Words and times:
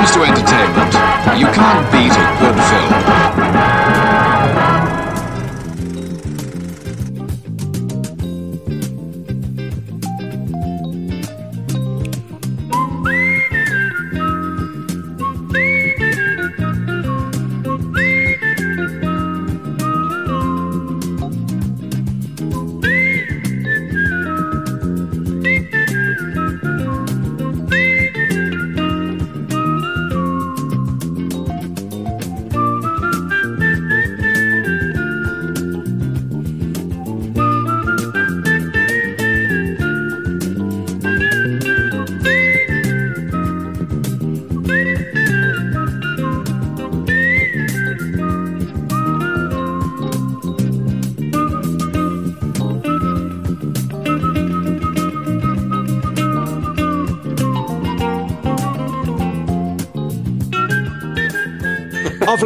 comes 0.00 0.14
to 0.14 0.22
entertainment, 0.22 0.94
you 1.38 1.46
can't 1.52 1.92
beat 1.92 2.16
a 2.16 2.39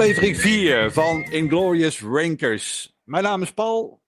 Aflevering 0.04 0.40
4 0.40 0.92
van 0.92 1.22
Inglorious 1.22 2.00
Rankers. 2.00 2.96
Mijn 3.04 3.22
naam 3.22 3.42
is 3.42 3.52
Paul. 3.52 4.02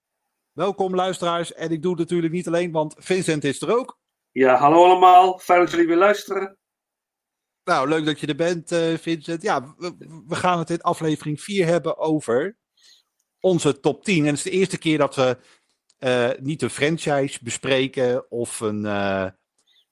Welkom 0.52 0.94
luisteraars. 0.94 1.52
En 1.52 1.70
ik 1.70 1.82
doe 1.82 1.90
het 1.90 2.00
natuurlijk 2.00 2.32
niet 2.32 2.46
alleen, 2.46 2.72
want 2.72 2.94
Vincent 2.98 3.44
is 3.44 3.62
er 3.62 3.78
ook. 3.78 3.98
Ja, 4.30 4.56
hallo 4.56 4.84
allemaal. 4.84 5.38
Fijn 5.38 5.60
dat 5.60 5.70
jullie 5.70 5.86
weer 5.86 5.96
luisteren. 5.96 6.58
Nou, 7.64 7.88
leuk 7.88 8.04
dat 8.04 8.20
je 8.20 8.26
er 8.26 8.36
bent, 8.36 8.72
eh, 8.72 8.94
Vincent. 8.94 9.42
Ja, 9.42 9.74
we, 9.78 10.22
we 10.26 10.34
gaan 10.34 10.58
het 10.58 10.70
in 10.70 10.82
aflevering 10.82 11.40
4 11.40 11.66
hebben 11.66 11.98
over 11.98 12.56
onze 13.40 13.80
top 13.80 14.04
10. 14.04 14.18
En 14.18 14.26
het 14.26 14.36
is 14.36 14.42
de 14.42 14.50
eerste 14.50 14.78
keer 14.78 14.98
dat 14.98 15.14
we 15.14 15.38
eh, 15.98 16.30
niet 16.40 16.62
een 16.62 16.70
franchise 16.70 17.38
bespreken 17.42 18.30
of 18.30 18.60
een, 18.60 18.86
eh, 18.86 19.26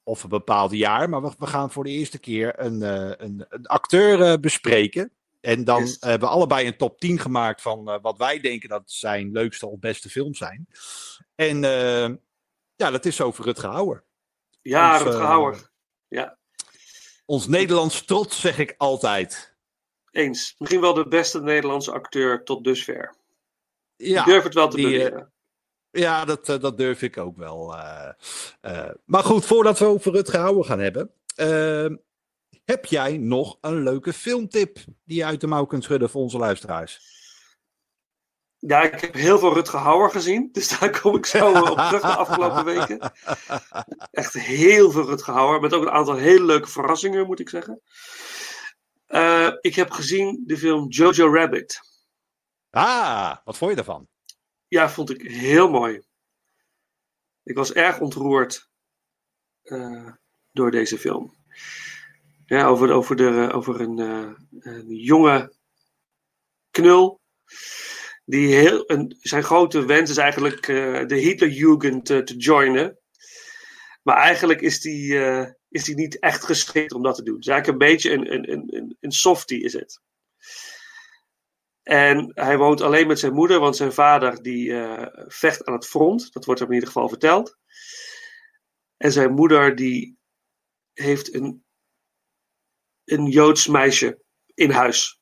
of 0.03 0.23
een 0.23 0.29
bepaald 0.29 0.71
jaar. 0.71 1.09
Maar 1.09 1.21
we, 1.21 1.31
we 1.37 1.47
gaan 1.47 1.71
voor 1.71 1.83
de 1.83 1.89
eerste 1.89 2.19
keer 2.19 2.59
een, 2.59 2.81
een, 2.81 3.45
een 3.49 3.65
acteur 3.65 4.39
bespreken. 4.39 5.14
En 5.45 5.63
dan 5.63 5.81
Yes. 5.81 5.97
hebben 5.99 6.27
we 6.29 6.33
allebei 6.35 6.67
een 6.67 6.77
top 6.77 6.99
10 6.99 7.19
gemaakt 7.19 7.61
van 7.61 7.89
eh, 7.89 7.97
wat 8.01 8.17
wij 8.17 8.39
denken 8.39 8.69
dat 8.69 8.83
zijn 8.85 9.31
leukste 9.31 9.67
of 9.67 9.79
beste 9.79 10.09
films 10.09 10.37
zijn. 10.37 10.67
En 11.35 11.63
eh, 11.63 12.09
ja, 12.75 12.91
dat 12.91 13.05
is 13.05 13.21
over 13.21 13.43
Rutger 13.45 13.69
Hauer. 13.69 14.03
Ja, 14.61 14.93
Ons, 14.93 15.03
Rutger 15.03 15.21
eh, 15.21 15.27
Hauer. 15.27 15.69
Ja, 16.07 16.37
Ons 17.25 17.47
Nederlands 17.47 18.05
trots, 18.05 18.39
zeg 18.41 18.57
ik 18.57 18.73
altijd. 18.77 19.55
eens. 20.11 20.55
Misschien 20.57 20.81
wel 20.81 20.93
de 20.93 21.07
beste 21.07 21.41
Nederlandse 21.41 21.91
acteur 21.91 22.43
tot 22.43 22.63
dusver. 22.63 23.15
Ja, 23.95 24.19
ik 24.19 24.25
durf 24.25 24.43
het 24.43 24.53
wel 24.53 24.67
te 24.69 24.75
die, 24.75 24.85
eh, 24.85 24.91
beweren. 25.03 25.31
Ja, 25.91 26.25
dat, 26.25 26.49
eh, 26.49 26.59
dat 26.59 26.77
durf 26.77 27.01
ik 27.01 27.17
ook 27.17 27.37
wel. 27.37 27.75
eh, 27.77 28.09
eh. 28.61 28.93
maar 29.05 29.23
goed, 29.23 29.45
voordat 29.45 29.79
we 29.79 29.85
over 29.85 30.11
Rutger 30.11 30.39
Hauer 30.39 30.65
gaan 30.65 30.79
hebben. 30.79 31.11
eh, 31.35 31.87
heb 32.65 32.85
jij 32.85 33.17
nog 33.17 33.57
een 33.61 33.83
leuke 33.83 34.13
filmtip 34.13 34.77
die 35.03 35.17
je 35.17 35.25
uit 35.25 35.41
de 35.41 35.47
mouw 35.47 35.65
kunt 35.65 35.83
schudden 35.83 36.09
voor 36.09 36.21
onze 36.21 36.37
luisteraars? 36.37 37.13
Ja, 38.57 38.81
ik 38.81 39.01
heb 39.01 39.13
heel 39.13 39.39
veel 39.39 39.53
Rutger 39.53 39.79
Hauer 39.79 40.11
gezien. 40.11 40.49
Dus 40.51 40.79
daar 40.79 41.01
kom 41.01 41.15
ik 41.15 41.25
zo 41.25 41.51
op 41.51 41.77
terug 41.77 42.01
de 42.01 42.15
afgelopen 42.15 42.65
weken. 42.75 43.13
Echt 44.11 44.33
heel 44.33 44.91
veel 44.91 45.05
Rutger 45.05 45.33
Hauer. 45.33 45.61
Met 45.61 45.73
ook 45.73 45.81
een 45.81 45.91
aantal 45.91 46.15
hele 46.15 46.45
leuke 46.45 46.69
verrassingen, 46.69 47.25
moet 47.25 47.39
ik 47.39 47.49
zeggen. 47.49 47.81
Eh, 49.05 49.51
ik 49.61 49.75
heb 49.75 49.91
gezien 49.91 50.43
de 50.45 50.57
film 50.57 50.89
Jojo 50.89 51.33
Rabbit. 51.33 51.79
Ah, 52.69 53.35
wat 53.43 53.57
vond 53.57 53.69
je 53.69 53.75
daarvan? 53.75 54.07
Ja, 54.67 54.89
vond 54.89 55.09
ik 55.09 55.21
heel 55.21 55.69
mooi. 55.69 56.03
Ik 57.43 57.55
was 57.55 57.73
erg 57.73 57.99
ontroerd 57.99 58.69
eh, 59.61 60.11
door 60.51 60.71
deze 60.71 60.97
film. 60.97 61.35
Ja, 62.45 62.65
over, 62.65 62.91
over, 62.91 63.15
de, 63.15 63.49
over 63.53 63.81
een, 63.81 63.99
eh, 63.99 64.31
een 64.59 64.95
jonge 64.95 65.53
knul. 66.71 67.21
Die 68.25 68.55
heel, 68.55 68.83
een, 68.91 69.17
zijn 69.19 69.43
grote 69.43 69.85
wens 69.85 70.09
is 70.09 70.17
eigenlijk 70.17 70.67
eh, 70.67 71.05
de 71.05 71.15
Hitlerjugend 71.15 72.09
eh, 72.09 72.19
te 72.19 72.35
joinen. 72.35 72.99
Maar 74.03 74.17
eigenlijk 74.17 74.61
is 74.61 74.81
die, 74.81 75.15
is 75.69 75.83
die 75.83 75.95
niet 75.95 76.19
echt 76.19 76.43
geschikt 76.43 76.93
om 76.93 77.03
dat 77.03 77.15
te 77.15 77.23
doen. 77.23 77.39
Is 77.39 77.47
eigenlijk 77.47 77.81
een 77.81 77.87
beetje 77.87 78.11
een, 78.11 78.33
een, 78.33 78.75
een, 78.75 78.97
een, 78.99 79.11
softie 79.11 79.63
is 79.63 79.73
het. 79.73 80.01
En 81.83 82.31
hij 82.33 82.57
woont 82.57 82.81
alleen 82.81 83.07
met 83.07 83.19
zijn 83.19 83.33
moeder, 83.33 83.59
want 83.59 83.75
zijn 83.75 83.93
vader 83.93 84.41
die 84.41 84.73
vecht 85.27 85.65
aan 85.65 85.73
het 85.73 85.87
front. 85.87 86.33
Dat 86.33 86.45
wordt 86.45 86.59
hem 86.59 86.69
in 86.69 86.75
ieder 86.75 86.89
geval 86.89 87.09
verteld. 87.09 87.57
En 88.97 89.11
zijn 89.11 89.33
moeder 89.33 89.75
die 89.75 90.17
heeft 90.93 91.33
een, 91.33 91.64
een 93.05 93.25
Joods 93.25 93.67
meisje 93.67 94.19
in 94.53 94.69
huis. 94.69 95.19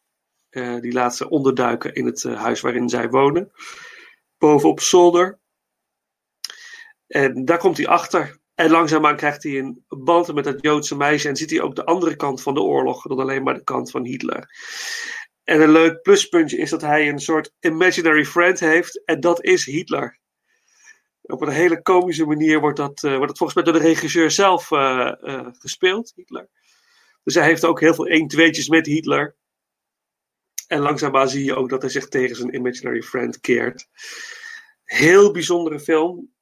Eh, 0.50 0.80
die 0.80 0.92
laat 0.92 1.16
ze 1.16 1.30
onderduiken 1.30 1.94
in 1.94 2.06
het 2.06 2.24
eh, 2.24 2.42
huis 2.42 2.62
waarin 2.62 2.90
zij 2.90 3.10
wonen. 3.10 3.52
Bovenop 4.38 4.80
zolder. 4.80 5.40
En 7.08 7.46
daar 7.46 7.58
komt 7.58 7.78
hij 7.78 7.88
achter. 7.88 8.40
En 8.56 8.70
langzaamaan 8.70 9.16
krijgt 9.16 9.44
hij 9.44 9.58
een 9.58 9.86
band 9.88 10.34
met 10.34 10.44
dat 10.44 10.62
Joodse 10.62 10.96
meisje. 10.96 11.28
En 11.28 11.36
ziet 11.36 11.50
hij 11.50 11.62
ook 11.62 11.76
de 11.76 11.86
andere 11.86 12.16
kant 12.16 12.42
van 12.42 12.54
de 12.54 12.62
oorlog. 12.62 13.02
Dan 13.02 13.20
alleen 13.20 13.44
maar 13.44 13.54
de 13.54 13.64
kant 13.64 13.92
van 13.92 14.06
Hitler. 14.06 14.50
En 15.44 15.62
een 15.62 15.72
leuk 15.72 16.02
pluspuntje 16.02 16.58
is 16.58 16.70
dat 16.70 16.82
hij 16.82 17.10
een 17.10 17.20
soort 17.20 17.54
imaginary 17.60 18.26
friend 18.26 18.60
heeft. 18.60 19.04
En 19.06 19.20
dat 19.20 19.44
is 19.44 19.66
Hitler. 19.66 20.20
Op 21.22 21.42
een 21.42 21.50
hele 21.50 21.82
komische 21.82 22.26
manier 22.26 22.60
wordt 22.60 22.78
dat, 22.78 23.04
eh, 23.04 23.12
wordt 23.12 23.28
dat 23.28 23.38
volgens 23.38 23.54
mij 23.54 23.64
door 23.64 23.82
de 23.82 23.88
regisseur 23.88 24.32
zelf 24.32 24.68
gespeeld, 25.60 26.12
Hitler. 26.16 26.50
Dus 27.24 27.36
hij 27.36 27.46
heeft 27.46 27.66
ook 27.66 27.80
heel 27.80 27.94
veel 27.94 28.08
1-2'tjes 28.08 28.68
met 28.68 28.86
Hitler. 28.86 29.36
En 30.68 30.80
langzaamaan 30.80 31.30
zie 31.30 31.44
je 31.44 31.56
ook 31.56 31.70
dat 31.70 31.82
hij 31.82 31.92
zich 31.92 32.08
tegen 32.08 32.36
zijn 32.36 32.56
imaginary 32.56 33.02
friend 33.02 33.40
keert. 33.40 33.88
Heel 34.84 35.32
bijzondere 35.32 35.80
film. 35.80 36.34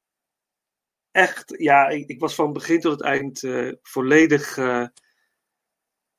Echt, 1.12 1.54
ja, 1.58 1.88
ik, 1.88 2.08
ik 2.08 2.20
was 2.20 2.36
van 2.36 2.54
begin 2.54 2.80
tot 2.80 2.92
het 2.92 3.02
eind 3.02 3.44
eh, 3.44 3.72
volledig 3.82 4.58
eh, 4.58 4.88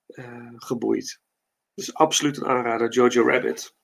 eh, 0.06 0.52
geboeid. 0.56 1.20
Dus 1.74 1.94
absoluut 1.94 2.36
een 2.36 2.46
aanrader, 2.46 2.92
Jojo 2.92 3.26
Rabbit. 3.26 3.76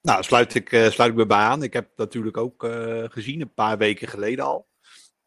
Nou, 0.00 0.22
sluit 0.22 0.54
ik, 0.54 0.68
sluit 0.68 1.10
ik 1.10 1.14
me 1.14 1.26
bij 1.26 1.38
aan. 1.38 1.62
Ik 1.62 1.72
heb 1.72 1.90
natuurlijk 1.96 2.36
ook 2.36 2.66
gezien, 3.12 3.40
een 3.40 3.54
paar 3.54 3.78
weken 3.78 4.08
geleden 4.08 4.44
al. 4.44 4.68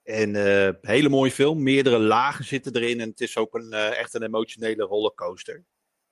En 0.08 0.36
eh 0.36 0.74
hele 0.82 1.10
mooie 1.10 1.32
film. 1.32 1.64
Meerdere 1.64 2.00
lagen 2.00 2.46
zitten 2.46 2.76
erin. 2.76 3.00
En 3.00 3.10
het 3.10 3.22
is 3.22 3.38
ook 3.38 3.56
een, 3.56 3.74
eh, 3.74 4.00
echt 4.00 4.14
een 4.14 4.24
emotionele 4.24 4.84
rollercoaster. 4.84 5.64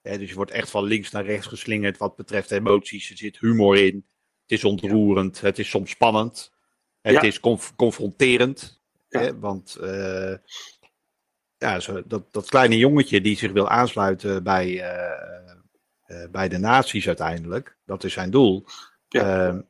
Dus 0.02 0.30
je 0.30 0.36
wordt 0.36 0.52
echt 0.52 0.70
van 0.70 0.84
links 0.84 1.12
naar 1.12 1.26
rechts 1.26 1.48
geslingerd 1.48 1.98
wat 1.98 2.16
betreft 2.16 2.52
emoties. 2.52 3.10
Er 3.10 3.18
zit 3.18 3.40
humor 3.40 3.78
in. 3.78 3.96
Het 4.42 4.52
is 4.52 4.64
ontroerend. 4.64 5.42
Het 5.42 5.60
is 5.60 5.70
soms 5.70 5.90
spannend. 5.90 6.54
Het 7.02 7.14
Ja. 7.14 7.22
is 7.22 7.40
conf- 7.40 7.76
confronterend. 7.76 8.82
Ja. 9.08 9.38
Want 9.38 9.76
eh, 9.76 10.34
ja, 11.58 11.80
zo, 11.80 12.02
dat, 12.08 12.34
dat 12.34 12.50
kleine 12.50 12.78
jongetje 12.78 13.22
die 13.22 13.38
zich 13.38 13.52
wil 13.52 13.70
aansluiten 13.70 14.44
bij, 14.44 14.84
bij 16.32 16.48
de 16.50 16.58
nazi's 16.58 17.08
uiteindelijk. 17.08 17.78
Dat 17.86 18.04
is 18.04 18.14
zijn 18.14 18.32
doel. 18.32 18.66
Ja. 19.08 19.66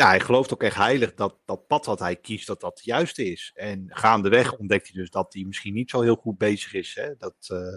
Ja, 0.00 0.06
hij 0.08 0.20
gelooft 0.20 0.52
ook 0.52 0.62
echt 0.62 0.76
heilig 0.76 1.14
dat 1.14 1.36
dat 1.44 1.66
pad 1.66 1.86
wat 1.86 1.98
hij 1.98 2.16
kiest, 2.16 2.46
dat 2.46 2.60
dat 2.60 2.74
het 2.76 2.84
juiste 2.84 3.24
is. 3.30 3.50
En 3.54 3.84
gaandeweg 3.88 4.56
ontdekt 4.56 4.88
hij 4.92 5.00
dus 5.00 5.10
dat 5.10 5.32
hij 5.32 5.44
misschien 5.44 5.74
niet 5.74 5.90
zo 5.90 6.00
heel 6.00 6.14
goed 6.14 6.38
bezig 6.38 6.74
is. 6.74 6.94
Hè? 6.94 7.14
Dat, 7.18 7.34
eh, 7.46 7.76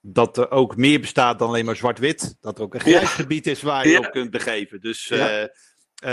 dat 0.00 0.36
er 0.38 0.50
ook 0.50 0.76
meer 0.76 1.00
bestaat 1.00 1.38
dan 1.38 1.48
alleen 1.48 1.64
maar 1.64 1.76
zwart-wit. 1.76 2.36
Dat 2.40 2.58
er 2.58 2.64
ook 2.64 2.74
een 2.74 2.80
Ja. 2.84 2.96
grijs 2.96 3.10
gebied 3.10 3.46
is 3.46 3.62
waar 3.62 3.86
je 3.86 3.92
Ja. 3.92 3.98
op 3.98 4.10
kunt 4.10 4.30
begeven. 4.30 4.80
Dus 4.80 5.06
Ja. 5.08 5.28
eh, 5.28 5.42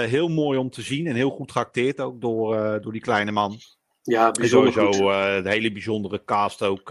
eh, 0.03 0.09
heel 0.09 0.27
mooi 0.27 0.59
om 0.59 0.69
te 0.69 0.81
zien 0.81 1.07
en 1.07 1.15
heel 1.15 1.29
goed 1.29 1.51
geacteerd 1.51 1.99
ook 1.99 2.21
door, 2.21 2.81
door 2.81 2.91
die 2.91 3.01
kleine 3.01 3.31
man. 3.31 3.59
Ja, 4.01 4.27
En 4.27 4.33
bijzonder 4.33 4.73
sowieso 4.73 5.01
goed. 5.03 5.11
eh 5.11 5.43
de 5.43 5.49
hele 5.49 5.71
bijzondere 5.71 6.23
cast 6.25 6.61
ook. 6.61 6.89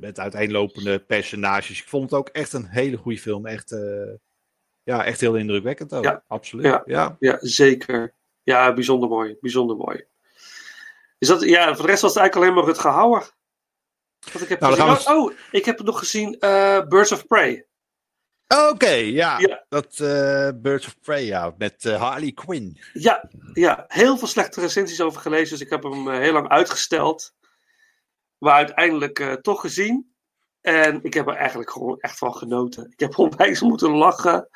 met 0.00 0.18
uiteenlopende 0.18 0.98
personages. 0.98 1.80
Ik 1.80 1.88
vond 1.88 2.10
het 2.10 2.18
ook 2.20 2.28
echt 2.28 2.52
een 2.52 2.66
hele 2.66 2.96
goede 2.96 3.18
film. 3.18 3.46
Echt, 3.46 3.70
ja, 4.86 5.04
echt 5.04 5.20
heel 5.20 5.34
indrukwekkend 5.36 5.92
ook. 5.92 6.04
Ja. 6.04 6.22
Absoluut. 6.28 6.64
Ja. 6.66 6.82
Ja. 6.86 7.16
Ja, 7.18 7.36
zeker. 7.40 8.14
Ja, 8.42 8.72
bijzonder 8.72 9.08
mooi. 9.08 9.36
Bijzonder 9.40 9.76
mooi. 9.76 10.04
Is 11.18 11.28
dat, 11.28 11.42
ja, 11.42 11.74
voor 11.74 11.84
de 11.84 11.90
rest 11.90 12.02
was 12.02 12.14
het 12.14 12.20
eigenlijk 12.20 12.34
alleen 12.36 12.54
maar 12.54 12.74
Rutger 12.74 12.90
Hauer. 12.90 13.30
Want 14.32 14.44
ik 14.44 14.48
heb 14.48 14.60
Nou, 14.60 14.72
gezien- 14.74 14.92
we 15.14 15.20
oh, 15.20 15.24
oh, 15.24 15.32
ik 15.50 15.64
heb 15.64 15.80
nog 15.82 15.98
gezien 15.98 16.38
eh, 16.38 16.86
Birds 16.88 17.12
of 17.12 17.26
Prey. 17.26 17.66
Oké, 18.70 18.90
ja. 18.90 19.38
Ja. 19.38 19.64
Dat 19.68 19.98
eh, 20.00 20.50
Birds 20.54 20.86
of 20.86 21.00
Prey, 21.00 21.24
ja. 21.24 21.54
Met 21.58 21.84
eh, 21.84 22.00
Harley 22.00 22.32
Quinn. 22.32 22.80
Ja, 22.92 23.30
ja, 23.52 23.84
heel 23.88 24.16
veel 24.18 24.28
slechte 24.28 24.60
recensies 24.60 25.00
over 25.00 25.20
gelezen, 25.20 25.50
dus 25.58 25.60
ik 25.66 25.70
heb 25.70 25.82
hem 25.82 26.10
heel 26.10 26.32
lang 26.32 26.48
uitgesteld. 26.48 27.34
Maar 28.38 28.54
uiteindelijk 28.54 29.38
toch 29.42 29.60
gezien. 29.60 30.14
En 30.66 30.98
ik 31.02 31.14
heb 31.14 31.26
er 31.26 31.34
eigenlijk 31.34 31.70
gewoon 31.70 32.00
echt 32.00 32.18
van 32.18 32.34
genoten. 32.34 32.86
Ik 32.90 33.00
heb 33.00 33.18
onwijs 33.18 33.60
moeten 33.60 33.90
lachen. 33.90 34.48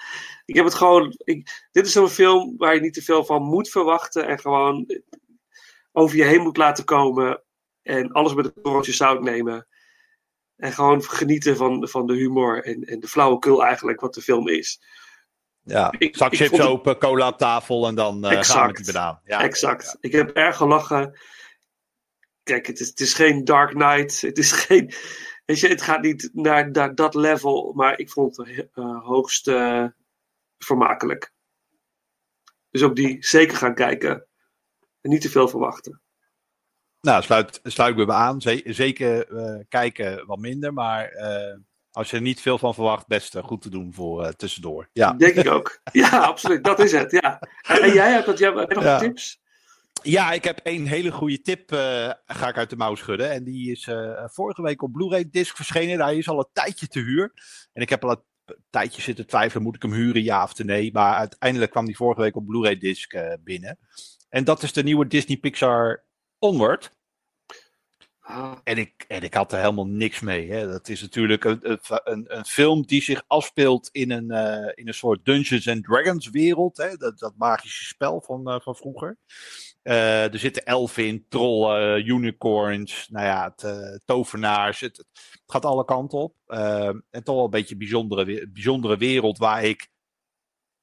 Ik 0.44 0.54
heb 0.54 0.64
het 0.64 0.74
gewoon. 0.74 1.14
Ik, 1.24 1.68
dit 1.72 1.86
is 1.86 1.92
zo'n 1.92 2.08
film 2.08 2.54
waar 2.56 2.74
je 2.74 2.80
niet 2.80 2.94
te 2.94 3.02
veel 3.02 3.24
van 3.24 3.42
moet 3.42 3.68
verwachten. 3.68 4.26
En 4.26 4.38
gewoon 4.40 5.00
over 5.92 6.16
je 6.16 6.24
heen 6.24 6.40
moet 6.42 6.56
laten 6.56 6.84
komen. 6.84 7.42
En 7.82 8.12
alles 8.12 8.34
met 8.34 8.44
een 8.44 8.62
korreltje 8.62 8.92
zout 8.92 9.22
nemen. 9.22 9.66
En 10.56 10.72
gewoon 10.72 11.02
genieten 11.02 11.56
van, 11.56 11.88
van 11.88 12.06
de 12.06 12.14
humor 12.14 12.64
en, 12.64 12.82
en 12.82 13.00
de 13.00 13.08
flauwekul 13.08 13.64
eigenlijk, 13.64 14.00
wat 14.00 14.14
de 14.14 14.22
film 14.22 14.48
is. 14.48 14.80
Ja. 15.62 15.94
Ik- 15.98 16.16
Zak 16.16 16.34
chips 16.34 16.50
het- 16.50 16.60
open, 16.60 16.98
cola 16.98 17.28
op 17.28 17.38
tafel 17.38 17.86
en 17.86 17.94
dan 17.94 18.12
gaan 18.12 18.30
we 18.30 18.36
Exact. 18.36 18.66
met 18.76 18.84
die 18.84 18.92
banaan. 18.92 19.20
Ja, 19.24 19.42
exact. 19.42 19.96
Ik 20.00 20.12
heb 20.12 20.30
erg 20.30 20.56
gelachen. 20.56 21.18
Kijk, 22.42 22.66
het 22.66 22.80
is, 22.80 22.88
het 22.88 23.00
is 23.00 23.14
geen 23.14 23.44
Dark 23.44 23.70
Knight. 23.70 24.20
Het 24.20 24.38
is 24.38 24.52
geen. 24.52 24.92
Weet 25.50 25.60
je, 25.60 25.68
het 25.68 25.82
gaat 25.82 26.02
niet 26.02 26.30
naar, 26.32 26.70
naar 26.70 26.94
dat 26.94 27.14
level. 27.14 27.72
Maar 27.72 27.98
ik 27.98 28.10
vond 28.10 28.36
het 28.36 28.68
eh, 28.74 29.04
hoogst 29.04 29.48
eh, 29.48 29.84
vermakelijk. 30.58 31.32
Dus 32.70 32.82
op 32.82 32.96
die 32.96 33.16
zeker 33.24 33.56
gaan 33.56 33.74
kijken. 33.74 34.26
En 35.00 35.10
niet 35.10 35.20
te 35.20 35.30
veel 35.30 35.48
verwachten. 35.48 36.02
Nou, 37.00 37.22
sluit, 37.22 37.60
sluit 37.62 37.98
ik 37.98 38.06
me 38.06 38.12
aan. 38.12 38.40
Ze- 38.40 38.62
zeker 38.64 39.36
eh, 39.36 39.60
kijken 39.68 40.26
wat 40.26 40.38
minder, 40.38 40.72
maar 40.72 41.12
als 41.90 42.10
je 42.10 42.16
er 42.16 42.22
niet 42.22 42.40
veel 42.40 42.58
van 42.58 42.74
verwacht, 42.74 43.06
best 43.06 43.36
goed 43.38 43.62
te 43.62 43.70
doen 43.70 43.94
voor 43.94 44.36
tussendoor. 44.36 44.88
Ja. 44.92 45.12
Denk 45.12 45.34
ik 45.34 45.48
ook. 45.50 45.80
Ja, 45.92 46.18
absoluut. 46.18 46.64
Dat 46.64 46.78
is 46.78 46.92
het. 46.92 47.10
Ja. 47.10 47.40
En, 47.62 47.82
en 47.82 47.92
jij 47.92 48.12
hebt, 48.12 48.26
dat, 48.26 48.38
jij, 48.38 48.52
heb 48.52 48.68
je 48.68 48.74
nog 48.74 48.84
Ja. 48.84 48.98
tips? 48.98 49.40
Ja, 50.02 50.32
ik 50.32 50.44
heb 50.44 50.60
een 50.62 50.86
hele 50.86 51.10
goede 51.10 51.40
tip, 51.40 51.72
eh, 51.72 52.10
ga 52.26 52.48
ik 52.48 52.56
uit 52.56 52.70
de 52.70 52.76
mouw 52.76 52.94
schudden. 52.94 53.30
En 53.30 53.44
die 53.44 53.70
is 53.70 53.86
eh, 53.86 54.24
vorige 54.26 54.62
week 54.62 54.82
op 54.82 54.92
Blu-ray 54.92 55.30
disc 55.30 55.56
verschenen. 55.56 56.00
Hij 56.00 56.16
is 56.16 56.28
al 56.28 56.38
een 56.38 56.48
tijdje 56.52 56.88
te 56.88 57.00
huur. 57.00 57.32
En 57.72 57.82
ik 57.82 57.88
heb 57.88 58.04
al 58.04 58.10
een 58.10 58.56
tijdje 58.70 59.02
zitten 59.02 59.26
twijfelen, 59.26 59.62
moet 59.62 59.76
ik 59.76 59.82
hem 59.82 59.92
huren, 59.92 60.22
ja 60.22 60.42
of 60.42 60.58
nee. 60.58 60.92
Maar 60.92 61.14
uiteindelijk 61.14 61.70
kwam 61.70 61.84
die 61.84 61.96
vorige 61.96 62.20
week 62.20 62.36
op 62.36 62.46
Blu-ray 62.46 62.78
disc 62.78 63.12
eh, 63.12 63.32
binnen. 63.40 63.78
En 64.28 64.44
dat 64.44 64.62
is 64.62 64.72
de 64.72 64.82
nieuwe 64.82 65.06
Disney 65.06 65.36
Pixar 65.36 66.04
Onward. 66.38 66.98
Ah, 68.30 68.52
En 68.64 68.78
ik, 68.78 69.04
en 69.08 69.22
ik 69.22 69.34
had 69.34 69.52
er 69.52 69.58
helemaal 69.58 69.86
niks 69.86 70.20
mee. 70.20 70.50
Hè. 70.50 70.66
Dat 70.66 70.88
is 70.88 71.00
natuurlijk 71.00 71.44
een, 71.44 71.78
een, 71.86 72.36
een, 72.36 72.44
film 72.44 72.86
die 72.86 73.02
zich 73.02 73.22
afspeelt 73.26 73.88
in 73.92 74.10
een, 74.10 74.30
eh, 74.30 74.72
in 74.74 74.88
een 74.88 74.94
soort 74.94 75.24
Dungeons 75.24 75.68
and 75.68 75.84
Dragons 75.84 76.30
wereld. 76.30 76.76
Hè. 76.76 76.96
Dat, 76.96 77.18
dat 77.18 77.32
magische 77.36 77.84
spel 77.84 78.20
van, 78.20 78.50
eh, 78.50 78.60
van 78.60 78.76
vroeger. 78.76 79.18
Eh, 79.82 80.32
er 80.32 80.38
zitten 80.38 80.64
elfen 80.64 81.06
in, 81.06 81.26
trollen, 81.28 82.08
unicorns, 82.08 83.08
nou 83.08 83.26
ja, 83.26 83.54
tovenaars. 84.04 84.80
Het, 84.80 85.04
gaat 85.46 85.64
alle 85.64 85.84
kanten 85.84 86.18
op. 86.18 86.34
En 87.10 87.24
toch 87.24 87.34
wel 87.34 87.44
een 87.44 87.50
beetje 87.50 87.72
een 87.72 87.78
bijzondere, 87.78 88.48
bijzondere 88.48 88.96
wereld 88.96 89.38
waar 89.38 89.64
ik 89.64 89.88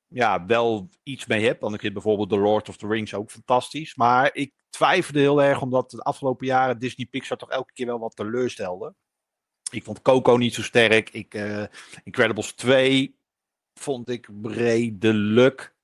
ja, 0.08 0.46
wel 0.46 0.90
iets 1.04 1.26
mee 1.26 1.46
heb. 1.46 1.60
Want 1.62 1.74
ik 1.74 1.80
vind 1.80 1.94
bijvoorbeeld 1.94 2.30
The 2.30 2.38
Lord 2.38 2.70
of 2.70 2.78
the 2.78 2.88
Rings 2.88 3.14
ook 3.14 3.32
fantastisch. 3.32 3.96
Maar 3.96 4.30
ik 4.34 4.54
twijfelde 4.70 5.20
heel 5.20 5.44
erg 5.44 5.62
omdat 5.62 5.92
de 5.92 6.02
afgelopen 6.02 6.46
jaren 6.46 6.80
Disney 6.80 7.06
Pixar 7.06 7.38
toch 7.38 7.50
elke 7.50 7.74
keer 7.74 7.86
wel 7.86 8.00
wat 8.00 8.16
teleurstelde. 8.16 8.94
Ik 9.72 9.84
vond 9.84 10.02
Coco 10.02 10.36
niet 10.36 10.54
zo 10.54 10.62
sterk. 10.62 11.10
Ik, 11.10 11.34
eh, 11.34 11.64
Incredibles 12.04 12.54
2 12.54 13.18
vond 13.74 14.10
ik 14.10 14.30
redelijk. 14.44 15.76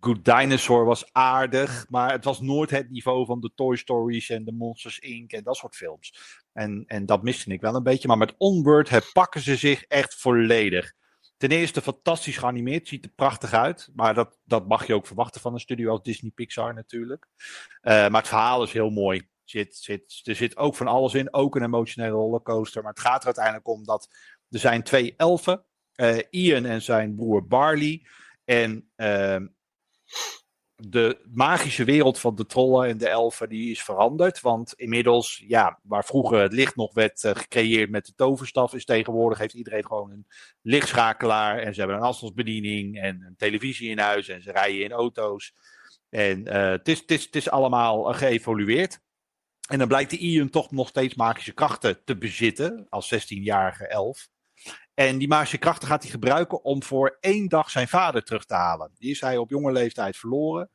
Good 0.00 0.24
Dinosaur 0.24 0.84
was 0.84 1.12
aardig, 1.12 1.86
maar 1.88 2.12
het 2.12 2.24
was 2.24 2.40
nooit 2.40 2.70
het 2.70 2.90
niveau 2.90 3.26
van 3.26 3.40
de 3.40 3.50
Toy 3.54 3.76
Stories 3.76 4.30
en 4.30 4.44
de 4.44 4.52
Monsters 4.52 4.98
Inc. 4.98 5.32
en 5.32 5.42
dat 5.42 5.56
soort 5.56 5.76
films. 5.76 6.14
En, 6.52 6.84
en 6.86 7.06
dat 7.06 7.22
miste 7.22 7.52
ik 7.52 7.60
wel 7.60 7.74
een 7.74 7.82
beetje. 7.82 8.08
Maar 8.08 8.18
met 8.18 8.34
Onward 8.38 8.88
herpakken 8.88 9.40
ze 9.40 9.56
zich 9.56 9.82
echt 9.82 10.14
volledig. 10.14 10.92
Ten 11.40 11.50
eerste 11.50 11.82
fantastisch 11.82 12.36
geanimeerd, 12.36 12.88
ziet 12.88 13.04
er 13.04 13.10
prachtig 13.10 13.52
uit. 13.52 13.88
Maar 13.94 14.14
dat, 14.14 14.38
dat 14.44 14.68
mag 14.68 14.86
je 14.86 14.94
ook 14.94 15.06
verwachten 15.06 15.40
van 15.40 15.52
een 15.52 15.60
studio 15.60 15.90
als 15.90 16.02
Disney 16.02 16.30
Pixar 16.30 16.74
natuurlijk. 16.74 17.26
Eh, 17.80 17.92
maar 17.92 18.20
het 18.20 18.28
verhaal 18.28 18.62
is 18.62 18.72
heel 18.72 18.90
mooi. 18.90 19.28
Zit, 19.44 19.76
zit, 19.76 20.20
er 20.24 20.34
zit 20.34 20.56
ook 20.56 20.76
van 20.76 20.86
alles 20.86 21.14
in, 21.14 21.34
ook 21.34 21.56
een 21.56 21.62
emotionele 21.62 22.12
rollercoaster. 22.12 22.82
Maar 22.82 22.92
het 22.92 23.00
gaat 23.00 23.20
er 23.20 23.26
uiteindelijk 23.26 23.68
om 23.68 23.84
dat 23.84 24.08
er 24.50 24.58
zijn 24.58 24.82
twee 24.82 25.14
elfen. 25.16 25.64
eh, 25.92 26.18
Ian 26.30 26.64
en 26.64 26.82
zijn 26.82 27.14
broer 27.14 27.46
Barley. 27.46 28.06
En 28.44 28.90
ehm, 28.96 29.46
de 30.88 31.20
magische 31.32 31.84
wereld 31.84 32.18
van 32.18 32.34
de 32.34 32.46
trollen 32.46 32.88
en 32.88 32.98
de 32.98 33.08
elfen 33.08 33.48
die 33.48 33.70
is 33.70 33.82
veranderd. 33.82 34.40
Want 34.40 34.72
inmiddels, 34.74 35.44
ja, 35.46 35.78
waar 35.82 36.04
vroeger 36.04 36.40
het 36.40 36.52
licht 36.52 36.76
nog 36.76 36.94
werd 36.94 37.24
eh, 37.24 37.34
gecreëerd 37.34 37.90
met 37.90 38.06
de 38.06 38.14
toverstaf, 38.14 38.74
is 38.74 38.84
tegenwoordig 38.84 39.38
heeft 39.38 39.54
iedereen 39.54 39.86
gewoon 39.86 40.10
een 40.10 40.26
lichtschakelaar. 40.62 41.58
En 41.58 41.74
ze 41.74 41.80
hebben 41.80 41.98
een 41.98 42.04
afstandsbediening 42.04 43.00
en 43.00 43.22
een 43.26 43.36
televisie 43.36 43.90
in 43.90 43.98
huis 43.98 44.28
en 44.28 44.42
ze 44.42 44.52
rijden 44.52 44.84
in 44.84 44.92
auto's. 44.92 45.54
En 46.08 46.46
eh, 46.46 46.70
het, 46.70 47.04
het 47.06 47.36
is 47.36 47.50
allemaal 47.50 48.10
eh, 48.10 48.18
geëvolueerd. 48.18 49.00
En 49.68 49.78
dan 49.78 49.88
blijkt 49.88 50.10
de 50.10 50.18
Ian 50.18 50.50
toch 50.50 50.70
nog 50.70 50.88
steeds 50.88 51.14
magische 51.14 51.52
krachten 51.52 52.04
te 52.04 52.16
bezitten, 52.16 52.86
als 52.88 53.14
16-jarige 53.14 53.86
elf. 53.86 54.28
En 55.00 55.18
die 55.18 55.28
magische 55.28 55.58
krachten 55.58 55.88
gaat 55.88 56.02
hij 56.02 56.10
gebruiken 56.10 56.64
om 56.64 56.82
voor 56.82 57.16
één 57.20 57.48
dag 57.48 57.70
zijn 57.70 57.88
vader 57.88 58.24
terug 58.24 58.44
te 58.44 58.54
halen. 58.54 58.90
Die 58.98 59.10
is 59.10 59.20
hij 59.20 59.36
op 59.36 59.50
jonge 59.50 59.72
leeftijd 59.72 60.16
verloren. 60.16 60.70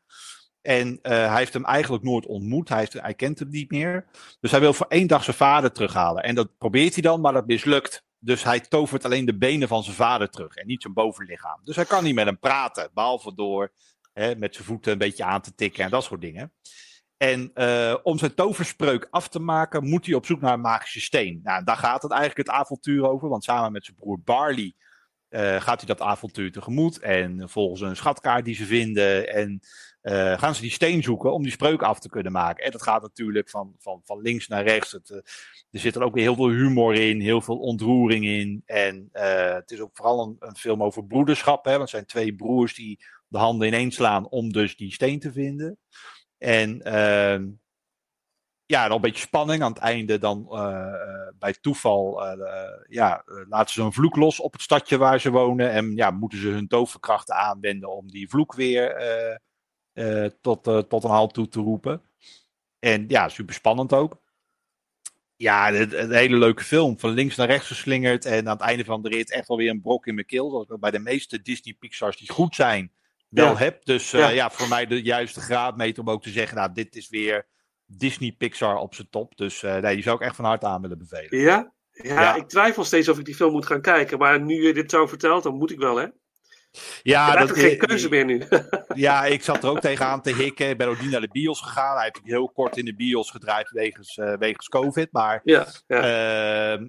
En 0.62 1.00
eh, 1.02 1.12
hij 1.12 1.38
heeft 1.38 1.54
hem 1.54 1.66
eigenlijk 1.66 2.04
nooit 2.04 2.26
ontmoet. 2.26 2.70
Hij 2.70 3.14
kent 3.16 3.40
hem 3.40 3.50
niet 3.50 3.72
meer. 3.72 4.06
Dus 4.40 4.52
hij 4.52 4.60
wil 4.60 4.74
voor 4.74 4.86
één 4.90 5.08
dag 5.08 5.24
zijn 5.24 5.36
vader 5.36 5.72
terughalen. 5.72 6.24
En 6.24 6.36
dat 6.36 6.58
probeert 6.58 6.94
hij 6.94 7.02
dan, 7.02 7.22
maar 7.22 7.34
dat 7.34 7.48
mislukt. 7.48 8.04
Dus 8.20 8.44
hij 8.44 8.60
tovert 8.60 9.06
alleen 9.06 9.26
de 9.26 9.38
benen 9.38 9.68
van 9.68 9.84
zijn 9.84 9.96
vader 9.96 10.30
terug 10.30 10.56
en 10.56 10.68
niet 10.68 10.82
zijn 10.82 10.94
bovenlichaam. 10.94 11.60
Dus 11.64 11.76
hij 11.76 11.86
kan 11.86 12.04
niet 12.04 12.16
met 12.16 12.26
hem 12.26 12.40
praten, 12.40 12.90
behalve 12.94 13.36
door 13.36 13.72
hè, 14.14 14.36
met 14.36 14.54
zijn 14.56 14.68
voeten 14.68 14.92
een 14.92 14.98
beetje 14.98 15.24
aan 15.24 15.42
te 15.42 15.56
tikken 15.56 15.84
en 15.84 15.90
dat 15.90 16.04
soort 16.04 16.22
dingen. 16.22 16.54
En 17.18 17.52
eh, 17.54 17.96
om 18.04 18.18
zijn 18.18 18.34
toverspreuk 18.34 19.08
af 19.10 19.28
te 19.28 19.40
maken, 19.40 19.90
moet 19.90 20.06
hij 20.06 20.16
op 20.16 20.26
zoek 20.26 20.42
naar 20.42 20.54
een 20.54 20.62
magische 20.62 21.02
steen. 21.02 21.40
Nou, 21.44 21.64
daar 21.64 21.78
gaat 21.78 22.02
het 22.02 22.12
eigenlijk 22.12 22.48
het 22.48 22.58
avontuur 22.58 23.10
over, 23.10 23.30
want 23.30 23.44
samen 23.44 23.72
met 23.72 23.86
zijn 23.86 23.98
broer 23.98 24.20
Barley 24.24 24.74
eh, 25.30 25.62
gaat 25.62 25.78
hij 25.78 25.96
dat 25.96 26.02
avontuur 26.02 26.52
tegemoet. 26.52 27.00
En 27.00 27.50
volgens 27.50 27.82
een 27.82 27.96
schatkaart 27.96 28.46
die 28.46 28.56
ze 28.56 28.66
vinden. 28.66 29.34
En 29.34 29.60
eh, 30.02 30.40
gaan 30.40 30.56
ze 30.56 30.62
die 30.62 30.72
steen 30.72 31.04
zoeken 31.04 31.34
om 31.34 31.44
die 31.44 31.52
spreuk 31.52 31.82
af 31.82 32.00
te 32.00 32.10
kunnen 32.10 32.32
maken. 32.32 32.66
En 32.66 32.72
dat 32.72 32.84
gaat 32.84 33.02
natuurlijk 33.02 33.50
van, 33.50 33.76
van, 33.80 34.02
van 34.04 34.22
links 34.22 34.48
naar 34.48 34.64
rechts. 34.64 34.92
Het, 34.92 35.10
er 35.72 35.80
zit 35.80 35.96
er 35.96 36.04
ook 36.04 36.14
weer 36.14 36.24
heel 36.24 36.36
veel 36.36 36.50
humor 36.50 36.96
in, 36.96 37.22
heel 37.22 37.42
veel 37.42 37.58
ontroering 37.58 38.26
in. 38.26 38.62
En 38.66 39.10
het 39.12 39.72
is 39.72 39.80
ook 39.80 39.90
vooral 39.94 40.24
een, 40.24 40.36
een 40.40 40.56
film 40.56 40.84
over 40.84 41.06
broederschap. 41.06 41.66
Hè, 41.66 41.72
want 41.72 41.82
het 41.82 41.90
zijn 41.90 42.06
twee 42.06 42.36
broers 42.36 42.76
die 42.76 43.00
de 43.28 43.38
handen 43.38 43.68
ineens 43.68 43.96
slaan 43.96 44.30
om 44.30 44.52
dus 44.52 44.76
die 44.76 44.94
steen 44.94 45.20
te 45.20 45.32
vinden. 45.32 45.78
En 46.46 46.82
ehm, 46.82 47.48
ja, 48.66 48.84
dan 48.88 48.96
een 48.96 49.02
beetje 49.02 49.22
spanning. 49.22 49.64
Aan 49.64 49.72
het 49.72 49.82
einde 49.82 50.18
dan 50.18 50.48
eh, 50.52 50.88
eh, 50.88 51.34
bij 51.40 51.54
toeval 51.54 52.26
eh, 52.26 52.86
ja, 52.88 53.24
laten 53.50 53.74
ze 53.74 53.82
een 53.82 53.94
vloek 53.94 54.16
los 54.16 54.40
op 54.40 54.54
het 54.54 54.62
stadje 54.62 54.98
waar 54.98 55.20
ze 55.20 55.32
wonen. 55.32 55.72
En 55.72 55.96
ja, 55.96 56.12
moeten 56.12 56.40
ze 56.40 56.48
hun 56.48 56.68
toverkrachten 56.68 57.36
aanwenden 57.36 57.96
om 57.96 58.12
die 58.12 58.30
vloek 58.30 58.54
weer 58.54 59.40
tot, 60.42 60.64
tot 60.64 61.04
een 61.04 61.10
halt 61.10 61.34
toe 61.34 61.48
te 61.48 61.60
roepen. 61.60 62.02
En 62.80 63.06
ja, 63.08 63.30
super 63.30 63.54
spannend 63.54 63.94
ook. 63.94 64.22
Ja, 65.36 65.74
een, 65.74 66.12
hele 66.12 66.38
leuke 66.38 66.64
film. 66.64 67.00
Van 67.00 67.10
links 67.10 67.36
naar 67.36 67.48
rechts 67.48 67.68
geslingerd. 67.68 68.26
En 68.26 68.48
aan 68.48 68.58
het 68.58 68.66
einde 68.66 68.86
van 68.86 69.02
de 69.02 69.10
rit 69.10 69.32
echt 69.32 69.48
wel 69.48 69.58
weer 69.58 69.70
een 69.70 69.82
brok 69.82 70.08
in 70.08 70.16
mijn 70.16 70.26
keel. 70.26 70.50
Zoals 70.50 70.80
bij 70.80 70.92
de 70.92 71.00
meeste 71.00 71.42
Disney 71.42 71.74
Pixars 71.74 72.18
die 72.18 72.32
goed 72.32 72.56
zijn 72.56 72.92
wel 73.36 73.52
Ja. 73.52 73.58
heb. 73.58 73.86
Dus 73.86 74.14
eh, 74.14 74.20
Ja. 74.20 74.30
ja. 74.30 74.50
voor 74.50 74.68
mij 74.68 74.86
de 74.86 75.02
juiste 75.02 75.40
graadmeter 75.42 76.04
om 76.04 76.10
ook 76.10 76.24
te 76.24 76.30
zeggen, 76.30 76.58
nou, 76.58 76.70
dit 76.74 76.96
is 76.96 77.10
weer 77.10 77.46
Disney 77.86 78.32
Pixar 78.38 78.78
op 78.78 78.96
zijn 78.96 79.10
top. 79.10 79.38
Dus 79.38 79.64
eh, 79.64 79.76
nee, 79.78 79.94
die 79.94 80.04
zou 80.04 80.16
ik 80.16 80.22
echt 80.22 80.36
van 80.36 80.46
harte 80.46 80.66
aan 80.66 80.82
willen 80.82 80.98
bevelen. 80.98 81.40
Ja? 81.40 81.74
ja? 81.92 82.22
Ja. 82.22 82.36
ik 82.36 82.48
twijfel 82.48 82.84
steeds 82.84 83.10
of 83.10 83.20
ik 83.20 83.26
die 83.26 83.36
film 83.36 83.52
moet 83.52 83.66
gaan 83.66 83.82
kijken. 83.82 84.18
Maar 84.18 84.42
nu 84.42 84.68
je 84.68 84.74
dit 84.74 84.92
zo 84.92 85.08
vertelt, 85.08 85.44
dan 85.44 85.56
moet 85.58 85.72
ik 85.72 85.80
wel, 85.80 85.96
hè? 85.96 86.06
Ja, 87.04 87.32
ik 87.32 87.38
heb 87.38 87.48
dat, 87.48 87.58
geen 87.58 87.78
keuze 87.78 88.10
meer 88.10 88.26
nu. 88.26 88.44
ja, 88.96 89.26
ik 89.26 89.44
zat 89.44 89.64
er 89.64 89.70
ook 89.70 89.80
tegenaan 89.80 90.22
te 90.22 90.34
hikken. 90.34 90.70
Ik 90.70 90.78
ben 90.78 90.88
ook 90.88 91.02
niet 91.02 91.12
naar 91.12 91.22
de 91.22 91.30
bios 91.32 91.62
gegaan. 91.62 91.96
Hij 91.96 92.04
heeft 92.04 92.20
heel 92.24 92.50
kort 92.50 92.78
in 92.78 92.86
de 92.86 92.96
bios 92.96 93.32
gedraaid 93.32 93.70
wegens, 93.70 94.18
eh, 94.18 94.34
wegens 94.38 94.68
COVID. 94.70 95.12
Maar 95.12 95.42
ja, 95.44 95.68
ja. 95.88 96.74
Ehm, 96.74 96.88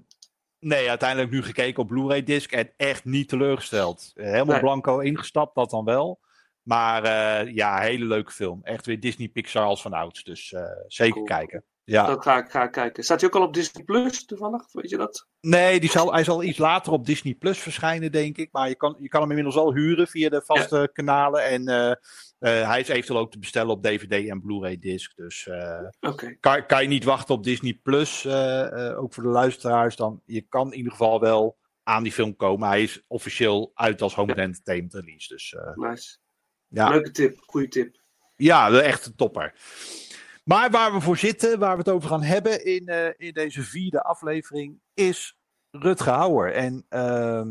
nee, 0.58 0.88
uiteindelijk 0.88 1.30
nu 1.30 1.42
gekeken 1.42 1.82
op 1.82 1.88
Blu-ray 1.88 2.22
disc 2.22 2.52
en 2.52 2.70
echt 2.76 3.04
niet 3.04 3.28
teleurgesteld. 3.28 4.10
Helemaal 4.14 4.46
Nee. 4.46 4.60
blanco 4.60 4.98
ingestapt, 4.98 5.54
dat 5.54 5.70
dan 5.70 5.84
wel. 5.84 6.20
Maar 6.66 7.04
eh, 7.04 7.54
ja, 7.54 7.80
hele 7.80 8.04
leuke 8.04 8.32
film. 8.32 8.61
Echt 8.62 8.87
weer 8.87 9.00
Disney 9.00 9.28
Pixar 9.28 9.64
als 9.64 9.82
van 9.82 9.92
ouds. 9.92 10.25
Dus 10.25 10.52
eh, 10.52 10.62
zeker 10.87 11.12
Cool. 11.14 11.25
kijken. 11.25 11.64
Ja. 11.85 12.06
Dan 12.06 12.23
ga 12.23 12.38
ik, 12.38 12.50
ga 12.50 12.62
ik 12.62 12.70
kijken. 12.73 13.04
Staat 13.04 13.20
hij 13.20 13.28
ook 13.28 13.37
al 13.37 13.42
op 13.46 13.54
Disney 13.54 13.85
Plus 13.85 14.25
toevallig? 14.25 14.73
Weet 14.73 14.90
je 14.90 14.96
dat? 14.96 15.26
Nee, 15.40 15.80
die 15.80 15.90
zal, 15.90 16.12
hij 16.12 16.25
zal 16.25 16.42
iets 16.42 16.58
later 16.58 16.92
op 16.92 17.06
Disney 17.06 17.35
Plus 17.35 17.58
verschijnen, 17.58 18.12
denk 18.12 18.37
ik. 18.38 18.52
Maar 18.52 18.68
je 18.68 18.75
kan, 18.75 18.96
je 18.99 19.08
kan 19.08 19.20
hem 19.20 19.28
inmiddels 19.30 19.56
al 19.56 19.75
huren 19.75 20.06
via 20.08 20.28
de 20.28 20.42
vaste 20.44 20.90
kanalen. 20.92 21.44
En 21.44 21.68
eh, 21.68 22.68
hij 22.68 22.80
is 22.80 22.88
eventueel 22.88 23.18
ook 23.18 23.30
te 23.30 23.38
bestellen 23.38 23.70
op 23.70 23.82
DVD 23.82 24.28
en 24.28 24.40
Blu-ray 24.40 24.78
disc. 24.78 25.16
Dus 25.16 25.49
Oké. 26.00 26.37
kan, 26.40 26.66
kan 26.66 26.82
je 26.82 26.88
niet 26.88 27.04
wachten 27.04 27.35
op 27.35 27.44
Disney 27.44 27.80
Plus, 27.82 28.26
ook 28.96 29.14
voor 29.14 29.23
de 29.23 29.28
luisteraars, 29.28 29.96
dan 29.96 30.23
je 30.25 30.40
kan 30.40 30.70
in 30.70 30.76
ieder 30.76 30.92
geval 30.92 31.20
wel 31.20 31.56
aan 31.82 32.02
die 32.02 32.12
film 32.12 32.37
komen. 32.37 32.68
Hij 32.68 32.82
is 32.82 33.02
officieel 33.06 33.70
uit 33.75 34.02
als 34.02 34.14
home 34.14 34.35
Ja. 34.35 34.42
entertainment 34.42 34.94
release. 34.94 35.28
Dus 35.35 35.56
Nice. 35.75 36.18
Ja. 36.68 36.88
Leuke 36.88 37.11
tip. 37.11 37.38
Goede 37.46 37.68
tip. 37.68 37.96
Ja, 38.37 38.70
de 38.70 38.80
echte 38.80 39.14
topper. 39.14 39.54
Maar 40.44 40.70
waar 40.70 40.92
we 40.92 41.00
voor 41.00 41.16
zitten, 41.16 41.58
waar 41.58 41.73
we 41.73 41.78
het 41.78 41.88
over 41.88 42.08
gaan 42.08 42.23
hebben 42.23 42.64
in, 42.64 42.87
eh, 42.87 43.08
in 43.16 43.32
deze 43.32 43.62
vierde 43.62 44.02
aflevering, 44.02 44.80
is 44.94 45.38
Rutger 45.70 46.12
Hauer. 46.12 46.52
En 46.52 46.85
ehm, 46.88 47.49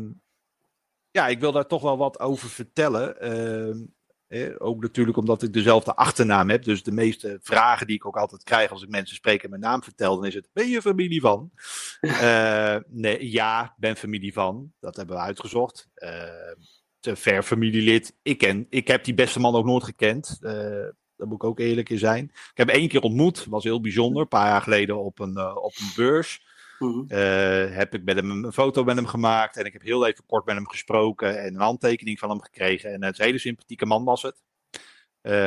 ja, 1.10 1.28
ik 1.28 1.40
wil 1.40 1.52
daar 1.52 1.66
toch 1.66 1.82
wel 1.82 1.96
wat 1.96 2.20
over 2.20 2.48
vertellen. 2.48 3.20
Ehm, 3.20 3.78
eh, 4.26 4.54
ook 4.58 4.80
natuurlijk 4.82 5.16
omdat 5.16 5.42
ik 5.42 5.52
dezelfde 5.52 5.94
achternaam 5.94 6.50
heb. 6.50 6.64
Dus 6.64 6.82
de 6.82 6.92
meeste 6.92 7.38
vragen 7.42 7.86
die 7.86 7.96
ik 7.96 8.06
ook 8.06 8.16
altijd 8.16 8.42
krijg 8.42 8.70
als 8.70 8.82
ik 8.82 8.88
mensen 8.88 9.16
spreek 9.16 9.42
en 9.42 9.50
mijn 9.50 9.62
naam 9.62 9.82
vertel, 9.82 10.16
dan 10.16 10.24
is 10.24 10.34
het: 10.34 10.48
Ben 10.52 10.68
je 10.68 10.82
familie 10.82 11.20
van? 11.20 11.50
Eh, 12.00 12.76
nee, 12.86 13.30
ja, 13.30 13.64
ik 13.64 13.72
ben 13.76 13.96
familie 13.96 14.32
van. 14.32 14.72
Dat 14.80 14.96
hebben 14.96 15.16
we 15.16 15.22
uitgezocht. 15.22 15.88
Te 15.94 16.56
ver 17.14 17.42
familielid. 17.42 18.16
Ik, 18.22 18.38
ken, 18.38 18.66
ik 18.70 18.88
heb 18.88 19.04
die 19.04 19.14
beste 19.14 19.40
man 19.40 19.54
ook 19.54 19.64
nooit 19.64 19.84
gekend. 19.84 20.38
Eh, 20.40 20.52
daar 21.16 21.26
moet 21.26 21.42
ik 21.42 21.44
ook 21.44 21.58
eerlijk 21.58 21.88
in 21.88 21.98
zijn. 21.98 22.24
Ik 22.24 22.50
heb 22.54 22.68
hem 22.68 22.76
één 22.76 22.88
keer 22.88 23.00
ontmoet. 23.00 23.44
was 23.44 23.64
heel 23.64 23.80
bijzonder. 23.80 24.22
Een 24.22 24.28
paar 24.28 24.48
jaar 24.48 24.62
geleden 24.62 25.04
op 25.04 25.18
een, 25.18 25.36
eh, 25.36 25.56
op 25.56 25.72
een 25.78 25.92
beurs. 25.96 26.44
Mhm. 26.78 27.04
Eh, 27.08 27.76
heb 27.76 27.94
ik 27.94 28.04
met 28.04 28.16
hem 28.16 28.30
een 28.30 28.52
foto 28.52 28.84
met 28.84 28.96
hem 28.96 29.06
gemaakt. 29.06 29.56
En 29.56 29.64
ik 29.64 29.72
heb 29.72 29.82
heel 29.82 30.06
even 30.06 30.26
kort 30.26 30.44
met 30.46 30.54
hem 30.54 30.68
gesproken. 30.68 31.40
En 31.40 31.54
een 31.54 31.60
handtekening 31.60 32.18
van 32.18 32.30
hem 32.30 32.40
gekregen. 32.40 32.92
En 32.92 33.02
het 33.02 33.12
is 33.12 33.18
een 33.18 33.24
hele 33.24 33.38
sympathieke 33.38 33.86
man 33.86 34.04
was 34.04 34.22
het. 34.22 34.42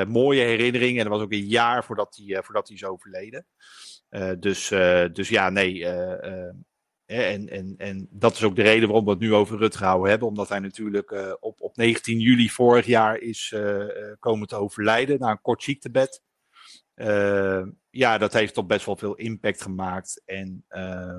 Mooie 0.08 0.42
herinnering. 0.42 0.98
En 0.98 1.04
dat 1.04 1.14
was 1.14 1.22
ook 1.22 1.32
een 1.32 1.48
jaar 1.48 1.84
voordat 1.84 2.22
hij, 2.26 2.44
voordat 2.44 2.68
hij 2.68 2.76
is 2.78 2.86
overleden. 2.86 3.46
Dus, 4.40 4.68
dus 5.14 5.30
ja, 5.30 5.50
nee. 5.50 5.86
En, 7.10 7.50
en, 7.50 7.74
en 7.78 8.08
dat 8.12 8.34
is 8.34 8.44
ook 8.44 8.56
de 8.56 8.62
reden 8.62 8.88
waarom 8.88 9.06
we 9.06 9.12
het 9.12 9.20
nu 9.20 9.34
over 9.34 9.58
Rutger 9.58 9.86
Hauer 9.86 10.10
hebben. 10.10 10.28
Omdat 10.28 10.50
hij 10.50 10.60
natuurlijk 10.60 11.12
eh, 11.12 11.34
op, 11.40 11.62
op 11.62 11.76
19 11.76 12.20
juli 12.20 12.50
vorig 12.50 12.86
jaar 12.86 13.18
is 13.18 13.52
eh, 13.56 13.82
eh, 13.82 14.16
komen 14.20 14.48
te 14.48 14.56
overlijden 14.56 15.20
na 15.20 15.32
een 15.32 15.42
kort 15.42 15.64
ziektebed. 15.64 16.22
Ja, 17.90 18.18
dat 18.18 18.34
heeft 18.34 18.54
toch 18.54 18.66
best 18.66 18.86
wel 18.86 18.96
veel 18.96 19.16
impact 19.16 19.62
gemaakt. 19.62 20.22
En 20.26 20.66
eh, 20.68 21.18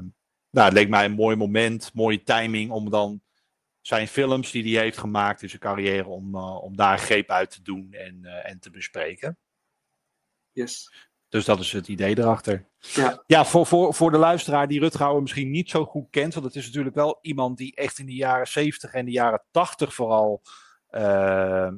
nou, 0.50 0.66
het 0.66 0.72
leek 0.72 0.88
mij 0.88 1.04
een 1.04 1.12
mooi 1.12 1.36
moment, 1.36 1.94
mooie 1.94 2.22
timing 2.22 2.70
om 2.70 2.90
dan 2.90 3.22
zijn 3.80 4.08
films 4.08 4.50
die 4.50 4.74
hij 4.74 4.82
heeft 4.82 4.98
gemaakt 4.98 5.42
in 5.42 5.48
zijn 5.48 5.60
carrière, 5.60 6.08
om, 6.08 6.34
om 6.36 6.76
daar 6.76 6.98
greep 6.98 7.30
uit 7.30 7.50
te 7.50 7.62
doen 7.62 7.92
en, 7.92 8.24
en 8.24 8.60
te 8.60 8.70
bespreken. 8.70 9.38
Yes. 10.52 11.08
Dus 11.30 11.44
dat 11.44 11.60
is 11.60 11.72
het 11.72 11.88
idee 11.88 12.18
erachter. 12.18 12.68
Ja. 12.78 13.22
Ja, 13.26 13.44
voor, 13.44 13.66
voor, 13.66 13.94
voor 13.94 14.10
de 14.10 14.18
luisteraar 14.18 14.68
die 14.68 14.80
Rutger 14.80 15.00
Hauer 15.02 15.22
misschien 15.22 15.50
niet 15.50 15.70
zo 15.70 15.84
goed 15.84 16.06
kent. 16.10 16.34
Want 16.34 16.46
het 16.46 16.54
is 16.56 16.66
natuurlijk 16.66 16.94
wel 16.94 17.18
iemand 17.22 17.58
die 17.58 17.74
echt 17.74 17.98
in 17.98 18.06
de 18.06 18.14
jaren 18.14 18.48
70 18.48 18.92
en 18.92 19.04
de 19.04 19.10
jaren 19.10 19.42
80 19.50 19.94
vooral. 19.94 20.42
eh, 20.88 21.68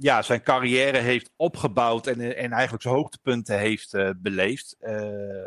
ja, 0.00 0.22
zijn 0.22 0.42
carrière 0.42 0.98
heeft 0.98 1.32
opgebouwd 1.36 2.06
en, 2.06 2.36
en 2.36 2.52
eigenlijk 2.52 2.82
zijn 2.82 2.94
hoogtepunten 2.94 3.58
heeft 3.58 3.94
eh, 3.94 4.10
beleefd. 4.16 4.76
Eh, 4.78 5.02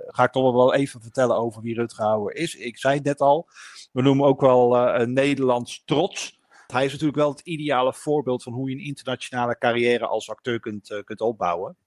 ga 0.07 0.23
ik 0.23 0.31
toch 0.31 0.53
wel 0.53 0.73
even 0.73 1.01
vertellen 1.01 1.37
over 1.37 1.61
wie 1.61 1.75
Rutger 1.75 2.03
Hauer 2.05 2.35
is. 2.35 2.55
Ik 2.55 2.77
zei 2.77 2.95
het 2.95 3.03
net 3.03 3.19
al, 3.21 3.47
we 3.91 4.01
noemen 4.01 4.25
ook 4.25 4.41
wel 4.41 4.77
eh, 4.77 5.01
een 5.01 5.13
Nederlands 5.13 5.81
trots. 5.85 6.39
Hij 6.67 6.85
is 6.85 6.91
natuurlijk 6.91 7.17
wel 7.17 7.29
het 7.29 7.39
ideale 7.39 7.93
voorbeeld 7.93 8.43
van 8.43 8.53
hoe 8.53 8.69
je 8.69 8.75
een 8.75 8.83
internationale 8.83 9.57
carrière 9.57 10.07
als 10.07 10.29
acteur 10.29 10.59
kunt, 10.59 11.01
kunt 11.05 11.21
opbouwen. 11.21 11.77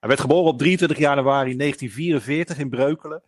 Hij 0.00 0.08
werd 0.08 0.20
geboren 0.20 0.52
op 0.52 0.58
23 0.58 0.98
januari 0.98 1.56
1944 1.56 2.58
in 2.58 2.70
Breukelen. 2.70 3.22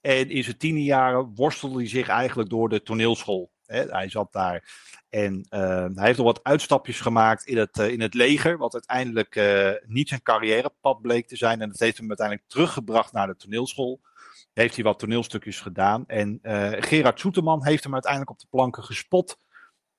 En 0.00 0.30
in 0.30 0.44
zijn 0.44 0.56
tiende 0.56 0.82
jaren 0.82 1.32
worstelde 1.34 1.78
hij 1.78 1.88
zich 1.88 2.08
eigenlijk 2.08 2.50
door 2.50 2.68
de 2.68 2.82
toneelschool. 2.82 3.50
Hij 3.66 4.08
zat 4.08 4.32
daar 4.32 4.64
en 5.08 5.46
uh, 5.50 5.60
hij 5.94 6.06
heeft 6.06 6.16
nog 6.16 6.26
wat 6.26 6.44
uitstapjes 6.44 7.00
gemaakt 7.00 7.44
in 7.44 7.56
het, 7.56 7.78
uh, 7.78 7.88
in 7.88 8.00
het 8.00 8.14
leger. 8.14 8.58
Wat 8.58 8.72
uiteindelijk 8.72 9.36
uh, 9.36 9.70
niet 9.86 10.08
zijn 10.08 10.22
carrièrepad 10.22 11.00
bleek 11.02 11.28
te 11.28 11.36
zijn. 11.36 11.60
En 11.60 11.68
dat 11.68 11.78
heeft 11.78 11.98
hem 11.98 12.08
uiteindelijk 12.08 12.48
teruggebracht 12.48 13.12
naar 13.12 13.26
de 13.26 13.36
toneelschool. 13.36 14.00
Heeft 14.52 14.74
hij 14.74 14.84
wat 14.84 14.98
toneelstukjes 14.98 15.60
gedaan. 15.60 16.06
En 16.06 16.38
Gerard 16.78 17.20
Soeterman 17.20 17.64
heeft 17.64 17.84
hem 17.84 17.92
uiteindelijk 17.92 18.30
op 18.30 18.38
de 18.38 18.46
planken 18.50 18.82
gespot. 18.82 19.36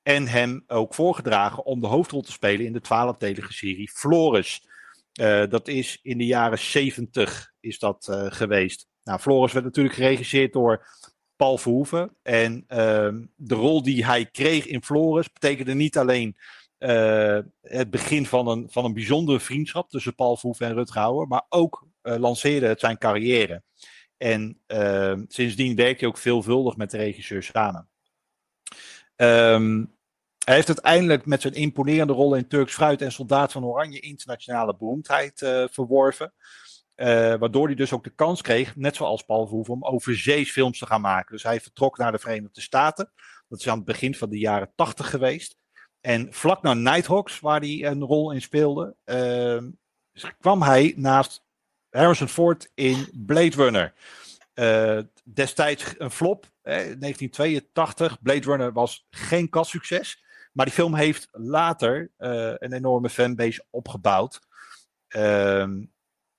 En 0.02 0.28
hem 0.28 0.64
ook 0.68 0.94
voorgedragen 0.94 1.66
om 1.66 1.82
de 1.82 1.88
hoofdrol 1.88 2.22
te 2.22 2.32
spelen 2.32 2.66
in 2.66 2.74
de 2.74 2.82
twaalfdelige 2.82 3.54
serie 3.54 3.90
Floris. 3.90 4.68
Uh, 5.20 5.44
dat 5.50 5.68
is 5.68 6.00
in 6.02 6.18
de 6.18 6.26
jaren 6.26 6.60
70 6.60 7.52
is 7.60 7.80
dat 7.80 8.08
uh, 8.10 8.26
geweest. 8.30 8.88
Nou, 9.04 9.20
Floris 9.20 9.54
werd 9.54 9.66
natuurlijk 9.66 9.96
geregisseerd 9.96 10.54
door 10.54 10.88
Paul 11.36 11.58
Verhoeven. 11.58 12.16
En 12.22 12.64
uh, 12.68 12.68
de 13.36 13.56
rol 13.56 13.84
die 13.84 14.06
hij 14.06 14.26
kreeg 14.26 14.66
in 14.66 14.84
Floris 14.84 15.32
betekende 15.32 15.74
niet 15.74 15.98
alleen 15.98 16.38
uh, 16.80 17.40
het 17.62 17.90
begin 17.90 18.26
van 18.26 18.48
een, 18.48 18.68
van 18.70 18.86
een 18.86 18.94
bijzondere 18.94 19.40
vriendschap 19.40 19.90
tussen 19.90 20.16
Paul 20.16 20.36
Verhoeven 20.36 20.68
en 20.68 20.74
Rutger 20.74 21.02
Hauer, 21.02 21.28
maar 21.28 21.46
ook 21.50 21.88
lanceerde 22.02 22.68
het 22.68 22.80
zijn 22.80 22.98
carrière. 22.98 23.64
En 24.18 24.62
sindsdien 25.28 25.76
werkte 25.76 26.00
hij 26.00 26.08
ook 26.08 26.18
veelvuldig 26.18 26.78
met 26.78 26.92
de 26.92 26.98
regisseur 26.98 27.44
samen. 27.44 27.90
Um, 29.16 29.99
hij 30.50 30.58
heeft 30.58 30.68
uiteindelijk 30.68 31.26
met 31.26 31.42
zijn 31.42 31.54
imponerende 31.54 32.14
rol 32.14 32.36
in 32.36 32.48
Turks 32.48 32.74
Fruit 32.74 33.02
en 33.02 33.12
Soldaat 33.12 33.52
van 33.52 33.66
Oranje 33.66 34.00
internationale 34.00 34.76
beroemdheid 34.76 35.42
uh, 35.42 35.64
verworven. 35.72 36.34
Uh, 36.96 37.06
waardoor 37.36 37.66
hij 37.66 37.76
dus 37.76 37.94
ook 37.94 38.04
de 38.04 38.16
kans 38.16 38.42
kreeg, 38.42 38.76
net 38.76 38.96
zoals 38.96 39.24
Paul 39.24 39.48
Verhoeven, 39.48 39.74
om 39.74 39.86
overzees 39.86 40.52
films 40.52 40.80
te 40.80 40.86
gaan 40.86 41.02
maken. 41.02 41.32
Dus 41.32 41.44
hij 41.44 41.62
vertrok 41.62 41.98
naar 41.98 42.12
de 42.12 42.20
Verenigde 42.20 42.62
Staten. 42.62 43.12
Dat 43.48 43.60
is 43.60 43.68
aan 43.68 43.76
het 43.76 43.86
begin 43.86 44.16
van 44.16 44.30
de 44.30 44.38
jaren 44.38 44.72
80 44.76 45.10
geweest. 45.10 45.58
En 46.02 46.34
vlak 46.34 46.62
na 46.62 46.74
Nighthawks, 46.74 47.40
waar 47.40 47.60
hij 47.60 47.86
een 47.86 48.04
rol 48.04 48.32
in 48.32 48.42
speelde, 48.42 48.96
uh, 49.06 49.62
kwam 50.40 50.62
hij 50.62 50.94
naast 50.96 51.44
Harrison 51.90 52.28
Ford 52.28 52.72
in 52.74 53.10
Blade 53.14 53.56
Runner. 53.56 53.94
Uh, 54.54 55.00
destijds 55.24 55.96
een 55.98 56.12
flop, 56.12 56.46
eh, 56.62 56.74
1982. 56.76 58.22
Blade 58.22 58.46
Runner 58.46 58.74
was 58.74 59.08
geen 59.10 59.50
kastsucces. 59.50 60.28
Maar 60.52 60.66
die 60.66 60.74
film 60.74 60.96
heeft 60.96 61.28
later 61.32 62.12
uh, 62.18 62.54
een 62.56 62.74
enorme 62.74 63.10
fanbase 63.10 63.66
opgebouwd. 63.70 64.40
Uh, 65.16 65.62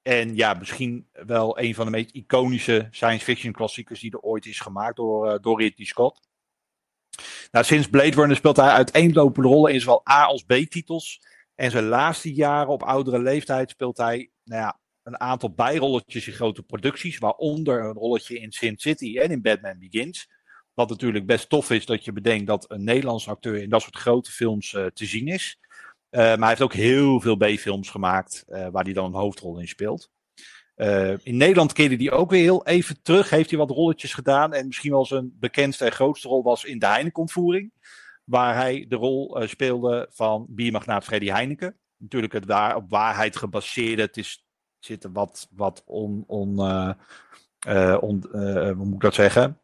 en 0.03 0.37
ja, 0.37 0.55
misschien 0.55 1.09
wel 1.13 1.59
een 1.59 1.75
van 1.75 1.85
de 1.85 1.91
meest 1.91 2.11
iconische 2.11 2.89
science 2.91 3.25
fiction 3.25 3.53
klassiekers 3.53 4.01
die 4.01 4.13
er 4.13 4.21
ooit 4.21 4.47
is 4.47 4.61
gemaakt 4.61 4.97
door, 4.97 5.27
uh, 5.27 5.57
Ridley 5.59 5.87
Scott. 5.87 6.29
Nou, 7.51 7.65
sinds 7.65 7.89
Blade 7.89 8.17
Runner 8.17 8.37
speelt 8.37 8.57
hij 8.57 8.69
uiteenlopende 8.69 9.49
rollen 9.49 9.73
in 9.73 9.81
zowel 9.81 10.09
A 10.11 10.25
als 10.25 10.43
B-titels. 10.43 11.21
En 11.55 11.71
zijn 11.71 11.85
laatste 11.85 12.35
jaren 12.35 12.69
op 12.69 12.83
oudere 12.83 13.19
leeftijd 13.19 13.71
speelt 13.71 13.97
hij 13.97 14.31
nou 14.45 14.63
ja, 14.63 14.81
een 15.03 15.21
aantal 15.21 15.53
bijrolletjes 15.53 16.27
in 16.27 16.33
grote 16.33 16.63
producties. 16.63 17.19
Waaronder 17.19 17.85
een 17.85 17.93
rolletje 17.93 18.39
in 18.39 18.53
Sin 18.53 18.79
City 18.79 19.19
en 19.19 19.31
in 19.31 19.43
Batman 19.43 19.79
Begins. 19.79 20.29
Wat 20.81 20.89
natuurlijk 20.89 21.27
best 21.27 21.49
tof 21.49 21.71
is 21.71 21.87
dat 21.87 22.05
je 22.05 22.13
bedenkt 22.13 22.47
dat 22.47 22.65
een 22.71 22.85
Nederlandse 22.85 23.31
acteur 23.31 23.63
in 23.63 23.71
dat 23.71 23.83
soort 23.83 23.97
grote 23.97 24.31
films 24.33 24.73
uh, 24.73 24.87
te 24.87 25.05
zien 25.05 25.29
is. 25.29 25.59
Uh, 26.11 26.21
maar 26.21 26.39
hij 26.39 26.49
heeft 26.49 26.61
ook 26.61 26.73
heel 26.73 27.21
veel 27.21 27.37
B-films 27.37 27.91
gemaakt 27.91 28.45
uh, 28.49 28.69
waar 28.69 28.85
hij 28.85 28.93
dan 28.93 29.05
een 29.05 29.21
hoofdrol 29.21 29.59
in 29.59 29.69
speelt. 29.69 30.11
In 31.23 31.37
Nederland 31.37 31.73
keerde 31.73 31.97
hij 31.97 32.11
ook 32.11 32.31
weer 32.31 32.43
heel 32.43 32.67
even 32.67 33.03
terug. 33.03 33.31
Heeft 33.31 33.51
hij 33.51 33.59
wat 33.59 33.71
rolletjes 33.71 34.15
gedaan. 34.15 34.53
En 34.53 34.67
misschien 34.67 34.91
wel 34.91 35.07
zijn 35.07 35.37
bekendste 35.41 35.85
en 35.85 35.93
grootste 35.93 36.29
rol 36.29 36.43
was 36.43 36.65
in 36.65 36.79
de 36.79 36.87
Heineken-ontvoering. 36.87 37.73
Waar 38.25 38.55
hij 38.55 38.87
de 38.89 38.97
rol 38.97 39.43
speelde 39.47 40.09
van 40.11 40.47
biermagnaat 40.49 41.05
Freddy 41.05 41.29
Heineken. 41.29 41.79
Natuurlijk 41.97 42.33
het 42.33 42.45
waar, 42.45 42.77
op 42.77 42.91
waarheid 42.91 43.37
gebaseerd. 43.37 44.01
Het 44.01 44.17
is, 44.17 44.45
zit 44.79 45.05
er 45.05 45.13
wat, 45.13 45.49
wat 45.51 45.83
on... 45.87 46.25
on, 46.27 46.59
on 48.01 48.29
hoe 48.33 48.75
moet 48.75 48.95
ik 48.95 49.01
dat 49.01 49.15
zeggen? 49.15 49.61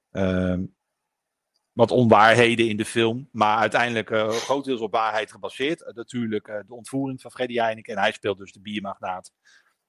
Wat 1.76 1.90
onwaarheden 1.90 2.68
in 2.68 2.76
de 2.76 2.85
film. 2.85 3.28
Maar 3.33 3.59
uiteindelijk 3.59 4.11
uh, 4.11 4.28
grotendeels 4.28 4.80
op 4.80 4.92
waarheid 4.92 5.30
gebaseerd. 5.30 5.80
Uh, 5.80 5.88
natuurlijk 5.95 6.49
uh, 6.49 6.56
de 6.66 6.75
ontvoering 6.75 7.21
van 7.21 7.30
Freddy 7.30 7.54
Heineken. 7.54 7.95
En 7.95 8.00
hij 8.00 8.12
speelt 8.12 8.38
dus 8.38 8.52
de 8.52 8.61
biermagnaat 8.61 9.33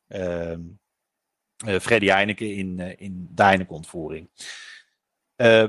ehm, 0.08 0.62
Freddy 1.82 2.08
Heineken 2.08 2.54
in, 2.54 2.80
in 2.98 3.28
de 3.32 3.44
Heineken-ontvoering. 3.44 4.30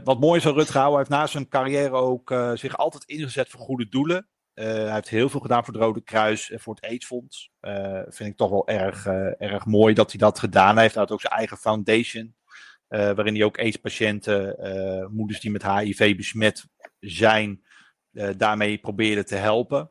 wat 0.04 0.20
mooi 0.20 0.36
is 0.36 0.42
van 0.42 0.54
Rutger 0.54 0.80
Hauer, 0.80 0.90
hij 0.90 0.98
heeft 0.98 1.10
na 1.10 1.26
zijn 1.26 1.48
carrière 1.48 1.94
ook 1.94 2.34
zich 2.54 2.76
altijd 2.76 3.04
ingezet 3.04 3.48
voor 3.48 3.60
goede 3.60 3.88
doelen. 3.88 4.28
Eh, 4.58 4.66
hij 4.66 4.92
heeft 4.92 5.08
heel 5.08 5.28
veel 5.28 5.40
gedaan 5.40 5.64
voor 5.64 5.74
het 5.74 5.82
Rode 5.82 6.00
Kruis 6.00 6.50
en 6.50 6.60
voor 6.60 6.74
het 6.74 6.84
AIDS-fonds. 6.84 7.50
Vind 8.08 8.30
ik 8.30 8.36
toch 8.36 8.50
wel 8.50 8.68
erg, 8.68 9.06
erg 9.38 9.66
mooi 9.66 9.94
dat 9.94 10.10
hij 10.10 10.20
dat 10.20 10.38
gedaan 10.38 10.78
heeft. 10.78 10.94
Hij 10.94 11.02
had 11.02 11.12
ook 11.12 11.20
zijn 11.20 11.32
eigen 11.32 11.56
foundation. 11.56 12.34
Waarin 12.88 13.34
hij 13.34 13.44
ook 13.44 13.58
AIDS-patiënten, 13.58 14.56
moeders 15.12 15.40
die 15.40 15.50
met 15.50 15.72
HIV 15.72 16.16
besmet 16.16 16.66
zijn, 17.00 17.62
daarmee 18.36 18.78
probeerde 18.78 19.24
te 19.24 19.34
helpen. 19.34 19.90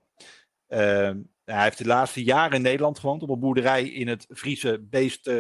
hij 0.68 1.64
heeft 1.64 1.78
de 1.78 1.86
laatste 1.86 2.24
jaren 2.24 2.56
in 2.56 2.62
Nederland 2.62 3.00
gewoond 3.00 3.24
op 3.24 3.30
een 3.30 3.40
boerderij 3.40 3.90
in 3.90 4.08
het 4.08 4.26
Friese 4.30 4.86
Beest, 4.90 5.32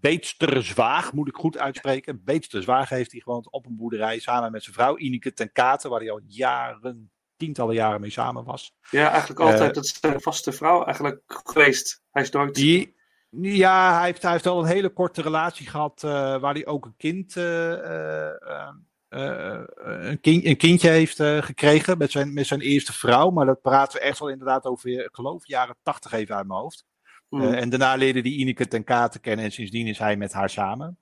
Beetsterzwaag, 0.00 1.12
moet 1.12 1.28
ik 1.28 1.36
goed 1.36 1.58
uitspreken. 1.58 2.24
Beetsterzwaag 2.24 2.88
heeft 2.88 3.12
hij 3.12 3.20
gewoond 3.20 3.50
op 3.50 3.66
een 3.66 3.76
boerderij 3.76 4.18
samen 4.18 4.52
met 4.52 4.62
zijn 4.62 4.74
vrouw 4.74 4.96
Ineke 4.96 5.32
ten 5.32 5.52
Katen, 5.52 5.90
waar 5.90 6.00
hij 6.00 6.10
al 6.10 6.20
jaren 6.26 7.10
tientallen 7.36 7.74
jaren 7.74 8.00
mee 8.00 8.10
samen 8.10 8.44
was. 8.44 8.74
Ja, 8.90 9.10
eigenlijk 9.10 9.40
altijd. 9.40 9.74
dat 9.74 9.84
is 9.84 9.98
een 10.00 10.20
vaste 10.20 10.52
vrouw 10.52 10.84
eigenlijk 10.84 11.22
geweest. 11.26 12.02
Hij 12.10 12.22
is 12.22 12.30
nooit... 12.30 12.54
Die, 12.54 12.95
ja, 13.40 13.96
hij 13.96 14.04
heeft, 14.04 14.22
hij 14.22 14.32
heeft 14.32 14.44
wel 14.44 14.58
een 14.58 14.66
hele 14.66 14.88
korte 14.88 15.22
relatie 15.22 15.66
gehad 15.66 16.02
uh, 16.04 16.10
waar 16.38 16.54
hij 16.54 16.66
ook 16.66 16.84
een 16.84 16.96
kind... 16.96 17.36
Uh, 17.36 17.72
uh, 17.72 18.68
een, 19.08 20.20
kind, 20.20 20.44
een 20.44 20.56
kindje 20.56 20.88
heeft 20.88 21.22
gekregen 21.22 21.98
met 21.98 22.10
zijn, 22.10 22.32
met 22.32 22.46
zijn 22.46 22.60
eerste 22.60 22.92
vrouw. 22.92 23.30
Maar 23.30 23.46
dat 23.46 23.60
praten 23.60 23.98
we 23.98 24.04
echt 24.04 24.18
wel 24.18 24.28
inderdaad 24.28 24.64
over, 24.64 24.90
ik 24.90 25.08
geloof, 25.14 25.46
jaren 25.46 25.76
tachtig 25.82 26.12
even 26.12 26.36
uit 26.36 26.46
mijn 26.46 26.60
hoofd. 26.60 26.84
Mm. 27.28 27.42
en 27.42 27.68
daarna 27.68 27.94
leerde 27.94 28.22
die 28.22 28.38
Ineke 28.38 28.68
ten 28.68 28.84
Kate 28.84 29.18
kennen 29.18 29.44
en 29.44 29.52
sindsdien 29.52 29.86
is 29.86 29.98
hij 29.98 30.16
met 30.16 30.32
haar 30.32 30.50
samen. 30.50 30.98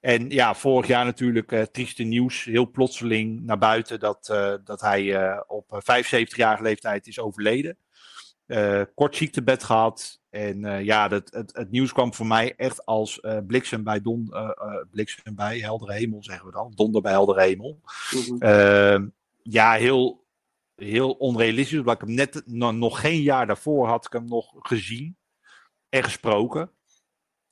En 0.00 0.30
ja, 0.30 0.54
vorig 0.54 0.86
jaar 0.86 1.04
natuurlijk 1.04 1.52
uh, 1.52 1.62
trieste 1.62 2.02
nieuws, 2.02 2.44
heel 2.44 2.70
plotseling 2.70 3.42
naar 3.42 3.58
buiten 3.58 4.00
dat, 4.00 4.26
dat 4.64 4.80
hij 4.80 5.38
op 5.46 5.82
75-jarige 5.82 6.62
leeftijd 6.62 7.06
is 7.06 7.20
overleden. 7.20 7.76
kort 8.94 9.16
ziektebed 9.16 9.64
gehad. 9.64 10.22
En 10.34 10.84
ja, 10.84 11.08
dat, 11.08 11.30
het, 11.30 11.54
het, 11.54 11.70
nieuws 11.70 11.92
kwam 11.92 12.14
voor 12.14 12.26
mij 12.26 12.54
echt 12.56 12.86
als 12.86 13.20
bliksem 13.46 13.84
bij 13.84 14.00
don, 14.00 14.34
bliksem 14.90 15.34
bij 15.34 15.58
heldere 15.58 15.92
hemel, 15.92 16.22
zeggen 16.22 16.46
we 16.46 16.52
dan. 16.52 16.72
Donder 16.74 17.02
bij 17.02 17.12
heldere 17.12 17.42
hemel. 17.42 17.80
Mm-hmm. 18.10 19.12
ja, 19.42 19.72
heel, 19.72 20.24
heel 20.76 21.10
onrealistisch. 21.10 21.78
Omdat 21.78 21.94
ik 21.94 22.06
hem 22.06 22.14
net 22.14 22.42
nog 22.74 23.00
geen 23.00 23.22
jaar 23.22 23.46
daarvoor 23.46 23.86
had 23.86 24.06
ik 24.06 24.12
hem 24.12 24.28
nog 24.28 24.54
gezien 24.58 25.16
en 25.88 26.02
gesproken 26.02 26.70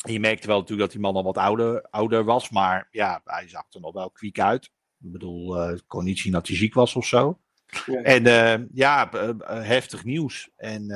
je 0.03 0.21
merkte 0.21 0.47
wel 0.47 0.59
natuurlijk 0.59 0.91
dat 0.91 0.91
die 0.91 1.01
man 1.01 1.17
al 1.17 1.33
wat 1.33 1.39
ouder, 1.39 1.87
ouder 1.91 2.25
was. 2.25 2.51
Maar 2.51 2.89
ja, 2.91 3.21
hij 3.25 3.49
zag 3.49 3.65
er 3.71 3.81
nog 3.81 3.93
wel 3.93 4.11
kwiek 4.11 4.41
uit. 4.41 4.65
Ik 5.01 5.13
bedoel, 5.13 5.71
ik 5.71 5.83
kon 5.87 6.05
niet 6.05 6.19
zien 6.19 6.33
dat 6.33 6.47
hij 6.47 6.57
ziek 6.57 6.75
was 6.75 6.97
of 6.97 7.07
zo. 7.07 7.39
Ja. 7.87 8.03
En 8.03 8.69
ja, 8.73 9.09
heftig 9.47 10.05
nieuws. 10.05 10.51
En 10.57 10.87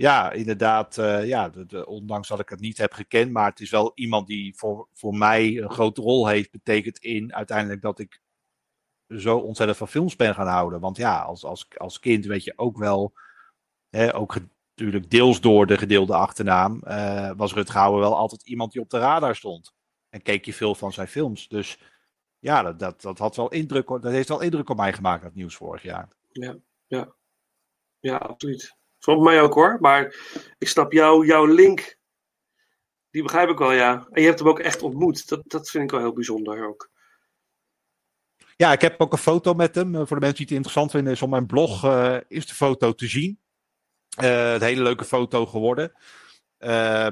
ja, 0.00 0.32
inderdaad, 0.32 0.94
ja, 1.24 1.48
de, 1.48 1.66
de, 1.66 1.86
ondanks 1.86 2.28
dat 2.28 2.40
ik 2.40 2.48
het 2.48 2.60
niet 2.60 2.78
heb 2.78 2.92
gekend. 2.92 3.32
Maar 3.32 3.48
het 3.48 3.60
is 3.60 3.70
wel 3.70 3.92
iemand 3.94 4.26
die 4.26 4.56
voor, 4.56 4.88
voor 4.92 5.14
mij 5.14 5.58
een 5.58 5.70
grote 5.70 6.00
rol 6.00 6.26
heeft. 6.26 6.50
Betekent 6.50 6.98
in 6.98 7.34
uiteindelijk 7.34 7.82
dat 7.82 7.98
ik 7.98 8.20
zo 9.08 9.38
ontzettend 9.38 9.78
van 9.78 9.88
films 9.88 10.16
ben 10.16 10.34
gaan 10.34 10.46
houden. 10.46 10.80
Want 10.80 10.96
ja, 10.96 11.18
als, 11.18 11.44
als, 11.44 11.68
als 11.76 11.98
kind 11.98 12.24
weet 12.24 12.44
je 12.44 12.52
ook 12.56 12.78
wel, 12.78 13.12
hè, 13.88 14.14
ook 14.14 14.36
natuurlijk 14.74 15.10
deels 15.10 15.40
door 15.40 15.66
de 15.66 15.78
gedeelde 15.78 16.14
achternaam, 16.14 16.80
uh, 16.84 17.30
was 17.36 17.54
Rutgauer 17.54 18.00
wel 18.00 18.16
altijd 18.16 18.42
iemand 18.42 18.72
die 18.72 18.82
op 18.82 18.90
de 18.90 18.98
radar 18.98 19.36
stond. 19.36 19.74
En 20.08 20.22
keek 20.22 20.44
je 20.44 20.52
veel 20.52 20.74
van 20.74 20.92
zijn 20.92 21.08
films. 21.08 21.48
Dus 21.48 21.78
ja, 22.38 22.62
dat, 22.62 22.78
dat, 22.78 23.00
dat, 23.00 23.18
had 23.18 23.36
wel 23.36 23.52
indruk, 23.52 23.88
dat 23.88 24.04
heeft 24.04 24.28
wel 24.28 24.40
indruk 24.40 24.68
op 24.68 24.76
mij 24.76 24.92
gemaakt, 24.92 25.22
dat 25.22 25.34
nieuws 25.34 25.56
vorig 25.56 25.82
jaar. 25.82 26.08
Ja, 26.28 26.56
ja. 26.86 27.14
Ja, 27.98 28.16
absoluut. 28.16 28.78
Voor 29.00 29.22
mij 29.22 29.42
ook 29.42 29.54
hoor. 29.54 29.76
Maar 29.80 30.14
ik 30.58 30.68
snap 30.68 30.92
jou, 30.92 31.26
jouw 31.26 31.44
link. 31.44 31.98
Die 33.10 33.22
begrijp 33.22 33.48
ik 33.48 33.58
wel, 33.58 33.72
ja. 33.72 34.06
En 34.10 34.20
je 34.20 34.26
hebt 34.26 34.38
hem 34.38 34.48
ook 34.48 34.58
echt 34.58 34.82
ontmoet. 34.82 35.28
Dat, 35.28 35.42
dat 35.44 35.70
vind 35.70 35.84
ik 35.84 35.90
wel 35.90 36.00
heel 36.00 36.12
bijzonder 36.12 36.68
ook. 36.68 36.90
Ja, 38.56 38.72
ik 38.72 38.80
heb 38.80 39.00
ook 39.00 39.12
een 39.12 39.18
foto 39.18 39.54
met 39.54 39.74
hem. 39.74 39.92
Voor 39.94 40.06
de 40.06 40.26
mensen 40.26 40.34
die 40.34 40.46
het 40.46 40.54
interessant 40.54 40.90
vinden, 40.90 41.12
is 41.12 41.22
op 41.22 41.30
mijn 41.30 41.46
blog 41.46 41.84
uh, 41.84 42.16
is 42.28 42.46
de 42.46 42.54
foto 42.54 42.92
te 42.92 43.06
zien. 43.06 43.40
Een 44.16 44.62
hele 44.62 44.82
leuke 44.82 45.04
foto 45.04 45.46
geworden. 45.46 45.92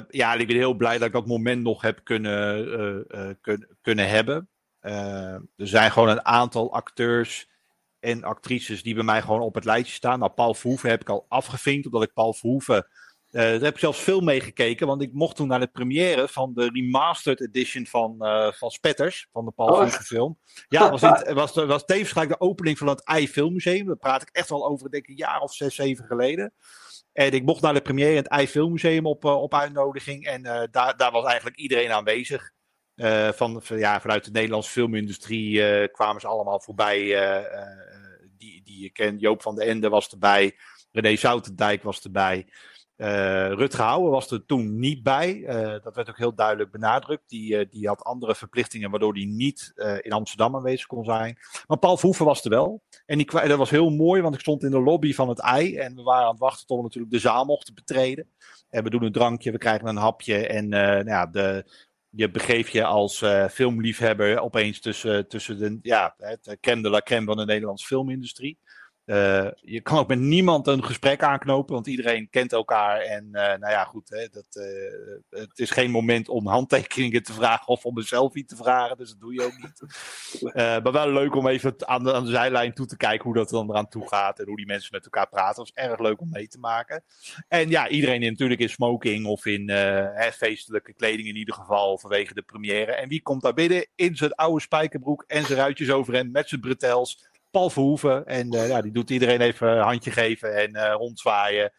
Ja, 0.08 0.34
ik 0.34 0.46
ben 0.46 0.56
heel 0.56 0.74
blij 0.74 0.98
dat 0.98 1.06
ik 1.06 1.12
dat 1.12 1.26
moment 1.26 1.62
nog 1.62 1.82
heb 1.82 2.00
kunnen, 2.04 3.36
kun, 3.40 3.76
kunnen 3.80 4.08
hebben. 4.08 4.48
er 4.80 5.42
zijn 5.56 5.90
gewoon 5.90 6.08
een 6.08 6.24
aantal 6.24 6.72
acteurs 6.72 7.48
en 8.10 8.24
actrices 8.24 8.82
die 8.82 8.94
bij 8.94 9.04
mij 9.04 9.22
gewoon 9.22 9.40
op 9.40 9.54
het 9.54 9.64
lijstje 9.64 9.94
staan. 9.94 10.18
Nou, 10.18 10.32
Paul 10.32 10.54
Verhoeven 10.54 10.90
heb 10.90 11.00
ik 11.00 11.08
al 11.08 11.26
afgevinkt, 11.28 11.86
omdat 11.86 12.02
ik 12.02 12.12
Paul 12.12 12.34
Verhoeven 12.34 12.86
uh, 13.30 13.42
daar 13.42 13.60
heb 13.60 13.74
ik 13.74 13.78
zelfs 13.78 14.00
veel 14.00 14.20
mee 14.20 14.40
gekeken, 14.40 14.86
want 14.86 15.02
ik 15.02 15.12
mocht 15.12 15.36
toen 15.36 15.48
naar 15.48 15.60
de 15.60 15.66
première 15.66 16.28
van 16.28 16.54
de 16.54 16.70
remastered 16.72 17.40
edition 17.40 17.86
van, 17.86 18.16
uh, 18.18 18.52
van 18.52 18.70
Spetters, 18.70 19.28
van 19.32 19.44
de 19.44 19.50
Paul 19.50 19.68
oh. 19.68 19.88
film. 19.88 20.38
Ja, 20.68 20.90
was, 20.90 21.02
in, 21.02 21.34
was, 21.34 21.54
was 21.54 21.84
tevens 21.84 22.12
gelijk 22.12 22.30
de 22.30 22.40
opening 22.40 22.78
van 22.78 22.86
het 22.86 23.04
AI 23.04 23.28
Filmmuseum. 23.28 23.86
Daar 23.86 23.96
praat 23.96 24.22
ik 24.22 24.28
echt 24.32 24.48
wel 24.48 24.66
over, 24.66 24.90
denk 24.90 25.02
ik, 25.02 25.08
een 25.08 25.16
jaar 25.16 25.40
of 25.40 25.54
zes, 25.54 25.74
zeven 25.74 26.04
geleden. 26.04 26.52
En 27.12 27.32
ik 27.32 27.44
mocht 27.44 27.62
naar 27.62 27.74
de 27.74 27.80
première 27.80 28.10
in 28.10 28.16
het 28.16 28.28
AI 28.28 28.48
Filmmuseum 28.48 29.06
op, 29.06 29.24
uh, 29.24 29.42
op 29.42 29.54
uitnodiging. 29.54 30.26
En 30.26 30.42
daar, 30.70 30.96
daar 30.96 31.12
was 31.12 31.24
eigenlijk 31.24 31.56
iedereen 31.56 31.92
aanwezig. 31.92 32.52
van, 33.34 33.62
van, 33.62 33.78
ja, 33.78 34.00
vanuit 34.00 34.24
de 34.24 34.30
Nederlandse 34.30 34.70
filmindustrie 34.70 35.88
kwamen 35.88 36.20
ze 36.20 36.26
allemaal 36.26 36.60
voorbij. 36.60 37.16
Die, 38.68 38.82
je 38.82 38.90
kent. 38.90 39.20
Joop 39.20 39.42
van 39.42 39.54
den 39.54 39.66
Ende 39.66 39.88
was 39.88 40.08
erbij. 40.08 40.56
René 40.92 41.16
Zoutendijk 41.16 41.82
was 41.82 42.00
erbij. 42.00 42.46
Uh, 42.96 43.52
Rutger 43.52 44.00
was 44.00 44.30
er 44.30 44.46
toen 44.46 44.78
niet 44.78 45.02
bij. 45.02 45.34
Uh, 45.34 45.82
dat 45.82 45.94
werd 45.94 46.08
ook 46.08 46.18
heel 46.18 46.34
duidelijk 46.34 46.70
benadrukt. 46.70 47.28
Die, 47.28 47.54
uh, 47.54 47.64
die 47.70 47.88
had 47.88 48.04
andere 48.04 48.34
verplichtingen, 48.34 48.90
waardoor 48.90 49.14
hij 49.14 49.24
niet 49.24 49.72
in 50.00 50.12
Amsterdam 50.12 50.56
aanwezig 50.56 50.86
kon 50.86 51.04
zijn. 51.04 51.38
Maar 51.66 51.78
Paul 51.78 51.96
Verhoeven 51.96 52.24
was 52.24 52.44
er 52.44 52.50
wel. 52.50 52.82
En 53.06 53.18
die, 53.18 53.26
dat 53.30 53.58
was 53.58 53.70
heel 53.70 53.90
mooi, 53.90 54.22
want 54.22 54.34
ik 54.34 54.40
stond 54.40 54.62
in 54.62 54.70
de 54.70 54.80
lobby 54.80 55.14
van 55.14 55.28
het 55.28 55.40
ei. 55.40 55.76
En 55.76 55.94
we 55.94 56.02
waren 56.02 56.24
aan 56.24 56.30
het 56.30 56.40
wachten 56.40 56.66
tot 56.66 56.76
we 56.76 56.82
natuurlijk 56.82 57.12
de 57.12 57.18
zaal 57.18 57.44
mochten 57.44 57.74
betreden. 57.74 58.30
En 58.70 58.84
we 58.84 58.90
doen 58.90 59.02
een 59.02 59.12
drankje, 59.12 59.52
we 59.52 59.58
krijgen 59.58 59.88
een 59.88 59.96
hapje. 59.96 60.46
En 60.46 60.68
nou 60.68 61.04
ja, 61.04 61.26
de, 61.26 61.64
je 62.10 62.30
begeef 62.30 62.68
je 62.68 62.84
als 62.84 63.24
filmliefhebber 63.50 64.40
opeens 64.40 64.80
tussen, 64.80 65.28
tussen 65.28 65.58
de, 65.58 65.78
ja, 65.82 66.14
de 66.42 66.56
crème 66.60 66.82
de 66.82 66.90
la 66.90 67.00
crème 67.00 67.26
van 67.26 67.36
de 67.36 67.44
Nederlandse 67.44 67.86
filmindustrie. 67.86 68.58
Uh, 69.08 69.48
je 69.60 69.80
kan 69.80 69.98
ook 69.98 70.08
met 70.08 70.18
niemand 70.18 70.66
een 70.66 70.84
gesprek 70.84 71.22
aanknopen, 71.22 71.74
want 71.74 71.86
iedereen 71.86 72.30
kent 72.30 72.52
elkaar. 72.52 73.00
En 73.00 73.24
uh, 73.24 73.32
nou 73.32 73.70
ja, 73.70 73.84
goed, 73.84 74.08
hè, 74.08 74.28
dat, 74.30 74.46
uh, 74.50 75.40
het 75.40 75.58
is 75.58 75.70
geen 75.70 75.90
moment 75.90 76.28
om 76.28 76.46
handtekeningen 76.46 77.22
te 77.22 77.32
vragen 77.32 77.68
of 77.68 77.84
om 77.84 77.98
een 77.98 78.04
selfie 78.04 78.44
te 78.44 78.56
vragen, 78.56 78.96
dus 78.96 79.08
dat 79.10 79.20
doe 79.20 79.34
je 79.34 79.42
ook 79.42 79.58
niet. 79.58 79.82
maar 80.82 80.92
wel 80.92 81.12
leuk 81.12 81.34
om 81.34 81.46
even 81.46 81.88
aan 81.88 82.04
de, 82.04 82.14
aan 82.14 82.24
de 82.24 82.30
zijlijn 82.30 82.74
toe 82.74 82.86
te 82.86 82.96
kijken 82.96 83.24
hoe 83.24 83.34
dat 83.34 83.48
dan 83.50 83.70
eraan 83.70 83.88
toe 83.88 84.08
gaat 84.08 84.38
en 84.38 84.46
hoe 84.46 84.56
die 84.56 84.66
mensen 84.66 84.90
met 84.92 85.04
elkaar 85.04 85.28
praten. 85.28 85.56
Dat 85.56 85.72
is 85.74 85.82
erg 85.84 85.98
leuk 85.98 86.20
om 86.20 86.28
mee 86.30 86.48
te 86.48 86.58
maken. 86.58 87.04
En 87.48 87.70
ja, 87.70 87.88
iedereen 87.88 88.20
natuurlijk 88.20 88.60
in 88.60 88.70
smoking 88.70 89.26
of 89.26 89.46
in 89.46 89.68
hè, 89.70 90.32
feestelijke 90.32 90.92
kleding 90.92 91.28
in 91.28 91.36
ieder 91.36 91.54
geval 91.54 91.98
vanwege 91.98 92.34
de 92.34 92.42
première. 92.42 92.92
En 92.92 93.08
wie 93.08 93.22
komt 93.22 93.42
daar 93.42 93.54
binnen? 93.54 93.86
In 93.94 94.16
zijn 94.16 94.34
oude 94.34 94.60
spijkerbroek 94.60 95.24
en 95.26 95.44
zijn 95.44 95.58
ruitjes 95.58 95.90
overheen 95.90 96.30
met 96.30 96.48
zijn 96.48 96.60
bretels 96.60 97.26
Paul 97.58 97.70
Verhoeven. 97.70 98.26
En 98.26 98.54
uh, 98.54 98.68
ja, 98.68 98.82
die 98.82 98.92
doet 98.92 99.10
iedereen 99.10 99.40
even 99.40 99.68
een 99.68 99.82
handje 99.82 100.10
geven 100.10 100.56
en 100.56 100.76
uh, 100.76 100.92
rondzwaaien. 100.92 101.72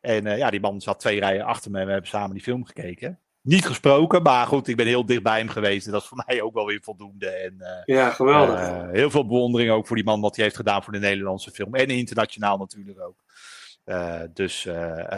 En 0.00 0.26
uh, 0.26 0.38
ja, 0.38 0.50
die 0.50 0.60
man 0.60 0.80
zat 0.80 1.00
twee 1.00 1.20
rijen 1.20 1.44
achter 1.44 1.70
me 1.70 1.78
en 1.78 1.86
we 1.86 1.92
hebben 1.92 2.10
samen 2.10 2.34
die 2.34 2.42
film 2.42 2.64
gekeken. 2.64 3.18
Niet 3.40 3.66
gesproken, 3.66 4.22
maar 4.22 4.46
goed, 4.46 4.68
ik 4.68 4.76
ben 4.76 4.86
heel 4.86 5.06
dicht 5.06 5.22
bij 5.22 5.38
hem 5.38 5.48
geweest. 5.48 5.86
En 5.86 5.92
dat 5.92 6.02
is 6.02 6.08
voor 6.08 6.24
mij 6.26 6.42
ook 6.42 6.54
wel 6.54 6.66
weer 6.66 6.80
voldoende. 6.82 7.28
En, 7.28 7.56
ja, 7.84 8.10
geweldig. 8.10 8.90
heel 8.92 9.10
veel 9.10 9.26
bewondering 9.26 9.70
ook 9.70 9.86
voor 9.86 9.96
die 9.96 10.04
man, 10.04 10.20
wat 10.20 10.36
hij 10.36 10.44
heeft 10.44 10.56
gedaan 10.56 10.82
voor 10.82 10.92
de 10.92 10.98
Nederlandse 10.98 11.50
film. 11.50 11.74
En 11.74 11.88
internationaal 11.88 12.58
natuurlijk 12.58 12.98
ook. 13.00 13.16
dus 14.34 14.66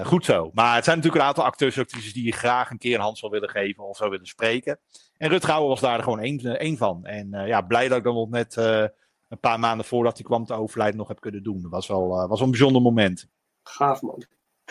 goed 0.02 0.24
zo. 0.24 0.50
Maar 0.54 0.74
het 0.74 0.84
zijn 0.84 0.96
natuurlijk 0.96 1.22
een 1.22 1.28
aantal 1.28 1.44
acteurs 1.44 1.76
en 1.76 1.82
actrices 1.82 2.12
die 2.12 2.24
je 2.24 2.32
graag 2.32 2.70
een 2.70 2.78
keer 2.78 2.94
een 2.94 3.00
hand 3.00 3.18
zou 3.18 3.32
willen 3.32 3.50
geven 3.50 3.84
of 3.84 3.96
zou 3.96 4.10
willen 4.10 4.26
spreken. 4.26 4.78
En 5.18 5.28
Rut 5.28 5.44
Gouwen 5.44 5.68
was 5.68 5.80
daar 5.80 6.02
gewoon 6.02 6.20
één, 6.20 6.58
één 6.58 6.76
van. 6.76 7.04
En 7.04 7.46
ja, 7.46 7.60
blij 7.60 7.88
dat 7.88 7.98
ik 7.98 8.04
dan 8.04 8.14
nog 8.14 8.30
net 8.30 8.56
een 9.28 9.40
paar 9.40 9.60
maanden 9.60 9.86
voordat 9.86 10.16
hij 10.16 10.26
kwam 10.26 10.44
te 10.44 10.54
overlijden 10.54 10.96
nog 10.96 11.08
heb 11.08 11.20
kunnen 11.20 11.42
doen. 11.42 11.62
Dat 11.62 11.70
was 11.70 11.86
wel, 11.86 12.22
uh, 12.22 12.28
was 12.28 12.40
een 12.40 12.50
bijzonder 12.50 12.82
moment. 12.82 13.28
Gaaf 13.62 14.02
man. 14.02 14.24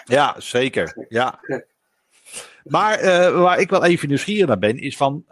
Ja, 0.03 0.39
zeker. 0.39 1.05
Ja. 1.09 1.39
Maar 2.63 3.03
uh, 3.03 3.41
waar 3.41 3.59
ik 3.59 3.69
wel 3.69 3.83
even 3.83 4.07
nieuwsgierig 4.07 4.47
naar 4.47 4.57
ben, 4.57 4.77
is 4.77 4.97
van. 4.97 5.25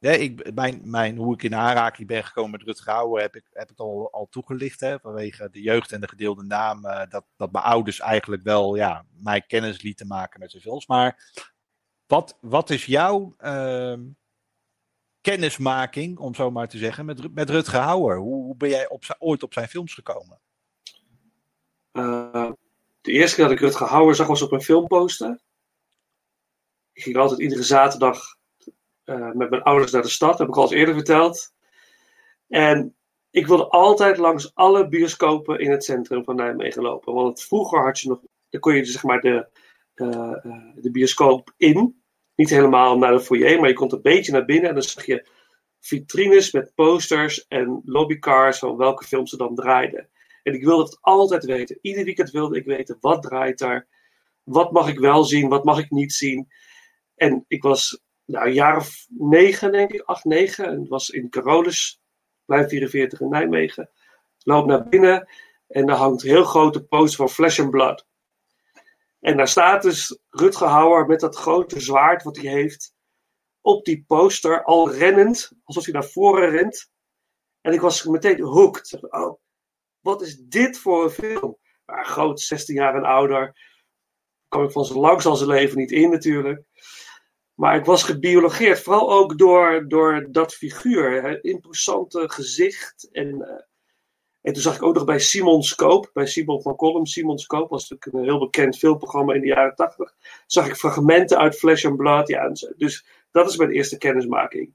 Ja, 0.00 0.10
ik, 0.10 0.54
mijn, 0.54 0.80
mijn, 0.84 1.16
hoe 1.16 1.34
ik 1.34 1.42
in 1.42 1.54
aanraking 1.54 2.08
ben 2.08 2.24
gekomen 2.24 2.50
met 2.50 2.62
Rutger 2.62 2.92
Hauer 2.92 3.20
heb 3.20 3.36
ik, 3.36 3.44
heb 3.52 3.70
ik 3.70 3.78
al, 3.78 4.12
al 4.12 4.26
toegelicht. 4.30 4.80
Hè, 4.80 4.98
vanwege 4.98 5.48
de 5.50 5.62
jeugd 5.62 5.92
en 5.92 6.00
de 6.00 6.08
gedeelde 6.08 6.42
naam. 6.42 6.86
Uh, 6.86 7.02
dat, 7.08 7.24
dat 7.36 7.52
mijn 7.52 7.64
ouders 7.64 8.00
eigenlijk 8.00 8.42
wel 8.42 8.74
ja, 8.74 9.04
mij 9.22 9.40
kennis 9.40 9.82
lieten 9.82 10.06
maken 10.06 10.40
met 10.40 10.50
zijn 10.50 10.62
films. 10.62 10.86
Maar 10.86 11.32
wat, 12.06 12.38
wat 12.40 12.70
is 12.70 12.84
jouw 12.84 13.34
ehm, 13.38 14.00
kennismaking, 15.20 16.18
om 16.18 16.34
zo 16.34 16.50
maar 16.50 16.68
te 16.68 16.78
zeggen, 16.78 17.04
met, 17.04 17.34
met 17.34 17.50
Rutger 17.50 17.80
Hauer. 17.80 18.16
Hoe, 18.16 18.44
hoe 18.44 18.56
ben 18.56 18.68
jij 18.68 18.88
op 18.88 19.04
ooit 19.18 19.42
op 19.42 19.52
zijn 19.52 19.68
films 19.68 19.94
gekomen? 19.94 20.40
de 23.00 23.12
eerste 23.12 23.36
keer 23.36 23.44
dat 23.44 23.54
ik 23.54 23.60
Rutger 23.60 23.86
Hauer 23.86 24.14
zag 24.14 24.26
was 24.26 24.42
op 24.42 24.52
een 24.52 24.62
filmposter. 24.62 25.40
Ik 26.92 27.02
ging 27.02 27.16
altijd 27.16 27.40
iedere 27.40 27.62
zaterdag 27.62 28.36
uh, 29.04 29.32
met 29.32 29.50
mijn 29.50 29.62
ouders 29.62 29.92
naar 29.92 30.02
de 30.02 30.08
stad, 30.08 30.38
heb 30.38 30.48
ik 30.48 30.56
al 30.56 30.62
eens 30.62 30.72
eerder 30.72 30.94
verteld. 30.94 31.52
En 32.48 32.96
ik 33.30 33.46
wilde 33.46 33.68
altijd 33.68 34.16
langs 34.16 34.54
alle 34.54 34.88
bioscopen 34.88 35.58
in 35.58 35.70
het 35.70 35.84
centrum 35.84 36.24
van 36.24 36.36
Nijmegen 36.36 36.82
lopen. 36.82 37.14
Want 37.14 37.42
vroeger 37.42 37.84
had 37.84 38.00
je 38.00 38.08
nog, 38.08 38.20
dan 38.48 38.60
kon 38.60 38.74
je 38.74 38.84
zeg 38.84 39.02
maar 39.02 39.20
de, 39.20 39.48
uh, 39.94 40.34
de 40.74 40.90
bioscoop 40.90 41.52
in. 41.56 41.99
Niet 42.40 42.50
helemaal 42.50 42.98
naar 42.98 43.12
de 43.12 43.20
foyer, 43.20 43.60
maar 43.60 43.68
je 43.68 43.74
kon 43.74 43.92
een 43.92 44.02
beetje 44.02 44.32
naar 44.32 44.44
binnen. 44.44 44.68
En 44.68 44.74
dan 44.74 44.82
zag 44.82 45.06
je 45.06 45.26
vitrines 45.80 46.52
met 46.52 46.74
posters 46.74 47.46
en 47.46 47.82
lobbycars 47.84 48.58
van 48.58 48.76
welke 48.76 49.04
films 49.04 49.30
ze 49.30 49.36
dan 49.36 49.54
draaiden. 49.54 50.08
En 50.42 50.54
ik 50.54 50.64
wilde 50.64 50.82
het 50.82 50.98
altijd 51.00 51.44
weten. 51.44 51.78
Ieder 51.80 52.04
weekend 52.04 52.30
wilde 52.30 52.56
ik 52.56 52.64
weten, 52.64 52.96
wat 53.00 53.22
draait 53.22 53.58
daar? 53.58 53.86
Wat 54.42 54.72
mag 54.72 54.88
ik 54.88 54.98
wel 54.98 55.24
zien, 55.24 55.48
wat 55.48 55.64
mag 55.64 55.78
ik 55.78 55.90
niet 55.90 56.12
zien? 56.12 56.48
En 57.14 57.44
ik 57.48 57.62
was 57.62 58.02
nou, 58.24 58.46
een 58.46 58.54
jaar 58.54 58.76
of 58.76 59.06
negen, 59.08 59.72
denk 59.72 59.92
ik, 59.92 60.00
acht, 60.00 60.24
negen. 60.24 60.64
En 60.64 60.88
was 60.88 61.10
in 61.10 61.30
Carolus, 61.30 62.00
plein 62.44 62.68
44 62.68 63.20
in 63.20 63.28
Nijmegen. 63.28 63.90
Loop 64.38 64.66
naar 64.66 64.88
binnen 64.88 65.28
en 65.66 65.86
daar 65.86 65.96
hangt 65.96 66.22
een 66.22 66.30
heel 66.30 66.44
grote 66.44 66.84
poster 66.84 67.16
van 67.16 67.34
Flesh 67.34 67.60
and 67.60 67.70
Blood. 67.70 68.06
En 69.20 69.36
daar 69.36 69.48
staat 69.48 69.82
dus 69.82 70.18
Rutger 70.28 70.66
Hauer 70.66 71.06
met 71.06 71.20
dat 71.20 71.36
grote 71.36 71.80
zwaard 71.80 72.22
wat 72.22 72.36
hij 72.36 72.50
heeft 72.50 72.94
op 73.60 73.84
die 73.84 74.04
poster, 74.06 74.64
al 74.64 74.90
rennend, 74.90 75.52
alsof 75.64 75.84
hij 75.84 75.92
naar 75.92 76.04
voren 76.04 76.50
rent. 76.50 76.90
En 77.60 77.72
ik 77.72 77.80
was 77.80 78.04
meteen 78.04 78.40
hooked. 78.40 78.98
Oh, 79.00 79.40
wat 80.00 80.22
is 80.22 80.36
dit 80.36 80.78
voor 80.78 81.04
een 81.04 81.10
film? 81.10 81.58
Maar 81.84 82.06
groot, 82.06 82.40
16 82.40 82.74
jaar 82.74 82.94
en 82.94 83.04
ouder. 83.04 83.68
Kwam 84.48 84.64
ik 84.64 84.70
van 84.70 84.84
zo 84.84 85.00
lang 85.00 85.24
als 85.24 85.38
zijn 85.38 85.50
leven 85.50 85.78
niet 85.78 85.90
in 85.90 86.10
natuurlijk. 86.10 86.62
Maar 87.54 87.76
ik 87.76 87.84
was 87.84 88.02
gebiologeerd, 88.02 88.82
vooral 88.82 89.12
ook 89.12 89.38
door, 89.38 89.88
door 89.88 90.28
dat 90.30 90.54
figuur. 90.54 91.22
Het 91.22 91.44
imposante 91.44 92.28
gezicht. 92.28 93.08
En, 93.12 93.26
uh, 93.26 93.69
en 94.42 94.52
toen 94.52 94.62
zag 94.62 94.76
ik 94.76 94.82
ook 94.82 94.94
nog 94.94 95.04
bij 95.04 95.18
Simon 95.18 95.62
Scope, 95.62 96.10
bij 96.12 96.26
Simon 96.26 96.62
van 96.62 96.76
Kolm. 96.76 97.06
Simon 97.06 97.38
Scope 97.38 97.68
was 97.68 97.88
natuurlijk 97.88 98.16
een 98.16 98.30
heel 98.30 98.38
bekend 98.38 98.78
filmprogramma 98.78 99.34
in 99.34 99.40
de 99.40 99.46
jaren 99.46 99.74
80. 99.74 100.14
Zag 100.46 100.66
ik 100.66 100.76
fragmenten 100.76 101.38
uit 101.38 101.58
Flesh 101.58 101.84
and 101.84 101.96
Blood. 101.96 102.28
Ja, 102.28 102.52
dus 102.76 103.06
dat 103.30 103.48
is 103.48 103.56
mijn 103.56 103.70
eerste 103.70 103.98
kennismaking. 103.98 104.74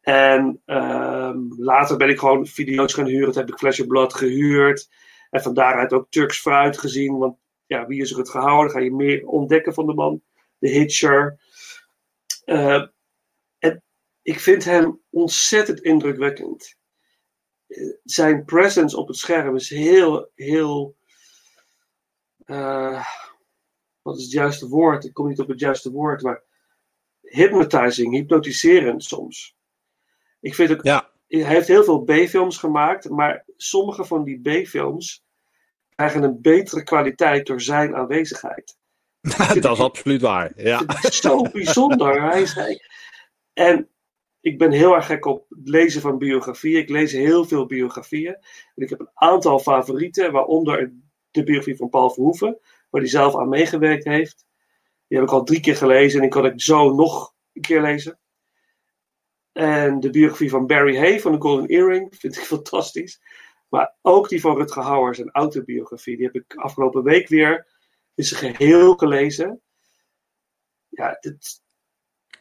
En 0.00 0.62
uh, 0.66 1.34
later 1.58 1.96
ben 1.96 2.08
ik 2.08 2.18
gewoon 2.18 2.46
video's 2.46 2.94
gaan 2.94 3.06
huren. 3.06 3.32
Toen 3.32 3.42
heb 3.42 3.52
ik 3.52 3.58
Flesh 3.58 3.80
and 3.80 3.88
Blood 3.88 4.14
gehuurd. 4.14 4.90
En 5.30 5.42
van 5.42 5.54
daaruit 5.54 5.92
ook 5.92 6.06
Turks 6.10 6.40
fruit 6.40 6.78
gezien. 6.78 7.18
Want 7.18 7.36
ja, 7.66 7.86
wie 7.86 8.00
is 8.00 8.10
er 8.10 8.18
het 8.18 8.30
gehouden? 8.30 8.70
Ga 8.70 8.78
je 8.78 8.94
meer 8.94 9.26
ontdekken 9.26 9.74
van 9.74 9.86
de 9.86 9.94
man. 9.94 10.22
De 10.58 10.68
Hitcher. 10.68 11.38
Uh, 12.44 12.86
en 13.58 13.82
ik 14.22 14.40
vind 14.40 14.64
hem 14.64 15.00
ontzettend 15.10 15.80
indrukwekkend. 15.80 16.76
Zijn 18.04 18.44
presence 18.44 18.96
op 18.96 19.08
het 19.08 19.16
scherm 19.16 19.56
is 19.56 19.68
heel, 19.68 20.30
heel. 20.34 20.96
Uh, 22.46 23.06
wat 24.02 24.16
is 24.16 24.22
het 24.22 24.32
juiste 24.32 24.68
woord? 24.68 25.04
Ik 25.04 25.14
kom 25.14 25.28
niet 25.28 25.40
op 25.40 25.48
het 25.48 25.60
juiste 25.60 25.90
woord, 25.90 26.22
maar 26.22 26.42
hypnotizing, 27.20 28.14
hypnotiserend 28.14 29.04
soms. 29.04 29.56
Ik 30.40 30.54
vind 30.54 30.70
ook, 30.70 30.82
ja. 30.82 31.10
hij 31.28 31.44
heeft 31.44 31.68
heel 31.68 31.84
veel 31.84 32.02
B-films 32.02 32.58
gemaakt, 32.58 33.08
maar 33.08 33.44
sommige 33.56 34.04
van 34.04 34.24
die 34.24 34.40
B-films 34.40 35.24
krijgen 35.94 36.22
een 36.22 36.40
betere 36.40 36.82
kwaliteit 36.82 37.46
door 37.46 37.60
zijn 37.60 37.94
aanwezigheid. 37.94 38.76
dat 39.60 39.72
is 39.72 39.80
absoluut 39.80 40.20
waar. 40.20 40.52
Ja. 40.56 40.82
zo 41.10 41.42
bijzonder. 41.52 42.22
hij 42.22 42.42
is. 42.42 42.80
En 43.52 43.88
ik 44.44 44.58
ben 44.58 44.72
heel 44.72 44.94
erg 44.94 45.06
gek 45.06 45.24
op 45.24 45.46
het 45.48 45.68
lezen 45.68 46.00
van 46.00 46.18
biografieën. 46.18 46.80
Ik 46.80 46.88
lees 46.88 47.12
heel 47.12 47.44
veel 47.44 47.66
biografieën. 47.66 48.34
En 48.74 48.82
ik 48.82 48.90
heb 48.90 49.00
een 49.00 49.10
aantal 49.14 49.58
favorieten, 49.58 50.32
waaronder 50.32 50.92
de 51.30 51.42
biografie 51.42 51.76
van 51.76 51.88
Paul 51.88 52.10
Verhoeven, 52.10 52.58
waar 52.90 53.00
hij 53.00 53.10
zelf 53.10 53.36
aan 53.36 53.48
meegewerkt 53.48 54.04
heeft. 54.04 54.46
Die 55.06 55.18
heb 55.18 55.26
ik 55.26 55.32
al 55.32 55.44
drie 55.44 55.60
keer 55.60 55.76
gelezen 55.76 56.14
en 56.14 56.20
die 56.20 56.30
kan 56.30 56.44
ik 56.44 56.60
zo 56.60 56.94
nog 56.94 57.34
een 57.52 57.62
keer 57.62 57.80
lezen. 57.80 58.18
En 59.52 60.00
de 60.00 60.10
biografie 60.10 60.50
van 60.50 60.66
Barry 60.66 60.96
Hay 60.96 61.20
van 61.20 61.32
de 61.32 61.40
Golden 61.40 61.68
Earring 61.68 62.14
vind 62.16 62.36
ik 62.36 62.44
fantastisch. 62.56 63.20
Maar 63.68 63.94
ook 64.02 64.28
die 64.28 64.40
van 64.40 64.56
Rutger 64.56 64.82
Hauer, 64.82 65.14
zijn 65.14 65.30
autobiografie, 65.30 66.16
die 66.16 66.26
heb 66.26 66.34
ik 66.34 66.54
afgelopen 66.54 67.02
week 67.02 67.28
weer 67.28 67.66
in 68.14 68.24
zijn 68.24 68.54
geheel 68.54 68.94
gelezen. 68.94 69.60
Ja, 70.88 71.16
dit, 71.20 71.63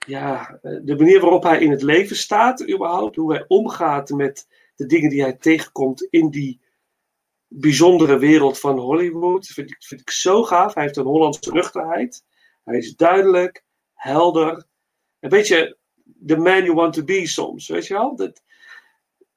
ja, 0.05 0.59
de 0.61 0.95
manier 0.97 1.19
waarop 1.19 1.43
hij 1.43 1.59
in 1.59 1.71
het 1.71 1.81
leven 1.81 2.15
staat, 2.15 2.69
überhaupt, 2.69 3.15
hoe 3.15 3.33
hij 3.33 3.45
omgaat 3.47 4.09
met 4.09 4.47
de 4.75 4.85
dingen 4.85 5.09
die 5.09 5.21
hij 5.21 5.33
tegenkomt 5.33 6.07
in 6.09 6.29
die 6.29 6.61
bijzondere 7.47 8.17
wereld 8.17 8.59
van 8.59 8.77
Hollywood, 8.79 9.47
vind 9.47 9.69
ik, 9.69 9.83
vind 9.83 10.01
ik 10.01 10.09
zo 10.09 10.43
gaaf. 10.43 10.73
Hij 10.73 10.83
heeft 10.83 10.97
een 10.97 11.05
Hollandse 11.05 11.51
nuchterheid. 11.51 12.23
Hij 12.63 12.77
is 12.77 12.95
duidelijk, 12.95 13.63
helder. 13.93 14.65
En 15.19 15.29
weet 15.29 15.47
je, 15.47 15.77
the 16.25 16.37
man 16.37 16.63
you 16.63 16.73
want 16.73 16.93
to 16.93 17.03
be 17.03 17.27
soms, 17.27 17.67
weet 17.67 17.87
je 17.87 17.93
wel? 17.93 18.15
Dat, 18.15 18.41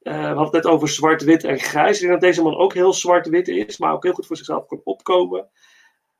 uh, 0.02 0.12
we 0.12 0.20
hadden 0.20 0.44
het 0.44 0.52
net 0.52 0.66
over 0.66 0.88
zwart-wit 0.88 1.44
en 1.44 1.58
grijs. 1.58 1.94
Ik 1.94 2.00
denk 2.00 2.12
dat 2.12 2.20
deze 2.20 2.42
man 2.42 2.56
ook 2.56 2.74
heel 2.74 2.92
zwart-wit 2.92 3.48
is, 3.48 3.78
maar 3.78 3.92
ook 3.92 4.02
heel 4.02 4.12
goed 4.12 4.26
voor 4.26 4.36
zichzelf 4.36 4.66
kan 4.66 4.80
opkomen. 4.84 5.50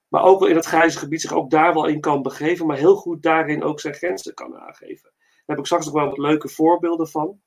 Maar 0.08 0.22
ook 0.22 0.40
wel 0.40 0.48
in 0.48 0.56
het 0.56 0.64
grijze 0.64 0.98
gebied 0.98 1.20
zich 1.20 1.32
ook 1.32 1.50
daar 1.50 1.74
wel 1.74 1.86
in 1.86 2.00
kan 2.00 2.22
begeven, 2.22 2.66
maar 2.66 2.76
heel 2.76 2.96
goed 2.96 3.22
daarin 3.22 3.62
ook 3.62 3.80
zijn 3.80 3.94
grenzen 3.94 4.34
kan 4.34 4.56
aangeven. 4.56 5.10
Daar 5.12 5.56
heb 5.56 5.58
ik 5.58 5.66
straks 5.66 5.84
nog 5.84 5.94
wel 5.94 6.06
wat 6.06 6.18
leuke 6.18 6.48
voorbeelden 6.48 7.08
van. 7.08 7.40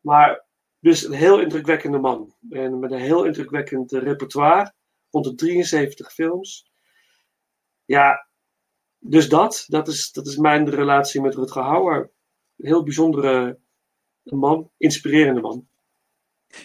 Maar 0.00 0.46
dus 0.80 1.04
een 1.04 1.12
heel 1.12 1.40
indrukwekkende 1.40 1.98
man. 1.98 2.34
En 2.50 2.78
met 2.78 2.90
een 2.90 2.98
heel 2.98 3.24
indrukwekkend 3.24 3.92
repertoire. 3.92 4.74
Rond 5.10 5.24
de 5.24 5.34
73 5.34 6.12
films. 6.12 6.70
Ja, 7.84 8.28
dus 8.98 9.28
dat, 9.28 9.64
dat 9.68 9.88
is, 9.88 10.12
dat 10.12 10.26
is 10.26 10.36
mijn 10.36 10.70
relatie 10.70 11.20
met 11.20 11.34
Rutger 11.34 11.62
Hauer. 11.62 12.10
Een 12.56 12.66
heel 12.66 12.82
bijzondere 12.82 13.58
man, 14.22 14.70
inspirerende 14.76 15.40
man. 15.40 15.68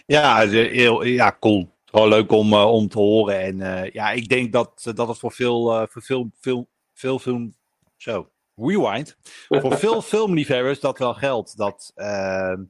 Ja, 0.05 0.47
heel, 0.47 1.03
ja 1.03 1.37
cool. 1.39 1.72
Gewoon 1.93 2.09
leuk 2.09 2.31
om, 2.31 2.53
uh, 2.53 2.71
om 2.71 2.87
te 2.87 2.97
horen. 2.97 3.39
En 3.39 3.59
uh, 3.59 3.91
ja, 3.91 4.11
ik 4.11 4.29
denk 4.29 4.51
dat, 4.51 4.91
dat 4.95 5.07
het 5.07 5.17
voor 5.17 5.31
veel, 5.31 5.87
voor 5.89 6.01
veel, 6.01 6.29
veel, 6.39 6.67
veel 6.93 7.19
film. 7.19 7.55
Zo, 7.97 8.29
rewind. 8.55 9.17
voor 9.61 9.77
veel 9.77 10.01
filmliefhebbers 10.01 10.79
dat 10.79 10.97
wel 10.97 11.13
geldt. 11.13 11.57
Dat, 11.57 11.91
ehm, 11.95 12.61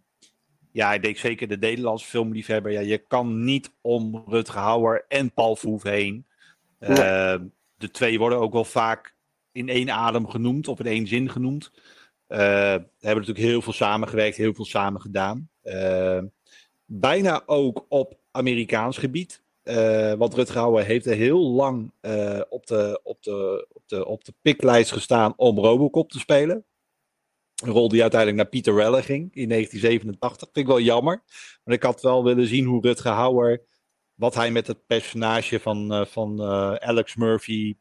ja, 0.71 0.93
ik 0.93 1.01
denk 1.01 1.17
zeker 1.17 1.47
de 1.47 1.57
Nederlandse 1.57 2.07
filmliefhebber. 2.07 2.71
Ja, 2.71 2.79
je 2.79 2.97
kan 2.97 3.43
niet 3.43 3.73
om 3.81 4.23
Rutger 4.27 4.59
Hauer 4.59 5.05
en 5.07 5.33
Paul 5.33 5.55
Verhoeven 5.55 5.91
heen. 5.91 6.25
Nee. 6.79 7.01
Ehm, 7.01 7.45
de 7.77 7.91
twee 7.91 8.19
worden 8.19 8.39
ook 8.39 8.53
wel 8.53 8.65
vaak 8.65 9.15
in 9.51 9.69
één 9.69 9.89
adem 9.89 10.27
genoemd, 10.27 10.67
of 10.67 10.79
in 10.79 10.85
één 10.85 11.07
zin 11.07 11.29
genoemd. 11.29 11.71
Uh, 12.27 12.39
hebben 12.39 12.87
natuurlijk 12.99 13.37
heel 13.37 13.61
veel 13.61 13.73
samengewerkt, 13.73 14.37
heel 14.37 14.53
veel 14.53 14.65
samen 14.65 15.01
gedaan. 15.01 15.49
Uh, 15.63 16.21
bijna 16.85 17.43
ook 17.45 17.85
op 17.89 18.17
Amerikaans 18.33 18.97
gebied. 18.97 19.41
Uh, 19.63 20.13
want 20.13 20.33
Rutger 20.33 20.57
Hauer 20.57 20.83
heeft 20.83 21.05
er 21.05 21.15
heel 21.15 21.39
lang 21.39 21.91
op, 22.49 22.67
de, 22.67 22.99
op, 23.03 23.23
de, 23.23 23.67
op, 23.73 23.81
de, 23.85 24.05
op 24.05 24.25
de 24.25 24.33
piklijst 24.41 24.91
gestaan 24.91 25.33
om 25.35 25.59
Robocop 25.59 26.11
te 26.11 26.19
spelen. 26.19 26.65
Een 27.63 27.71
rol 27.71 27.89
die 27.89 28.01
uiteindelijk 28.01 28.41
naar 28.41 28.49
Peter 28.49 28.75
Weller 28.75 29.03
ging 29.03 29.35
in 29.35 29.49
1987. 29.49 30.49
Vind 30.53 30.65
ik 30.65 30.71
wel 30.71 30.79
jammer. 30.79 31.23
Maar 31.63 31.75
ik 31.75 31.83
had 31.83 32.01
wel 32.01 32.23
willen 32.23 32.47
zien 32.47 32.65
hoe 32.65 32.81
Rutger 32.81 33.11
Hauer, 33.11 33.61
wat 34.13 34.35
hij 34.35 34.51
met 34.51 34.67
het 34.67 34.85
personage 34.85 35.59
van, 35.59 36.07
van 36.09 36.41
Alex 36.81 37.15
Murphy, 37.15 37.75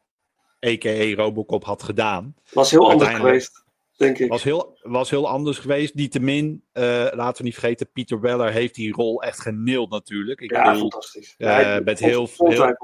a.k.a. 0.67 1.15
Robocop, 1.15 1.65
had 1.65 1.83
gedaan. 1.83 2.35
Was 2.53 2.71
heel 2.71 2.91
anders 2.91 3.15
geweest, 3.15 3.65
denk 3.97 4.19
ik. 4.19 4.29
Was 4.29 4.43
heel, 4.43 4.79
was 4.83 5.11
heel 5.11 5.29
anders 5.29 5.59
geweest. 5.59 5.95
Niettemin, 5.95 6.65
uh, 6.73 6.83
laten 7.13 7.37
we 7.37 7.43
niet 7.43 7.59
vergeten, 7.59 7.91
Peter 7.93 8.21
Weller 8.21 8.53
heeft 8.53 8.75
die 8.75 8.93
rol 8.93 9.23
echt 9.23 9.41
geneeld 9.41 9.91
natuurlijk. 9.91 10.41
Ik 10.41 10.51
ja, 10.51 10.63
bedoel, 10.63 10.91
fantastisch. 10.91 11.35
Uh, 11.39 11.49
ja, 11.49 11.81
met 11.85 11.99
heel, 11.99 12.29
heel, 12.37 12.77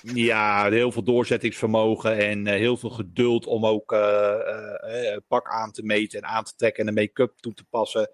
ja, 0.00 0.70
heel 0.70 0.92
veel 0.92 1.02
doorzettingsvermogen 1.02 2.18
en 2.18 2.46
uh, 2.46 2.52
heel 2.52 2.76
veel 2.76 2.90
geduld 2.90 3.46
om 3.46 3.66
ook 3.66 3.96
pak 5.28 5.48
aan 5.48 5.72
te 5.72 5.82
meten 5.82 6.18
en 6.18 6.28
aan 6.28 6.44
te 6.44 6.54
trekken 6.56 6.86
en 6.86 6.94
de 6.94 7.00
make-up 7.00 7.32
toe 7.36 7.54
te 7.54 7.64
passen. 7.70 8.10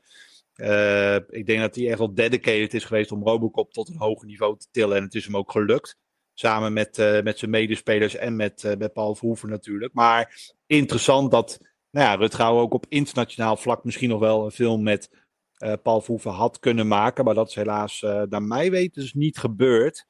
ik 1.29 1.47
denk 1.47 1.61
dat 1.61 1.75
hij 1.75 1.89
echt 1.89 1.99
wel 1.99 2.15
dedicated 2.15 2.75
is 2.75 2.85
geweest 2.85 3.13
om 3.13 3.25
Robocop 3.25 3.73
tot 3.73 3.89
een 3.89 3.99
hoger 3.99 4.27
niveau 4.27 4.59
te 4.59 4.67
tillen 4.71 4.97
en 4.97 5.03
het 5.03 5.15
is 5.15 5.25
hem 5.25 5.37
ook 5.37 5.51
gelukt. 5.51 5.99
Samen 6.37 6.73
met, 6.73 7.21
met 7.23 7.39
zijn 7.39 7.51
medespelers 7.51 8.17
en 8.17 8.37
met, 8.37 8.75
met 8.79 8.93
Paul 8.93 9.15
Verhoeven 9.15 9.49
natuurlijk. 9.49 9.95
Maar 9.95 10.53
interessant 10.67 11.31
dat 11.31 11.59
nou 11.95 12.07
ja, 12.07 12.15
Rutger 12.15 12.47
ook 12.47 12.75
op 12.75 12.87
internationaal 12.89 13.57
vlak 13.57 13.85
misschien 13.85 14.09
nog 14.09 14.21
wel 14.21 14.45
een 14.45 14.51
film 14.51 14.83
met 14.83 15.11
uh, 15.59 15.73
Paul 15.83 16.01
Verhoeven 16.01 16.31
had 16.31 16.59
kunnen 16.59 16.89
maken. 16.89 17.25
Maar 17.25 17.35
dat 17.35 17.49
is 17.49 17.55
helaas, 17.55 18.01
naar 18.29 18.43
mij 18.43 18.71
weten, 18.71 19.03
dus 19.03 19.15
niet 19.15 19.39
gebeurd. 19.39 20.07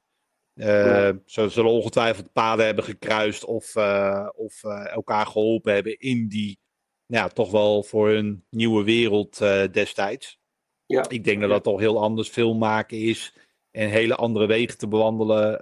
Uh, 0.54 1.10
Ze 1.24 1.48
zullen 1.48 1.70
ongetwijfeld 1.70 2.32
paden 2.32 2.66
hebben 2.66 2.84
gekruist 2.84 3.44
of, 3.44 3.76
of 4.34 4.62
elkaar 4.64 5.26
geholpen 5.26 5.74
hebben 5.74 5.98
in 5.98 6.28
die, 6.28 6.58
nou 7.06 7.24
ja, 7.24 7.28
toch 7.28 7.50
wel 7.50 7.82
voor 7.82 8.08
hun 8.08 8.44
nieuwe 8.50 8.84
wereld 8.84 9.38
destijds. 9.72 10.38
Ja. 10.86 11.08
Ik 11.08 11.24
denk 11.24 11.40
dat 11.40 11.50
dat 11.50 11.62
toch 11.62 11.80
heel 11.80 12.02
anders 12.02 12.28
film 12.28 12.58
maken 12.58 12.98
is 12.98 13.36
en 13.70 13.88
hele 13.88 14.14
andere 14.14 14.46
wegen 14.46 14.78
te 14.78 14.88
bewandelen 14.88 15.60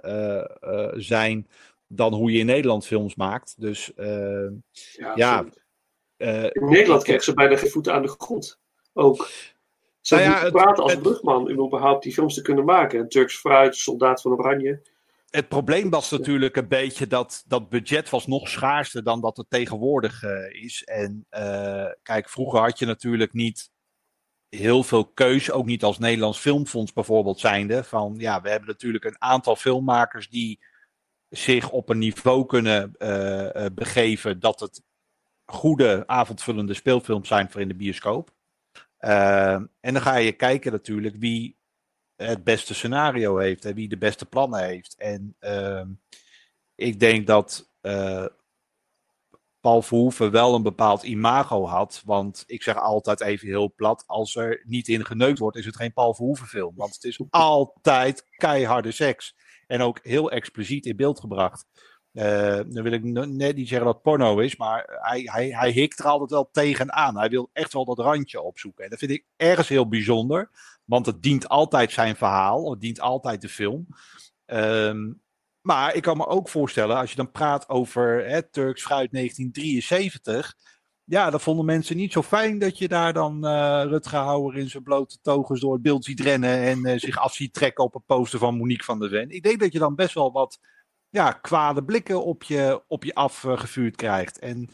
zijn 1.01 1.47
dan 1.87 2.13
hoe 2.13 2.31
je 2.31 2.39
in 2.39 2.45
Nederland 2.45 2.85
films 2.85 3.15
maakt. 3.15 3.61
Dus 3.61 3.91
ja. 3.95 5.11
ja 5.15 5.45
in 6.51 6.65
Nederland 6.65 7.03
krijgen 7.03 7.25
ze 7.25 7.33
bijna 7.33 7.57
geen 7.57 7.69
voeten 7.69 7.93
aan 7.93 8.01
de 8.01 8.15
grond. 8.17 8.59
Ook. 8.93 9.29
Ze 10.01 10.15
nou 10.15 10.27
ja, 10.27 10.49
praten 10.51 10.83
als 10.83 10.91
het, 10.91 11.01
brugman 11.01 11.57
om 11.57 11.65
überhaupt 11.65 12.03
die 12.03 12.13
films 12.13 12.33
te 12.33 12.41
kunnen 12.41 12.65
maken. 12.65 13.09
Turks 13.09 13.37
Fruit, 13.37 13.75
Soldaat 13.75 14.21
van 14.21 14.31
Oranje. 14.31 14.81
Het 15.29 15.47
probleem 15.47 15.89
was 15.89 16.09
natuurlijk 16.09 16.55
een 16.55 16.67
beetje 16.67 17.07
dat 17.07 17.43
dat 17.47 17.69
budget 17.69 18.09
was 18.09 18.27
nog 18.27 18.49
schaarser 18.49 19.03
dan 19.03 19.21
dat 19.21 19.37
het 19.37 19.49
tegenwoordig 19.49 20.23
uh, 20.23 20.63
is. 20.63 20.83
En 20.83 21.25
uh, 21.31 21.85
kijk, 22.03 22.29
vroeger 22.29 22.59
had 22.59 22.79
je 22.79 22.85
natuurlijk 22.85 23.33
niet 23.33 23.71
heel 24.49 24.83
veel 24.83 25.05
keus, 25.05 25.51
ook 25.51 25.65
niet 25.65 25.83
als 25.83 25.99
Nederlands 25.99 26.39
Filmfonds 26.39 26.93
bijvoorbeeld 26.93 27.39
zijnde. 27.39 27.83
Van 27.83 28.15
ja, 28.17 28.41
we 28.41 28.49
hebben 28.49 28.67
natuurlijk 28.67 29.03
een 29.03 29.21
aantal 29.21 29.55
filmmakers 29.55 30.29
die 30.29 30.59
zich 31.29 31.69
op 31.69 31.89
een 31.89 31.97
niveau 31.97 32.45
kunnen 32.45 32.95
uh, 32.97 33.65
begeven 33.73 34.39
dat 34.39 34.59
het 34.59 34.81
goede 35.45 36.03
avondvullende 36.07 36.73
speelfilms 36.73 37.27
zijn 37.27 37.51
voor 37.51 37.61
in 37.61 37.67
de 37.67 37.75
bioscoop. 37.75 38.33
Uh, 38.99 39.53
en 39.53 39.93
dan 39.93 40.01
ga 40.01 40.15
je 40.15 40.31
kijken 40.31 40.71
natuurlijk 40.71 41.15
wie 41.15 41.57
het 42.15 42.43
beste 42.43 42.73
scenario 42.73 43.37
heeft 43.37 43.65
en 43.65 43.75
wie 43.75 43.89
de 43.89 43.97
beste 43.97 44.25
plannen 44.25 44.63
heeft. 44.63 44.95
En 44.95 45.35
uh, 45.39 45.83
ik 46.75 46.99
denk 46.99 47.27
dat 47.27 47.71
uh, 47.81 48.25
Paul 49.59 49.81
Verhoeven 49.81 50.31
wel 50.31 50.55
een 50.55 50.63
bepaald 50.63 51.03
imago 51.03 51.65
had. 51.65 52.01
Want 52.05 52.43
ik 52.47 52.63
zeg 52.63 52.77
altijd 52.77 53.21
even 53.21 53.47
heel 53.47 53.73
plat: 53.73 54.03
als 54.07 54.35
er 54.35 54.61
niet 54.65 54.87
in 54.87 55.05
geneukt 55.05 55.39
wordt, 55.39 55.57
is 55.57 55.65
het 55.65 55.75
geen 55.75 55.93
Paul 55.93 56.13
Verhoeven 56.13 56.47
film. 56.47 56.75
Want 56.75 56.93
het 56.93 57.03
is 57.03 57.21
altijd 57.29 58.27
keiharde 58.37 58.91
seks. 58.91 59.35
En 59.67 59.81
ook 59.81 59.99
heel 60.01 60.31
expliciet 60.31 60.85
in 60.85 60.95
beeld 60.95 61.19
gebracht. 61.19 61.65
Uh, 62.13 62.59
dan 62.67 62.83
wil 62.83 62.91
ik 62.91 63.03
net 63.03 63.55
niet 63.55 63.67
zeggen 63.67 63.87
dat 63.87 64.01
porno 64.01 64.39
is, 64.39 64.55
maar 64.55 64.99
hij, 65.01 65.21
hij, 65.21 65.49
hij 65.49 65.71
hikt 65.71 65.99
er 65.99 66.05
altijd 66.05 66.29
wel 66.29 66.49
tegenaan. 66.51 67.17
Hij 67.17 67.29
wil 67.29 67.49
echt 67.53 67.73
wel 67.73 67.85
dat 67.85 67.99
randje 67.99 68.41
opzoeken. 68.41 68.83
En 68.83 68.89
dat 68.89 68.99
vind 68.99 69.11
ik 69.11 69.25
ergens 69.35 69.67
heel 69.67 69.87
bijzonder, 69.87 70.49
want 70.85 71.05
het 71.05 71.21
dient 71.21 71.49
altijd 71.49 71.91
zijn 71.91 72.15
verhaal, 72.15 72.71
het 72.71 72.81
dient 72.81 72.99
altijd 72.99 73.41
de 73.41 73.49
film. 73.49 73.87
Um, 74.45 75.21
maar 75.61 75.95
ik 75.95 76.01
kan 76.01 76.17
me 76.17 76.27
ook 76.27 76.49
voorstellen, 76.49 76.97
als 76.97 77.09
je 77.09 77.15
dan 77.15 77.31
praat 77.31 77.69
over 77.69 78.25
hè, 78.25 78.49
Turks 78.49 78.81
Fruit 78.81 79.11
1973. 79.11 80.55
Ja, 81.03 81.29
dat 81.29 81.41
vonden 81.41 81.65
mensen 81.65 81.95
niet 81.95 82.11
zo 82.11 82.21
fijn 82.21 82.59
dat 82.59 82.77
je 82.77 82.87
daar 82.87 83.13
dan 83.13 83.45
uh, 83.45 83.83
Rutger 83.85 84.19
Hauer 84.19 84.57
in 84.57 84.69
zijn 84.69 84.83
blote 84.83 85.17
togens 85.21 85.59
door 85.59 85.73
het 85.73 85.81
beeld 85.81 86.05
ziet 86.05 86.19
rennen 86.19 86.57
en 86.57 86.87
uh, 86.87 86.97
zich 86.97 87.17
af 87.17 87.33
ziet 87.33 87.53
trekken 87.53 87.83
op 87.83 87.95
een 87.95 88.03
poster 88.05 88.39
van 88.39 88.57
Monique 88.57 88.83
van 88.83 88.99
der 88.99 89.09
Ven. 89.09 89.29
Ik 89.29 89.43
denk 89.43 89.59
dat 89.59 89.73
je 89.73 89.79
dan 89.79 89.95
best 89.95 90.13
wel 90.13 90.31
wat 90.31 90.59
ja, 91.13 91.31
kwade 91.31 91.83
blikken 91.83 92.23
op 92.23 92.43
je, 92.43 92.83
op 92.87 93.03
je 93.03 93.15
afgevuurd 93.15 93.95
krijgt. 93.95 94.39
En 94.39 94.69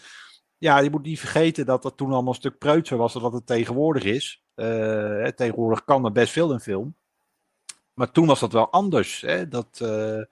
ja, 0.57 0.79
je 0.79 0.89
moet 0.89 1.03
niet 1.03 1.19
vergeten 1.19 1.65
dat 1.65 1.81
dat 1.81 1.97
toen 1.97 2.11
allemaal 2.11 2.33
een 2.33 2.39
stuk 2.39 2.57
preutser 2.57 2.97
was 2.97 3.13
dan 3.13 3.21
dat 3.21 3.33
het 3.33 3.45
tegenwoordig 3.45 4.03
is. 4.03 4.43
Uh, 4.55 5.27
tegenwoordig 5.27 5.83
kan 5.83 6.05
er 6.05 6.11
best 6.11 6.31
veel 6.31 6.51
in 6.51 6.59
film. 6.59 6.95
Maar 7.93 8.11
toen 8.11 8.27
was 8.27 8.39
dat 8.39 8.51
wel 8.51 8.71
anders. 8.71 9.21
Hè? 9.21 9.47
Dat, 9.47 9.79
uh, 9.83 10.23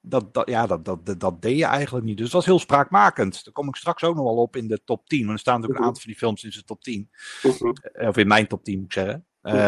dat, 0.00 0.34
dat, 0.34 0.48
ja, 0.48 0.66
dat, 0.66 0.84
dat, 0.84 1.20
dat, 1.20 1.42
deed 1.42 1.58
je 1.58 1.64
eigenlijk 1.64 2.06
niet. 2.06 2.16
Dus 2.16 2.26
dat 2.26 2.34
was 2.34 2.46
heel 2.46 2.58
spraakmakend. 2.58 3.44
Daar 3.44 3.54
kom 3.54 3.68
ik 3.68 3.76
straks 3.76 4.02
ook 4.02 4.14
nog 4.14 4.24
wel 4.24 4.42
op 4.42 4.56
in 4.56 4.68
de 4.68 4.80
top 4.84 5.08
10. 5.08 5.20
Want 5.20 5.32
er 5.32 5.38
staan 5.38 5.54
natuurlijk 5.54 5.80
een 5.80 5.86
aantal 5.86 6.02
van 6.02 6.10
die 6.10 6.20
films 6.20 6.44
in 6.44 6.52
zijn 6.52 6.64
top 6.64 6.82
10. 6.82 7.10
Uh, 7.42 8.08
of 8.08 8.16
in 8.16 8.26
mijn 8.26 8.46
top 8.46 8.64
10 8.64 8.76
moet 8.76 8.84
ik 8.84 8.92
zeggen. 8.92 9.26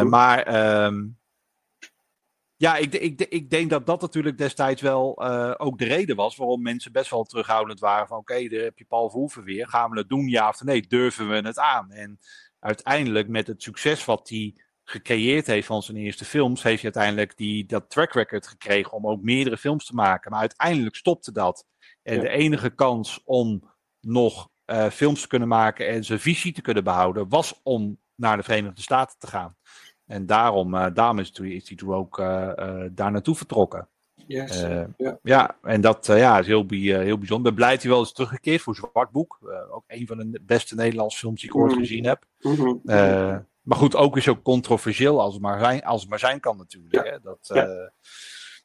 Maar 0.08 0.84
um, 0.84 1.18
ja, 2.56 2.76
ik, 2.76 2.94
ik, 2.94 3.20
ik 3.20 3.50
denk 3.50 3.70
dat 3.70 3.86
dat 3.86 4.00
natuurlijk 4.00 4.38
destijds 4.38 4.82
wel 4.82 5.22
uh, 5.24 5.54
ook 5.56 5.78
de 5.78 5.84
reden 5.84 6.16
was 6.16 6.36
waarom 6.36 6.62
mensen 6.62 6.92
best 6.92 7.10
wel 7.10 7.24
terughoudend 7.24 7.80
waren 7.80 8.06
van 8.06 8.18
oké, 8.18 8.32
okay, 8.32 8.48
daar 8.48 8.60
heb 8.60 8.78
je 8.78 8.84
Paul 8.84 9.10
Verhoeven 9.10 9.44
weer. 9.44 9.68
Gaan 9.68 9.90
we 9.90 9.98
het 9.98 10.08
doen, 10.08 10.28
ja 10.28 10.48
of 10.48 10.62
nee? 10.62 10.86
Durven 10.86 11.28
we 11.28 11.34
het 11.34 11.58
aan? 11.58 11.90
En 11.90 12.18
uiteindelijk 12.58 13.28
met 13.28 13.46
het 13.46 13.62
succes 13.62 14.04
wat 14.04 14.28
hij 14.28 14.54
gecreëerd 14.84 15.46
heeft 15.46 15.66
van 15.66 15.82
zijn 15.82 15.96
eerste 15.96 16.24
films, 16.24 16.62
heeft 16.62 16.82
hij 16.82 16.92
uiteindelijk 16.92 17.36
die, 17.36 17.66
dat 17.66 17.90
track 17.90 18.12
record 18.12 18.46
gekregen 18.46 18.92
om 18.92 19.06
ook 19.06 19.22
meerdere 19.22 19.56
films 19.56 19.86
te 19.86 19.94
maken. 19.94 20.30
Maar 20.30 20.40
uiteindelijk 20.40 20.96
stopte 20.96 21.32
dat. 21.32 21.66
En 22.02 22.14
ja. 22.14 22.20
de 22.20 22.28
enige 22.28 22.70
kans 22.70 23.20
om 23.24 23.70
nog 24.00 24.48
uh, 24.66 24.90
films 24.90 25.20
te 25.20 25.28
kunnen 25.28 25.48
maken 25.48 25.88
en 25.88 26.04
zijn 26.04 26.20
visie 26.20 26.52
te 26.52 26.62
kunnen 26.62 26.84
behouden, 26.84 27.28
was 27.28 27.60
om 27.62 27.98
naar 28.14 28.36
de 28.36 28.42
Verenigde 28.42 28.82
Staten 28.82 29.18
te 29.18 29.26
gaan. 29.26 29.56
En 30.06 30.26
daarom, 30.26 30.74
uh, 30.74 30.86
daarom 30.94 31.18
is, 31.18 31.32
hij 31.36 31.76
toen 31.76 31.94
ook 31.94 32.18
uh, 32.18 32.50
uh, 32.58 32.84
daar 32.92 33.10
naartoe 33.10 33.34
vertrokken. 33.34 33.88
Yes, 34.26 34.60
ja. 34.96 35.18
ja, 35.22 35.56
en 35.62 35.80
dat 35.80 36.06
ja, 36.06 36.38
is 36.38 36.46
heel, 36.46 36.66
heel 36.68 37.18
bijzonder. 37.18 37.36
Ik 37.36 37.42
ben 37.42 37.54
blij 37.54 37.70
dat 37.70 37.82
hij 37.82 37.90
wel 37.90 38.00
eens 38.00 38.12
teruggekeerd 38.12 38.60
voor 38.60 38.74
Zwartboek. 38.74 39.38
ook 39.70 39.84
een 39.86 40.06
van 40.06 40.30
de 40.30 40.40
beste 40.42 40.74
Nederlandse 40.74 41.18
films 41.18 41.40
die 41.40 41.50
ik 41.50 41.56
ooit 41.56 41.72
mm. 41.72 41.78
gezien 41.78 42.04
heb. 42.04 42.24
Mm 42.40 42.54
-hmm. 42.54 42.80
maar 43.62 43.78
goed, 43.78 43.96
ook 43.96 44.14
weer 44.14 44.22
zo 44.22 44.40
controversieel 44.42 45.20
als 45.20 45.32
het 45.32 45.42
maar 45.42 45.58
zijn, 45.58 45.84
als 45.84 46.00
het 46.00 46.10
maar 46.10 46.18
zijn 46.18 46.40
kan 46.40 46.56
natuurlijk. 46.56 46.94
Ja. 46.94 47.02
Hè? 47.02 47.20
Dat, 47.20 47.38
ja. 47.40 47.92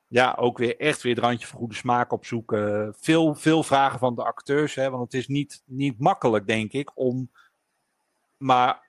ja. 0.07 0.35
ook 0.39 0.57
weer 0.57 0.77
echt 0.77 1.01
weer 1.01 1.15
het 1.15 1.23
randje 1.23 1.47
van 1.47 1.59
goede 1.59 1.75
smaak 1.75 2.11
opzoeken. 2.11 2.93
Veel, 2.97 3.35
veel 3.35 3.63
vragen 3.63 3.99
van 3.99 4.15
de 4.15 4.23
acteurs. 4.23 4.75
Hè? 4.75 4.89
Want 4.89 5.03
het 5.03 5.13
is 5.13 5.27
niet, 5.27 5.63
niet 5.65 5.99
makkelijk, 5.99 6.47
denk 6.47 6.71
ik, 6.71 6.91
om 6.93 7.31
maar 8.37 8.88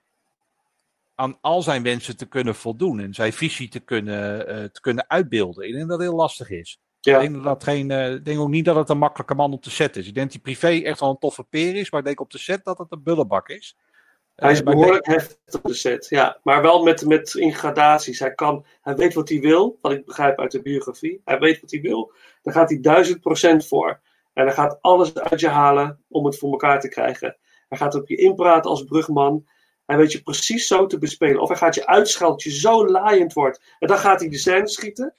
aan 1.21 1.37
al 1.41 1.61
zijn 1.61 1.83
wensen 1.83 2.17
te 2.17 2.25
kunnen 2.25 2.55
voldoen 2.55 2.99
en 2.99 3.13
zijn 3.13 3.33
visie 3.33 3.69
te 3.69 3.79
kunnen, 3.79 4.49
uh, 4.49 4.63
te 4.63 4.81
kunnen 4.81 5.09
uitbeelden. 5.09 5.67
Ik 5.67 5.73
denk 5.73 5.87
dat 5.87 5.99
het 5.99 6.07
heel 6.07 6.17
lastig 6.17 6.49
is. 6.49 6.79
Ja. 6.99 7.19
Ik 7.19 7.31
denk, 7.31 7.43
dat 7.43 7.63
geen, 7.63 7.89
uh, 7.89 8.13
ik 8.13 8.25
denk 8.25 8.39
ook 8.39 8.49
niet 8.49 8.65
dat 8.65 8.75
het 8.75 8.89
een 8.89 8.97
makkelijke 8.97 9.35
man 9.35 9.53
op 9.53 9.63
de 9.63 9.69
set 9.69 9.95
is. 9.95 10.07
Ik 10.07 10.13
denk 10.13 10.31
dat 10.31 10.33
hij 10.33 10.53
privé 10.53 10.85
echt 10.85 10.99
wel 10.99 11.09
een 11.09 11.19
toffe 11.19 11.43
peer 11.43 11.75
is, 11.75 11.91
maar 11.91 11.99
ik 11.99 12.05
denk 12.05 12.19
op 12.19 12.31
de 12.31 12.37
set 12.37 12.63
dat 12.63 12.77
het 12.77 12.91
een 12.91 13.03
bullebak 13.03 13.49
is. 13.49 13.77
Hij 14.35 14.51
is 14.51 14.59
uh, 14.59 14.65
behoorlijk 14.65 15.05
denk... 15.05 15.19
heftig 15.19 15.55
op 15.55 15.63
de 15.63 15.73
set, 15.73 16.09
ja. 16.09 16.39
Maar 16.43 16.61
wel 16.61 16.83
met, 16.83 17.05
met 17.05 17.33
ingradaties. 17.33 18.19
Hij, 18.19 18.33
kan, 18.33 18.65
hij 18.81 18.95
weet 18.95 19.13
wat 19.13 19.29
hij 19.29 19.39
wil, 19.39 19.77
wat 19.81 19.91
ik 19.91 20.05
begrijp 20.05 20.39
uit 20.39 20.51
de 20.51 20.61
biografie. 20.61 21.21
Hij 21.25 21.39
weet 21.39 21.61
wat 21.61 21.71
hij 21.71 21.81
wil, 21.81 22.13
daar 22.41 22.53
gaat 22.53 22.69
hij 22.69 22.79
duizend 22.79 23.21
procent 23.21 23.67
voor. 23.67 23.99
En 24.33 24.45
hij 24.45 24.53
gaat 24.53 24.77
alles 24.81 25.15
uit 25.15 25.39
je 25.39 25.49
halen 25.49 26.03
om 26.07 26.25
het 26.25 26.37
voor 26.37 26.51
elkaar 26.51 26.79
te 26.79 26.89
krijgen. 26.89 27.37
Hij 27.67 27.77
gaat 27.77 27.95
op 27.95 28.07
je 28.07 28.15
inpraten 28.15 28.69
als 28.69 28.83
brugman. 28.83 29.45
Hij 29.91 29.99
weet 29.99 30.11
je 30.11 30.21
precies 30.21 30.67
zo 30.67 30.85
te 30.85 30.97
bespelen. 30.97 31.41
Of 31.41 31.47
hij 31.47 31.57
gaat 31.57 31.75
je 31.75 31.87
uitschelden 31.87 32.35
dat 32.35 32.43
je 32.43 32.59
zo 32.59 32.85
laaiend 32.87 33.33
wordt. 33.33 33.61
En 33.79 33.87
dan 33.87 33.97
gaat 33.97 34.19
hij 34.19 34.29
de 34.29 34.37
scène 34.37 34.67
schieten. 34.67 35.13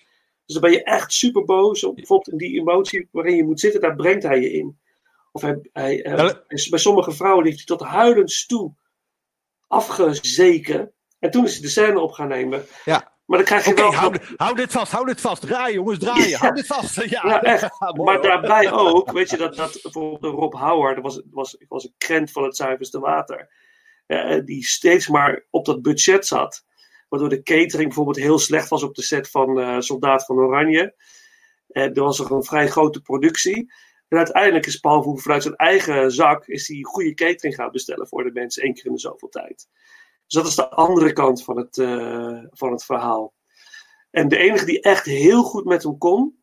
Dus 0.45 0.55
dan 0.55 0.61
ben 0.61 0.71
je 0.71 0.85
echt 0.85 1.13
super 1.13 1.45
boos. 1.45 1.85
Op, 1.85 1.97
bijvoorbeeld 1.97 2.29
in 2.29 2.49
die 2.49 2.61
emotie 2.61 3.09
waarin 3.11 3.37
je 3.37 3.45
moet 3.45 3.61
zitten, 3.61 3.81
daar 3.81 3.97
brengt 3.97 4.23
hij 4.23 4.41
je 4.41 4.53
in. 4.53 4.79
Of 5.33 5.43
hij, 5.43 5.69
hij, 5.73 6.07
uh, 6.07 6.31
bij 6.71 6.79
sommige 6.79 7.13
vrouwen 7.13 7.45
heeft 7.45 7.57
hij 7.57 7.67
tot 7.67 7.89
huilend 7.89 8.49
toe 8.49 8.75
afgezeken. 9.67 10.93
En 11.19 11.31
toen 11.31 11.45
is 11.45 11.53
hij 11.53 11.63
de 11.63 11.69
scène 11.69 12.01
op 12.01 12.13
gaan 12.13 12.29
nemen. 12.29 12.65
Ja. 12.85 13.13
Maar 13.25 13.39
dan 13.39 13.47
krijg 13.47 13.65
je 13.65 13.71
okay, 13.71 13.91
wel... 13.91 13.95
Hou, 13.95 14.17
hou, 14.37 14.55
dit 14.55 14.73
vast, 14.73 14.93
hou 14.93 15.07
dit 15.07 15.21
vast. 15.21 15.41
Draaien 15.43 15.75
jongens, 15.75 15.99
draaien. 15.99 16.29
Ja. 16.29 16.39
Hou 16.39 16.55
dit 16.55 16.67
vast. 16.67 17.05
Ja, 17.11 17.23
ja 17.25 17.43
echt. 17.43 17.71
maar 18.05 18.23
daarbij 18.23 18.73
ook, 18.73 19.13
weet 19.13 19.31
je, 19.31 19.37
dat, 19.37 19.57
dat 19.57 19.79
bijvoorbeeld 19.83 20.35
Rob 20.35 20.55
Howard, 20.55 20.95
dat 20.95 21.05
was, 21.05 21.23
was, 21.31 21.57
was 21.69 21.85
een 21.85 21.95
krent 21.99 22.31
van 22.31 22.45
het 22.45 22.57
zuiverste 22.57 22.99
water. 23.01 23.51
Uh, 24.13 24.45
die 24.45 24.65
steeds 24.65 25.09
maar 25.09 25.47
op 25.51 25.65
dat 25.65 25.83
budget 25.83 26.27
zat. 26.27 26.65
Waardoor 27.09 27.29
de 27.29 27.43
catering 27.43 27.87
bijvoorbeeld 27.87 28.17
heel 28.17 28.39
slecht 28.39 28.69
was 28.69 28.83
op 28.83 28.95
de 28.95 29.03
set 29.03 29.31
van 29.31 29.59
uh, 29.59 29.81
Soldaat 29.81 30.25
van 30.25 30.37
Oranje. 30.37 30.95
Uh, 31.69 31.83
er 31.83 32.03
was 32.03 32.19
nog 32.19 32.31
een 32.31 32.45
vrij 32.45 32.69
grote 32.69 33.01
productie. 33.01 33.73
En 34.09 34.19
uiteindelijk 34.19 34.67
is 34.67 34.77
Paul 34.77 34.97
Verhoeven 34.97 35.23
vanuit 35.23 35.43
zijn 35.43 35.57
eigen 35.57 36.11
zak 36.11 36.47
is 36.47 36.67
die 36.67 36.85
goede 36.85 37.15
catering 37.15 37.55
gaan 37.55 37.71
bestellen 37.71 38.09
voor 38.09 38.25
de 38.25 38.33
mensen 38.33 38.63
één 38.63 38.75
keer 38.75 38.87
in 38.87 38.93
de 38.93 38.99
zoveel 38.99 39.29
tijd. 39.29 39.69
Dus 40.27 40.43
dat 40.43 40.47
is 40.47 40.55
de 40.55 40.69
andere 40.69 41.13
kant 41.13 41.45
van 41.45 41.57
het, 41.57 41.77
van 42.51 42.73
het 42.73 42.85
verhaal. 42.85 43.35
En 44.11 44.29
de 44.29 44.37
enige 44.37 44.65
die 44.65 44.81
echt 44.81 45.05
heel 45.05 45.43
goed 45.43 45.65
met 45.65 45.83
hem 45.83 45.99
kon, 45.99 46.42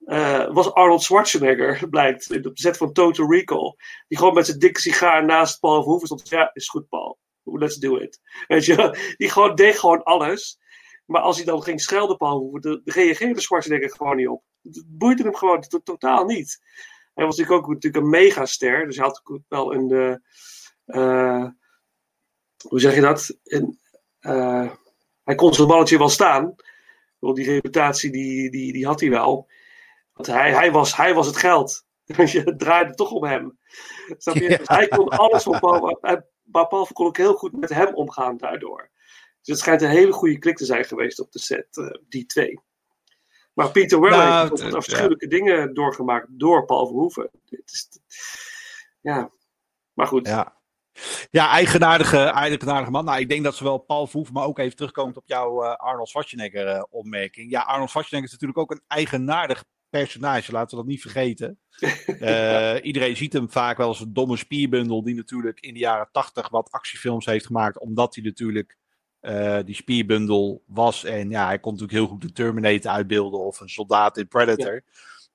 uh, 0.00 0.52
was 0.52 0.72
Arnold 0.72 1.02
Schwarzenegger, 1.02 1.88
blijkt, 1.90 2.36
op 2.36 2.42
de 2.42 2.50
set 2.54 2.76
van 2.76 2.92
Total 2.92 3.30
Recall. 3.30 3.74
Die 4.08 4.18
gewoon 4.18 4.34
met 4.34 4.46
zijn 4.46 4.58
dikke 4.58 4.80
sigaar 4.80 5.24
naast 5.24 5.60
Paul 5.60 5.82
Verhoeven 5.82 6.06
stond. 6.06 6.28
Ja, 6.28 6.50
is 6.52 6.68
goed, 6.68 6.88
Paul. 6.88 7.18
Let's 7.42 7.76
do 7.76 7.96
it. 7.96 8.20
Weet 8.46 8.64
je, 8.64 9.14
die 9.16 9.30
gewoon 9.30 9.54
deed 9.54 9.78
gewoon 9.78 10.02
alles. 10.02 10.58
Maar 11.06 11.20
als 11.20 11.36
hij 11.36 11.44
dan 11.44 11.62
ging 11.62 11.80
schelden, 11.80 12.16
Paul 12.16 12.38
Verhoeven, 12.40 12.80
reageerde 12.84 13.40
Schwarzenegger 13.40 13.90
gewoon 13.90 14.16
niet 14.16 14.28
op. 14.28 14.42
Het 14.62 14.84
boeide 14.86 15.22
hem 15.22 15.34
gewoon 15.34 15.64
totaal 15.82 16.24
niet. 16.24 16.60
Hij 17.14 17.24
was 17.24 17.36
natuurlijk 17.36 17.64
ook 17.64 17.72
natuurlijk 17.74 18.04
een 18.04 18.10
megaster. 18.10 18.86
Dus 18.86 18.96
hij 18.96 19.06
had 19.06 19.42
wel 19.48 19.74
een. 19.74 20.20
Uh, 20.86 21.46
hoe 22.68 22.80
zeg 22.80 22.94
je 22.94 23.00
dat? 23.00 23.38
Een, 23.44 23.78
hij 25.24 25.34
kon 25.34 25.54
zijn 25.54 25.68
mannetje 25.68 25.98
wel 25.98 26.08
staan. 26.08 26.54
Want 27.18 27.36
die 27.36 27.44
reputatie 27.44 28.10
die, 28.10 28.50
die, 28.50 28.72
die 28.72 28.86
had 28.86 29.00
hij 29.00 29.10
wel. 29.10 29.48
Want 30.20 30.32
hij, 30.40 30.52
hij, 30.52 30.72
was, 30.72 30.96
hij 30.96 31.14
was 31.14 31.26
het 31.26 31.36
geld. 31.36 31.84
Dus 32.16 32.32
je 32.32 32.56
draaide 32.56 32.94
toch 32.94 33.10
om 33.10 33.24
hem. 33.24 33.58
Snap 34.18 34.34
je? 34.34 34.48
Ja. 34.50 34.56
Dus 34.56 34.68
hij 34.68 34.88
kon 34.88 35.08
alles 35.08 35.42
voor 35.42 35.58
Paul. 35.58 35.98
Maar 36.52 36.66
Paul 36.66 36.86
kon 36.92 37.06
ook 37.06 37.16
heel 37.16 37.34
goed 37.34 37.52
met 37.60 37.70
hem 37.70 37.94
omgaan 37.94 38.36
daardoor. 38.36 38.90
Dus 39.40 39.46
het 39.48 39.58
schijnt 39.58 39.82
een 39.82 39.88
hele 39.90 40.12
goede 40.12 40.38
klik 40.38 40.56
te 40.56 40.64
zijn 40.64 40.84
geweest 40.84 41.20
op 41.20 41.32
de 41.32 41.38
set, 41.38 41.76
eh, 41.76 41.86
die 42.08 42.26
twee. 42.26 42.60
Maar 43.52 43.70
Peter 43.70 44.00
Weller 44.00 44.18
Nou, 44.18 44.48
heeft 44.48 44.62
het- 44.62 44.70
ook 44.70 44.78
afschuwelijke 44.78 45.26
dingen 45.26 45.74
doorgemaakt 45.74 46.26
door 46.30 46.64
Paul 46.64 46.86
Verhoeven. 46.86 47.30
Is, 47.64 47.88
ja, 49.00 49.30
maar 49.92 50.06
goed. 50.06 50.26
Ja. 50.26 50.60
Ja, 51.30 51.48
eigenaardige, 51.48 52.18
eigenaardige 52.18 52.90
man. 52.90 53.04
Nou, 53.04 53.20
ik 53.20 53.28
denk 53.28 53.44
dat 53.44 53.54
zowel 53.54 53.78
Paul 53.78 54.06
Verhoeven, 54.06 54.34
maar 54.34 54.44
ook 54.44 54.58
even 54.58 54.76
terugkomt 54.76 55.16
op 55.16 55.26
jouw 55.26 55.62
eh, 55.62 55.76
Arnold 55.76 56.08
Schwarzenegger 56.08 56.66
eh, 56.66 56.82
opmerking. 56.90 57.50
Ja, 57.50 57.60
Arnold 57.60 57.90
Schwarzenegger 57.90 58.26
is 58.26 58.32
natuurlijk 58.32 58.58
ook 58.58 58.70
een 58.70 58.84
eigenaardig 58.86 59.64
personage, 59.90 60.52
laten 60.52 60.70
we 60.70 60.82
dat 60.82 60.90
niet 60.90 61.00
vergeten. 61.00 61.58
Eh, 62.20 62.76
iedereen 62.82 63.16
ziet 63.16 63.32
hem 63.32 63.50
vaak 63.50 63.76
wel 63.76 63.86
als 63.88 64.00
een 64.00 64.12
domme 64.12 64.36
spierbundel 64.36 65.02
die 65.02 65.14
natuurlijk 65.14 65.60
in 65.60 65.74
de 65.74 65.80
jaren 65.80 66.08
tachtig 66.12 66.48
wat 66.48 66.70
actiefilms 66.70 67.26
heeft 67.26 67.46
gemaakt, 67.46 67.78
omdat 67.78 68.14
hij 68.14 68.24
natuurlijk 68.24 68.78
eh, 69.20 69.58
die 69.64 69.74
spierbundel 69.74 70.62
was. 70.66 71.04
En 71.04 71.30
ja, 71.30 71.46
hij 71.46 71.58
kon 71.58 71.72
natuurlijk 71.72 71.98
heel 71.98 72.08
goed 72.08 72.22
de 72.22 72.32
Terminator 72.32 72.90
uitbeelden 72.90 73.40
of 73.40 73.60
een 73.60 73.68
soldaat 73.68 74.16
in 74.16 74.28
Predator. 74.28 74.82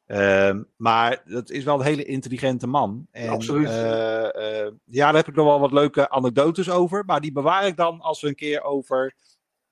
Ehm, 0.05 0.63
maar 0.77 1.21
dat 1.25 1.49
is 1.49 1.63
wel 1.63 1.79
een 1.79 1.85
hele 1.85 2.05
intelligente 2.05 2.67
man. 2.67 3.07
En, 3.11 3.29
Absoluut. 3.29 3.67
eh, 3.67 4.67
ja, 4.85 5.05
daar 5.05 5.15
heb 5.15 5.27
ik 5.27 5.35
nog 5.35 5.45
wel 5.45 5.59
wat 5.59 5.71
leuke 5.71 6.09
anekdotes 6.09 6.69
over. 6.69 7.05
Maar 7.05 7.21
die 7.21 7.31
bewaar 7.31 7.67
ik 7.67 7.77
dan 7.77 7.99
als 7.99 8.21
we 8.21 8.27
een 8.27 8.35
keer 8.35 8.61
over 8.61 9.15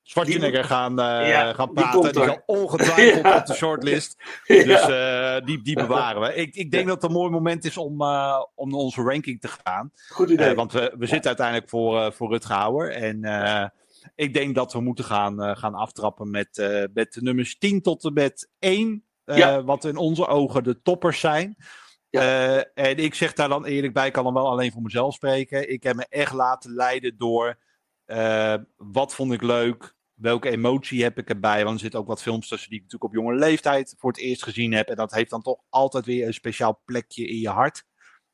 Schwarzenegger 0.04 0.64
gaan, 0.64 1.00
eh, 1.00 1.30
Ja, 1.30 1.54
gaan 1.54 1.66
die 1.74 1.84
praten. 1.84 2.12
Die, 2.14 2.22
al 2.22 2.44
ongetwijfeld 2.46 3.26
Ja. 3.26 3.38
op 3.38 3.46
de 3.46 3.54
shortlist. 3.54 4.16
Ja. 4.44 4.64
Dus 4.64 4.82
eh, 4.82 5.46
die, 5.46 5.62
die 5.62 5.76
bewaren 5.76 6.22
we. 6.22 6.36
Ik, 6.36 6.56
ik 6.56 6.72
denk 6.72 6.88
dat 6.88 7.02
het 7.02 7.04
een 7.12 7.18
mooi 7.18 7.32
moment 7.32 7.66
is 7.66 7.78
om, 7.78 8.02
eh, 8.02 8.44
om 8.56 8.70
naar 8.70 8.80
onze 8.80 9.02
ranking 9.02 9.42
te 9.42 9.48
gaan. 9.64 9.92
Goed 10.10 10.30
idee. 10.30 10.56
Want 10.56 10.72
we, 10.72 10.94
we 10.98 11.06
zitten 11.06 11.28
uiteindelijk 11.28 11.70
voor, 11.70 12.14
voor 12.14 12.30
Rutger 12.32 12.56
Hauer. 12.56 12.92
En 12.92 13.72
ik 14.16 14.34
denk 14.34 14.56
dat 14.56 14.74
we 14.74 14.82
moeten 14.82 15.06
gaan, 15.06 15.58
gaan 15.58 15.74
aftrappen 15.76 16.32
met, 16.32 16.58
met 16.94 17.14
de 17.14 17.22
nummers 17.22 17.58
10 17.58 17.82
tot 17.82 18.04
en 18.04 18.14
met 18.14 18.50
1. 18.60 19.04
eh, 19.26 19.38
Ja. 19.38 19.64
Wat 19.64 19.86
in 19.86 19.98
onze 19.98 20.28
ogen 20.28 20.64
de 20.64 20.82
toppers 20.82 21.20
zijn. 21.20 21.56
En 22.74 22.98
ik 22.98 23.14
zeg 23.14 23.34
daar 23.34 23.50
dan 23.50 23.66
eerlijk 23.66 23.94
bij, 23.94 24.08
ik 24.08 24.14
kan 24.14 24.24
dan 24.24 24.34
wel 24.34 24.50
alleen 24.50 24.72
voor 24.72 24.82
mezelf 24.82 25.14
spreken. 25.14 25.70
Ik 25.72 25.84
heb 25.84 25.96
me 25.96 26.06
echt 26.10 26.34
laten 26.34 26.74
leiden 26.74 27.18
door 27.18 27.58
eh, 28.14 28.56
wat 28.78 29.16
vond 29.16 29.34
ik 29.34 29.42
leuk, 29.42 29.96
welke 30.14 30.50
emotie 30.50 31.04
heb 31.04 31.18
ik 31.18 31.30
erbij. 31.30 31.64
Want 31.64 31.76
er 31.76 31.82
zitten 31.82 32.00
ook 32.00 32.08
wat 32.08 32.22
films 32.22 32.48
tussen 32.48 32.70
die 32.70 32.78
ik 32.78 32.84
natuurlijk 32.84 33.14
op 33.14 33.20
jonge 33.20 33.36
leeftijd 33.36 33.96
voor 33.98 34.12
het 34.12 34.20
eerst 34.20 34.44
gezien 34.44 34.74
heb. 34.74 34.88
En 34.88 34.96
dat 34.96 35.14
heeft 35.14 35.30
dan 35.30 35.42
toch 35.42 35.60
altijd 35.70 36.06
weer 36.06 36.28
een 36.28 36.34
speciaal 36.34 36.82
plekje 36.86 37.28
in 37.28 37.40
je 37.40 37.50
hart. 37.50 37.84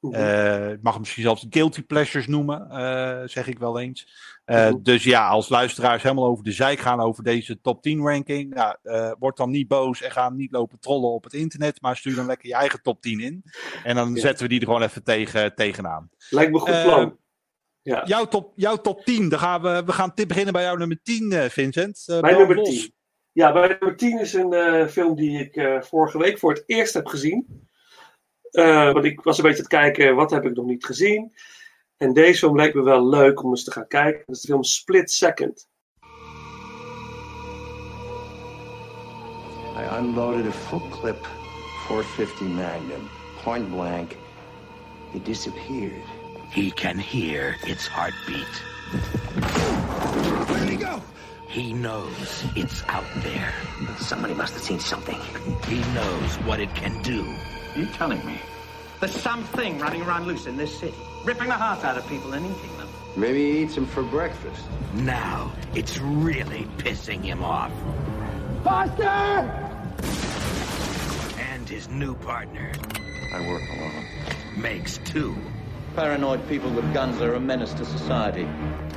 Ik 0.01 0.81
mag 0.81 0.91
hem 0.91 0.99
misschien 0.99 1.23
zelfs 1.23 1.45
guilty 1.49 1.81
pleasures 1.81 2.27
noemen, 2.27 2.69
eh, 2.69 3.21
zeg 3.25 3.47
ik 3.47 3.59
wel 3.59 3.79
eens. 3.79 4.07
Dus 4.81 5.03
ja, 5.03 5.27
als 5.27 5.49
luisteraars 5.49 6.03
helemaal 6.03 6.25
over 6.25 6.43
de 6.43 6.51
zijk 6.51 6.79
gaan 6.79 6.99
over 6.99 7.23
deze 7.23 7.61
top 7.61 7.81
10 7.81 8.01
ranking, 8.01 8.53
nou, 8.53 8.75
word 9.19 9.37
dan 9.37 9.49
niet 9.49 9.67
boos 9.67 10.01
en 10.01 10.11
ga 10.11 10.29
niet 10.29 10.51
lopen 10.51 10.79
trollen 10.79 11.09
op 11.09 11.23
het 11.23 11.33
internet, 11.33 11.81
maar 11.81 11.97
stuur 11.97 12.15
dan 12.15 12.25
lekker 12.25 12.47
je 12.47 12.55
eigen 12.55 12.81
top 12.81 13.01
10 13.01 13.19
in. 13.19 13.43
En 13.83 13.95
dan 13.95 14.13
Ja. 14.13 14.19
zetten 14.19 14.43
we 14.43 14.49
die 14.49 14.59
er 14.59 14.65
gewoon 14.65 14.81
even 14.81 15.03
tegen, 15.03 15.55
tegenaan. 15.55 16.09
Lijkt 16.29 16.51
me 16.51 16.59
goed 16.59 16.81
plan. 16.83 17.17
Ja. 17.89 18.05
Jouw 18.05 18.25
top, 18.25 18.51
jouw 18.55 18.77
top 18.77 19.05
10, 19.05 19.29
dan 19.29 19.39
gaan 19.39 19.61
we, 19.61 19.83
we 19.85 19.91
gaan 19.91 20.13
tip 20.13 20.27
beginnen 20.27 20.53
bij 20.53 20.63
jouw 20.63 20.75
nummer 20.75 20.99
10, 21.03 21.31
eh, 21.31 21.49
Vincent. 21.49 22.03
Mijn 22.07 22.21
brand 22.21 22.37
nummer 22.37 22.55
los. 22.55 22.69
10. 22.69 22.93
Ja, 23.31 23.51
mijn 23.51 23.69
nummer 23.69 23.97
10 23.97 24.19
is 24.19 24.33
een 24.33 24.53
eh, 24.53 24.87
film 24.87 25.15
die 25.15 25.39
ik 25.39 25.55
eh, 25.55 25.81
vorige 25.81 26.17
week 26.17 26.37
voor 26.37 26.53
het 26.53 26.63
eerst 26.65 26.93
heb 26.93 27.07
gezien. 27.07 27.67
Eh, 28.51 28.91
want 28.91 29.05
ik 29.05 29.21
was 29.21 29.37
een 29.37 29.43
beetje 29.43 29.57
aan 29.57 29.69
het 29.69 29.93
kijken, 29.93 30.15
wat 30.15 30.31
heb 30.31 30.45
ik 30.45 30.55
nog 30.55 30.65
niet 30.65 30.85
gezien? 30.85 31.33
En 31.97 32.13
deze 32.13 32.37
film 32.37 32.55
leek 32.55 32.73
me 32.73 32.81
wel 32.81 33.09
leuk 33.09 33.43
om 33.43 33.49
eens 33.49 33.63
te 33.63 33.71
gaan 33.71 33.87
kijken. 33.87 34.23
Dat 34.25 34.35
is 34.35 34.41
de 34.41 34.47
film 34.47 34.63
Split 34.63 35.11
Second. 35.11 35.67
I 39.77 39.97
unloaded 39.99 40.45
a 40.45 40.51
full 40.51 40.89
clip 40.89 41.27
450 41.87 42.47
Magnum, 42.47 43.09
point 43.43 43.69
blank. 43.69 44.11
It 45.13 45.25
disappeared. 45.25 46.18
He 46.51 46.71
can 46.71 46.97
hear 46.97 47.55
its 47.63 47.85
heartbeat. 47.85 48.45
Where'd 50.49 50.69
he 50.69 50.77
go? 50.77 51.01
He 51.47 51.73
knows 51.73 52.43
it's 52.55 52.83
out 52.87 53.05
there. 53.17 53.53
Somebody 53.99 54.33
must 54.33 54.53
have 54.53 54.63
seen 54.63 54.79
something. 54.79 55.19
He 55.67 55.79
knows 55.93 56.35
what 56.45 56.59
it 56.59 56.73
can 56.73 57.01
do. 57.03 57.23
Are 57.75 57.79
you 57.79 57.85
telling 57.87 58.25
me 58.25 58.39
there's 58.99 59.15
something 59.15 59.79
running 59.79 60.01
around 60.01 60.25
loose 60.25 60.47
in 60.47 60.57
this 60.57 60.77
city, 60.79 60.97
ripping 61.23 61.47
the 61.47 61.53
hearts 61.53 61.83
out 61.83 61.97
of 61.97 62.07
people 62.07 62.33
and 62.33 62.45
eating 62.45 62.77
them? 62.77 62.87
Maybe 63.15 63.51
he 63.51 63.63
eats 63.63 63.75
them 63.75 63.85
for 63.85 64.03
breakfast. 64.03 64.63
Now 64.93 65.51
it's 65.75 65.99
really 65.99 66.67
pissing 66.77 67.23
him 67.23 67.43
off. 67.43 67.71
Foster! 68.63 69.05
And 71.39 71.69
his 71.69 71.87
new 71.89 72.15
partner 72.15 72.71
I 73.33 73.47
work 73.47 73.61
alone. 73.77 74.05
makes 74.57 74.97
two. 74.99 75.35
Paranoid 75.99 76.47
people 76.47 76.69
with 76.69 76.93
guns 76.93 77.19
are 77.21 77.33
a 77.33 77.39
menace 77.41 77.73
to 77.73 77.83
society. 77.83 78.47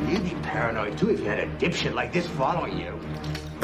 You'd 0.07 0.23
be 0.23 0.37
paranoid 0.41 0.97
too 0.97 1.11
if 1.11 1.19
you 1.19 1.25
had 1.25 1.41
a 1.41 1.47
dipshit 1.57 1.95
like 1.95 2.13
this 2.13 2.29
following 2.29 2.79
you. 2.79 2.97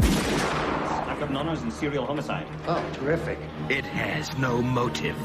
I've 0.01 1.21
got 1.21 1.33
honors 1.33 1.63
and 1.63 1.73
serial 1.73 2.05
homicide. 2.05 2.49
Oh, 2.67 2.85
terrific. 2.95 3.39
It 3.69 3.85
has 3.85 4.37
no 4.39 4.61
motive. 4.61 5.17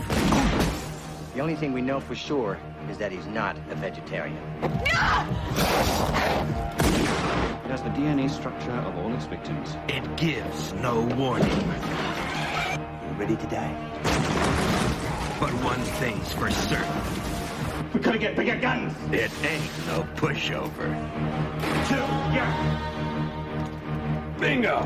The 1.34 1.40
only 1.40 1.56
thing 1.56 1.74
we 1.74 1.82
know 1.82 2.00
for 2.00 2.14
sure 2.14 2.60
is 2.88 3.00
that 3.00 3.12
he's 3.12 3.26
not 3.26 3.58
a 3.72 3.76
vegetarian. 3.78 4.38
No! 4.62 4.70
It 7.66 7.72
has 7.72 7.82
the 7.82 7.90
DNA 7.90 8.30
structure 8.30 8.74
of 8.74 8.96
all 8.96 9.12
its 9.16 9.26
victims. 9.26 9.76
It 9.88 10.18
gives 10.18 10.72
no 10.74 11.02
warning. 11.18 11.50
You 11.50 13.14
ready 13.18 13.38
to 13.38 13.48
die? 13.48 13.74
But 15.40 15.52
one 15.64 15.82
thing's 15.98 16.32
for 16.32 16.52
certain. 16.52 17.33
We 17.94 18.00
could 18.00 18.20
get 18.20 18.36
bigger 18.36 18.56
guns. 18.60 18.94
It 19.12 19.32
ain't 19.46 19.88
no 19.88 20.04
pushover. 20.16 20.90
Two, 21.88 21.96
yeah. 22.34 22.50
Bingo. 24.40 24.82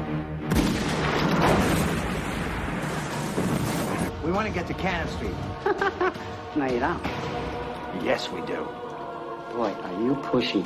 We 4.26 4.32
want 4.34 4.48
to 4.48 4.54
get 4.54 4.68
to 4.68 4.74
Cannon 4.74 5.08
Street. 5.08 5.36
No, 6.56 6.66
you 6.66 6.80
don't. 6.80 7.02
Yes, 8.04 8.30
we 8.30 8.42
do. 8.42 8.68
Boy, 9.54 9.72
are 9.72 10.02
you 10.02 10.16
pushy. 10.24 10.66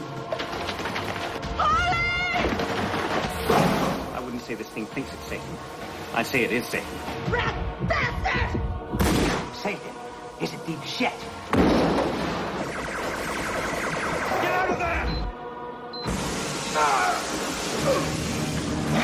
I 4.13 4.19
wouldn't 4.23 4.41
say 4.41 4.55
this 4.55 4.69
thing 4.69 4.87
thinks 4.87 5.13
it's 5.13 5.25
Satan. 5.25 5.57
I'd 6.15 6.25
say 6.25 6.43
it 6.43 6.51
is 6.51 6.65
Satan. 6.65 6.87
Rat 7.29 7.55
bastard! 7.87 8.61
Satan 9.55 9.93
is 10.41 10.53
a 10.53 10.57
deep 10.65 10.83
shit. 10.83 11.13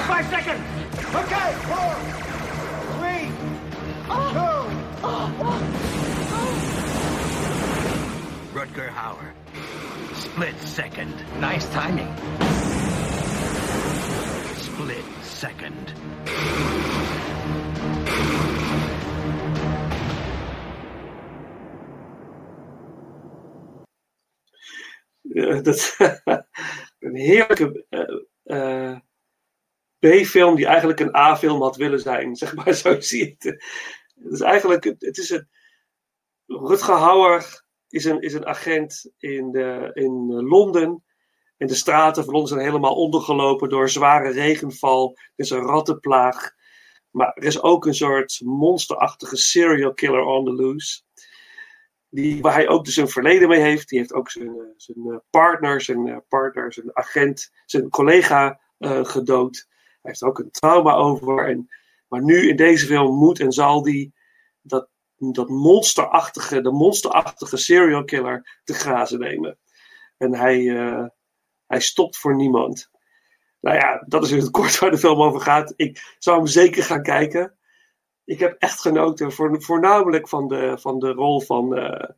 Five 0.07 0.25
seconds. 0.29 0.63
Okay, 1.13 1.53
four, 1.67 1.95
three, 2.97 3.23
Rutger 8.53 8.89
Hauer. 8.89 9.33
Split 10.15 10.57
second. 10.61 11.13
Nice 11.39 11.67
timing. 11.69 12.15
Split 14.55 15.05
second. 15.23 15.93
Dat, 25.63 25.95
een 26.99 27.15
heerlijke 27.15 27.85
eh, 27.89 28.91
eh, 28.91 28.97
B-film 29.99 30.55
die 30.55 30.65
eigenlijk 30.65 30.99
een 30.99 31.15
A-film 31.15 31.61
had 31.61 31.75
willen 31.75 31.99
zijn. 31.99 32.35
Zeg 32.35 32.55
maar, 32.55 32.73
zo 32.83 32.99
zie 32.99 33.25
je 33.25 33.35
het. 33.37 33.43
Het 34.23 34.33
is 34.33 34.41
eigenlijk, 34.41 34.83
het 34.83 35.17
is 35.17 35.29
een, 35.29 35.49
Rutger 36.45 36.95
Hauer 36.95 37.65
is 37.89 38.05
een, 38.05 38.21
is 38.21 38.33
een 38.33 38.45
agent 38.45 39.11
in, 39.17 39.51
de, 39.51 39.91
in 39.93 40.27
eh, 40.29 40.49
Londen. 40.49 41.03
En 41.57 41.67
de 41.67 41.75
straten 41.75 42.23
van 42.23 42.33
Londen 42.33 42.51
zijn 42.51 42.65
helemaal 42.65 42.95
ondergelopen 42.95 43.69
door 43.69 43.89
zware 43.89 44.31
regenval. 44.31 45.17
Er 45.17 45.31
is 45.35 45.49
een 45.49 45.65
rattenplaag. 45.65 46.55
Maar 47.09 47.31
er 47.33 47.43
is 47.43 47.61
ook 47.61 47.85
een 47.85 47.93
soort 47.93 48.41
monsterachtige 48.43 49.37
serial 49.37 49.93
killer 49.93 50.21
on 50.21 50.45
the 50.45 50.53
loose. 50.53 51.01
Die, 52.17 52.41
waar 52.41 52.53
hij 52.53 52.67
ook 52.67 52.85
dus 52.85 52.95
een 52.95 53.09
verleden 53.09 53.47
mee 53.47 53.59
heeft. 53.59 53.89
Die 53.89 53.99
heeft 53.99 54.13
ook 54.13 54.29
zijn, 54.29 54.47
eh, 54.47 54.65
zijn 54.77 54.97
eh, 55.09 55.17
partner, 55.29 55.81
zijn 55.81 56.07
eh, 56.07 56.17
partner, 56.27 56.73
zijn 56.73 56.89
agent, 56.93 57.51
zijn 57.65 57.89
collega 57.89 58.59
gedood. 58.79 59.67
heeft 60.01 60.21
er 60.21 60.27
ook 60.27 60.39
een 60.39 60.51
trauma 60.51 60.93
over. 60.93 61.47
En, 61.47 61.69
maar 62.07 62.23
nu 62.23 62.49
in 62.49 62.55
deze 62.55 62.85
film 62.85 63.15
moet 63.15 63.39
en 63.39 63.51
zal 63.51 63.81
die 63.81 64.13
dat, 64.61 64.89
dat 65.17 65.49
monsterachtige, 65.49 66.61
de 66.61 66.71
monsterachtige 66.71 67.57
serial 67.57 68.03
killer 68.03 68.59
te 68.63 68.73
grazen 68.73 69.19
nemen. 69.19 69.59
En 70.17 70.35
hij, 70.35 70.63
hij 71.67 71.79
stopt 71.79 72.17
voor 72.17 72.35
niemand. 72.35 72.89
Nou 73.59 73.75
ja, 73.75 74.03
dat 74.07 74.23
is 74.23 74.31
in 74.31 74.39
het 74.39 74.51
kort 74.51 74.79
waar 74.79 74.91
de 74.91 74.97
film 74.97 75.21
over 75.21 75.41
gaat. 75.41 75.73
Ik 75.75 76.15
zou 76.19 76.37
hem 76.37 76.47
zeker 76.47 76.83
gaan 76.83 77.03
kijken. 77.03 77.56
Ik 78.27 78.39
heb 78.39 78.55
echt 78.59 78.81
genoten, 78.81 79.31
voor, 79.31 79.61
voornamelijk 79.61 80.29
van 80.29 80.47
de, 80.47 80.77
van 80.79 80.99
de 80.99 81.11
rol 81.11 81.41
van, 81.41 81.77
uh, 81.77 82.09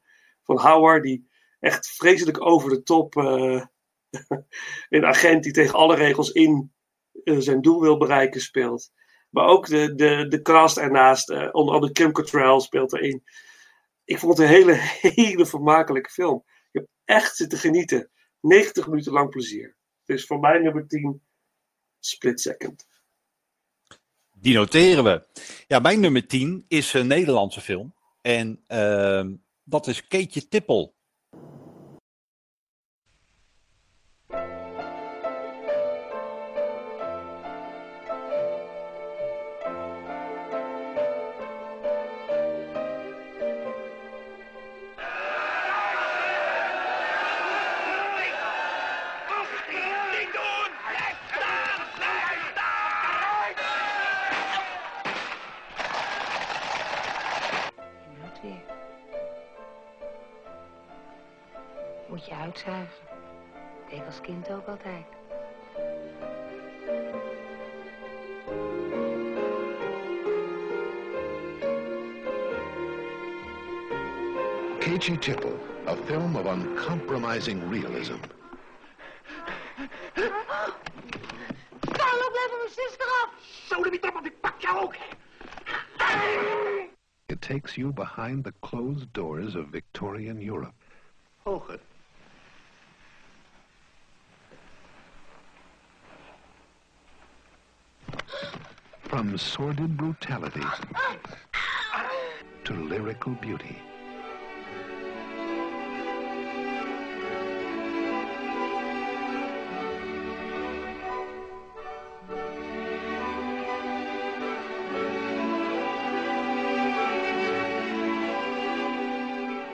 van 0.43 0.59
Howard, 0.59 1.03
die 1.03 1.29
echt 1.59 1.87
vreselijk 1.87 2.41
over 2.41 2.69
de 2.69 2.83
top 2.83 3.15
uh, 3.15 3.65
een 4.89 5.05
agent 5.05 5.43
die 5.43 5.53
tegen 5.53 5.75
alle 5.75 5.95
regels 5.95 6.31
in 6.31 6.73
zijn 7.23 7.61
doel 7.61 7.81
wil 7.81 7.97
bereiken 7.97 8.41
speelt. 8.41 8.91
Maar 9.29 9.45
ook 9.45 9.67
de, 9.67 9.95
de, 9.95 10.27
de 10.27 10.41
cast 10.41 10.77
ernaast, 10.77 11.29
onder 11.29 11.73
andere 11.73 11.91
Kim 11.91 12.11
Cattrall 12.11 12.59
speelt 12.59 12.93
erin. 12.93 13.23
Ik 14.03 14.19
vond 14.19 14.37
het 14.37 14.47
een 14.47 14.53
hele, 14.53 14.73
hele 15.23 15.45
vermakelijke 15.45 16.09
film. 16.09 16.43
Ik 16.71 16.81
heb 16.81 16.87
echt 17.05 17.35
zitten 17.35 17.57
genieten. 17.57 18.09
90 18.41 18.87
minuten 18.87 19.11
lang 19.11 19.29
plezier. 19.29 19.75
Dus 20.05 20.25
voor 20.25 20.39
mij 20.39 20.59
nummer 20.59 20.87
10, 20.87 21.21
Split 21.99 22.41
Second. 22.41 22.87
Die 24.41 24.53
noteren 24.53 25.03
we. 25.03 25.23
Ja, 25.67 25.79
mijn 25.79 25.99
nummer 25.99 26.27
10 26.27 26.65
is 26.67 26.93
een 26.93 27.07
Nederlandse 27.07 27.61
film. 27.61 27.93
En 28.21 28.63
uh, 28.67 29.25
dat 29.63 29.87
is 29.87 30.07
Keetje 30.07 30.47
Tippel. 30.47 30.95
Moet 62.65 62.75
je. 62.75 62.85
Deed 63.89 64.05
als 64.05 64.21
kind 64.21 64.51
ook 64.51 64.67
altijd. 64.67 65.05
K.G. 74.79 75.19
Tipple, 75.19 75.55
a 75.87 75.95
film 75.95 76.35
of 76.35 76.45
uncompromising 76.45 77.71
realism. 77.71 78.17
Carlo, 81.91 82.29
blijf 82.31 82.49
van 82.49 82.57
mijn 82.57 82.73
zuster 82.75 83.07
af! 83.07 83.33
Zo, 83.67 83.83
de 83.83 83.99
trap, 83.99 84.25
ik 84.25 84.39
pak 84.39 84.61
jou 84.61 84.83
ook! 84.83 84.95
It 87.25 87.41
takes 87.41 87.75
you 87.75 87.93
behind 87.93 88.43
the 88.43 88.53
closed 88.59 89.13
doors 89.13 89.55
of 89.55 89.65
Victorian 89.71 90.41
Europe. 90.41 90.73
Hoger. 91.43 91.79
From 99.19 99.37
sordid 99.37 99.97
brutality 99.97 100.63
to 102.63 102.73
lyrical 102.73 103.33
beauty. 103.33 103.77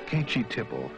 K.G. 0.08 0.44
Tipple. 0.50 0.90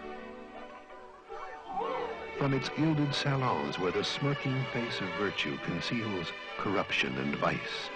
From 2.37 2.53
its 2.53 2.69
gilded 2.69 3.13
salons 3.13 3.77
where 3.77 3.91
the 3.91 4.05
smirking 4.05 4.63
face 4.71 5.01
of 5.01 5.09
virtue 5.19 5.57
conceals 5.65 6.31
corruption 6.57 7.13
and 7.17 7.35
vice. 7.35 7.89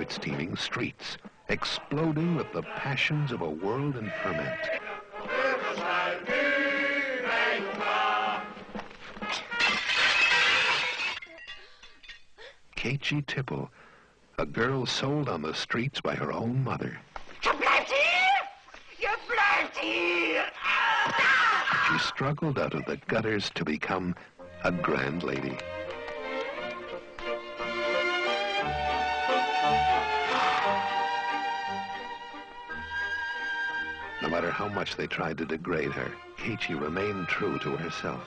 Its 0.00 0.16
teeming 0.16 0.56
streets, 0.56 1.18
exploding 1.50 2.34
with 2.34 2.50
the 2.54 2.62
passions 2.62 3.32
of 3.32 3.42
a 3.42 3.50
world 3.50 3.96
in 3.96 4.10
ferment. 4.22 4.58
K.G. 12.74 13.22
Tipple, 13.26 13.70
a 14.38 14.46
girl 14.46 14.86
sold 14.86 15.28
on 15.28 15.42
the 15.42 15.52
streets 15.52 16.00
by 16.00 16.14
her 16.14 16.32
own 16.32 16.64
mother. 16.64 16.98
Je 17.42 17.50
blijft 17.50 17.92
hier! 17.92 18.48
Je 18.98 19.16
blijft 19.26 19.78
hier! 19.78 20.44
Ah! 20.64 21.88
She 21.92 21.98
struggled 21.98 22.58
out 22.58 22.72
of 22.72 22.86
the 22.86 22.96
gutters 23.06 23.50
to 23.50 23.64
become 23.66 24.14
a 24.64 24.72
grand 24.72 25.22
lady. 25.22 25.58
How 34.60 34.68
much 34.68 34.94
they 34.94 35.06
tried 35.06 35.38
to 35.38 35.46
degrade 35.46 35.90
her, 35.90 36.12
Keiichi 36.36 36.78
remained 36.78 37.26
true 37.28 37.58
to 37.60 37.70
herself. 37.78 38.20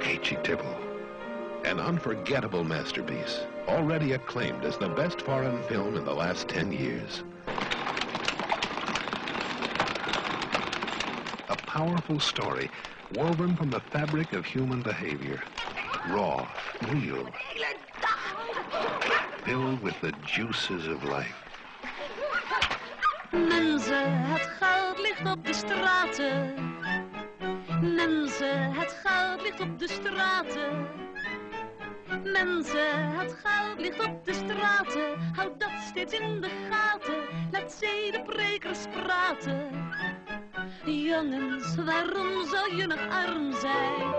Keiichi 0.00 0.42
Tipple, 0.42 0.76
an 1.64 1.78
unforgettable 1.78 2.64
masterpiece, 2.64 3.42
already 3.68 4.14
acclaimed 4.14 4.64
as 4.64 4.76
the 4.76 4.88
best 4.88 5.20
foreign 5.20 5.62
film 5.68 5.94
in 5.94 6.04
the 6.04 6.12
last 6.12 6.48
10 6.48 6.72
years. 6.72 7.22
A 11.48 11.54
powerful 11.54 12.18
story 12.18 12.68
woven 13.14 13.54
from 13.56 13.70
the 13.70 13.80
fabric 13.80 14.32
of 14.32 14.44
human 14.44 14.82
behavior, 14.82 15.40
raw, 16.10 16.46
real, 16.90 17.26
filled 19.44 19.80
with 19.82 19.94
the 20.00 20.12
juices 20.26 20.88
of 20.88 21.04
life. 21.04 21.34
Mensen, 23.30 24.22
het 24.24 24.46
geld 24.60 24.98
ligt 24.98 25.26
op 25.32 25.46
de 25.46 25.52
straten. 25.52 26.54
Mensen, 27.80 28.72
het 28.72 29.00
geld 29.04 29.42
ligt 29.42 29.60
op 29.60 29.78
de 29.78 29.88
straten. 29.88 30.86
Mensen, 32.22 33.10
het 33.18 33.36
geld 33.44 33.80
ligt 33.80 34.04
op 34.04 34.24
de 34.24 34.32
straten. 34.34 35.32
Houd 35.36 35.60
dat 35.60 35.70
steeds 35.88 36.12
in 36.12 36.40
de 36.40 36.50
gaten. 36.70 37.22
Laat 37.52 37.72
zedeprekers 37.72 38.84
praten. 38.92 39.83
Jongens, 40.86 41.74
waarom 41.74 42.46
zou 42.46 42.76
je 42.76 42.86
nog 42.86 43.08
arm 43.08 43.52
zijn? 43.52 44.12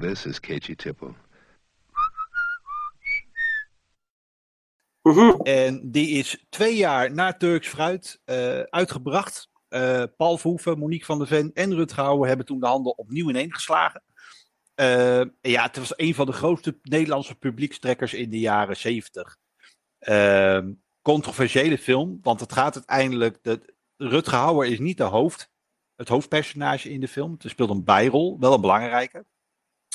This 0.00 0.26
is 0.26 0.40
Keiichi 0.40 0.74
Tipple. 0.74 1.14
En 5.42 5.90
die 5.90 6.08
is 6.08 6.44
twee 6.48 6.76
jaar 6.76 7.12
na 7.12 7.32
Turks 7.32 7.68
Fruit 7.68 8.20
uh, 8.24 8.60
uitgebracht. 8.60 9.48
Uh, 9.68 10.02
Paul 10.16 10.38
Verhoeven, 10.38 10.78
Monique 10.78 11.04
van 11.04 11.18
der 11.18 11.26
Ven 11.26 11.50
en 11.54 11.74
Rutger 11.74 12.04
Hauer 12.04 12.26
hebben 12.26 12.46
toen 12.46 12.60
de 12.60 12.66
handel 12.66 12.92
opnieuw 12.92 13.28
ineengeslagen. 13.28 14.02
Uh, 14.80 15.22
ja, 15.40 15.62
het 15.62 15.76
was 15.76 15.92
een 15.96 16.14
van 16.14 16.26
de 16.26 16.32
grootste 16.32 16.78
Nederlandse 16.82 17.34
publiekstrekkers 17.34 18.14
in 18.14 18.30
de 18.30 18.38
jaren 18.38 18.76
zeventig. 18.76 19.36
controversiële 21.02 21.78
film, 21.78 22.18
want 22.22 22.40
het 22.40 22.52
gaat 22.52 22.74
uiteindelijk... 22.74 23.38
De, 23.42 23.72
Rutger 23.96 24.38
Hauer 24.38 24.66
is 24.66 24.78
niet 24.78 24.96
de 24.96 25.02
hoofd, 25.02 25.50
het 25.96 26.08
hoofdpersonage 26.08 26.90
in 26.90 27.00
de 27.00 27.08
film. 27.08 27.32
Het 27.38 27.50
speelt 27.50 27.70
een 27.70 27.84
bijrol, 27.84 28.36
wel 28.40 28.54
een 28.54 28.60
belangrijke. 28.60 29.24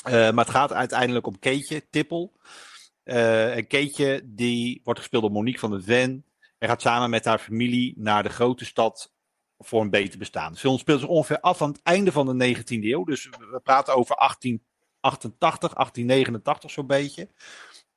Maar 0.02 0.34
het 0.34 0.50
gaat 0.50 0.72
uiteindelijk 0.72 1.26
om 1.26 1.38
Keetje, 1.38 1.88
Tippel. 1.90 2.32
Uh, 3.04 3.56
en 3.56 3.66
Keetje, 3.66 4.22
die 4.24 4.80
wordt 4.84 5.00
gespeeld 5.00 5.22
door 5.22 5.32
Monique 5.32 5.60
van 5.60 5.70
der 5.70 5.82
Ven. 5.82 6.24
En 6.58 6.68
gaat 6.68 6.80
samen 6.80 7.10
met 7.10 7.24
haar 7.24 7.38
familie 7.38 7.94
naar 7.96 8.22
de 8.22 8.28
grote 8.28 8.64
stad 8.64 9.12
voor 9.58 9.80
een 9.80 9.90
beter 9.90 10.18
bestaan. 10.18 10.52
De 10.52 10.58
film 10.58 10.78
speelt 10.78 11.00
zich 11.00 11.08
ongeveer 11.08 11.40
af 11.40 11.62
aan 11.62 11.70
het 11.70 11.82
einde 11.82 12.12
van 12.12 12.38
de 12.38 12.56
19e 12.56 12.62
eeuw. 12.68 13.04
Dus 13.04 13.28
we 13.28 13.60
praten 13.62 13.94
over 13.94 14.16
1888, 14.16 15.74
1889 15.74 16.70
zo'n 16.70 16.86
beetje. 16.86 17.28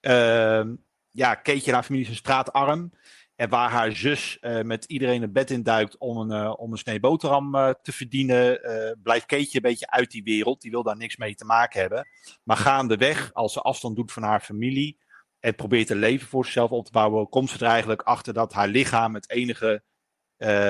Uh, 0.01 0.75
ja, 1.09 1.35
Keetje 1.35 1.67
en 1.67 1.73
haar 1.73 1.83
familie 1.83 2.05
zijn 2.05 2.17
straatarm. 2.17 2.91
En 3.35 3.49
waar 3.49 3.69
haar 3.69 3.91
zus 3.91 4.37
uh, 4.41 4.61
met 4.61 4.85
iedereen 4.85 5.21
het 5.21 5.33
bed 5.33 5.51
in 5.51 5.63
duikt 5.63 5.97
om 5.97 6.17
een, 6.17 6.43
uh, 6.43 6.53
om 6.57 6.71
een 6.71 6.77
snee 6.77 6.99
boterham 6.99 7.55
uh, 7.55 7.69
te 7.81 7.91
verdienen, 7.91 8.59
blijft 9.03 9.25
Keetje 9.25 9.55
een 9.55 9.69
beetje 9.69 9.89
uit 9.89 10.11
die 10.11 10.23
wereld. 10.23 10.61
Die 10.61 10.71
wil 10.71 10.83
daar 10.83 10.97
niks 10.97 11.17
mee 11.17 11.35
te 11.35 11.45
maken 11.45 11.79
hebben. 11.81 12.07
Maar 12.43 12.57
gaandeweg, 12.57 13.33
als 13.33 13.53
ze 13.53 13.61
afstand 13.61 13.95
doet 13.95 14.11
van 14.11 14.23
haar 14.23 14.41
familie 14.41 14.97
en 15.39 15.55
probeert 15.55 15.89
een 15.89 15.97
leven 15.97 16.27
voor 16.27 16.43
zichzelf 16.43 16.71
op 16.71 16.85
te 16.85 16.91
bouwen, 16.91 17.29
komt 17.29 17.49
ze 17.49 17.57
er 17.57 17.71
eigenlijk 17.71 18.01
achter 18.01 18.33
dat 18.33 18.53
haar 18.53 18.67
lichaam 18.67 19.13
het 19.13 19.29
enige 19.29 19.83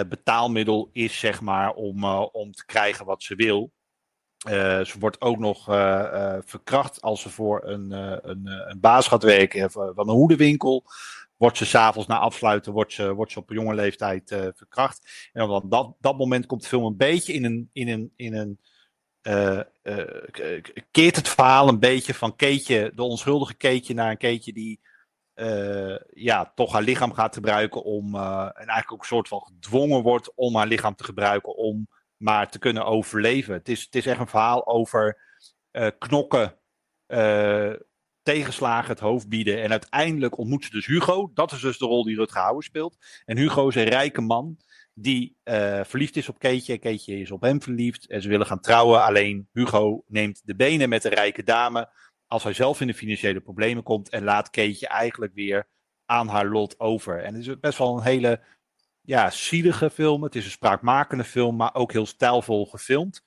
betaalmiddel 0.08 0.90
is, 0.92 1.20
zeg 1.20 1.42
maar, 1.42 1.74
om, 1.74 2.04
om 2.14 2.52
te 2.52 2.66
krijgen 2.66 3.06
wat 3.06 3.24
ze 3.24 3.36
wil. 3.36 3.72
ze 4.86 4.96
wordt 5.00 5.22
ook 5.22 5.38
nog 5.38 5.66
verkracht 6.46 7.02
als 7.02 7.22
ze 7.22 7.30
voor 7.30 7.64
een, 7.64 7.92
een, 8.30 8.48
een 8.70 8.80
baas 8.80 9.08
gaat 9.08 9.24
werken 9.24 9.72
van 9.72 9.94
een 9.96 10.10
hoedenwinkel 10.10 10.86
wordt 11.44 11.58
ze 11.58 11.66
s'avonds 11.66 12.08
na 12.08 12.20
afsluiten 12.20 12.74
wordt 12.74 12.94
ze, 12.94 13.14
wordt 13.14 13.32
ze 13.32 13.40
op 13.40 13.50
jonge 13.50 13.76
leeftijd 13.76 14.32
uh, 14.32 14.48
verkracht. 14.54 15.30
En 15.34 15.50
op 15.50 15.72
dat, 15.72 15.96
dat 16.00 16.18
moment 16.18 16.46
komt 16.46 16.62
de 16.62 16.68
film 16.68 16.86
een 16.86 16.98
beetje 16.98 17.34
in 17.34 17.46
een. 17.46 17.70
In 17.74 17.88
een, 17.88 18.14
in 18.16 18.36
een 18.36 18.60
uh, 19.22 19.60
uh, 19.84 20.62
keert 20.92 21.16
het 21.16 21.30
verhaal 21.30 21.68
een 21.68 21.80
beetje 21.80 22.14
van 22.14 22.36
Keetje, 22.36 22.92
de 22.96 23.04
onschuldige 23.04 23.54
Keetje, 23.54 23.94
naar 23.94 24.12
een 24.12 24.18
Keetje 24.18 24.54
die 24.54 24.80
ja, 26.14 26.52
toch 26.56 26.72
haar 26.72 26.82
lichaam 26.82 27.14
gaat 27.14 27.34
gebruiken 27.34 27.84
om. 27.84 28.16
en 28.16 28.54
eigenlijk 28.54 28.92
ook 28.92 29.00
een 29.00 29.06
soort 29.06 29.28
van 29.28 29.42
gedwongen 29.42 30.02
wordt 30.02 30.32
om 30.36 30.56
haar 30.56 30.68
lichaam 30.68 30.96
te 30.96 31.04
gebruiken 31.04 31.56
om 31.56 31.88
maar 32.18 32.50
te 32.50 32.60
kunnen 32.60 32.86
overleven. 32.86 33.54
Het 33.54 33.70
is, 33.70 33.82
het 33.84 33.96
is 33.96 34.06
echt 34.06 34.20
een 34.20 34.28
verhaal 34.28 34.68
over 34.68 35.18
knokken 35.98 36.58
tegenslagen 38.24 38.90
het 38.90 39.00
hoofd 39.00 39.30
bieden. 39.30 39.62
En 39.62 39.72
uiteindelijk 39.72 40.38
ontmoet 40.38 40.64
ze 40.64 40.70
dus 40.70 40.86
Hugo. 40.86 41.32
Dat 41.34 41.52
is 41.52 41.62
dus 41.62 41.78
de 41.78 41.86
rol 41.86 42.04
die 42.04 42.16
Rutger 42.16 42.42
Hauer 42.42 42.64
speelt. 42.64 42.98
En 43.26 43.38
Hugo 43.38 43.68
is 43.68 43.76
een 43.76 43.84
rijke 43.84 44.22
man 44.22 44.58
die 44.94 45.38
uh, 45.44 45.84
verliefd 45.84 46.16
is 46.16 46.30
op 46.30 46.40
Keetje. 46.40 46.78
Keetje 46.78 47.20
is 47.20 47.32
op 47.32 47.42
hem 47.42 47.62
verliefd. 47.62 48.08
En 48.08 48.22
ze 48.22 48.30
willen 48.30 48.46
gaan 48.46 48.60
trouwen. 48.60 49.04
Alleen 49.04 49.48
Hugo 49.52 50.04
neemt 50.08 50.42
de 50.46 50.56
benen 50.56 50.90
met 50.90 51.02
de 51.02 51.10
rijke 51.10 51.44
dame. 51.44 51.90
Als 52.28 52.44
hij 52.44 52.54
zelf 52.54 52.82
in 52.82 52.88
de 52.88 52.94
financiële 52.94 53.40
problemen 53.40 53.84
komt. 53.84 54.10
En 54.10 54.24
laat 54.24 54.50
Keetje 54.50 54.88
eigenlijk 54.88 55.34
weer 55.34 55.68
aan 56.06 56.28
haar 56.28 56.46
lot 56.46 56.80
over. 56.80 57.24
En 57.24 57.34
het 57.34 57.48
is 57.48 57.60
best 57.60 57.78
wel 57.78 57.98
een 57.98 58.04
hele 58.04 58.42
ja, 59.02 59.30
zielige 59.30 59.90
film. 59.90 60.24
Het 60.24 60.36
is 60.36 60.46
een 60.46 60.52
spraakmakende 60.52 61.24
film. 61.24 61.56
Maar 61.56 61.76
ook 61.76 61.92
heel 61.92 62.06
stijlvol 62.06 62.66
gefilmd. 62.66 63.24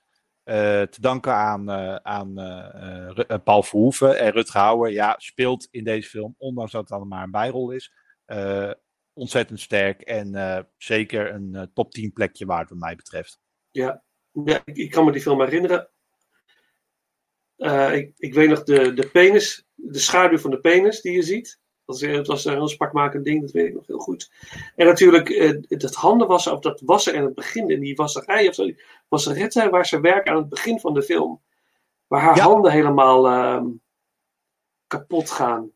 Uh, 0.48 0.82
te 0.82 1.00
danken 1.00 1.32
aan, 1.32 1.70
uh, 1.70 1.94
aan 1.94 2.40
uh, 2.40 3.36
Paul 3.44 3.62
Verhoeven 3.62 4.18
en 4.18 4.30
Rutger 4.30 4.60
Hauer. 4.60 4.90
Ja, 4.90 5.14
speelt 5.18 5.68
in 5.70 5.84
deze 5.84 6.08
film, 6.08 6.34
ondanks 6.38 6.72
dat 6.72 6.82
het 6.82 6.90
allemaal 6.90 7.22
een 7.22 7.30
bijrol 7.30 7.70
is, 7.70 7.92
ontzettend 9.12 9.60
sterk. 9.60 10.00
En 10.00 10.68
zeker 10.76 11.34
een 11.34 11.70
top 11.74 11.90
10 11.90 12.12
plekje 12.12 12.46
waard 12.46 12.68
wat 12.68 12.78
mij 12.78 12.96
betreft. 12.96 13.40
Ja, 13.70 14.04
ja 14.44 14.62
ik, 14.64 14.76
ik 14.76 14.90
kan 14.90 15.04
me 15.04 15.12
die 15.12 15.20
film 15.20 15.40
herinneren. 15.40 15.90
Ik, 17.92 18.12
ik, 18.16 18.34
weet 18.34 18.48
nog 18.48 18.62
de, 18.62 18.92
de 18.92 19.10
penis, 19.10 19.66
de 19.74 19.98
schaduw 19.98 20.38
van 20.38 20.50
de 20.50 20.60
penis 20.60 21.00
die 21.00 21.12
je 21.12 21.22
ziet. 21.22 21.60
Dat 21.86 22.00
was, 22.00 22.10
het 22.16 22.26
was 22.26 22.44
een 22.44 22.52
heel 22.52 22.68
spakmakend 22.68 23.24
ding, 23.24 23.40
dat 23.40 23.50
weet 23.50 23.66
ik 23.66 23.74
nog 23.74 23.86
heel 23.86 23.98
goed. 23.98 24.30
En 24.76 24.86
natuurlijk, 24.86 25.28
eh, 25.28 25.52
het 25.68 25.94
handen 25.94 26.28
wassen, 26.28 26.52
of 26.52 26.60
dat 26.60 26.80
wassen 26.84 27.14
in 27.14 27.22
het 27.22 27.34
begin, 27.34 27.70
in 27.70 27.80
die 27.80 27.96
wasserij 27.96 28.48
of 28.48 28.54
zo, 28.54 28.70
wasserette 29.08 29.70
waar 29.70 29.86
ze 29.86 30.00
werken 30.00 30.32
aan 30.32 30.38
het 30.38 30.48
begin 30.48 30.80
van 30.80 30.94
de 30.94 31.02
film. 31.02 31.40
Waar 32.06 32.20
haar 32.20 32.40
handen 32.40 32.72
helemaal 32.72 33.26
uh, 33.26 33.62
kapot 34.86 35.30
gaan. 35.30 35.70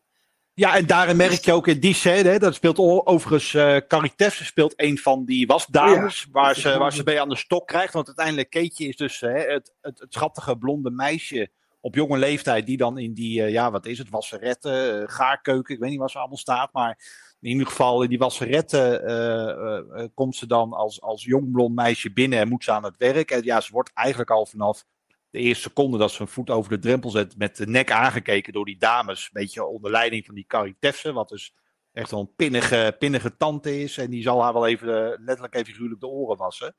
Ja, 0.53 0.75
en 0.75 0.85
daarin 0.85 1.15
merk 1.17 1.45
je 1.45 1.53
ook 1.53 1.67
in 1.67 1.79
die 1.79 1.93
scène, 1.93 2.39
dat 2.39 2.55
speelt 2.55 2.79
overigens, 3.05 3.53
uh, 3.53 3.77
Carrie 3.87 4.13
Tefse 4.15 4.45
speelt 4.45 4.73
een 4.75 4.97
van 4.97 5.25
die 5.25 5.47
wasdames, 5.47 6.21
ja, 6.21 6.31
waar, 6.31 6.55
ze, 6.55 6.77
waar 6.77 6.93
ze 6.93 7.03
bij 7.03 7.21
aan 7.21 7.29
de 7.29 7.35
stok 7.35 7.67
krijgt. 7.67 7.93
Want 7.93 8.07
uiteindelijk, 8.07 8.49
Keetje 8.49 8.87
is 8.87 8.95
dus 8.95 9.19
het, 9.19 9.73
het, 9.81 9.99
het 9.99 10.13
schattige 10.13 10.57
blonde 10.57 10.91
meisje 10.91 11.49
op 11.81 11.95
jonge 11.95 12.17
leeftijd 12.17 12.65
die 12.65 12.77
dan 12.77 12.97
in 12.97 13.13
die, 13.13 13.41
uh, 13.41 13.51
ja, 13.51 13.71
wat 13.71 13.85
is 13.85 13.97
het, 13.97 14.09
wasseretten, 14.09 15.01
uh, 15.01 15.07
gaarkeuken, 15.07 15.73
ik 15.73 15.79
weet 15.79 15.89
niet 15.89 15.99
waar 15.99 16.09
ze 16.09 16.17
allemaal 16.17 16.37
staat, 16.37 16.73
maar 16.73 16.97
in 17.39 17.49
ieder 17.49 17.67
geval 17.67 18.03
in 18.03 18.09
die 18.09 18.17
wasseretten 18.17 19.09
uh, 19.09 20.05
komt 20.13 20.35
ze 20.35 20.47
dan 20.47 20.73
als, 20.73 21.01
als 21.01 21.23
jong 21.23 21.51
blond 21.51 21.75
meisje 21.75 22.13
binnen 22.13 22.39
en 22.39 22.47
moet 22.47 22.63
ze 22.63 22.71
aan 22.71 22.83
het 22.83 22.97
werk. 22.97 23.31
En 23.31 23.43
ja, 23.43 23.61
ze 23.61 23.71
wordt 23.71 23.91
eigenlijk 23.93 24.29
al 24.29 24.45
vanaf 24.45 24.85
de 25.29 25.39
eerste 25.39 25.61
seconde 25.61 25.97
dat 25.97 26.11
ze 26.11 26.21
een 26.21 26.27
voet 26.27 26.49
over 26.49 26.71
de 26.71 26.79
drempel 26.79 27.09
zet 27.09 27.37
met 27.37 27.57
de 27.57 27.67
nek 27.67 27.91
aangekeken 27.91 28.53
door 28.53 28.65
die 28.65 28.77
dames. 28.77 29.23
Een 29.23 29.29
beetje 29.41 29.65
onder 29.65 29.91
leiding 29.91 30.25
van 30.25 30.35
die 30.35 30.45
Carrie 30.47 30.75
Tefse, 30.79 31.13
wat 31.13 31.29
dus 31.29 31.53
echt 31.93 32.11
wel 32.11 32.19
een 32.19 32.35
pinnige, 32.35 32.95
pinnige 32.99 33.37
tante 33.37 33.81
is. 33.81 33.97
En 33.97 34.09
die 34.09 34.21
zal 34.21 34.43
haar 34.43 34.53
wel 34.53 34.67
even, 34.67 35.21
letterlijk 35.23 35.55
even 35.55 35.73
figuurlijk 35.73 35.99
de 35.99 36.07
oren 36.07 36.37
wassen. 36.37 36.75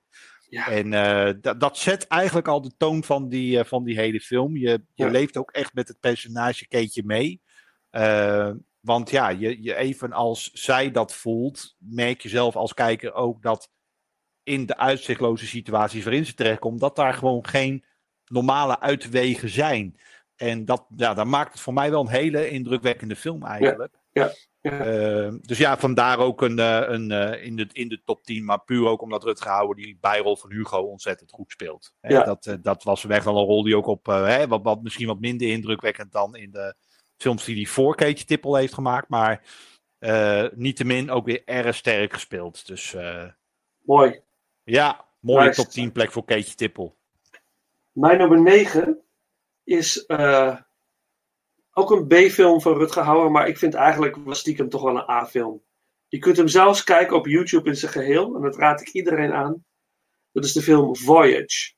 Ja. 0.53 0.68
En 0.68 0.92
uh, 0.92 1.55
dat 1.59 1.78
zet 1.78 2.07
eigenlijk 2.07 2.48
al 2.48 2.61
de 2.61 2.76
toon 2.76 3.05
van 3.05 3.28
die, 3.28 3.59
uh, 3.59 3.64
van 3.64 3.84
die 3.84 3.96
hele 3.96 4.20
film. 4.20 4.57
Je, 4.57 4.68
je 4.68 5.05
ja. 5.05 5.11
leeft 5.11 5.36
ook 5.36 5.50
echt 5.50 5.74
met 5.74 5.88
het 5.88 6.00
personage 6.00 6.68
Keetje 6.68 7.03
mee. 7.05 7.42
Uh, 7.90 8.50
want 8.80 9.11
ja, 9.11 9.28
je, 9.28 9.62
je, 9.62 9.74
even 9.74 10.12
als 10.12 10.50
zij 10.53 10.90
dat 10.90 11.14
voelt, 11.14 11.76
merk 11.78 12.20
je 12.20 12.28
zelf 12.28 12.57
als 12.57 12.74
kijker 12.74 13.12
ook 13.12 13.42
dat 13.42 13.70
in 14.42 14.66
de 14.66 14.76
uitzichtloze 14.76 15.46
situaties 15.46 16.05
waarin 16.05 16.26
ze 16.26 16.34
terechtkomt, 16.34 16.80
dat 16.80 16.96
daar 16.96 17.14
gewoon 17.14 17.46
geen 17.46 17.84
normale 18.24 18.80
uitwegen 18.80 19.48
zijn. 19.48 19.98
En 20.36 20.64
dat, 20.64 20.86
ja, 20.96 21.14
dat 21.14 21.26
maakt 21.26 21.53
het 21.53 21.61
voor 21.61 21.72
mij 21.74 21.90
wel 21.90 22.00
een 22.00 22.09
hele 22.09 22.48
indrukwekkende 22.48 23.16
film 23.16 23.42
eigenlijk. 23.42 23.94
Ja. 24.12 24.24
ja. 24.24 24.32
Uh, 24.62 25.28
dus 25.40 25.58
ja, 25.58 25.78
vandaar 25.78 26.18
ook 26.18 26.42
een, 26.42 26.58
uh, 26.58 26.80
een 26.86 27.10
uh, 27.10 27.44
in, 27.44 27.56
de, 27.56 27.68
in 27.72 27.88
de 27.88 28.02
top 28.04 28.24
10. 28.24 28.44
Maar 28.44 28.64
puur 28.64 28.86
ook 28.86 29.02
omdat 29.02 29.24
Rutger 29.24 29.50
Hauer 29.50 29.74
die 29.74 29.98
bijrol 30.00 30.36
van 30.36 30.50
Hugo 30.52 30.78
ontzettend 30.78 31.30
goed 31.30 31.50
speelt. 31.50 31.94
Hè, 32.00 32.14
ja. 32.14 32.24
dat, 32.24 32.58
dat 32.60 32.82
was 32.82 33.02
weg 33.02 33.24
wel 33.24 33.36
een 33.36 33.44
rol 33.44 33.62
die 33.62 33.76
ook 33.76 33.86
op, 33.86 34.06
hè, 34.06 34.48
wat, 34.48 34.62
wat 34.62 34.82
misschien 34.82 35.06
wat 35.06 35.20
minder 35.20 35.48
indrukwekkend 35.48 36.12
dan 36.12 36.36
in 36.36 36.50
de 36.50 36.74
films 37.16 37.44
die 37.44 37.56
hij 37.56 37.66
voor 37.66 37.94
Keetje 37.94 38.24
Tippel 38.24 38.56
heeft 38.56 38.74
gemaakt. 38.74 39.08
Maar 39.08 39.42
niettemin 40.54 41.10
ook 41.10 41.26
weer 41.26 41.42
erg 41.44 41.76
sterk 41.76 42.12
gespeeld. 42.12 42.66
Dus 42.66 42.96
mooi. 43.84 44.20
Ja, 44.64 45.04
mooie 45.20 45.46
nice. 45.46 45.62
top 45.62 45.70
10 45.70 45.92
plek 45.92 46.12
voor 46.12 46.24
Keetje 46.24 46.54
Tippel. 46.54 46.96
Mijn 47.92 48.18
nummer 48.18 48.42
9 48.42 48.98
is 49.64 50.04
ook 51.72 51.90
een 51.90 52.06
B-film 52.06 52.60
van 52.60 52.76
Rutger 52.76 53.02
Hauer, 53.02 53.30
maar 53.30 53.48
ik 53.48 53.58
vind 53.58 53.74
eigenlijk 53.74 54.16
was 54.16 54.38
stiekem 54.38 54.68
toch 54.68 54.82
wel 54.82 54.96
een 54.96 55.10
A-film. 55.10 55.62
Je 56.08 56.18
kunt 56.18 56.36
hem 56.36 56.48
zelfs 56.48 56.84
kijken 56.84 57.16
op 57.16 57.26
YouTube 57.26 57.68
in 57.68 57.76
zijn 57.76 57.92
geheel, 57.92 58.34
en 58.36 58.42
dat 58.42 58.56
raad 58.56 58.80
ik 58.80 58.88
iedereen 58.88 59.32
aan. 59.32 59.64
Dat 60.32 60.44
is 60.44 60.52
de 60.52 60.62
film 60.62 60.96
Voyage. 60.96 61.74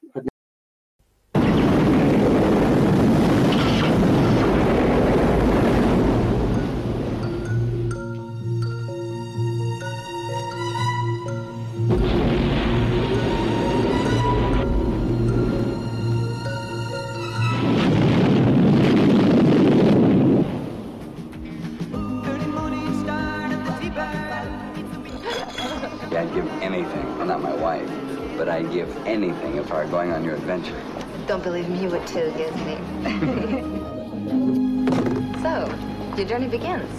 Your 30.34 30.42
adventure. 30.42 30.80
Don't 31.26 31.42
believe 31.42 31.68
me, 31.68 31.82
you 31.82 31.90
would 31.90 32.06
too, 32.06 32.32
Disney. 32.36 32.76
so, 35.42 35.68
your 36.16 36.26
journey 36.26 36.48
begins. 36.48 36.90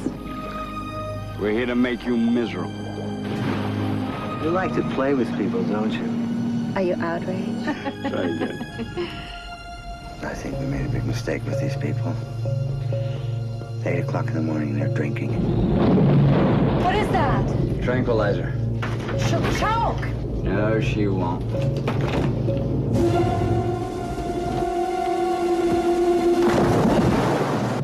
We're 1.39 1.51
here 1.51 1.65
to 1.65 1.75
make 1.75 2.05
you 2.05 2.17
miserable. 2.17 2.71
You 4.43 4.51
like 4.51 4.73
to 4.75 4.83
play 4.93 5.13
with 5.13 5.35
people, 5.37 5.63
don't 5.63 5.91
you? 5.91 6.73
Are 6.75 6.81
you 6.81 6.95
outraged? 6.95 7.65
Very 8.09 8.37
good. 8.37 8.61
I 10.21 10.33
think 10.33 10.57
we 10.59 10.65
made 10.65 10.85
a 10.85 10.89
big 10.89 11.05
mistake 11.05 11.43
with 11.45 11.59
these 11.59 11.75
people. 11.75 12.15
It's 13.77 13.85
8 13.85 13.99
o'clock 13.99 14.27
in 14.27 14.33
the 14.33 14.41
morning, 14.41 14.79
they're 14.79 14.87
drinking. 14.87 15.33
What 16.83 16.95
is 16.95 17.07
that? 17.09 17.83
Tranquilizer. 17.83 18.53
She'll 19.19 19.41
choke! 19.59 20.14
No, 20.45 20.79
she 20.79 21.07
won't. 21.07 21.41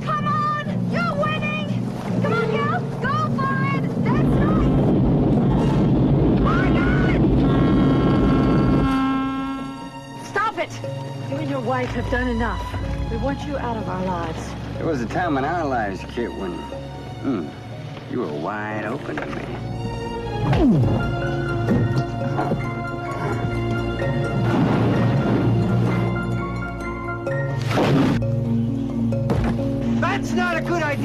Come 0.04 0.28
on! 0.28 0.92
You're 0.92 1.16
winning! 1.16 1.70
Come 2.22 2.34
on, 2.34 2.52
girls! 2.52 2.84
Go 3.02 3.30
for 3.36 3.64
it! 3.74 3.84
That's 4.06 4.34
right! 4.38 4.70
Margaret! 6.44 7.22
Stop 10.28 10.60
it! 10.60 10.72
You 11.32 11.38
and 11.38 11.50
your 11.50 11.62
wife 11.62 11.90
have 11.90 12.12
done 12.12 12.28
enough. 12.28 12.64
We 13.10 13.18
want 13.18 13.42
you 13.48 13.58
out 13.58 13.76
of 13.76 13.90
our 13.90 14.06
lives. 14.06 14.52
There 14.78 14.86
was 14.86 15.02
a 15.02 15.08
time 15.08 15.40
in 15.40 15.46
our 15.46 15.66
lives, 15.66 16.06
Kit, 16.14 16.32
when 16.36 16.60
mm, 17.24 17.50
you 18.12 18.20
were 18.20 18.32
wide 18.32 18.86
open 18.86 19.16
to 19.16 19.26
me. 19.26 19.46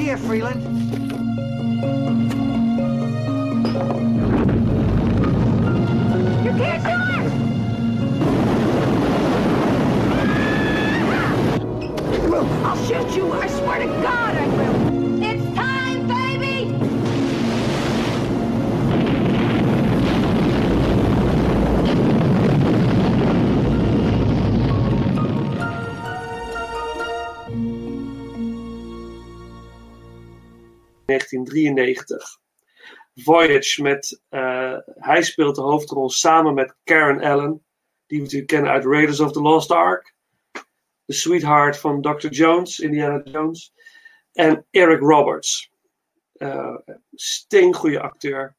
Idea, 0.09 0.17
Freeland. 0.25 0.63
You 6.45 6.51
can't 6.51 6.83
do 6.83 6.89
it! 7.23 7.31
I'll 12.63 12.77
shoot 12.85 13.17
you! 13.17 13.33
I 13.33 13.47
swear 13.47 13.79
to 13.79 13.87
God 14.01 14.26
1993. 31.07 32.39
Voyage 33.15 33.81
met, 33.81 34.21
eh, 34.29 34.77
hij 34.85 35.21
speelt 35.21 35.55
de 35.55 35.61
hoofdrol 35.61 36.09
samen 36.09 36.53
met 36.53 36.75
Karen 36.83 37.21
Allen, 37.21 37.65
die 38.05 38.17
we 38.17 38.23
natuurlijk 38.23 38.51
kennen 38.51 38.71
uit 38.71 38.85
Raiders 38.85 39.19
of 39.19 39.31
the 39.31 39.41
Lost 39.41 39.71
Ark. 39.71 40.15
De 41.05 41.13
sweetheart 41.13 41.77
van 41.77 42.01
Dr. 42.01 42.27
Jones, 42.27 42.79
Indiana 42.79 43.21
Jones. 43.23 43.73
En 44.33 44.65
Eric 44.71 44.99
Roberts. 44.99 45.71
Eh 46.33 46.75
steengoede 47.13 48.01
acteur. 48.01 48.55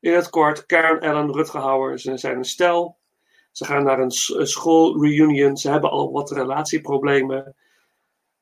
In 0.00 0.12
het 0.12 0.30
kort, 0.30 0.66
Karen 0.66 1.00
Allen, 1.00 1.32
Rutger 1.32 1.60
Hauer, 1.60 1.98
ze 1.98 2.16
zijn 2.16 2.36
een 2.36 2.44
stel. 2.44 2.98
Ze 3.52 3.64
gaan 3.64 3.84
naar 3.84 3.98
een 3.98 4.10
s- 4.10 4.28
een 4.34 4.46
schoolreunion. 4.46 5.56
Ze 5.56 5.70
hebben 5.70 5.90
al 5.90 6.12
wat 6.12 6.30
relatieproblemen. 6.30 7.56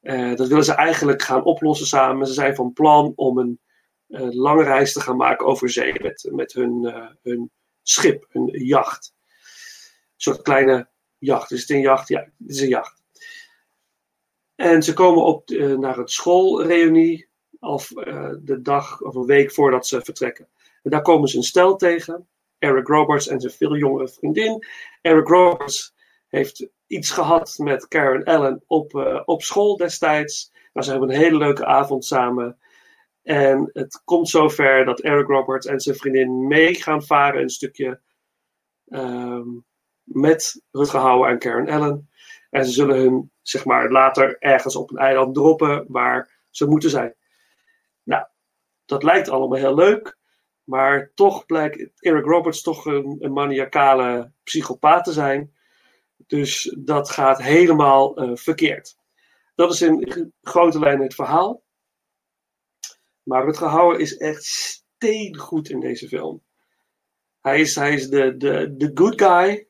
Eh, 0.02 0.34
dat 0.34 0.48
willen 0.48 0.64
ze 0.64 0.72
eigenlijk 0.72 1.22
gaan 1.22 1.44
oplossen 1.44 1.86
samen. 1.86 2.26
Ze 2.26 2.32
zijn 2.32 2.54
van 2.54 2.72
plan 2.72 3.12
om 3.16 3.38
een 3.38 3.60
eh, 4.08 4.28
lange 4.30 4.62
reis 4.62 4.92
te 4.92 5.00
gaan 5.00 5.16
maken 5.16 5.46
over 5.46 5.70
zee 5.70 6.00
met, 6.02 6.28
met 6.32 6.52
hun, 6.52 6.84
eh, 6.84 7.08
hun 7.22 7.50
schip, 7.82 8.26
hun 8.28 8.46
jacht. 8.46 9.14
Een 9.14 10.16
soort 10.16 10.42
kleine 10.42 10.88
jacht. 11.18 11.50
Is 11.50 11.60
het 11.60 11.70
een 11.70 11.80
jacht? 11.80 12.08
Ja, 12.08 12.20
het 12.20 12.50
is 12.50 12.60
een 12.60 12.68
jacht. 12.68 13.02
En 14.54 14.82
ze 14.82 14.92
komen 14.92 15.24
op, 15.24 15.48
naar 15.78 15.98
een 15.98 16.08
schoolreunie 16.08 17.28
of 17.58 17.88
de 18.40 18.58
dag 18.62 19.00
of 19.00 19.14
een 19.14 19.26
week 19.26 19.52
voordat 19.52 19.86
ze 19.86 20.02
vertrekken. 20.02 20.48
En 20.82 20.90
daar 20.90 21.02
komen 21.02 21.28
ze 21.28 21.36
een 21.36 21.42
stel 21.42 21.76
tegen. 21.76 22.28
Eric 22.58 22.86
Roberts 22.86 23.28
en 23.28 23.40
zijn 23.40 23.52
veel 23.52 23.76
jongere 23.76 24.08
vriendin. 24.08 24.66
Eric 25.00 25.28
Roberts 25.28 25.94
heeft 26.28 26.68
iets 26.92 27.10
gehad 27.10 27.54
met 27.58 27.88
Karen 27.88 28.24
Allen 28.24 28.62
op, 28.66 28.94
eh, 28.94 29.22
op 29.24 29.42
school 29.42 29.76
destijds. 29.76 30.52
Maar 30.72 30.84
ze 30.84 30.90
hebben 30.90 31.08
een 31.08 31.20
hele 31.20 31.38
leuke 31.38 31.64
avond 31.66 32.04
samen. 32.04 32.58
En 33.22 33.70
het 33.72 34.02
komt 34.04 34.28
zover 34.28 34.84
dat 34.84 35.00
Eric 35.00 35.26
Roberts 35.26 35.66
en 35.66 35.80
zijn 35.80 35.96
vriendin 35.96 36.46
mee 36.46 36.74
gaan 36.74 37.02
varen 37.02 37.42
een 37.42 37.50
stukje 37.50 38.00
ehm, 38.88 39.48
met 40.02 40.62
Rutger 40.70 41.00
Hauer 41.00 41.28
en 41.28 41.38
Karen 41.38 41.68
Allen. 41.68 42.10
En 42.50 42.64
ze 42.64 42.72
zullen 42.72 42.96
hun, 42.96 43.30
zeg 43.42 43.64
maar, 43.64 43.90
later 43.90 44.36
ergens 44.38 44.76
op 44.76 44.90
een 44.90 44.98
eiland 44.98 45.34
droppen 45.34 45.84
waar 45.88 46.40
ze 46.50 46.66
moeten 46.66 46.90
zijn. 46.90 47.14
Nou, 48.02 48.24
dat 48.84 49.02
lijkt 49.02 49.28
allemaal 49.28 49.58
heel 49.58 49.74
leuk. 49.74 50.18
Maar 50.64 51.12
toch 51.14 51.46
blijkt 51.46 51.90
Eric 51.98 52.24
Roberts 52.24 52.62
toch 52.62 52.84
een, 52.84 53.16
een 53.20 53.32
maniacale 53.32 54.32
psychopaat 54.42 55.04
te 55.04 55.12
zijn. 55.12 55.52
Dus 56.26 56.76
dat 56.78 57.10
gaat 57.10 57.42
helemaal 57.42 58.16
eh, 58.16 58.36
verkeerd. 58.36 58.96
Dat 59.54 59.72
is 59.72 59.82
in 59.82 60.32
grote 60.42 60.78
lijnen 60.78 61.02
het 61.02 61.14
verhaal. 61.14 61.62
Maar 63.22 63.44
Rutger 63.44 63.68
Hauer 63.68 64.00
is 64.00 64.16
echt 64.16 64.44
steengoed 64.44 65.68
in 65.68 65.80
deze 65.80 66.08
film. 66.08 66.42
Hij 67.40 67.60
is, 67.60 67.74
hij 67.74 67.94
is 67.94 68.08
de, 68.08 68.36
de, 68.36 68.74
de 68.76 68.90
good 68.94 69.22
guy 69.22 69.66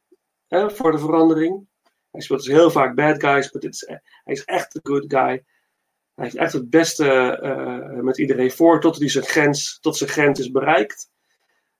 hè, 0.48 0.70
voor 0.70 0.92
de 0.92 0.98
verandering. 0.98 1.66
Hij 2.10 2.20
speelt 2.20 2.44
dus 2.44 2.52
heel 2.52 2.70
vaak 2.70 2.94
bad 2.94 3.20
guys, 3.20 3.52
maar 3.52 3.62
dit 3.62 3.74
is, 3.74 3.84
hij 4.24 4.34
is 4.34 4.44
echt 4.44 4.72
de 4.72 4.80
good 4.82 5.04
guy. 5.08 5.44
Hij 6.14 6.24
heeft 6.24 6.36
echt 6.36 6.52
het 6.52 6.70
beste 6.70 7.08
eh, 7.38 8.00
met 8.00 8.18
iedereen 8.18 8.50
voor 8.50 8.80
tot 8.80 8.98
hij 8.98 9.08
zijn 9.08 9.24
grens, 9.24 9.78
tot 9.80 9.96
zijn 9.96 10.10
grens 10.10 10.40
is 10.40 10.50
bereikt. 10.50 11.10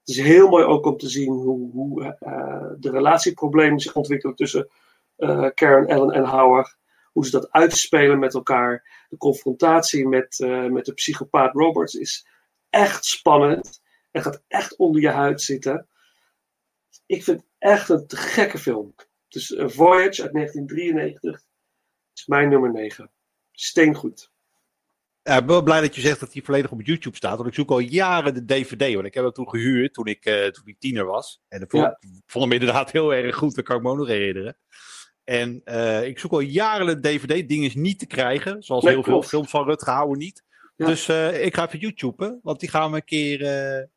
Het 0.03 0.15
is 0.15 0.21
heel 0.21 0.49
mooi 0.49 0.63
ook 0.63 0.85
om 0.85 0.97
te 0.97 1.09
zien 1.09 1.31
hoe, 1.31 1.71
hoe 1.71 2.03
eh, 2.19 2.71
de 2.79 2.89
relatieproblemen 2.89 3.79
zich 3.79 3.95
ontwikkelen 3.95 4.35
tussen 4.35 4.69
eh, 5.15 5.49
Karen 5.53 5.87
Allen 5.87 6.15
en 6.15 6.25
Howard. 6.25 6.77
Hoe 7.11 7.25
ze 7.25 7.31
dat 7.31 7.51
uitspelen 7.51 8.19
met 8.19 8.33
elkaar. 8.33 9.05
De 9.09 9.17
confrontatie 9.17 10.07
met, 10.07 10.39
eh, 10.39 10.65
met 10.65 10.85
de 10.85 10.93
psychopaat 10.93 11.53
Roberts 11.53 11.95
is 11.95 12.27
echt 12.69 13.05
spannend. 13.05 13.81
En 14.11 14.21
gaat 14.21 14.43
echt 14.47 14.75
onder 14.75 15.01
je 15.01 15.09
huid 15.09 15.41
zitten. 15.41 15.87
Ik 17.05 17.23
vind 17.23 17.39
het 17.39 17.49
echt 17.57 17.89
een 17.89 18.03
gekke 18.07 18.57
film. 18.57 18.95
Dus 19.27 19.47
Voyage 19.57 20.21
uit 20.21 20.33
1993 20.33 21.41
is 22.13 22.25
mijn 22.25 22.49
nummer 22.49 22.71
9. 22.71 23.11
Steengoed. 23.51 24.32
Ja, 25.23 25.33
ik 25.33 25.45
ben 25.45 25.47
wel 25.55 25.63
blij 25.63 25.81
dat 25.81 25.95
je 25.95 26.01
zegt 26.01 26.19
dat 26.19 26.33
hij 26.33 26.41
volledig 26.41 26.71
op 26.71 26.81
YouTube 26.81 27.15
staat. 27.15 27.35
Want 27.35 27.47
ik 27.47 27.53
zoek 27.53 27.69
al 27.71 27.79
jaren 27.79 28.33
de 28.33 28.45
DVD. 28.45 28.93
Want 28.93 29.05
ik 29.05 29.13
heb 29.13 29.23
hem 29.23 29.33
toen 29.33 29.49
gehuurd 29.49 29.93
toen 29.93 30.05
ik, 30.05 30.25
uh, 30.25 30.45
toen 30.45 30.65
ik 30.65 30.79
tiener 30.79 31.05
was. 31.05 31.41
En 31.47 31.61
ik 31.61 31.69
vond, 31.69 31.83
Ja. 31.83 31.97
vond 32.25 32.43
hem 32.43 32.53
inderdaad 32.53 32.91
heel 32.91 33.13
erg 33.13 33.35
goed. 33.35 33.55
Dat 33.55 33.65
kan 33.65 33.75
ik 33.77 33.81
me 33.83 33.89
ook 33.89 33.97
nog 33.97 34.07
herinneren. 34.07 34.57
En 35.23 35.61
uh, 35.65 36.05
ik 36.05 36.19
zoek 36.19 36.31
al 36.31 36.39
jaren 36.39 36.85
de 36.85 36.99
DVD. 36.99 37.49
Ding 37.49 37.63
is 37.65 37.75
niet 37.75 37.99
te 37.99 38.05
krijgen. 38.07 38.63
Zoals 38.63 38.83
Nee, 38.83 38.93
heel 38.93 39.03
klopt. 39.03 39.19
veel 39.19 39.29
films 39.29 39.49
van 39.51 39.65
Rutger 39.65 39.93
Hauer 39.93 40.17
niet. 40.17 40.43
Ja. 40.75 40.85
Dus 40.85 41.07
uh, 41.09 41.45
ik 41.45 41.55
ga 41.55 41.65
even 41.67 41.79
YouTuben. 41.79 42.39
Want 42.43 42.59
die 42.59 42.69
gaan 42.69 42.89
we 42.91 42.95
een 42.95 43.03
keer 43.05 43.39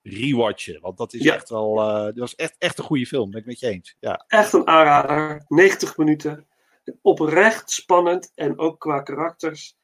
rewatchen. 0.03 0.81
Want 0.81 0.99
dat 0.99 1.13
is 1.15 1.27
echt 1.27 1.49
wel. 1.49 1.75
dat 1.75 2.19
was 2.19 2.35
echt, 2.35 2.55
echt 2.59 2.79
een 2.79 2.85
goede 2.85 3.07
film. 3.07 3.31
Ben 3.31 3.41
ik 3.41 3.47
met 3.47 3.61
je 3.61 3.67
eens. 3.69 3.97
Ja. 4.01 4.25
Echt 4.29 4.53
een 4.53 4.67
aanrader. 4.67 5.45
90 5.49 5.97
minuten. 5.97 6.47
Oprecht 7.03 7.71
spannend. 7.71 8.33
En 8.35 8.59
ook 8.59 8.81
qua 8.81 9.01
karakters 9.01 9.77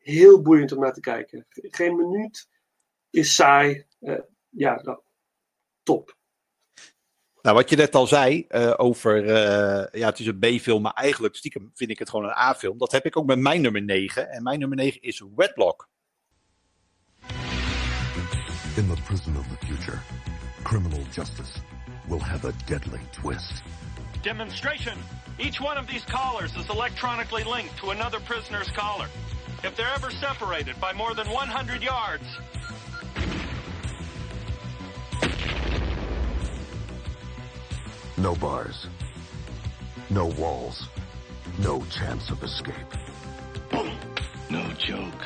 heel 0.00 0.42
boeiend 0.42 0.72
om 0.72 0.80
naar 0.80 0.92
te 0.92 1.00
kijken. 1.00 1.46
Geen 1.48 1.96
minuut 1.96 2.48
is 3.10 3.34
saai. 3.34 3.84
Uh, 4.00 4.18
ja, 4.48 4.80
nou, 4.82 4.98
top. 5.82 6.18
Nou, 7.42 7.56
wat 7.56 7.70
je 7.70 7.76
net 7.76 7.94
al 7.94 8.06
zei 8.06 8.46
uh, 8.48 8.74
over, 8.76 9.24
uh, 9.24 10.00
ja, 10.00 10.06
het 10.06 10.18
is 10.18 10.26
een 10.26 10.38
B-film, 10.38 10.82
maar 10.82 10.92
eigenlijk 10.92 11.36
stiekem 11.36 11.70
vind 11.74 11.90
ik 11.90 11.98
het 11.98 12.10
gewoon 12.10 12.24
een 12.24 12.36
A-film. 12.36 12.78
Dat 12.78 12.92
heb 12.92 13.04
ik 13.04 13.16
ook 13.16 13.26
met 13.26 13.38
mijn 13.38 13.60
nummer 13.60 13.82
9. 13.82 14.30
En 14.30 14.42
mijn 14.42 14.58
nummer 14.58 14.76
9 14.76 15.02
is 15.02 15.22
Wedlock. 15.36 15.88
In 18.76 18.88
the 18.88 19.02
prison 19.04 19.36
of 19.36 19.46
the 19.46 19.66
future, 19.66 19.98
criminal 20.62 21.00
justice 21.12 21.60
will 22.08 22.20
have 22.20 22.46
a 22.46 22.52
deadly 22.66 23.00
twist. 23.10 23.62
Demonstration! 24.22 24.98
Each 25.38 25.60
one 25.60 25.78
of 25.78 25.86
these 25.86 26.04
collars 26.04 26.54
is 26.56 26.68
electronically 26.68 27.44
linked 27.44 27.76
to 27.78 27.90
another 27.90 28.20
prisoner's 28.20 28.70
collar. 28.70 29.08
If 29.62 29.76
they're 29.76 29.94
ever 29.94 30.10
separated 30.10 30.80
by 30.80 30.92
more 30.92 31.14
than 31.14 31.28
100 31.28 31.82
yards, 31.82 32.24
No 38.20 38.34
bars. 38.34 38.86
No 40.10 40.26
walls. 40.26 40.88
No 41.58 41.82
chance 41.86 42.28
of 42.28 42.42
escape. 42.42 42.74
No 44.50 44.68
joke. 44.72 45.22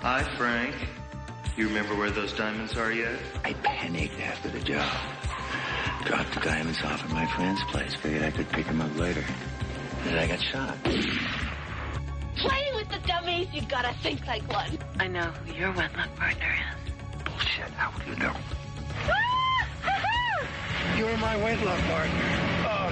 Hi, 0.00 0.22
Frank. 0.38 0.74
You 1.58 1.68
remember 1.68 1.94
where 1.94 2.10
those 2.10 2.32
diamonds 2.32 2.74
are 2.78 2.90
yet? 2.90 3.18
I 3.44 3.52
panicked 3.52 4.18
after 4.20 4.48
the 4.48 4.60
job. 4.60 4.96
Dropped 6.06 6.32
the 6.32 6.40
diamonds 6.40 6.80
off 6.84 7.04
at 7.04 7.10
my 7.10 7.26
friend's 7.26 7.62
place. 7.64 7.94
Figured 7.96 8.22
I 8.22 8.30
could 8.30 8.48
pick 8.48 8.64
them 8.64 8.80
up 8.80 8.96
later. 8.96 9.24
Then 10.04 10.16
I 10.16 10.26
got 10.26 10.40
shot. 10.40 10.78
Playing 12.40 12.74
with 12.74 12.88
the 12.88 12.98
dummies, 13.06 13.48
you 13.52 13.60
gotta 13.60 13.92
think 14.02 14.26
like 14.26 14.42
one. 14.50 14.78
I 14.98 15.06
know 15.08 15.24
who 15.24 15.52
your 15.52 15.72
wedlock 15.72 16.14
partner 16.16 16.54
is. 16.86 17.22
Bullshit. 17.22 17.68
How 17.72 17.92
would 17.92 18.06
you 18.06 18.16
know? 18.16 18.34
Ah! 19.04 19.68
You're 20.96 21.18
my 21.18 21.36
wedlock 21.36 21.80
partner. 21.80 22.24
Oh 22.64 22.88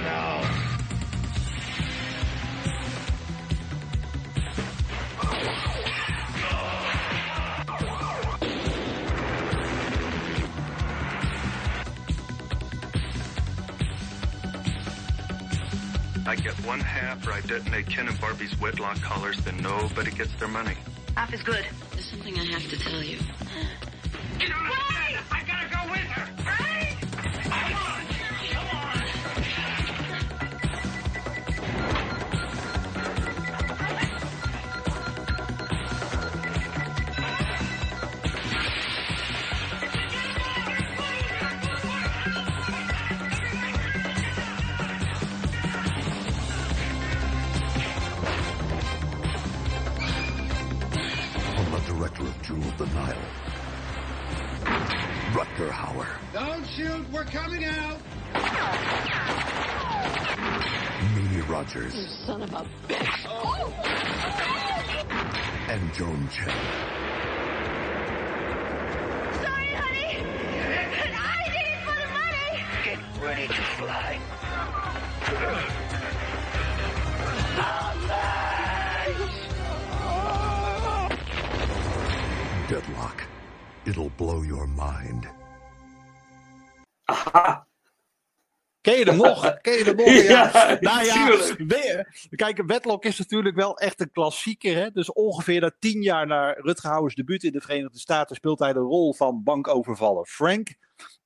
no. 5.23 5.75
I 16.29 16.35
get 16.35 16.53
one 16.63 16.79
half 16.79 17.27
or 17.27 17.31
I 17.31 17.41
detonate 17.41 17.87
Ken 17.87 18.07
and 18.07 18.21
Barbie's 18.21 18.55
wedlock 18.61 19.01
collars, 19.01 19.37
then 19.37 19.57
nobody 19.63 20.11
gets 20.11 20.31
their 20.35 20.47
money. 20.47 20.75
Half 21.15 21.33
is 21.33 21.41
good. 21.41 21.65
There's 21.89 22.05
something 22.05 22.37
I 22.37 22.43
have 22.43 22.69
to 22.69 22.77
tell 22.77 23.01
you. 23.01 23.17
I 24.39 25.41
gotta 25.47 25.67
go 25.73 25.91
with 25.91 26.01
her. 26.01 26.68
Shoot. 56.79 57.11
We're 57.11 57.25
coming 57.25 57.65
out. 57.65 57.97
Mimi 61.15 61.41
Rogers. 61.41 61.93
son 62.25 62.41
of 62.41 62.53
a 62.53 62.65
bitch. 62.87 63.25
And 65.69 65.93
Joan 65.93 66.29
Chen. 66.29 66.98
Ken 88.89 88.97
je 88.97 89.05
hem 89.05 89.17
nog? 89.17 89.53
Ken 89.61 89.77
je 89.77 89.83
hem 89.83 89.95
nog? 89.95 90.07
Ja, 90.07 90.51
Ja, 90.51 90.77
nou 90.79 91.05
ja, 91.05 92.05
kijk, 92.29 92.63
Wedlock 92.65 93.05
is 93.05 93.17
natuurlijk 93.17 93.55
wel 93.55 93.77
echt 93.77 94.01
een 94.01 94.11
klassieker. 94.11 94.75
Hè? 94.75 94.91
Dus 94.91 95.13
ongeveer 95.13 95.61
na 95.61 95.71
tien 95.79 96.01
jaar 96.01 96.27
na 96.27 96.51
Rutger 96.51 96.89
Hauer's 96.89 97.15
debuut 97.15 97.43
in 97.43 97.51
de 97.51 97.61
Verenigde 97.61 97.99
Staten 97.99 98.35
speelt 98.35 98.59
hij 98.59 98.73
de 98.73 98.79
rol 98.79 99.13
van 99.13 99.43
bankovervaller 99.43 100.25
Frank. 100.25 100.75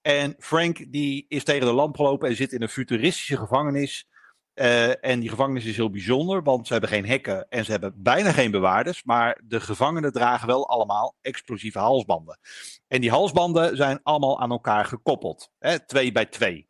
En 0.01 0.35
Frank 0.39 0.91
die 0.91 1.25
is 1.27 1.43
tegen 1.43 1.67
de 1.67 1.73
lamp 1.73 1.95
gelopen 1.95 2.29
en 2.29 2.35
zit 2.35 2.51
in 2.51 2.61
een 2.61 2.69
futuristische 2.69 3.37
gevangenis. 3.37 4.07
Eh, 4.53 5.05
en 5.05 5.19
die 5.19 5.29
gevangenis 5.29 5.65
is 5.65 5.75
heel 5.75 5.89
bijzonder, 5.89 6.43
want 6.43 6.67
ze 6.67 6.71
hebben 6.71 6.91
geen 6.91 7.05
hekken 7.05 7.45
en 7.49 7.65
ze 7.65 7.71
hebben 7.71 7.93
bijna 7.95 8.31
geen 8.31 8.51
bewaarders. 8.51 9.03
Maar 9.03 9.41
de 9.43 9.59
gevangenen 9.59 10.11
dragen 10.11 10.47
wel 10.47 10.69
allemaal 10.69 11.15
explosieve 11.21 11.79
halsbanden. 11.79 12.39
En 12.87 13.01
die 13.01 13.09
halsbanden 13.09 13.77
zijn 13.77 13.99
allemaal 14.03 14.39
aan 14.39 14.51
elkaar 14.51 14.85
gekoppeld. 14.85 15.51
Hè? 15.59 15.85
Twee 15.85 16.11
bij 16.11 16.25
twee. 16.25 16.67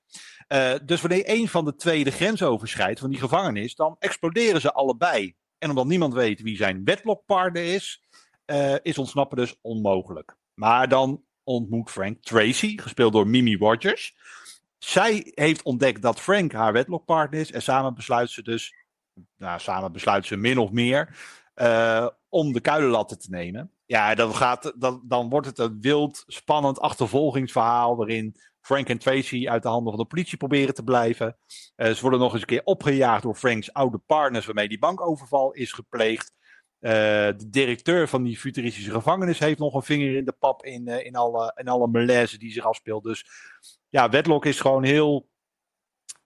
Eh, 0.48 0.74
dus 0.86 1.02
wanneer 1.02 1.24
een 1.26 1.48
van 1.48 1.66
de 1.66 1.76
twee 1.76 2.04
de 2.04 2.12
grens 2.12 2.44
overschrijdt 2.44 3.00
van 3.00 3.10
die 3.10 3.20
gevangenis, 3.20 3.76
dan 3.76 3.96
exploderen 4.00 4.62
ze 4.62 4.74
allebei. 4.74 5.36
En 5.58 5.70
omdat 5.70 5.86
niemand 5.86 6.14
weet 6.14 6.41
wie 6.41 6.58
zijn 6.58 6.84
wedlockpartner 6.84 7.64
is, 7.64 8.04
eh, 8.46 8.76
is 8.82 8.98
ontsnappen 8.98 9.38
dus 9.38 9.56
onmogelijk. 9.62 10.36
Maar 10.54 10.88
dan 10.88 11.24
ontmoet 11.44 11.91
Frank 11.91 12.22
Tracy, 12.22 12.78
gespeeld 12.78 13.14
door 13.14 13.28
Mimi 13.28 13.58
Rogers. 13.58 14.16
Zij 14.78 15.32
heeft 15.36 15.64
ontdekt 15.64 16.02
dat 16.02 16.20
Frank 16.20 16.52
haar 16.52 16.74
wedlockpartner 16.74 17.39
is. 17.39 17.52
En 17.52 17.62
samen 17.62 17.94
besluit 17.94 18.30
ze 18.30 18.41
dus, 18.41 18.74
nou, 19.38 19.60
samen 19.60 19.91
besluit 19.91 20.26
ze 20.26 20.36
min 20.36 20.58
of 20.58 20.72
meer, 20.72 21.18
eh, 21.54 22.08
om 22.30 22.54
de 22.54 22.60
kuilenlatten 22.60 23.20
te 23.20 23.30
nemen. 23.30 23.72
Ja, 23.86 24.16
dan, 24.16 24.36
gaat, 24.36 24.74
dan, 24.76 25.02
dan 25.04 25.30
wordt 25.30 25.48
het 25.48 25.58
een 25.58 25.82
wild, 25.82 26.24
spannend 26.28 26.80
achtervolgingsverhaal. 26.80 27.96
waarin 27.96 28.36
Frank 28.64 28.89
en 28.89 28.97
Tracy 28.97 29.47
uit 29.47 29.64
de 29.64 29.70
handen 29.70 29.93
van 29.93 30.01
de 30.01 30.07
politie 30.07 30.38
proberen 30.38 30.74
te 30.74 30.84
blijven. 30.84 31.38
Eh, 31.76 31.91
ze 31.91 32.01
worden 32.01 32.20
nog 32.20 32.32
eens 32.32 32.41
een 32.41 32.47
keer 32.47 32.64
opgejaagd 32.64 33.24
door 33.24 33.36
Franks 33.36 33.74
oude 33.74 33.97
partners. 33.97 34.45
waarmee 34.45 34.68
die 34.68 34.80
bankoverval 34.80 35.53
is 35.53 35.72
gepleegd. 35.72 36.32
Eh, 36.80 36.91
de 37.38 37.49
directeur 37.49 38.07
van 38.07 38.24
die 38.24 38.38
futuristische 38.38 38.91
gevangenis 38.91 39.39
heeft 39.39 39.59
nog 39.59 39.74
een 39.74 39.84
vinger 39.84 40.16
in 40.16 40.26
de 40.26 40.32
pap 40.32 40.66
in, 40.66 40.88
eh, 40.88 41.05
in, 41.05 41.16
alle, 41.16 41.53
in 41.55 41.68
alle 41.68 41.88
malaise 41.88 42.38
die 42.38 42.51
zich 42.51 42.64
afspeelt. 42.64 43.03
Dus 43.03 43.26
ja, 43.89 44.09
Wedlock 44.09 44.45
is 44.45 44.59
gewoon 44.59 44.84
heel. 44.84 45.30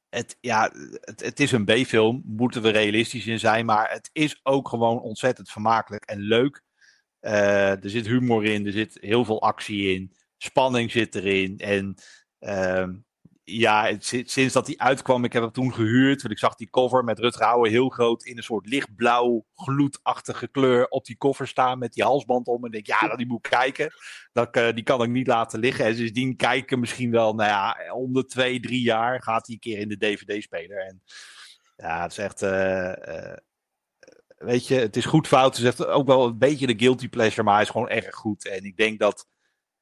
Het, 0.09 0.37
ja, 0.39 0.71
het, 1.01 1.23
het 1.23 1.39
is 1.39 1.51
een 1.51 1.65
B-film, 1.65 2.21
moeten 2.25 2.61
we 2.61 2.69
realistisch 2.69 3.27
in 3.27 3.39
zijn. 3.39 3.65
Maar 3.65 3.91
het 3.91 4.09
is 4.13 4.39
ook 4.43 4.69
gewoon 4.69 5.01
ontzettend 5.01 5.49
vermakelijk 5.49 6.05
en 6.05 6.19
leuk. 6.19 6.61
Er 7.19 7.89
zit 7.89 8.07
humor 8.07 8.45
in, 8.45 8.65
er 8.65 8.71
zit 8.71 8.97
heel 9.01 9.25
veel 9.25 9.41
actie 9.41 9.93
in. 9.93 10.15
Spanning 10.37 10.91
zit 10.91 11.15
erin. 11.15 11.57
En 11.57 11.95
ehm, 12.39 12.95
ja, 13.43 13.95
sinds 13.99 14.53
dat 14.53 14.65
die 14.65 14.81
uitkwam, 14.81 15.23
ik 15.23 15.33
heb 15.33 15.41
hem 15.43 15.51
toen 15.51 15.73
gehuurd. 15.73 16.21
Want 16.21 16.33
ik 16.33 16.39
zag 16.39 16.55
die 16.55 16.69
cover 16.69 17.03
met 17.03 17.19
Rutger 17.19 17.45
Hauer 17.45 17.69
heel 17.69 17.89
groot 17.89 18.23
in 18.23 18.37
een 18.37 18.43
soort 18.43 18.65
lichtblauw, 18.67 19.45
gloedachtige 19.55 20.47
kleur 20.47 20.87
op 20.87 21.05
die 21.05 21.17
cover 21.17 21.47
staan. 21.47 21.79
Met 21.79 21.93
die 21.93 22.03
halsband 22.03 22.47
om. 22.47 22.65
En 22.65 22.71
ik 22.71 22.85
denk, 22.85 23.01
ja, 23.01 23.15
die 23.15 23.27
moet 23.27 23.45
ik 23.45 23.51
kijken. 23.51 23.91
Dat, 24.33 24.55
eh, 24.55 24.73
die 24.73 24.83
kan 24.83 25.03
ik 25.03 25.09
niet 25.09 25.27
laten 25.27 25.59
liggen. 25.59 25.85
En 25.85 25.95
sindsdien 25.95 26.35
kijken 26.35 26.79
misschien 26.79 27.11
wel, 27.11 27.33
nou 27.35 27.49
ja, 27.49 27.93
om 27.93 28.13
de 28.13 28.25
twee, 28.25 28.59
drie 28.59 28.81
jaar 28.81 29.23
gaat 29.23 29.45
hij 29.45 29.55
een 29.55 29.61
keer 29.61 29.77
in 29.79 29.89
de 29.89 29.97
DVD-speler. 29.97 30.77
En 30.85 31.01
ja, 31.75 32.01
het 32.01 32.11
is 32.11 32.17
echt. 32.17 32.41
eh, 32.41 33.31
eh, 33.31 33.37
weet 34.37 34.67
je, 34.67 34.75
het 34.75 34.95
is 34.95 35.05
goed 35.05 35.27
fout. 35.27 35.57
Het 35.57 35.65
is 35.65 35.69
echt 35.71 35.85
ook 35.85 36.07
wel 36.07 36.25
een 36.25 36.37
beetje 36.37 36.67
de 36.67 36.79
guilty 36.79 37.09
pleasure, 37.09 37.43
maar 37.43 37.53
hij 37.53 37.63
is 37.63 37.69
gewoon 37.69 37.89
erg 37.89 38.15
goed. 38.15 38.47
En 38.47 38.63
ik 38.63 38.77
denk 38.77 38.99
dat 38.99 39.27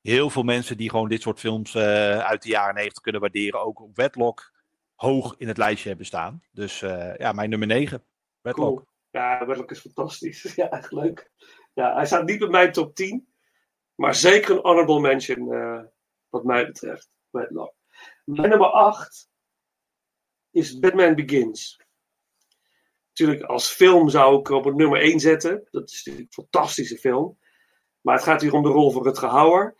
heel 0.05 0.29
veel 0.29 0.43
mensen 0.43 0.77
die 0.77 0.89
gewoon 0.89 1.09
dit 1.09 1.21
soort 1.21 1.39
films 1.39 1.75
eh, 1.75 2.19
uit 2.19 2.41
de 2.41 2.49
jaren 2.49 2.75
90 2.75 3.03
kunnen 3.03 3.21
waarderen, 3.21 3.61
ook 3.61 3.81
op 3.81 3.95
Wedlock 3.95 4.53
hoog 4.95 5.35
in 5.37 5.47
het 5.47 5.57
lijstje 5.57 5.87
hebben 5.87 6.05
staan. 6.05 6.43
Dus 6.51 6.81
eh, 6.81 7.15
ja, 7.17 7.31
mijn 7.31 7.49
nummer 7.49 7.67
9. 7.67 8.03
Wedlock. 8.41 8.85
Ja, 9.09 9.45
Wedlock 9.45 9.71
is 9.71 9.79
fantastisch. 9.79 10.41
Ja, 10.55 10.69
echt 10.69 10.91
leuk. 10.91 11.31
Ja, 11.73 11.95
hij 11.95 12.05
staat 12.05 12.25
niet 12.25 12.39
bij 12.39 12.47
mijn 12.47 12.71
top 12.71 12.95
10. 12.95 13.27
Maar 13.95 14.15
zeker 14.15 14.55
een 14.55 14.61
honorable 14.61 14.99
mention 14.99 15.53
eh, 15.53 15.83
wat 16.29 16.43
mij 16.43 16.65
betreft. 16.65 17.09
Wedlock. 17.29 17.73
Mijn 18.25 18.49
nummer 18.49 18.67
8 18.67 19.29
is 20.51 20.79
Batman 20.79 21.15
Begins. 21.15 21.79
Natuurlijk, 23.07 23.43
als 23.43 23.71
film 23.71 24.09
zou 24.09 24.39
ik 24.39 24.49
op 24.49 24.65
het 24.65 24.75
nummer 24.75 25.01
1 25.01 25.19
zetten. 25.19 25.67
Dat 25.71 25.89
is 25.89 25.95
natuurlijk 25.95 26.25
een 26.25 26.43
fantastische 26.43 26.97
film. 26.97 27.37
Maar 28.01 28.15
het 28.15 28.23
gaat 28.23 28.41
hier 28.41 28.53
om 28.53 28.63
de 28.63 28.69
rol 28.69 28.91
van 28.91 29.03
Rutger 29.03 29.29
Hauer. 29.29 29.75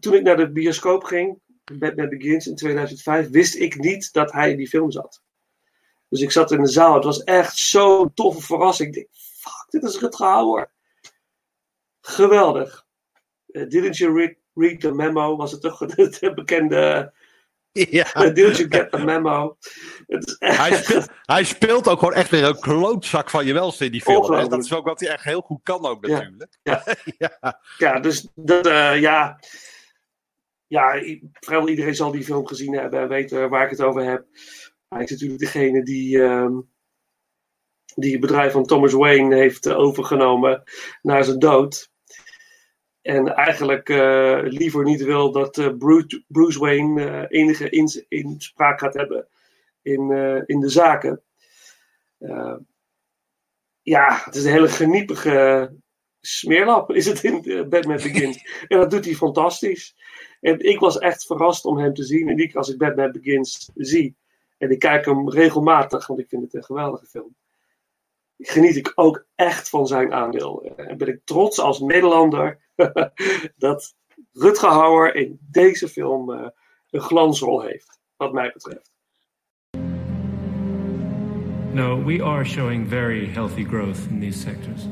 Toen 0.00 0.14
ik 0.14 0.22
naar 0.22 0.36
de 0.36 0.52
bioscoop 0.52 1.04
ging, 1.04 1.40
Batman 1.64 2.08
Begins 2.08 2.46
in 2.46 2.56
2005, 2.56 3.30
wist 3.30 3.54
ik 3.54 3.78
niet 3.78 4.12
dat 4.12 4.32
hij 4.32 4.50
in 4.50 4.56
die 4.56 4.68
film 4.68 4.90
zat. 4.90 5.22
Dus 6.08 6.20
ik 6.20 6.30
zat 6.30 6.52
in 6.52 6.62
de 6.62 6.68
zaal. 6.68 6.94
Het 6.94 7.04
was 7.04 7.22
echt 7.22 7.56
zo'n 7.56 8.14
toffe 8.14 8.40
verrassing. 8.40 8.94
Ik 8.94 8.94
dacht, 8.94 9.08
fuck, 9.12 9.66
dit 9.70 9.82
is 9.82 10.00
Rutger 10.00 10.26
Hauer. 10.26 10.72
Geweldig. 12.00 12.86
Eh, 13.46 13.68
didn't 13.68 13.96
you 13.96 14.14
read, 14.18 14.34
read 14.54 14.80
the 14.80 14.92
memo? 14.92 15.36
Was 15.36 15.52
het 15.52 15.60
toch 15.60 15.78
het 15.96 16.32
bekende... 16.34 17.12
Ja. 17.72 18.04
didn't 18.32 18.56
you 18.56 18.66
get 18.68 18.90
the 18.90 18.98
memo? 18.98 19.56
Het 20.06 20.26
is 20.26 20.36
echt... 20.38 20.56
Hij, 20.56 20.82
speelt, 20.82 21.08
hij 21.34 21.44
speelt 21.44 21.88
ook 21.88 21.98
gewoon 21.98 22.14
echt 22.14 22.30
weer 22.30 22.44
een 22.44 22.60
klootzak 22.60 23.30
van 23.30 23.46
je 23.46 23.52
welste 23.52 23.84
in 23.84 23.92
die 23.92 24.02
film. 24.02 24.32
hè. 24.32 24.48
Dat 24.48 24.64
is 24.64 24.72
ook 24.72 24.84
wat 24.84 25.00
hij 25.00 25.08
echt 25.08 25.24
heel 25.24 25.40
goed 25.40 25.60
kan 25.62 25.86
ook 25.86 26.06
natuurlijk. 26.06 26.58
Ja, 26.62 27.60
ja. 27.78 28.00
dus 28.00 28.28
dat, 28.34 28.66
eh, 28.66 29.00
ja. 29.00 29.38
Ja, 30.74 31.02
vrijwel 31.32 31.68
iedereen 31.68 31.94
zal 31.94 32.10
die 32.10 32.24
film 32.24 32.46
gezien 32.46 32.74
hebben 32.74 33.00
en 33.00 33.08
weten 33.08 33.50
waar 33.50 33.64
ik 33.64 33.70
het 33.70 33.82
over 33.82 34.04
heb. 34.04 34.26
Hij 34.88 35.02
is 35.02 35.10
natuurlijk 35.10 35.40
degene 35.40 35.82
die, 35.82 36.22
ehm, 36.22 36.60
die 37.94 38.12
het 38.12 38.20
bedrijf 38.20 38.52
van 38.52 38.66
Thomas 38.66 38.92
Wayne 38.92 39.36
heeft 39.36 39.66
eh, 39.66 39.78
overgenomen 39.78 40.62
na 41.02 41.22
zijn 41.22 41.38
dood. 41.38 41.90
En 43.02 43.34
eigenlijk 43.34 43.88
eh, 43.88 44.40
liever 44.42 44.84
niet 44.84 45.02
wil 45.04 45.32
dat 45.32 45.58
eh, 45.58 45.76
Bruce, 45.78 46.24
Bruce 46.26 46.58
Wayne 46.58 47.26
enige 47.28 47.68
ins- 47.68 48.04
inspraak 48.08 48.80
gaat 48.80 48.94
hebben 48.94 49.28
in, 49.82 50.10
in 50.46 50.60
de 50.60 50.68
zaken. 50.68 51.22
Ja, 53.82 54.22
het 54.24 54.34
is 54.34 54.44
een 54.44 54.52
hele 54.52 54.68
geniepige 54.68 55.70
smeerlap, 56.20 56.90
is 56.90 57.06
het 57.06 57.24
in 57.24 57.68
Batman 57.68 57.96
Begins. 57.96 58.36
en 58.68 58.78
dat 58.78 58.90
doet 58.90 59.04
hij 59.04 59.14
fantastisch. 59.14 59.94
En 60.44 60.60
ik 60.60 60.78
was 60.78 60.98
echt 60.98 61.26
verrast 61.26 61.64
om 61.64 61.78
hem 61.78 61.94
te 61.94 62.04
zien. 62.04 62.28
En 62.28 62.38
ik, 62.38 62.54
als 62.54 62.68
ik 62.68 62.78
Batman 62.78 63.12
Begins 63.12 63.70
zie, 63.74 64.16
en 64.58 64.70
ik 64.70 64.78
kijk 64.78 65.04
hem 65.04 65.30
regelmatig, 65.30 66.06
want 66.06 66.20
ik 66.20 66.28
vind 66.28 66.42
het 66.42 66.54
een 66.54 66.64
geweldige 66.64 67.06
film, 67.06 67.34
geniet 68.38 68.76
ik 68.76 68.92
ook 68.94 69.26
echt 69.34 69.68
van 69.68 69.86
zijn 69.86 70.12
aandeel. 70.12 70.72
En 70.76 70.96
ben 70.96 71.08
ik 71.08 71.20
trots 71.24 71.58
als 71.58 71.80
Nederlander 71.80 72.58
dat 73.56 73.94
Rutger 74.32 74.68
Hauer 74.68 75.14
in 75.14 75.38
deze 75.50 75.88
film 75.88 76.32
eh, 76.32 76.48
een 76.90 77.00
glansrol 77.00 77.62
heeft, 77.62 78.00
wat 78.16 78.32
mij 78.32 78.50
betreft. 78.52 78.92
We 82.04 82.22
are 82.22 82.44
showing 82.44 82.88
very 82.88 83.26
healthy 83.26 83.64
growth 83.64 83.98
in 84.10 84.20
these 84.20 84.38
sectors. 84.38 84.86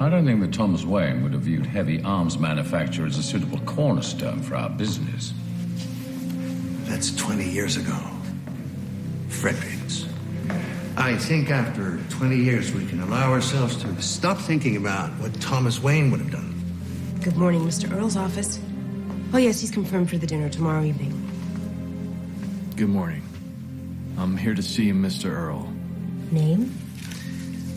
I 0.00 0.08
don't 0.08 0.24
think 0.24 0.40
that 0.40 0.54
Thomas 0.54 0.82
Wayne 0.82 1.22
would 1.22 1.34
have 1.34 1.42
viewed 1.42 1.66
heavy 1.66 2.02
arms 2.02 2.38
manufacture 2.38 3.04
as 3.04 3.18
a 3.18 3.22
suitable 3.22 3.58
cornerstone 3.60 4.40
for 4.40 4.56
our 4.56 4.70
business. 4.70 5.34
That's 6.84 7.14
20 7.16 7.44
years 7.44 7.76
ago. 7.76 7.98
Fredericks. 9.28 10.06
I 10.96 11.18
think 11.18 11.50
after 11.50 11.98
20 12.08 12.34
years 12.34 12.72
we 12.72 12.86
can 12.86 13.02
allow 13.02 13.30
ourselves 13.30 13.76
to 13.82 14.00
stop 14.00 14.38
thinking 14.38 14.76
about 14.76 15.10
what 15.20 15.38
Thomas 15.38 15.82
Wayne 15.82 16.10
would 16.10 16.20
have 16.20 16.30
done. 16.30 16.54
Good 17.22 17.36
morning, 17.36 17.60
Mr. 17.60 17.94
Earl's 17.94 18.16
office. 18.16 18.58
Oh, 19.34 19.38
yes, 19.38 19.60
he's 19.60 19.70
confirmed 19.70 20.08
for 20.08 20.16
the 20.16 20.26
dinner 20.26 20.48
tomorrow 20.48 20.82
evening. 20.82 21.12
Good 22.74 22.88
morning. 22.88 23.22
I'm 24.16 24.38
here 24.38 24.54
to 24.54 24.62
see 24.62 24.92
Mr. 24.92 25.30
Earl. 25.30 25.70
Name? 26.30 26.74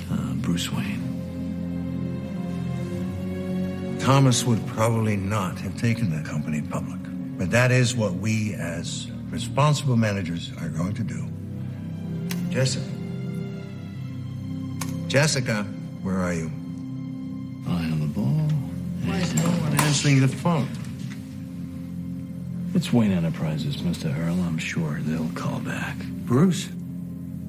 Uh, 0.09 0.33
Bruce 0.35 0.71
Wayne. 0.71 1.12
Thomas 4.03 4.43
would 4.43 4.67
probably 4.67 5.15
not 5.15 5.57
have 5.59 5.79
taken 5.79 6.09
the 6.09 6.29
company 6.29 6.61
public. 6.61 6.99
But 7.37 7.49
that 7.51 7.71
is 7.71 7.95
what 7.95 8.13
we, 8.15 8.53
as 8.55 9.09
responsible 9.29 9.95
managers, 9.95 10.51
are 10.59 10.67
going 10.67 10.93
to 10.95 11.03
do. 11.05 11.25
Jessica. 12.49 12.85
Jessica, 15.07 15.63
where 16.01 16.17
are 16.17 16.33
you? 16.33 16.51
Eye 17.65 17.85
on 17.85 18.01
the 18.01 18.07
ball. 18.07 18.49
Why 19.05 19.19
is 19.19 19.33
no 19.35 19.43
one 19.43 19.79
answering 19.79 20.19
the 20.19 20.27
phone? 20.27 20.67
It's 22.75 22.91
Wayne 22.91 23.13
Enterprises, 23.13 23.77
Mr. 23.77 24.13
Earl. 24.19 24.35
I'm 24.41 24.57
sure 24.57 24.99
they'll 25.03 25.31
call 25.33 25.59
back. 25.59 25.95
Bruce, 26.25 26.67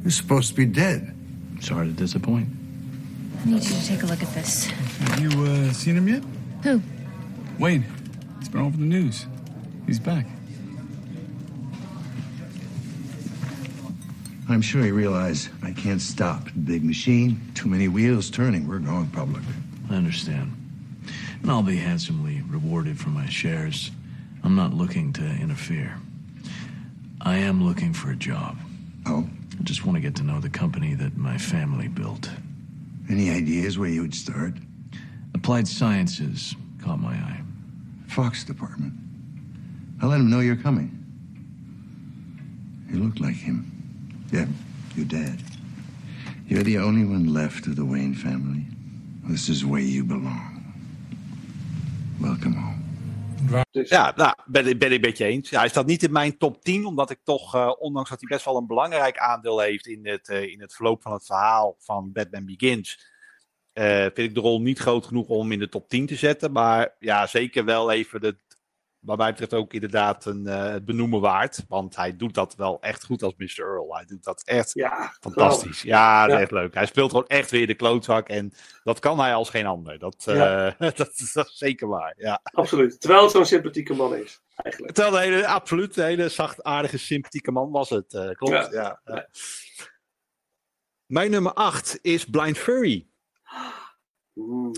you're 0.02 0.12
supposed 0.12 0.50
to 0.50 0.54
be 0.54 0.66
dead. 0.66 1.16
Sorry 1.60 1.88
to 1.88 1.92
disappoint. 1.92 2.46
I 3.42 3.46
need 3.46 3.64
you 3.64 3.74
to 3.74 3.86
take 3.86 4.04
a 4.04 4.06
look 4.06 4.22
at 4.22 4.32
this. 4.34 4.66
Have 4.66 5.18
you 5.18 5.30
uh, 5.42 5.72
seen 5.72 5.96
him 5.96 6.06
yet? 6.06 6.22
Who? 6.64 6.80
Wayne. 7.58 7.84
It's 8.38 8.48
been 8.48 8.62
all 8.62 8.68
over 8.68 8.78
the 8.78 8.84
news. 8.84 9.26
He's 9.86 10.00
back. 10.00 10.24
I'm 14.48 14.62
sure 14.62 14.84
you 14.84 14.94
realize 14.94 15.50
I 15.62 15.72
can't 15.72 16.00
stop 16.00 16.46
the 16.46 16.60
big 16.60 16.82
machine. 16.82 17.38
Too 17.54 17.68
many 17.68 17.88
wheels 17.88 18.30
turning. 18.30 18.66
We're 18.66 18.78
going 18.78 19.08
public. 19.08 19.42
I 19.90 19.96
understand. 19.96 20.56
And 21.42 21.50
I'll 21.50 21.62
be 21.62 21.76
handsomely 21.76 22.40
rewarded 22.48 22.98
for 22.98 23.10
my 23.10 23.28
shares. 23.28 23.90
I'm 24.42 24.56
not 24.56 24.72
looking 24.72 25.12
to 25.14 25.22
interfere. 25.22 25.98
I 27.20 27.36
am 27.36 27.62
looking 27.62 27.92
for 27.92 28.10
a 28.10 28.16
job. 28.16 28.56
Oh? 29.04 29.28
I 29.60 29.62
just 29.64 29.84
want 29.84 29.96
to 29.96 30.00
get 30.00 30.16
to 30.16 30.22
know 30.22 30.40
the 30.40 30.48
company 30.48 30.94
that 30.94 31.14
my 31.18 31.36
family 31.36 31.88
built. 31.88 32.30
Any 33.10 33.30
ideas 33.30 33.78
where 33.78 33.90
you 33.90 34.00
would 34.00 34.14
start? 34.14 34.54
Applied 35.44 35.68
Sciences 35.68 36.56
caught 36.82 36.98
my 37.00 37.12
eye. 37.12 37.42
Fox 38.06 38.44
Department. 38.44 38.94
I'll 40.00 40.08
let 40.08 40.18
him 40.20 40.30
know 40.30 40.40
you're 40.40 40.56
coming. 40.62 40.88
You 42.90 42.98
look 43.04 43.20
like 43.20 43.36
him. 43.36 43.70
Yeah, 44.32 44.46
your 44.96 45.04
dad. 45.06 45.38
You're 46.46 46.62
the 46.62 46.78
only 46.78 47.04
one 47.04 47.30
left 47.34 47.66
of 47.66 47.76
the 47.76 47.84
Wayne 47.84 48.14
family. 48.14 48.64
This 49.28 49.50
is 49.50 49.66
where 49.66 49.82
you 49.82 50.02
belong. 50.02 50.64
Welcome 52.20 52.54
home. 52.54 52.82
Ja, 53.70 54.12
nou, 54.16 54.34
ben, 54.46 54.66
ik- 54.66 54.78
ben 54.78 54.92
ik 54.92 55.00
met 55.00 55.18
je 55.18 55.24
eens. 55.24 55.50
Hij 55.50 55.68
staat 55.68 55.86
niet 55.86 56.02
in 56.02 56.12
mijn 56.12 56.36
top 56.38 56.62
10, 56.62 56.84
omdat 56.86 57.10
ik 57.10 57.20
toch, 57.24 57.54
eh, 57.54 57.70
ondanks 57.78 58.10
dat 58.10 58.20
hij 58.20 58.28
best 58.28 58.44
wel 58.44 58.56
een 58.56 58.66
belangrijk 58.66 59.18
aandeel 59.18 59.60
heeft 59.60 59.86
in 59.86 60.06
het, 60.06 60.28
eh, 60.28 60.42
in 60.52 60.60
het 60.60 60.74
verloop 60.74 61.02
van 61.02 61.12
het 61.12 61.26
verhaal 61.26 61.76
van 61.78 62.12
Batman 62.12 62.44
Begins, 62.44 63.12
eh, 63.74 64.00
vind 64.02 64.18
ik 64.18 64.34
de 64.34 64.40
rol 64.40 64.60
niet 64.60 64.78
groot 64.78 65.06
genoeg 65.06 65.28
om 65.28 65.40
hem 65.40 65.52
in 65.52 65.58
de 65.58 65.68
top 65.68 65.88
10 65.88 66.06
te 66.06 66.14
zetten. 66.16 66.52
Maar 66.52 66.94
ja, 66.98 67.26
zeker 67.26 67.64
wel 67.64 67.90
even, 67.90 68.20
de, 68.20 68.36
wat 68.98 69.18
mij 69.18 69.30
betreft 69.30 69.54
ook 69.54 69.72
inderdaad 69.72 70.24
een, 70.24 70.46
eh, 70.46 70.68
het 70.70 70.84
benoemen 70.84 71.20
waard. 71.20 71.64
Want 71.68 71.96
hij 71.96 72.16
doet 72.16 72.34
dat 72.34 72.54
wel 72.54 72.80
echt 72.80 73.04
goed 73.04 73.22
als 73.22 73.34
Mr. 73.36 73.58
Earl. 73.58 73.94
Hij 73.96 74.04
doet 74.04 74.24
dat 74.24 74.42
echt 74.44 74.70
Ja, 74.74 75.16
fantastisch. 75.20 75.82
Ja, 75.82 76.20
dat 76.20 76.28
is 76.30 76.34
Ja. 76.34 76.40
echt 76.42 76.50
leuk. 76.50 76.74
Hij 76.74 76.86
speelt 76.86 77.10
gewoon 77.10 77.26
echt 77.26 77.50
weer 77.50 77.66
de 77.66 77.74
klootzak 77.74 78.28
en 78.28 78.52
dat 78.84 78.98
kan 78.98 79.18
hij 79.20 79.34
als 79.34 79.50
geen 79.50 79.66
ander. 79.66 79.98
Dat, 79.98 80.24
eh, 80.28 80.34
Ja. 80.78 80.90
dat, 80.90 81.12
is- 81.14 81.32
dat 81.32 81.46
is 81.48 81.56
zeker 81.58 81.88
waar, 81.88 82.14
ja. 82.16 82.40
Absoluut. 82.42 83.00
Terwijl 83.00 83.22
het 83.22 83.30
zo'n 83.32 83.46
sympathieke 83.46 83.94
man 83.94 84.14
is, 84.16 84.40
eigenlijk. 84.56 84.94
Terwijl 84.94 85.16
een 85.16 85.32
hele, 85.32 85.46
absoluut 85.46 85.96
een 85.96 86.04
hele 86.04 86.28
zachtaardige, 86.28 86.98
sympathieke 86.98 87.50
man 87.52 87.70
was 87.70 87.90
het. 87.90 88.34
klopt, 88.36 88.52
Ja. 88.52 88.68
ja. 88.70 89.00
ja. 89.04 89.28
Mijn 91.06 91.30
nummer 91.30 91.52
8 91.52 91.98
is 92.02 92.24
Blind 92.24 92.58
Furry. 92.58 93.06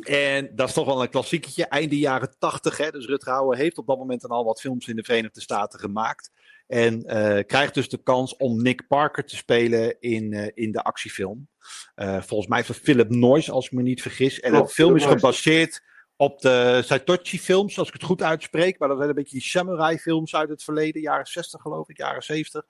En 0.02 0.50
dat 0.54 0.68
is 0.68 0.74
toch 0.74 0.86
wel 0.86 1.02
een 1.02 1.11
klassieketje. 1.11 1.66
Einde 1.66 1.98
jaren 1.98 2.34
80. 2.38 2.76
Hè? 2.76 2.90
Dus 2.90 3.07
Rutger 3.07 3.32
Hauer 3.32 3.57
heeft 3.57 3.78
op 3.78 3.86
dat 3.86 3.98
moment 3.98 4.28
al 4.28 4.44
wat 4.44 4.61
films 4.61 4.88
in 4.88 4.96
de 4.96 5.04
Verenigde 5.04 5.40
Staten 5.40 5.80
gemaakt. 5.80 6.30
En 6.66 7.02
eh, 7.02 7.44
krijgt 7.46 7.74
dus 7.74 7.88
de 7.88 8.02
kans 8.02 8.36
om 8.36 8.62
Nick 8.62 8.86
Parker 8.86 9.24
te 9.24 9.36
spelen 9.36 10.00
in, 10.00 10.32
eh, 10.32 10.50
in 10.54 10.72
de 10.72 10.82
actiefilm. 10.82 11.48
Eh, 11.94 12.22
volgens 12.22 12.48
mij 12.48 12.64
van 12.64 12.74
Philip 12.74 13.11
Noyce, 13.11 13.52
als 13.52 13.66
ik 13.66 13.72
me 13.72 13.82
niet 13.82 14.02
vergis. 14.02 14.40
En 14.40 14.52
de 14.52 14.68
film 14.68 14.96
is 14.96 15.04
gebaseerd 15.04 15.82
op 16.16 16.40
de 16.40 16.82
Saitochi-films, 16.84 17.78
als 17.78 17.88
ik 17.88 17.94
het 17.94 18.02
goed 18.02 18.22
uitspreek. 18.22 18.78
Maar 18.78 18.88
dat 18.88 18.96
zijn 18.96 19.08
een 19.08 19.14
beetje 19.14 19.38
die 19.38 19.46
samurai-films 19.46 20.34
uit 20.34 20.48
het 20.48 20.62
verleden, 20.62 21.00
jaren 21.00 21.26
60 21.26 21.60
geloof 21.60 21.88
ik, 21.88 21.96
jaren 21.96 22.22
70. 22.22 22.64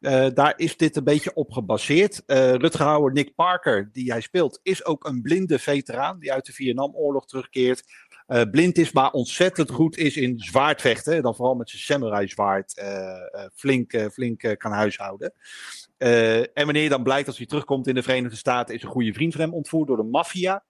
Eh, 0.00 0.26
daar 0.34 0.52
is 0.56 0.76
dit 0.76 0.96
een 0.96 1.04
beetje 1.04 1.34
op 1.34 1.52
gebaseerd. 1.52 2.22
Eh 2.26 2.54
Rutger 2.54 2.86
Hauer, 2.86 3.12
Nick 3.12 3.34
Parker, 3.34 3.88
die 3.92 4.10
hij 4.10 4.20
speelt, 4.20 4.60
is 4.62 4.84
ook 4.84 5.04
een 5.04 5.22
blinde 5.22 5.58
veteraan 5.58 6.18
die 6.18 6.32
uit 6.32 6.46
de 6.46 6.52
Vietnamoorlog 6.52 7.26
terugkeert. 7.26 7.82
Eh, 8.26 8.42
blind 8.50 8.78
is, 8.78 8.92
maar 8.92 9.10
ontzettend 9.10 9.70
goed 9.70 9.96
is 9.96 10.16
in 10.16 10.38
zwaardvechten. 10.38 11.22
Dan 11.22 11.34
vooral 11.34 11.54
met 11.54 11.70
zijn 11.70 11.82
samurai 11.82 12.28
zwaard 12.28 12.78
eh, 12.78 13.46
flink, 13.54 14.10
flink 14.12 14.54
kan 14.58 14.72
huishouden. 14.72 15.32
En 15.98 16.64
wanneer 16.64 16.88
dan 16.88 17.02
blijkt 17.02 17.26
als 17.26 17.36
hij 17.36 17.46
terugkomt 17.46 17.86
in 17.86 17.94
de 17.94 18.02
Verenigde 18.02 18.36
Staten, 18.36 18.74
is 18.74 18.82
een 18.82 18.88
goede 18.88 19.12
vriend 19.12 19.32
van 19.32 19.40
hem 19.40 19.54
ontvoerd 19.54 19.88
door 19.88 19.96
de 19.96 20.02
maffia. 20.02 20.64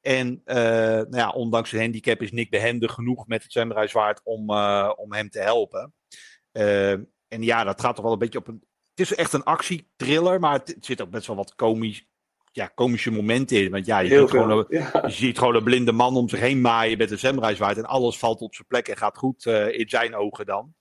En 0.00 0.40
eh, 0.44 0.56
nou 0.56 1.16
ja, 1.16 1.30
ondanks 1.30 1.70
zijn 1.70 1.82
handicap 1.82 2.22
is 2.22 2.32
Nick 2.32 2.50
behendig 2.50 2.92
genoeg 2.92 3.26
met 3.26 3.42
het 3.42 3.52
samurai 3.52 3.88
zwaard 3.88 4.20
om, 4.24 4.50
eh, 4.50 4.92
om 4.96 5.12
hem 5.12 5.30
te 5.30 5.40
helpen. 5.40 5.94
Eh, 6.52 6.92
en 7.28 7.42
ja, 7.42 7.64
dat 7.64 7.80
gaat 7.80 7.94
toch 7.94 8.04
wel 8.04 8.12
een 8.12 8.18
beetje 8.18 8.38
op 8.38 8.48
een. 8.48 8.66
Het 8.94 9.10
is 9.10 9.14
echt 9.14 9.32
een 9.32 9.44
actietriller, 9.44 10.40
maar 10.40 10.52
het, 10.52 10.68
het 10.68 10.84
zit 10.84 11.00
ook 11.00 11.10
best 11.10 11.26
wel 11.26 11.36
wat 11.36 11.54
komisch, 11.54 12.06
ja, 12.52 12.66
komische 12.66 13.10
momenten 13.10 13.62
in. 13.62 13.70
Want 13.70 13.86
ja, 13.86 13.98
je, 13.98 14.18
ziet 14.18 14.30
gewoon, 14.30 14.66
ja. 14.68 15.02
je 15.06 15.12
ziet 15.12 15.38
gewoon 15.38 15.54
een 15.54 15.64
blinde 15.64 15.92
man 15.92 16.16
om 16.16 16.28
zich 16.28 16.40
heen 16.40 16.60
maaien 16.60 16.98
met 16.98 17.10
een 17.10 17.18
samurai 17.18 17.54
zwaard. 17.54 17.76
En 17.76 17.84
alles 17.86 18.18
valt 18.18 18.40
op 18.40 18.54
zijn 18.54 18.66
plek 18.68 18.88
en 18.88 18.96
gaat 18.96 19.18
goed 19.18 19.46
in 19.46 19.88
zijn 19.88 20.14
ogen 20.14 20.46
dan. 20.46 20.74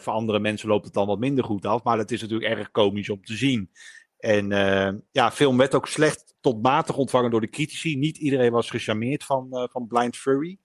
Voor 0.00 0.12
andere 0.12 0.38
mensen 0.38 0.68
loopt 0.68 0.84
het 0.84 0.94
dan 0.94 1.06
wat 1.06 1.18
minder 1.18 1.44
goed 1.44 1.66
af. 1.66 1.82
Maar 1.82 1.98
het 1.98 2.10
is 2.10 2.20
natuurlijk 2.20 2.58
erg 2.58 2.70
komisch 2.70 3.10
om 3.10 3.24
te 3.24 3.36
zien. 3.36 3.70
En 4.18 4.52
eh, 4.52 4.92
ja, 5.10 5.32
film 5.32 5.56
werd 5.56 5.74
ook 5.74 5.86
slecht 5.86 6.34
tot 6.40 6.62
matig 6.62 6.96
ontvangen 6.96 7.30
door 7.30 7.40
de 7.40 7.48
critici. 7.48 7.96
Niet 7.96 8.16
iedereen 8.16 8.52
was 8.52 8.70
gecharmeerd 8.70 9.24
van, 9.24 9.52
eh, 9.52 9.64
van 9.70 9.86
Blind 9.86 10.16
Fury. 10.16 10.58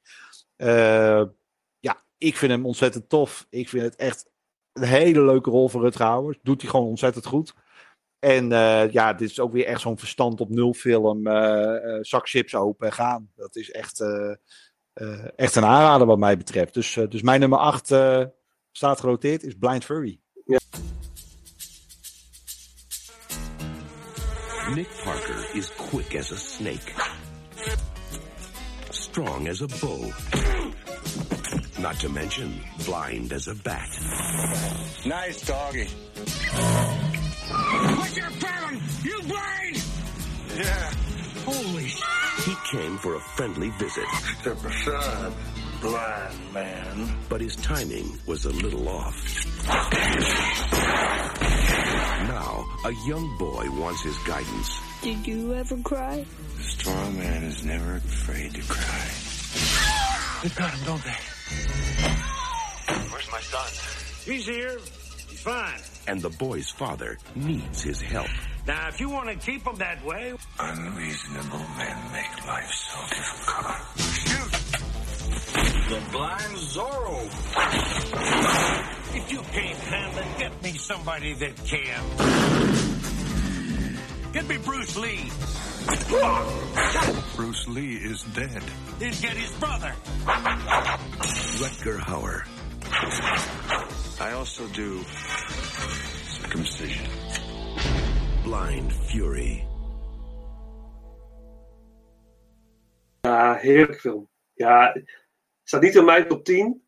Eh, 0.56 1.24
ja, 1.80 2.04
ik 2.18 2.38
vind 2.38 2.52
hem 2.52 2.66
ontzettend 2.66 3.10
tof. 3.10 3.48
Ik 3.50 3.70
vind 3.70 3.84
het 3.84 3.96
echt 3.96 4.30
een 4.74 4.84
hele 4.84 5.26
leuke 5.26 5.50
rol 5.50 5.70
voor 5.70 5.82
Rutger 5.82 6.06
Hauer. 6.06 6.40
Doet 6.42 6.62
hij 6.62 6.70
gewoon 6.70 6.88
ontzettend 6.88 7.26
goed. 7.26 7.54
En 8.20 8.50
ja, 8.92 9.14
dit 9.14 9.30
is 9.30 9.40
ook 9.40 9.52
weer 9.52 9.66
echt 9.66 9.82
zo'n 9.82 9.98
verstand 9.98 10.42
op 10.42 10.50
nul 10.50 10.74
film. 10.74 11.24
zak 12.02 12.30
chips 12.30 12.56
open 12.56 12.88
en 12.88 12.94
gaan. 12.94 13.32
Dat 13.36 13.56
is 13.56 13.72
echt, 13.72 14.02
echt 15.36 15.56
een 15.56 15.66
aanrader 15.66 16.08
wat 16.08 16.18
mij 16.18 16.38
betreft. 16.38 16.74
Dus, 16.74 16.94
dus 17.10 17.22
mijn 17.22 17.40
nummer 17.40 17.60
8 17.60 17.86
staat 18.72 19.00
genoteerd, 19.00 19.44
is 19.44 19.58
Blind 19.58 19.86
Fury. 19.86 20.20
Nick 24.76 24.88
Parker 25.04 25.44
is 25.56 25.70
quick 25.78 26.16
as 26.16 26.32
a 26.32 26.38
snake, 26.38 26.94
strong 28.92 29.48
as 29.48 29.62
a 29.62 29.68
bull, 29.68 30.12
not 31.80 31.96
to 32.00 32.10
mention 32.10 32.62
blind 32.86 33.34
as 33.34 33.48
a 33.48 33.56
bat. 33.56 33.90
Nice 35.06 35.42
doggy. 35.46 35.86
What's 37.98 38.16
your 38.18 38.32
problem? 38.40 38.82
You 39.04 39.22
blind? 39.24 39.84
Yeah. 40.56 40.94
Holy 41.46 41.86
He 42.46 42.56
came 42.72 42.98
for 43.00 43.16
a 43.16 43.20
friendly 43.36 43.70
visit, 43.72 44.06
Step 44.42 44.64
aside, 44.64 45.34
blind 45.82 46.54
man. 46.54 47.18
but 47.30 47.42
his 47.42 47.56
timing 47.58 48.18
was 48.26 48.46
a 48.46 48.52
little 48.52 48.88
off. 48.88 49.18
Now, 52.28 52.66
a 52.86 52.92
young 53.08 53.36
boy 53.38 53.68
wants 53.72 54.04
his 54.04 54.18
guidance. 54.20 54.80
Did 55.02 55.26
you 55.26 55.54
ever 55.56 55.78
cry? 55.78 56.24
A 56.60 56.62
strong 56.62 57.18
man 57.18 57.44
is 57.44 57.64
never 57.66 57.96
afraid 57.96 58.54
to 58.54 58.62
cry. 58.62 59.08
They've 60.44 60.56
got 60.56 60.72
him, 60.72 60.86
don't 60.86 61.04
they? 61.04 61.18
Where's 63.10 63.32
my 63.32 63.40
son? 63.40 63.68
He's 64.24 64.46
here. 64.46 64.78
He's 65.30 65.42
fine. 65.42 65.80
And 66.08 66.22
the 66.22 66.30
boy's 66.30 66.70
father 66.70 67.18
needs 67.36 67.82
his 67.82 68.00
help. 68.02 68.30
Now, 68.68 68.88
if 68.88 69.00
you 69.00 69.10
want 69.10 69.30
to 69.30 69.36
keep 69.36 69.66
him 69.66 69.76
that 69.78 70.06
way... 70.06 70.34
Unreasonable 70.60 71.66
men 71.78 71.98
make 72.14 72.48
life 72.48 72.72
so 72.72 73.00
difficult. 73.16 74.61
The 75.54 76.02
blind 76.12 76.56
Zorro. 76.56 77.26
If 79.16 79.32
you 79.32 79.40
can't 79.52 79.78
handle 79.78 80.20
it, 80.20 80.38
get 80.38 80.64
me 80.64 80.78
somebody 80.78 81.34
that 81.34 81.56
can. 81.66 82.04
Get 84.32 84.48
me 84.48 84.58
Bruce 84.60 84.98
Lee. 84.98 85.30
Bruce 87.36 87.68
Lee 87.68 87.96
is 87.96 88.24
dead. 88.34 88.64
Then 89.00 89.14
get 89.22 89.36
his 89.36 89.52
brother. 89.60 89.94
Rutger 91.60 92.00
Hauer. 92.00 92.48
I 94.22 94.32
also 94.32 94.68
do 94.68 95.04
circumcision. 96.30 97.10
Blind 98.44 98.94
Fury. 98.94 99.66
Ah, 103.24 103.28
ja, 103.28 103.58
heerlijk 103.60 104.00
film. 104.00 104.28
Ja, 104.56 104.94
staat 105.64 105.82
niet 105.82 105.96
in 105.96 106.06
mijn 106.06 106.28
top 106.28 106.46
10. 106.46 106.84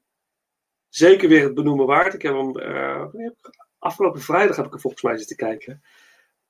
Zeker 0.89 1.29
weer 1.29 1.43
het 1.43 1.53
benoemen 1.53 1.85
waard. 1.85 2.13
Ik 2.13 2.21
heb 2.21 2.33
hem 2.33 2.57
uh, 2.59 3.05
afgelopen 3.79 4.21
vrijdag 4.21 4.55
heb 4.55 4.65
ik 4.65 4.73
er 4.73 4.79
volgens 4.79 5.03
mij 5.03 5.17
zitten 5.17 5.35
kijken. 5.35 5.83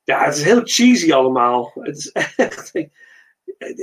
Ja, 0.03 0.25
het 0.25 0.35
is 0.35 0.43
heel 0.43 0.61
cheesy 0.63 1.13
allemaal. 1.13 1.71
Het 1.75 1.97
is 1.97 2.11
echt. 2.35 2.69
Ik, 2.73 2.91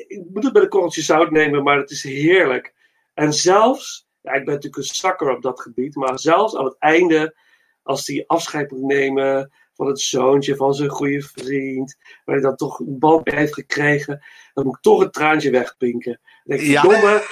ik 0.06 0.22
moet 0.32 0.44
het 0.44 0.52
bij 0.52 0.62
de 0.62 0.68
korreltje 0.68 1.02
zout 1.02 1.30
nemen, 1.30 1.62
maar 1.62 1.76
het 1.76 1.90
is 1.90 2.02
heerlijk. 2.02 2.74
En 3.14 3.32
zelfs, 3.32 4.08
ja, 4.20 4.32
ik 4.32 4.44
ben 4.44 4.54
natuurlijk 4.54 4.76
een 4.76 4.94
zakker 4.94 5.30
op 5.30 5.42
dat 5.42 5.60
gebied, 5.60 5.94
maar 5.94 6.18
zelfs 6.18 6.56
aan 6.56 6.64
het 6.64 6.76
einde, 6.78 7.36
als 7.82 8.06
hij 8.06 8.24
afscheid 8.26 8.70
moet 8.70 8.82
nemen 8.82 9.52
van 9.74 9.86
het 9.86 10.00
zoontje 10.00 10.56
van 10.56 10.74
zijn 10.74 10.88
goede 10.88 11.22
vriend, 11.22 11.96
waar 12.24 12.34
hij 12.34 12.44
dan 12.44 12.56
toch 12.56 12.78
een 12.78 12.96
mee 13.00 13.34
heeft 13.34 13.54
gekregen, 13.54 14.24
dan 14.54 14.64
moet 14.64 14.76
ik 14.76 14.82
toch 14.82 15.00
een 15.00 15.10
traantje 15.10 15.50
wegpinken. 15.50 16.20
Dan 16.44 16.56
denk 16.56 16.68
ik, 16.68 16.74
Ja. 16.74 16.80
verdomme, 16.80 17.22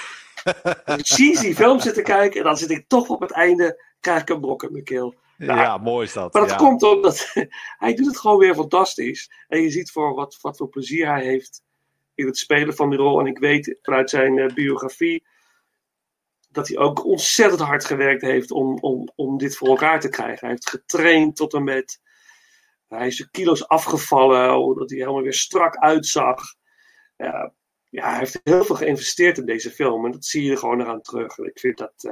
een 0.83 1.05
cheesy 1.05 1.53
film 1.53 1.79
zitten 1.79 2.03
kijken 2.03 2.39
en 2.39 2.45
dan 2.45 2.57
zit 2.57 2.69
ik 2.69 2.87
toch 2.87 3.09
op 3.09 3.21
het 3.21 3.31
einde, 3.31 3.83
krijg 3.99 4.21
ik 4.21 4.29
een 4.29 4.41
brok 4.41 4.63
in 4.63 4.71
mijn 4.71 4.83
keel. 4.83 5.15
Nou, 5.37 5.59
ja, 5.59 5.77
mooi 5.77 6.05
is 6.05 6.13
dat. 6.13 6.33
maar 6.33 6.41
dat 6.41 6.51
ja. 6.51 6.57
komt 6.57 6.83
omdat 6.83 7.31
hij 7.83 7.93
doet 7.93 8.05
het 8.05 8.17
gewoon 8.17 8.37
weer 8.37 8.55
fantastisch. 8.55 9.31
En 9.47 9.61
je 9.61 9.69
ziet 9.69 9.91
voor 9.91 10.13
wat, 10.13 10.37
wat 10.41 10.57
voor 10.57 10.69
plezier 10.69 11.07
hij 11.07 11.23
heeft 11.23 11.63
in 12.15 12.25
het 12.25 12.37
spelen 12.37 12.75
van 12.75 12.89
die 12.89 12.99
rol. 12.99 13.19
En 13.19 13.25
ik 13.25 13.37
weet 13.37 13.77
vanuit 13.81 14.09
zijn 14.09 14.39
eh, 14.39 14.53
biografie 14.53 15.27
dat 16.49 16.67
hij 16.67 16.77
ook 16.77 17.05
ontzettend 17.05 17.61
hard 17.61 17.85
gewerkt 17.85 18.21
heeft 18.21 18.51
om, 18.51 18.77
om, 18.79 19.09
om 19.15 19.37
dit 19.37 19.55
voor 19.55 19.67
elkaar 19.67 19.99
te 19.99 20.09
krijgen. 20.09 20.39
Hij 20.39 20.49
heeft 20.49 20.69
getraind 20.69 21.35
tot 21.35 21.53
en 21.53 21.63
met. 21.63 22.01
Hij 22.87 23.07
is 23.07 23.15
zijn 23.15 23.31
kilo's 23.31 23.67
afgevallen, 23.67 24.75
dat 24.77 24.89
hij 24.89 24.99
helemaal 24.99 25.21
weer 25.21 25.33
strak 25.33 25.77
uitzag. 25.77 26.41
Ja, 27.17 27.53
ja, 27.89 28.09
hij 28.09 28.17
heeft 28.19 28.39
heel 28.43 28.63
veel 28.63 28.75
geïnvesteerd 28.75 29.37
in 29.37 29.45
deze 29.45 29.71
film. 29.71 30.05
En 30.05 30.11
dat 30.11 30.25
zie 30.25 30.43
je 30.43 30.51
er 30.51 30.57
gewoon 30.57 30.81
eraan 30.81 31.01
terug. 31.01 31.37
En 31.37 31.45
ik 31.45 31.59
vind 31.59 31.77
dat. 31.77 31.93
eh, 31.97 32.11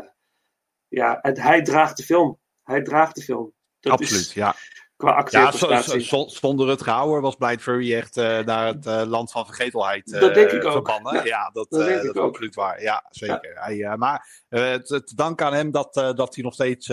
ja, 0.88 1.22
en 1.22 1.40
hij 1.40 1.62
draagt 1.62 1.98
de 1.98 2.04
film. 2.04 2.40
Hij 2.64 2.82
draagt 2.82 3.16
de 3.16 3.22
film. 3.22 3.54
Dat 3.80 3.92
Absoluut, 3.94 4.22
is, 4.22 4.34
ja. 4.34 4.56
Qua 4.96 5.10
Ja, 5.10 5.16
acteerprestatie. 5.16 6.02
zo- 6.02 6.28
zonder 6.28 6.68
het 6.70 6.86
Hauer 6.86 7.22
was 7.22 7.36
Blind 7.36 7.62
Fury 7.62 7.94
echt 7.96 8.18
eh, 8.18 8.40
naar 8.40 8.68
het 8.68 8.86
eh, 8.86 9.04
land 9.06 9.32
van 9.32 9.46
vergetelheid 9.46 10.10
Dat 10.12 10.34
denk 10.34 10.52
ik 10.52 10.66
ook. 10.66 10.88
Ja, 10.88 11.24
Ja, 11.24 11.50
dat, 11.50 11.70
dat 11.70 11.80
denk 11.86 11.96
dat 11.96 12.06
ik 12.06 12.14
is 12.14 12.22
ook. 12.22 12.28
absoluut 12.28 12.56
waar. 12.56 12.82
Ja, 12.82 13.06
zeker. 13.10 13.52
Hij, 13.60 13.98
maar 13.98 14.44
het, 14.50 15.12
dank 15.16 15.42
aan 15.42 15.54
hem 15.54 15.72
dat, 15.72 15.94
dat 15.94 16.36
hij 16.36 16.44
nog 16.44 16.54
steeds 16.54 16.90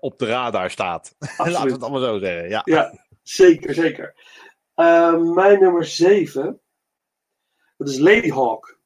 op 0.00 0.18
de 0.18 0.26
radar 0.26 0.70
staat. 0.70 1.14
Laten 1.38 1.66
we 1.66 1.72
het 1.72 1.82
allemaal 1.82 2.00
zo 2.00 2.18
zeggen. 2.18 2.48
Ja. 2.48 2.62
Ja, 2.64 3.06
zeker, 3.22 3.74
zeker. 3.74 4.14
Eh, 4.74 5.18
mijn 5.20 5.60
nummer 5.60 5.84
7. 5.84 6.60
Dat 7.76 7.88
is 7.88 7.98
Lady 7.98 8.30
Hawk. 8.30 8.78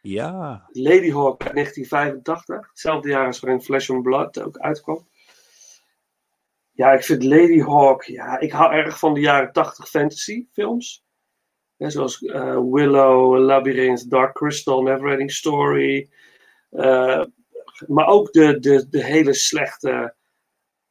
ja. 0.00 0.68
Lady 0.72 1.10
Hawk 1.10 1.42
uit 1.44 1.54
1985. 1.54 2.68
Hetzelfde 2.68 3.08
jaar 3.08 3.26
als 3.26 3.40
waarin 3.40 3.62
Flesh 3.62 3.90
and 3.90 4.02
Blood 4.02 4.42
ook 4.42 4.58
uitkwam. 4.58 5.08
Ja, 6.70 6.92
ik 6.92 7.04
vind 7.04 7.22
Lady 7.22 7.60
Hawk. 7.60 8.02
Ja, 8.02 8.38
ik 8.38 8.52
hou 8.52 8.72
erg 8.72 8.98
van 8.98 9.14
de 9.14 9.20
jaren 9.20 9.52
80 9.52 9.88
fantasy 9.88 10.46
films. 10.52 11.04
Hè, 11.76 11.90
zoals 11.90 12.22
eh, 12.22 12.58
Willow, 12.70 13.38
Labyrinth, 13.38 14.10
Dark 14.10 14.34
Crystal, 14.34 14.82
Neverending 14.82 15.32
Story. 15.32 16.10
Eh, 16.70 17.24
maar 17.86 18.06
ook 18.06 18.32
de, 18.32 18.58
de, 18.58 18.88
de 18.88 19.04
hele 19.04 19.34
slechte 19.34 20.14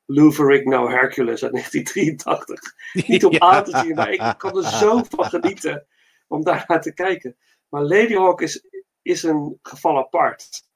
Lou 0.05 0.31
Ferrigno 0.31 0.89
Hercules 0.89 1.43
uit 1.43 1.51
1983. 1.51 2.73
Niet 3.07 3.25
om 3.25 3.35
aan 3.37 3.63
te 3.63 3.77
zien, 3.77 3.95
maar 3.95 4.11
ik 4.11 4.33
kan 4.37 4.57
er 4.57 4.69
zo 4.69 5.03
van 5.09 5.25
genieten 5.25 5.87
om 6.33 6.43
daar 6.49 6.63
naar 6.67 6.81
te 6.81 6.93
kijken. 6.93 7.37
Maar 7.69 7.81
Lady 7.81 8.13
Hawk 8.13 8.41
is, 8.41 8.67
is 9.01 9.23
een 9.23 9.59
geval 9.61 9.97
apart. 9.97 10.71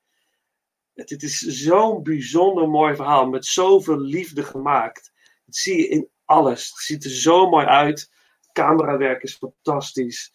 Het, 0.93 1.23
is 1.23 1.39
zo'n 1.39 2.03
bijzonder 2.03 2.69
mooi 2.69 2.95
verhaal 2.95 3.29
met 3.29 3.45
zoveel 3.45 3.99
liefde 3.99 4.43
gemaakt. 4.43 5.11
Dat 5.45 5.55
zie 5.55 5.77
je 5.77 5.87
in 5.87 6.09
alles. 6.25 6.69
Het 6.69 6.79
ziet 6.79 7.03
er 7.03 7.09
zo 7.09 7.49
mooi 7.49 7.65
uit. 7.65 8.11
Camerawerk 8.53 9.23
is 9.23 9.35
fantastisch. 9.35 10.33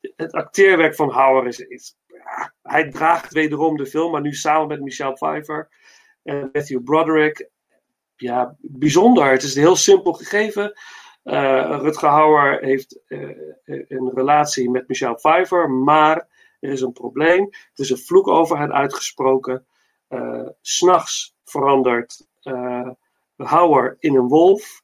Het 0.00 0.32
acteerwerk 0.32 0.94
van 0.94 1.10
Hauer 1.10 1.46
is. 1.46 1.96
hij 2.62 2.90
draagt 2.90 3.32
wederom 3.32 3.76
de 3.76 3.86
film, 3.86 4.12
maar 4.12 4.20
nu 4.20 4.34
samen 4.34 4.68
met 4.68 4.80
Michelle 4.80 5.12
Pfeiffer 5.12 5.68
en 6.22 6.50
Matthew 6.52 6.82
Broderick. 6.82 7.48
Ja, 8.16 8.56
bijzonder. 8.60 9.30
Het 9.30 9.42
is 9.42 9.54
een 9.54 9.62
heel 9.62 9.76
simpel 9.76 10.12
gegeven. 10.12 10.72
Eh 11.22 11.78
Rutger 11.80 12.08
Hauer 12.08 12.58
heeft 12.60 13.00
eh, 13.06 13.36
een 13.64 14.10
relatie 14.14 14.70
met 14.70 14.88
Michelle 14.88 15.14
Pfeiffer, 15.14 15.70
maar 15.70 16.28
er 16.60 16.70
is 16.70 16.80
een 16.80 16.92
probleem. 16.92 17.44
Er 17.50 17.70
is 17.74 17.90
een 17.90 17.98
vloek 17.98 18.28
over 18.28 18.58
hen 18.58 18.72
uitgesproken. 18.72 19.66
Eh, 20.08 20.48
S'nachts 20.60 21.34
verandert 21.44 22.26
eh 22.42 22.90
Hauer 23.36 23.96
in 23.98 24.16
een 24.16 24.28
wolf. 24.28 24.82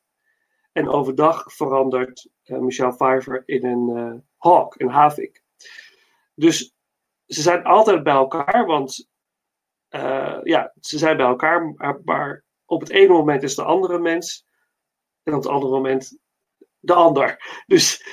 En 0.73 0.89
overdag 0.89 1.53
verandert 1.53 2.29
eh, 2.43 2.59
Michelle 2.59 2.95
Pfeiffer 2.95 3.43
in 3.47 3.67
een 3.67 3.97
eh, 3.97 4.15
hawk, 4.37 4.81
een 4.81 4.91
havik. 4.91 5.43
Dus 6.35 6.75
ze 7.27 7.43
zijn 7.43 7.65
altijd 7.65 8.03
bij 8.03 8.15
elkaar, 8.15 8.67
want 8.67 9.09
eh, 9.89 10.39
ja, 10.43 10.73
ze 10.81 10.99
zijn 10.99 11.17
bij 11.17 11.27
elkaar, 11.27 11.75
maar 12.05 12.45
op 12.65 12.81
het 12.81 12.91
ene 12.91 13.13
moment 13.13 13.43
is 13.43 13.55
de 13.55 13.63
andere 13.65 13.99
mens 13.99 14.47
en 15.23 15.35
op 15.35 15.43
het 15.43 15.53
andere 15.53 15.73
moment 15.73 16.19
de 16.87 16.95
ander. 16.95 17.63
Dus 17.67 18.07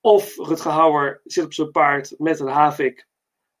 of 0.00 0.36
Rutger 0.36 0.70
Hauer 0.70 1.20
zit 1.24 1.44
op 1.44 1.52
zijn 1.52 1.70
paard 1.70 2.14
met 2.18 2.40
een 2.40 2.48
havik, 2.48 3.06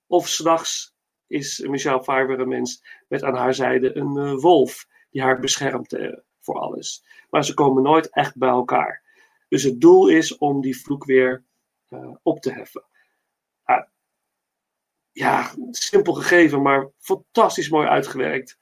of 0.06 0.28
s'nachts 0.28 0.94
is 1.26 1.58
Michelle 1.58 2.00
Pfeiffer 2.00 2.40
een 2.40 2.48
mens 2.48 2.84
met 3.08 3.22
aan 3.22 3.34
haar 3.34 3.54
zijde 3.54 3.96
een 3.96 4.16
eh, 4.16 4.40
wolf 4.40 4.86
die 5.10 5.22
haar 5.22 5.40
beschermt 5.40 5.92
eh, 5.92 6.16
voor 6.40 6.58
alles. 6.58 7.04
Maar 7.30 7.44
ze 7.44 7.54
komen 7.54 7.82
nooit 7.82 8.10
echt 8.10 8.36
bij 8.36 8.48
elkaar. 8.48 9.02
Dus 9.48 9.62
het 9.62 9.80
doel 9.80 10.08
is 10.08 10.38
om 10.38 10.60
die 10.60 10.80
vloek 10.80 11.04
weer 11.04 11.44
eh, 11.88 12.14
op 12.22 12.40
te 12.40 12.52
heffen. 12.52 12.84
Ah, 13.64 13.84
ja, 15.12 15.54
simpel 15.70 16.12
gegeven, 16.12 16.62
maar 16.62 16.90
fantastisch 16.98 17.68
mooi 17.68 17.88
uitgewerkt. 17.88 18.58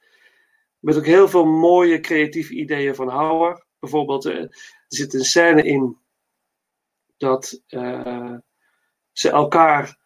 Met 0.79 0.97
ook 0.97 1.05
heel 1.05 1.27
veel 1.27 1.45
mooie 1.45 1.99
creatieve 1.99 2.53
ideeën 2.53 2.95
van 2.95 3.09
Hauer. 3.09 3.65
Bijvoorbeeld, 3.79 4.25
er 4.95 5.01
zit 5.01 5.13
een 5.13 5.25
scène 5.25 5.63
in 5.63 5.97
dat 7.17 7.61
eh, 7.67 8.33
ze 9.11 9.29
elkaar, 9.29 9.97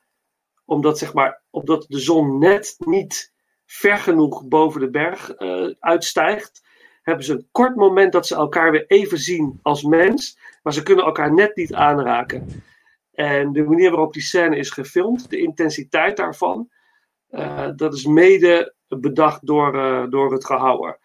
omdat, 0.65 0.97
zeg 0.97 1.13
maar, 1.13 1.41
omdat 1.49 1.85
de 1.87 1.99
zon 1.99 2.39
net 2.39 2.75
niet 2.77 3.33
ver 3.65 3.97
genoeg 3.97 4.47
boven 4.47 4.81
de 4.81 4.89
berg 4.89 5.31
eh, 5.31 5.69
uitstijgt, 5.79 6.67
hebben 7.01 7.25
ze 7.25 7.33
een 7.33 7.47
kort 7.51 7.75
moment 7.75 8.11
dat 8.11 8.27
ze 8.27 8.35
elkaar 8.35 8.71
weer 8.71 8.85
even 8.87 9.17
zien 9.17 9.59
als 9.61 9.83
mens, 9.83 10.39
maar 10.63 10.73
ze 10.73 10.83
kunnen 10.83 11.05
elkaar 11.05 11.33
net 11.33 11.55
niet 11.55 11.73
aanraken. 11.73 12.63
En 13.13 13.51
de 13.51 13.63
manier 13.63 13.89
waarop 13.89 14.13
die 14.13 14.21
scène 14.21 14.57
is 14.57 14.69
gefilmd, 14.69 15.29
de 15.29 15.39
intensiteit 15.39 16.17
daarvan, 16.17 16.69
eh, 17.27 17.69
dat 17.75 17.93
is 17.93 18.05
mede 18.05 18.73
bedacht 18.87 19.45
door, 19.45 19.71
door 20.09 20.31
het 20.31 20.45
gehouwer. 20.45 20.99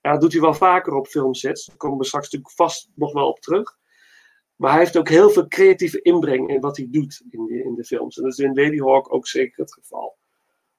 Ja, 0.00 0.12
dat 0.12 0.20
doet 0.20 0.32
hij 0.32 0.40
wel 0.40 0.54
vaker 0.54 0.92
op 0.92 1.06
filmsets. 1.06 1.66
Daar 1.66 1.76
komen 1.76 1.98
we 1.98 2.04
straks 2.04 2.24
natuurlijk 2.24 2.54
vast 2.54 2.90
nog 2.94 3.12
wel 3.12 3.28
op 3.28 3.40
terug. 3.40 3.78
Maar 4.56 4.70
hij 4.70 4.80
heeft 4.80 4.96
ook 4.96 5.08
heel 5.08 5.30
veel 5.30 5.48
creatieve 5.48 6.02
inbreng 6.02 6.48
in 6.48 6.60
wat 6.60 6.76
hij 6.76 6.86
doet 6.90 7.22
in 7.30 7.46
de, 7.46 7.62
in 7.62 7.74
de 7.74 7.84
films. 7.84 8.16
En 8.16 8.22
dat 8.22 8.32
is 8.32 8.38
in 8.38 8.54
Lady 8.54 8.78
Hawk 8.78 9.14
ook 9.14 9.26
zeker 9.26 9.60
het 9.60 9.72
geval. 9.72 10.18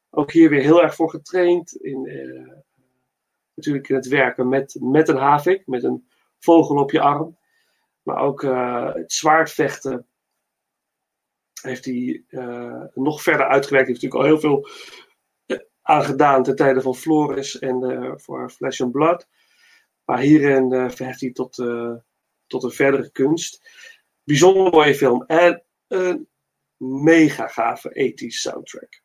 Ook 0.09 0.31
hier 0.31 0.49
weer 0.49 0.61
heel 0.61 0.81
erg 0.81 0.95
voor 0.95 1.09
getraind. 1.09 1.75
In, 1.75 2.05
eh, 2.05 2.55
natuurlijk 3.53 3.89
in 3.89 3.95
het 3.95 4.07
werken 4.07 4.49
met, 4.49 4.77
met 4.79 5.07
een 5.07 5.17
havik, 5.17 5.67
met 5.67 5.83
een 5.83 6.07
vogel 6.39 6.75
op 6.75 6.91
je 6.91 7.01
arm. 7.01 7.37
Maar 8.03 8.17
ook 8.17 8.43
eh, 8.43 8.93
het 8.93 9.13
zwaardvechten 9.13 10.05
heeft 11.61 11.85
hij 11.85 12.23
eh, 12.27 12.83
nog 12.93 13.21
verder 13.21 13.47
uitgewerkt. 13.47 13.87
Hij 13.87 13.95
heeft 13.95 14.01
natuurlijk 14.01 14.21
al 14.21 14.23
heel 14.23 14.39
veel 14.39 14.67
aangedaan 15.81 16.43
ten 16.43 16.55
tijde 16.55 16.81
van 16.81 16.95
Floris 16.95 17.59
en 17.59 17.83
uh, 17.83 18.11
voor 18.15 18.49
Flesh 18.49 18.81
and 18.81 18.91
Blood. 18.91 19.27
Maar 20.05 20.19
hierin 20.19 20.73
uh, 20.73 20.89
verheft 20.89 21.21
hij 21.21 21.31
tot, 21.31 21.57
uh, 21.57 21.93
tot 22.47 22.63
een 22.63 22.71
verdere 22.71 23.11
kunst. 23.11 23.69
Bijzonder 24.23 24.71
mooie 24.71 24.95
film 24.95 25.23
en 25.25 25.63
een 25.87 26.27
mega 26.77 27.47
gave 27.47 28.13
80s 28.13 28.27
soundtrack. 28.27 29.00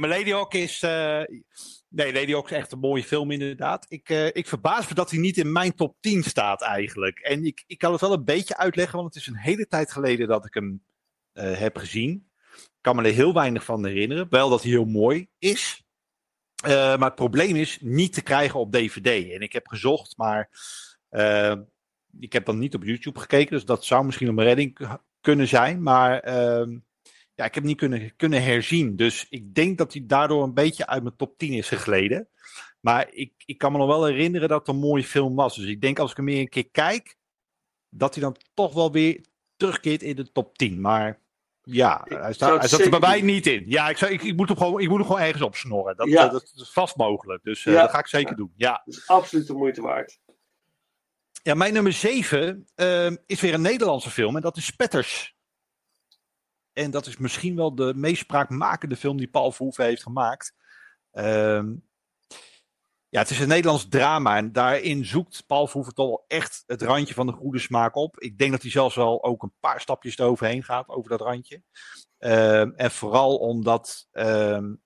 Nee, 0.00 0.08
maar 0.08 0.18
Lady 0.18 0.30
Hawk 0.30 0.54
is. 0.54 0.82
Uh, 0.82 1.22
nee, 1.88 2.12
Lady 2.12 2.32
Hawk 2.32 2.50
is 2.50 2.56
echt 2.56 2.72
een 2.72 2.78
mooie 2.78 3.04
film, 3.04 3.30
inderdaad. 3.30 3.86
Ik, 3.88 4.08
uh, 4.08 4.26
ik 4.26 4.46
verbaas 4.46 4.88
me 4.88 4.94
dat 4.94 5.10
hij 5.10 5.18
niet 5.18 5.36
in 5.36 5.52
mijn 5.52 5.74
top 5.74 5.96
10 6.00 6.22
staat, 6.22 6.62
eigenlijk. 6.62 7.18
En 7.18 7.44
ik, 7.44 7.64
ik 7.66 7.78
kan 7.78 7.92
het 7.92 8.00
wel 8.00 8.12
een 8.12 8.24
beetje 8.24 8.56
uitleggen, 8.56 8.98
want 8.98 9.14
het 9.14 9.22
is 9.22 9.28
een 9.28 9.36
hele 9.36 9.66
tijd 9.66 9.92
geleden 9.92 10.28
dat 10.28 10.46
ik 10.46 10.54
hem 10.54 10.82
uh, 11.34 11.58
heb 11.58 11.76
gezien. 11.76 12.28
Ik 12.54 12.80
kan 12.80 12.96
me 12.96 13.02
er 13.02 13.14
heel 13.14 13.34
weinig 13.34 13.64
van 13.64 13.86
herinneren. 13.86 14.26
Wel 14.30 14.48
dat 14.48 14.62
hij 14.62 14.70
heel 14.70 14.84
mooi 14.84 15.28
is. 15.38 15.84
maar 16.62 17.00
het 17.00 17.14
probleem 17.14 17.56
is 17.56 17.78
niet 17.80 18.12
te 18.12 18.22
krijgen 18.22 18.60
op 18.60 18.72
DVD. 18.72 19.32
En 19.32 19.40
ik 19.40 19.52
heb 19.52 19.66
gezocht, 19.66 20.16
maar. 20.16 20.50
ik 22.20 22.32
heb 22.32 22.44
dan 22.44 22.58
niet 22.58 22.74
op 22.74 22.84
YouTube 22.84 23.18
gekeken, 23.18 23.50
dus 23.50 23.64
dat 23.64 23.84
zou 23.84 24.04
misschien 24.04 24.28
een 24.28 24.42
redding 24.42 24.98
kunnen 25.20 25.48
zijn. 25.48 25.82
Maar 25.82 26.20
ehm, 26.20 26.78
ja, 27.40 27.46
ik 27.46 27.54
heb 27.54 27.64
niet 27.64 27.76
kunnen, 27.76 28.16
kunnen 28.16 28.42
herzien. 28.42 28.96
Dus 28.96 29.26
ik 29.28 29.54
denk 29.54 29.78
dat 29.78 29.92
hij 29.92 30.06
daardoor 30.06 30.42
een 30.42 30.54
beetje 30.54 30.86
uit 30.86 31.02
mijn 31.02 31.16
top 31.16 31.38
10 31.38 31.52
is 31.52 31.68
gegleden. 31.68 32.28
Maar 32.80 33.08
ik, 33.12 33.32
ik 33.44 33.58
kan 33.58 33.72
me 33.72 33.78
nog 33.78 33.86
wel 33.86 34.04
herinneren 34.04 34.48
dat 34.48 34.58
het 34.58 34.68
een 34.68 34.80
mooie 34.80 35.04
film 35.04 35.34
was. 35.34 35.56
Dus 35.56 35.66
ik 35.66 35.80
denk 35.80 35.98
als 35.98 36.10
ik 36.10 36.16
hem 36.16 36.26
weer 36.26 36.40
een 36.40 36.48
keer 36.48 36.70
kijk, 36.70 37.16
dat 37.88 38.14
hij 38.14 38.22
dan 38.22 38.36
toch 38.54 38.74
wel 38.74 38.92
weer 38.92 39.24
terugkeert 39.56 40.02
in 40.02 40.16
de 40.16 40.32
top 40.32 40.58
10. 40.58 40.80
Maar 40.80 41.20
ja, 41.62 42.04
hij, 42.08 42.32
staat, 42.32 42.58
hij 42.58 42.68
zat 42.68 42.80
er 42.80 42.90
bij 42.90 42.98
mij 42.98 43.20
niet 43.20 43.46
in. 43.46 43.64
Ja, 43.66 43.88
ik, 43.88 43.96
zou, 43.96 44.12
ik, 44.12 44.22
ik, 44.22 44.36
moet 44.36 44.48
hem 44.48 44.56
gewoon, 44.56 44.80
ik 44.80 44.88
moet 44.88 44.98
hem 44.98 45.06
gewoon 45.06 45.22
ergens 45.22 45.42
opsnorren. 45.42 45.96
Dat, 45.96 46.08
ja. 46.08 46.22
dat, 46.22 46.32
dat, 46.32 46.52
is 46.54 46.70
vast 46.70 46.96
mogelijk. 46.96 47.44
Dus 47.44 47.64
uh, 47.64 47.74
ja. 47.74 47.80
dat 47.80 47.90
ga 47.90 47.98
ik 47.98 48.06
zeker 48.06 48.36
doen. 48.36 48.52
Ja. 48.56 48.82
Dat 48.84 48.94
is 48.94 49.06
absoluut 49.08 49.46
de 49.46 49.54
moeite 49.54 49.82
waard. 49.82 50.20
Ja, 51.42 51.54
mijn 51.54 51.72
nummer 51.72 51.92
7 51.92 52.66
uh, 52.76 53.10
is 53.26 53.40
weer 53.40 53.54
een 53.54 53.60
Nederlandse 53.60 54.10
film. 54.10 54.36
En 54.36 54.42
dat 54.42 54.56
is 54.56 54.64
Spetters. 54.64 55.38
En 56.72 56.90
dat 56.90 57.06
is 57.06 57.16
misschien 57.16 57.56
wel 57.56 57.74
de 57.74 57.94
meest 57.94 58.20
spraakmakende 58.20 58.96
film 58.96 59.16
die 59.16 59.30
Paul 59.30 59.52
Verhoeven 59.52 59.84
heeft 59.84 60.02
gemaakt. 60.02 60.54
Um, 61.12 61.88
ja, 63.08 63.20
het 63.20 63.30
is 63.30 63.40
een 63.40 63.48
Nederlands 63.48 63.88
drama 63.88 64.36
en 64.36 64.52
daarin 64.52 65.04
zoekt 65.04 65.46
Paul 65.46 65.66
Verhoeven 65.66 65.94
toch 65.94 66.06
wel 66.08 66.24
echt 66.26 66.62
het 66.66 66.82
randje 66.82 67.14
van 67.14 67.26
de 67.26 67.32
goede 67.32 67.58
smaak 67.58 67.94
op. 67.94 68.20
Ik 68.20 68.38
denk 68.38 68.50
dat 68.50 68.62
hij 68.62 68.70
zelfs 68.70 68.94
wel 68.94 69.24
ook 69.24 69.42
een 69.42 69.52
paar 69.60 69.80
stapjes 69.80 70.18
eroverheen 70.18 70.62
gaat, 70.62 70.88
over 70.88 71.10
dat 71.10 71.20
randje. 71.20 71.62
Um, 72.18 72.74
en 72.74 72.90
vooral 72.90 73.36
omdat, 73.36 74.08
um, 74.12 74.82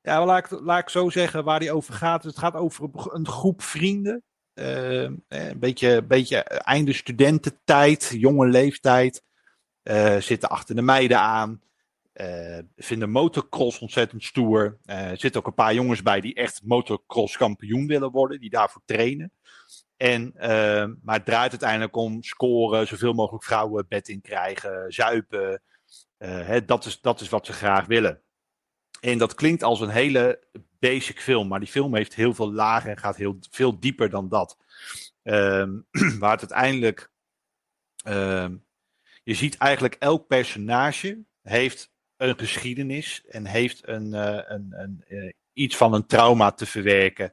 ja, 0.00 0.24
laat 0.24 0.52
ik, 0.52 0.60
laat 0.60 0.80
ik 0.80 0.88
zo 0.88 1.10
zeggen 1.10 1.44
waar 1.44 1.60
hij 1.60 1.70
over 1.70 1.94
gaat. 1.94 2.24
Het 2.24 2.38
gaat 2.38 2.54
over 2.54 2.88
een 3.12 3.26
groep 3.26 3.62
vrienden. 3.62 4.22
een 4.54 5.24
beetje, 5.56 6.04
beetje 6.04 6.38
einde 6.42 6.92
studententijd, 6.92 8.08
jonge 8.12 8.46
leeftijd. 8.46 9.22
Uh, 9.88 10.16
zitten 10.16 10.48
achter 10.48 10.74
de 10.74 10.82
meiden 10.82 11.18
aan. 11.18 11.62
Uh, 12.14 12.58
vinden 12.76 13.10
motocross 13.10 13.78
ontzettend 13.78 14.24
stoer. 14.24 14.78
Er 14.84 15.12
uh, 15.12 15.18
zitten 15.18 15.40
ook 15.40 15.46
een 15.46 15.54
paar 15.54 15.74
jongens 15.74 16.02
bij 16.02 16.20
die 16.20 16.34
echt 16.34 16.60
motocross 16.64 17.36
kampioen 17.36 17.86
willen 17.86 18.10
worden. 18.10 18.40
Die 18.40 18.50
daarvoor 18.50 18.82
trainen. 18.84 19.32
En, 19.96 20.32
maar 21.02 21.16
het 21.16 21.24
draait 21.24 21.50
uiteindelijk 21.50 21.96
om 21.96 22.22
scoren. 22.22 22.86
Zoveel 22.86 23.12
mogelijk 23.12 23.44
vrouwen 23.44 23.86
bed 23.88 24.08
in 24.08 24.20
krijgen. 24.20 24.92
Zuipen. 24.92 25.62
Hè, 26.18 26.64
dat, 26.64 26.84
is, 26.84 27.00
dat 27.00 27.20
is 27.20 27.28
wat 27.28 27.46
ze 27.46 27.52
graag 27.52 27.86
willen. 27.86 28.22
En 29.00 29.18
dat 29.18 29.34
klinkt 29.34 29.62
als 29.62 29.80
een 29.80 29.88
hele 29.88 30.46
basic 30.78 31.20
film. 31.20 31.48
Maar 31.48 31.60
die 31.60 31.68
film 31.68 31.94
heeft 31.94 32.14
heel 32.14 32.34
veel 32.34 32.52
lagen 32.52 32.90
en 32.90 32.98
gaat 32.98 33.16
heel 33.16 33.38
veel 33.50 33.80
dieper 33.80 34.10
dan 34.10 34.28
dat. 34.28 34.56
Ehm, 35.22 35.70
waar 36.20 36.40
het 36.40 36.52
uiteindelijk. 36.52 37.10
ehm, 38.04 38.56
je 39.28 39.34
ziet 39.34 39.56
eigenlijk 39.56 39.94
elk 39.94 40.26
personage 40.26 41.24
heeft 41.42 41.92
een 42.16 42.38
geschiedenis 42.38 43.26
en 43.26 43.46
heeft 43.46 43.88
een, 43.88 44.14
eh, 44.14 44.40
een, 44.46 44.74
een, 44.76 45.04
eh, 45.06 45.32
iets 45.52 45.76
van 45.76 45.94
een 45.94 46.06
trauma 46.06 46.52
te 46.52 46.66
verwerken. 46.66 47.32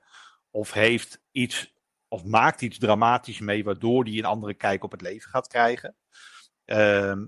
Of 0.50 0.74
heeft 0.74 1.22
iets, 1.32 1.74
of 2.08 2.24
maakt 2.24 2.62
iets 2.62 2.78
dramatisch 2.78 3.40
mee, 3.40 3.64
waardoor 3.64 4.04
die 4.04 4.18
een 4.18 4.26
andere 4.26 4.54
kijk 4.54 4.84
op 4.84 4.92
het 4.92 5.02
leven 5.02 5.30
gaat 5.30 5.48
krijgen. 5.48 5.96
Ehm, 6.66 7.26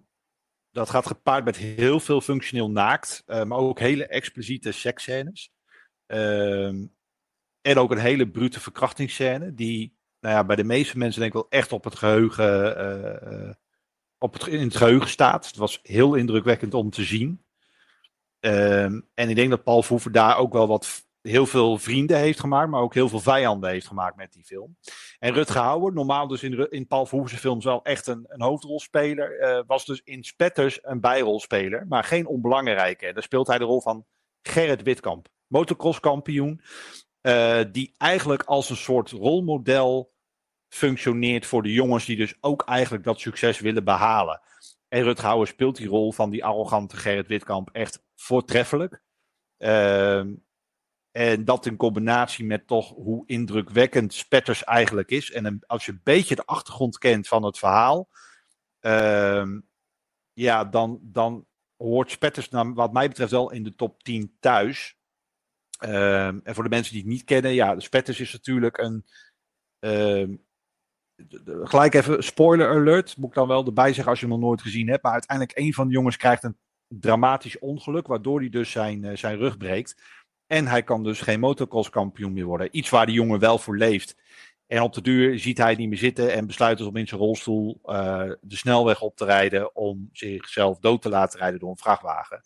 dat 0.71 0.89
gaat 0.89 1.07
gepaard 1.07 1.45
met 1.45 1.57
heel 1.57 1.99
veel 1.99 2.21
functioneel 2.21 2.71
naakt, 2.71 3.23
eh, 3.25 3.43
maar 3.43 3.57
ook 3.57 3.79
hele 3.79 4.07
expliciete 4.07 4.71
seksscènes. 4.71 5.51
Ehm, 6.05 6.85
en 7.61 7.77
ook 7.77 7.91
een 7.91 7.97
hele 7.97 8.29
brute 8.29 8.59
verkrachtingsscène, 8.59 9.53
die 9.53 9.97
nou 10.19 10.35
ja, 10.35 10.43
bij 10.43 10.55
de 10.55 10.63
meeste 10.63 10.97
mensen 10.97 11.21
denk 11.21 11.33
ik 11.33 11.41
wel 11.41 11.59
echt 11.59 11.71
op 11.71 11.83
het 11.83 11.95
geheugen, 11.95 12.77
eh, 12.77 13.49
eh, 13.49 13.55
op 14.19 14.33
het, 14.33 14.47
in 14.47 14.59
het 14.59 14.75
geheugen 14.75 15.09
staat. 15.09 15.47
Het 15.47 15.55
was 15.55 15.79
heel 15.83 16.15
indrukwekkend 16.15 16.73
om 16.73 16.89
te 16.89 17.03
zien. 17.03 17.43
Ehm, 18.39 19.01
en 19.13 19.29
ik 19.29 19.35
denk 19.35 19.49
dat 19.49 19.63
Paul 19.63 19.81
Verhoeven 19.81 20.11
daar 20.11 20.37
ook 20.37 20.53
wel 20.53 20.67
wat 20.67 21.05
heel 21.21 21.45
veel 21.45 21.77
vrienden 21.77 22.17
heeft 22.17 22.39
gemaakt, 22.39 22.69
maar 22.69 22.81
ook 22.81 22.93
heel 22.93 23.09
veel 23.09 23.19
vijanden 23.19 23.69
heeft 23.69 23.87
gemaakt 23.87 24.15
met 24.15 24.33
die 24.33 24.43
film. 24.43 24.77
En 25.19 25.33
Rutger 25.33 25.61
Hauer, 25.61 25.93
normaal 25.93 26.27
dus 26.27 26.43
in, 26.43 26.69
in 26.69 26.87
Paul 26.87 27.05
Verhoeven's 27.05 27.39
films 27.41 27.65
wel 27.65 27.83
echt 27.83 28.07
een, 28.07 28.25
een 28.27 28.41
hoofdrolspeler, 28.41 29.39
eh, 29.39 29.63
was 29.67 29.85
dus 29.85 30.01
in 30.03 30.23
Spetters 30.23 30.79
een 30.81 30.99
bijrolspeler, 30.99 31.85
maar 31.87 32.03
geen 32.03 32.27
onbelangrijke. 32.27 33.13
Daar 33.13 33.23
speelt 33.23 33.47
hij 33.47 33.57
de 33.57 33.63
rol 33.63 33.81
van 33.81 34.05
Gerrit 34.41 34.83
Witkamp, 34.83 35.27
motocrosskampioen, 35.47 36.61
eh, 37.21 37.59
die 37.71 37.93
eigenlijk 37.97 38.43
als 38.43 38.69
een 38.69 38.75
soort 38.75 39.11
rolmodel 39.11 40.15
functioneert 40.67 41.45
voor 41.45 41.63
de 41.63 41.73
jongens 41.73 42.05
die 42.05 42.17
dus 42.17 42.37
ook 42.41 42.63
eigenlijk 42.63 43.03
dat 43.03 43.19
succes 43.19 43.59
willen 43.59 43.83
behalen. 43.83 44.41
En 44.87 45.03
Rutger 45.03 45.27
Hauer 45.27 45.47
speelt 45.47 45.75
die 45.75 45.87
rol 45.87 46.11
van 46.11 46.29
die 46.29 46.45
arrogante 46.45 46.97
Gerrit 46.97 47.27
Witkamp 47.27 47.69
echt 47.71 48.03
voortreffelijk. 48.15 49.01
Ehm, 49.57 50.33
en 51.11 51.45
dat 51.45 51.65
in 51.65 51.75
combinatie 51.75 52.45
met 52.45 52.67
toch 52.67 52.89
hoe 52.89 53.23
indrukwekkend 53.27 54.13
Spetters 54.13 54.63
eigenlijk 54.63 55.09
is. 55.09 55.31
En 55.31 55.59
als 55.67 55.85
je 55.85 55.91
een 55.91 56.01
beetje 56.03 56.35
de 56.35 56.45
achtergrond 56.45 56.97
kent 56.97 57.27
van 57.27 57.43
het 57.43 57.57
verhaal. 57.57 58.09
ehm, 58.79 59.59
ja, 60.33 60.65
dan, 60.65 60.99
dan 61.01 61.45
hoort 61.77 62.11
Spetters 62.11 62.47
wat 62.49 62.93
mij 62.93 63.07
betreft 63.07 63.31
wel 63.31 63.51
in 63.51 63.63
de 63.63 63.75
top 63.75 64.03
10 64.03 64.37
thuis. 64.39 64.97
Ehm, 65.79 66.39
en 66.43 66.53
voor 66.55 66.63
de 66.63 66.69
mensen 66.69 66.93
die 66.93 67.01
het 67.01 67.11
niet 67.11 67.23
kennen, 67.23 67.53
ja, 67.53 67.79
Spetters 67.79 68.19
is 68.19 68.33
natuurlijk 68.33 68.77
een. 68.77 69.05
Gelijk 71.63 71.93
even 71.93 72.23
spoiler 72.23 72.69
alert, 72.69 73.17
moet 73.17 73.29
ik 73.29 73.35
dan 73.35 73.47
wel 73.47 73.65
erbij 73.65 73.93
zeggen 73.93 74.09
als 74.11 74.19
je 74.19 74.25
hem 74.25 74.35
nog 74.35 74.47
nooit 74.47 74.61
gezien 74.61 74.87
hebt. 74.87 75.03
Maar 75.03 75.11
uiteindelijk 75.11 75.57
een 75.57 75.73
van 75.73 75.87
de 75.87 75.93
jongens 75.93 76.17
krijgt 76.17 76.43
een 76.43 76.57
dramatisch 76.87 77.59
ongeluk, 77.59 78.07
waardoor 78.07 78.39
hij 78.39 78.49
dus 78.49 78.71
zijn, 78.71 79.03
eh, 79.03 79.17
zijn 79.17 79.37
rug 79.37 79.57
breekt. 79.57 80.01
En 80.47 80.67
hij 80.67 80.83
kan 80.83 81.03
dus 81.03 81.21
geen 81.21 81.39
motocross 81.39 81.89
kampioen 81.89 82.33
meer 82.33 82.45
worden. 82.45 82.77
Iets 82.77 82.89
waar 82.89 83.05
die 83.05 83.15
jongen 83.15 83.39
wel 83.39 83.57
voor 83.57 83.77
leeft. 83.77 84.15
En 84.67 84.81
op 84.81 84.93
de 84.93 85.01
duur 85.01 85.39
ziet 85.39 85.57
hij 85.57 85.75
niet 85.75 85.89
meer 85.89 85.97
zitten 85.97 86.33
en 86.33 86.47
besluit 86.47 86.77
dus 86.77 86.87
om 86.87 86.95
in 86.95 87.07
zijn 87.07 87.21
rolstoel 87.21 87.79
eh, 87.83 88.31
de 88.41 88.55
snelweg 88.55 89.01
op 89.01 89.15
te 89.15 89.25
rijden 89.25 89.75
om 89.75 90.09
zichzelf 90.11 90.79
dood 90.79 91.01
te 91.01 91.09
laten 91.09 91.39
rijden 91.39 91.59
door 91.59 91.69
een 91.69 91.77
vrachtwagen. 91.77 92.41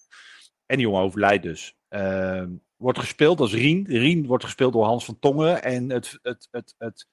En 0.65 0.77
die 0.77 0.85
jongen 0.85 1.01
overlijdt 1.01 1.43
dus. 1.43 1.75
Ehm, 1.87 2.49
wordt 2.75 2.99
gespeeld 2.99 3.39
als 3.39 3.53
Rien. 3.53 3.85
Rien 3.87 4.25
wordt 4.25 4.43
gespeeld 4.43 4.73
door 4.73 4.85
Hans 4.85 5.05
van 5.05 5.19
Tongen. 5.19 5.63
En 5.63 5.89
het, 5.89 6.19
het, 6.21 6.47
het, 6.51 6.75
het, 6.77 7.07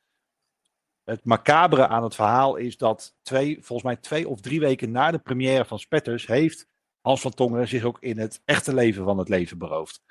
het 1.08 1.24
macabere 1.24 1.86
aan 1.86 2.02
het 2.02 2.14
verhaal 2.14 2.56
is 2.56 2.76
dat 2.76 3.14
twee, 3.22 3.54
volgens 3.54 3.82
mij 3.82 3.96
twee 3.96 4.28
of 4.28 4.40
drie 4.40 4.60
weken 4.60 4.90
na 4.90 5.10
de 5.10 5.18
première 5.18 5.64
van 5.64 5.78
Spetters 5.78 6.26
heeft 6.26 6.68
Hans 7.00 7.20
van 7.20 7.34
Tongen 7.34 7.68
zich 7.68 7.84
ook 7.84 7.96
in 8.00 8.18
het 8.18 8.42
echte 8.44 8.74
leven 8.74 9.04
van 9.04 9.18
het 9.18 9.28
leven 9.28 9.58
beroofd. 9.58 10.02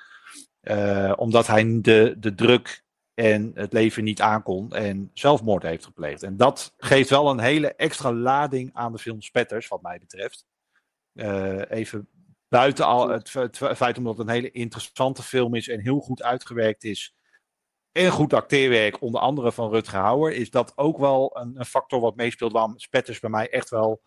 Eh, 0.60 1.14
omdat 1.16 1.48
hij 1.48 1.82
de, 1.82 2.16
de 2.20 2.36
druk 2.36 2.84
en 3.14 3.52
het 3.54 3.74
leven 3.74 4.04
niet 4.04 4.22
aankon 4.22 4.74
en 4.74 5.12
zelfmoord 5.14 5.64
heeft 5.64 5.86
gepleegd. 5.86 6.24
En 6.24 6.38
dat 6.38 6.74
geeft 6.78 7.10
wel 7.10 7.30
een 7.30 7.40
hele 7.40 7.76
extra 7.76 8.14
lading 8.14 8.70
aan 8.74 8.92
de 8.92 8.98
film 8.98 9.22
Spetters, 9.22 9.68
wat 9.68 9.82
mij 9.82 10.00
betreft. 10.00 10.46
Eh, 11.14 11.72
even 11.72 12.08
buiten 12.48 12.86
al 12.86 13.10
het, 13.10 13.34
het 13.34 13.58
feit 13.58 13.98
omdat 13.98 14.18
het 14.18 14.28
een 14.28 14.34
hele 14.34 14.52
interessante 14.52 15.24
film 15.24 15.56
is 15.56 15.68
en 15.68 15.80
heel 15.80 16.00
goed 16.00 16.24
uitgewerkt 16.24 16.84
is. 16.84 17.16
En 17.98 18.12
goed 18.12 18.34
acteerwerk, 18.34 19.02
onder 19.02 19.22
andere 19.22 19.52
van 19.52 19.70
Rutger 19.70 20.00
Hauer, 20.00 20.34
is 20.34 20.50
dat 20.50 20.74
ook 20.76 20.98
wel 20.98 21.38
een, 21.38 21.60
een 21.60 21.66
factor 21.66 22.00
wat 22.00 22.16
meespeelt 22.16 22.52
waarom 22.52 22.80
Spetters 22.80 23.20
bij 23.20 23.30
mij 23.30 23.50
echt 23.50 23.70
wel 23.70 24.02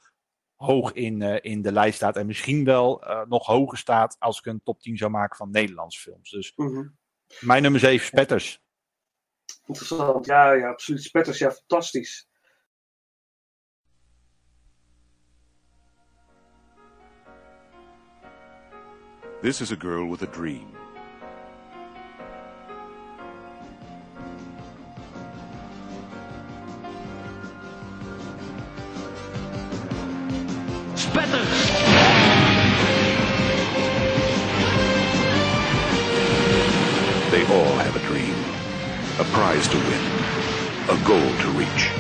hoog 0.55 0.93
in, 0.93 1.23
eh, 1.23 1.39
in 1.53 1.62
de 1.62 1.73
lijst 1.73 1.97
staat. 1.97 2.17
En 2.17 2.27
misschien 2.27 2.65
wel 2.65 3.03
eh, 3.03 3.27
nog 3.29 3.47
hoger 3.47 3.79
staat 3.79 4.17
als 4.19 4.39
ik 4.39 4.47
een 4.47 4.62
top 4.62 4.81
10 4.81 4.97
zou 4.97 5.11
maken 5.11 5.37
van 5.37 5.51
Nederlandse 5.51 6.01
films. 6.01 6.31
Dus 6.31 6.53
Mhm. 6.57 6.89
mijn 7.41 7.62
nummer 7.62 7.81
7 7.81 8.07
Spetters. 8.07 8.62
Interessant. 9.67 10.27
Ja, 10.27 10.53
ja, 10.53 10.69
absoluut. 10.69 11.03
Spetters, 11.03 11.39
ja, 11.39 11.51
fantastisch. 11.51 12.29
This 19.43 19.61
is 19.61 19.73
a 19.73 19.77
girl 19.77 20.11
with 20.11 20.23
a 20.23 20.31
dream. 20.31 20.80
A 39.21 39.25
prize 39.25 39.69
to 39.69 39.77
win. 39.77 40.03
A 40.89 40.97
goal 41.05 41.19
to 41.21 41.51
reach. 41.51 41.91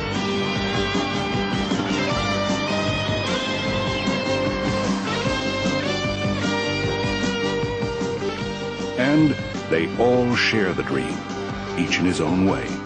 And 8.98 9.32
they 9.68 9.94
all 9.98 10.34
share 10.34 10.72
the 10.72 10.82
dream, 10.82 11.14
each 11.76 11.98
in 11.98 12.06
his 12.06 12.22
own 12.22 12.46
way. 12.46 12.79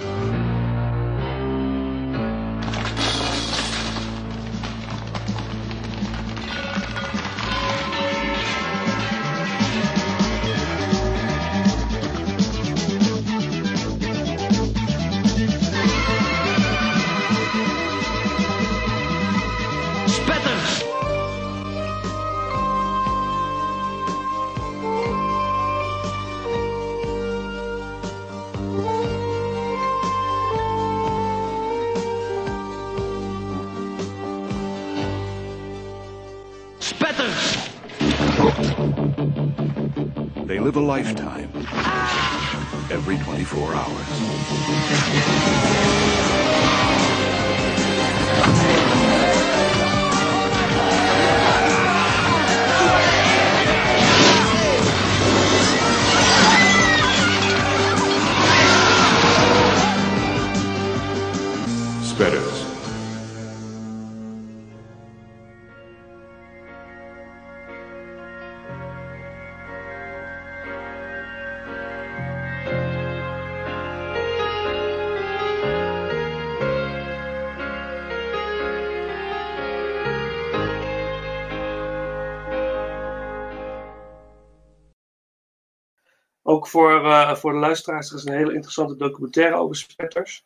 Voor, 86.74 87.04
uh, 87.04 87.34
voor 87.34 87.52
de 87.52 87.58
luisteraars, 87.58 88.10
er 88.10 88.16
is 88.16 88.24
een 88.24 88.36
hele 88.36 88.54
interessante 88.54 88.96
documentaire 88.96 89.56
over 89.56 89.76
spetters. 89.76 90.44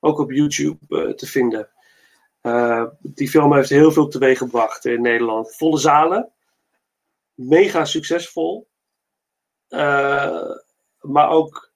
Ook 0.00 0.18
op 0.18 0.30
YouTube 0.30 0.78
uh, 0.88 1.14
te 1.14 1.26
vinden. 1.26 1.68
Uh, 2.42 2.84
die 3.00 3.28
film 3.28 3.54
heeft 3.54 3.68
heel 3.68 3.92
veel 3.92 4.08
teweeggebracht 4.08 4.84
in 4.84 5.02
Nederland. 5.02 5.56
Volle 5.56 5.78
zalen. 5.78 6.32
Mega 7.34 7.84
succesvol. 7.84 8.68
maar 11.00 11.28
ook. 11.28 11.72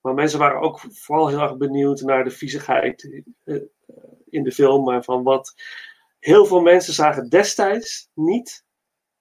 Maar 0.00 0.14
mensen 0.14 0.38
waren 0.38 0.60
ook 0.60 0.80
vooral 0.80 1.28
heel 1.28 1.40
erg 1.40 1.56
benieuwd 1.56 2.00
naar 2.00 2.24
de 2.24 2.30
viezigheid 2.30 3.22
in 4.28 4.42
de 4.42 4.52
film. 4.52 4.84
Maar 4.84 5.04
van 5.04 5.22
wat 5.22 5.54
heel 6.18 6.46
veel 6.46 6.60
mensen 6.60 6.94
zagen 6.94 7.28
destijds 7.28 8.10
niet. 8.14 8.64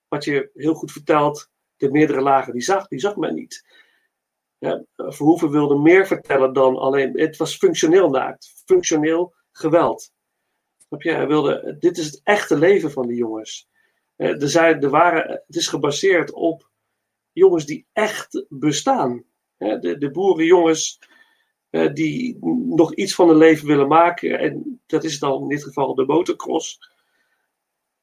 Wat 0.08 0.24
je 0.24 0.50
heel 0.54 0.74
goed 0.74 0.92
vertelt 0.92 1.50
de 1.78 1.92
meerdere 1.92 2.22
lagen, 2.22 2.54
die 2.54 2.62
zag, 2.62 2.88
die 2.88 3.00
zag 3.00 3.16
men 3.16 3.34
niet. 3.34 3.66
Ja, 4.60 4.84
Verhoeven 4.96 5.50
wilde 5.50 5.78
meer 5.78 6.08
vertellen 6.08 6.54
dan 6.54 6.78
alleen. 6.78 7.20
Het 7.20 7.38
was 7.38 7.58
functioneel 7.58 8.10
naakt, 8.10 8.64
functioneel 8.66 9.34
geweld. 9.52 10.12
Wilde, 10.90 11.76
dit 11.80 11.98
is 11.98 12.06
het 12.06 12.22
echte 12.24 12.58
leven 12.58 12.92
van 12.92 13.08
die 13.08 13.18
jongens. 13.18 13.68
Eh, 14.16 14.42
er, 14.42 14.50
zijn, 14.50 14.82
er 14.82 14.90
waren, 14.90 15.42
het 15.46 15.56
is 15.56 15.68
gebaseerd 15.68 16.32
op 16.32 16.70
jongens 17.32 17.66
die 17.66 17.88
echt 17.94 18.46
bestaan. 18.50 19.24
De, 19.58 19.96
de 19.98 20.12
boerenjongens 20.12 21.00
eh, 21.70 21.94
die 21.94 22.38
nog 22.66 22.94
iets 22.94 23.16
van 23.16 23.28
hun 23.28 23.38
leven 23.38 23.68
willen 23.68 23.88
maken. 23.88 24.40
En 24.40 24.82
dat 24.86 25.04
is 25.04 25.20
dan 25.20 25.42
in 25.42 25.48
dit 25.48 25.64
geval 25.64 25.96
de 25.96 26.06
motocross. 26.06 26.80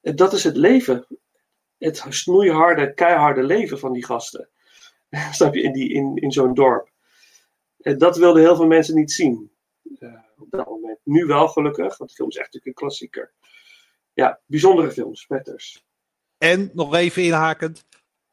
Dat 0.00 0.32
is 0.32 0.44
het 0.44 0.56
leven 0.56 1.06
het 1.84 2.04
snoeiharde, 2.08 2.94
keiharde 2.94 3.42
leven 3.42 3.78
van 3.78 3.92
die 3.92 4.04
gasten. 4.04 4.48
Snap 5.32 5.54
je, 5.54 5.62
in, 5.62 5.72
die, 5.72 5.92
in, 5.92 6.16
in 6.16 6.32
zo'n 6.32 6.54
dorp. 6.54 6.90
En 7.80 7.98
dat 7.98 8.16
wilden 8.16 8.42
heel 8.42 8.56
veel 8.56 8.66
mensen 8.66 8.94
niet 8.94 9.12
zien. 9.12 9.50
Uh, 9.98 10.14
op 10.36 10.50
dat 10.50 10.66
moment. 10.68 10.98
Nu 11.04 11.24
wel 11.24 11.48
gelukkig, 11.48 11.96
want 11.96 12.10
de 12.10 12.16
film 12.16 12.28
is 12.28 12.36
echt 12.36 12.46
natuurlijk 12.46 12.66
een 12.66 12.86
klassieker. 12.86 13.32
Ja, 14.12 14.40
bijzondere 14.46 14.90
films, 14.90 15.20
Spetters. 15.20 15.84
En 16.38 16.70
nog 16.72 16.94
even 16.94 17.22
inhakend. 17.22 17.84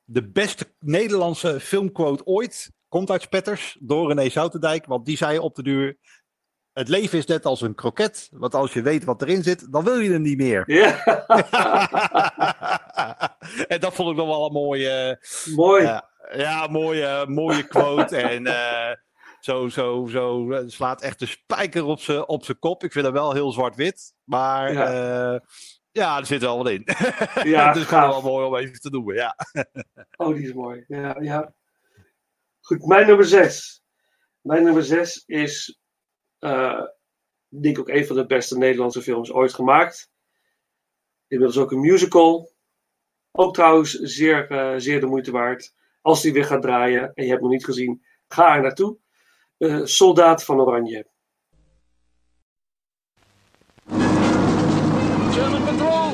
De 0.03 0.29
beste 0.29 0.65
Nederlandse 0.79 1.59
filmquote 1.59 2.25
ooit 2.25 2.71
komt 2.87 3.09
uit 3.09 3.21
Spetters 3.21 3.77
door 3.79 4.07
René 4.07 4.29
Zoutendijk. 4.29 4.85
Want 4.85 5.05
die 5.05 5.17
zei 5.17 5.37
op 5.39 5.55
de 5.55 5.63
duur: 5.63 5.97
het 6.73 6.87
leven 6.87 7.17
is 7.17 7.25
net 7.25 7.45
als 7.45 7.61
een 7.61 7.75
kroket. 7.75 8.29
Want 8.31 8.55
als 8.55 8.73
je 8.73 8.81
weet 8.81 9.03
wat 9.03 9.21
erin 9.21 9.43
zit, 9.43 9.71
dan 9.71 9.83
wil 9.83 9.99
je 9.99 10.11
hem 10.11 10.21
niet 10.21 10.37
meer. 10.37 10.63
Ja. 10.65 11.03
en 13.67 13.79
dat 13.79 13.93
vond 13.93 14.09
ik 14.09 14.15
nog 14.15 14.27
wel 14.27 14.45
een 14.45 14.51
mooie. 14.51 15.25
Mooi. 15.55 15.83
Uh, 15.83 15.99
ja, 16.31 16.67
mooie, 16.67 17.25
mooie 17.27 17.67
quote. 17.67 18.17
en 18.17 18.45
uh, 18.45 18.91
zo, 19.39 19.67
zo, 19.67 20.07
zo 20.09 20.47
slaat 20.67 21.01
echt 21.01 21.19
de 21.19 21.25
spijker 21.25 21.85
op 21.85 21.99
zijn 21.99 22.27
op 22.27 22.45
kop. 22.59 22.83
Ik 22.83 22.91
vind 22.91 23.05
hem 23.05 23.13
wel 23.13 23.33
heel 23.33 23.51
zwart-wit. 23.51 24.13
Maar 24.23 24.73
ja. 24.73 25.33
Uh, 25.33 25.39
ja, 25.91 26.17
er 26.17 26.25
zit 26.25 26.41
wel 26.41 26.57
wat 26.57 26.69
in. 26.69 26.87
Ja, 27.43 27.71
dus 27.73 27.83
gewoon 27.83 28.09
wel 28.09 28.21
mooi 28.21 28.45
om 28.45 28.55
even 28.55 28.79
te 28.79 28.89
noemen. 28.89 29.15
Ja. 29.15 29.35
oh, 30.17 30.33
die 30.35 30.43
is 30.43 30.53
mooi. 30.53 30.83
Ja, 30.87 31.15
ja. 31.19 31.53
Goed, 32.61 32.85
mijn 32.85 33.07
nummer 33.07 33.25
6. 33.25 33.83
Mijn 34.41 34.63
nummer 34.63 34.83
6 34.83 35.23
is 35.25 35.79
uh, 36.39 36.83
denk 37.47 37.77
ik 37.77 37.79
ook 37.79 37.89
een 37.89 38.05
van 38.05 38.15
de 38.15 38.25
beste 38.25 38.57
Nederlandse 38.57 39.01
films 39.01 39.31
ooit 39.31 39.53
gemaakt. 39.53 40.09
Inmiddels 41.27 41.59
ook 41.63 41.71
een 41.71 41.79
musical. 41.79 42.50
Ook 43.31 43.53
trouwens 43.53 43.91
zeer, 43.91 44.51
uh, 44.51 44.73
zeer 44.77 44.99
de 44.99 45.05
moeite 45.05 45.31
waard. 45.31 45.73
Als 46.01 46.21
die 46.21 46.33
weer 46.33 46.45
gaat 46.45 46.61
draaien 46.61 47.11
en 47.13 47.23
je 47.23 47.29
hebt 47.29 47.41
nog 47.41 47.51
niet 47.51 47.65
gezien, 47.65 48.03
ga 48.27 48.55
er 48.55 48.61
naartoe. 48.61 48.97
Uh, 49.57 49.79
Soldaat 49.83 50.43
van 50.43 50.59
Oranje. 50.59 51.05
German 55.31 55.63
patrol! 55.63 56.11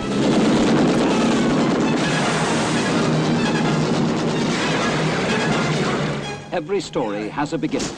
Every 6.51 6.79
story 6.79 7.29
has 7.29 7.53
a 7.53 7.57
beginning 7.57 7.95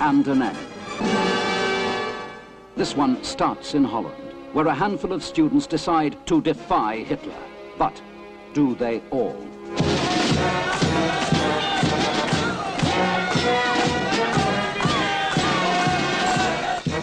and 0.00 0.28
an 0.28 0.42
end. 0.42 0.58
This 2.76 2.96
one 2.96 3.16
starts 3.20 3.74
in 3.74 3.84
Holland, 3.84 4.34
where 4.52 4.68
a 4.68 4.74
handful 4.74 5.12
of 5.12 5.22
students 5.22 5.66
decide 5.66 6.16
to 6.24 6.40
defy 6.40 7.04
Hitler. 7.04 7.38
But 7.78 8.02
do 8.54 8.74
they 8.74 9.00
all? 9.10 9.36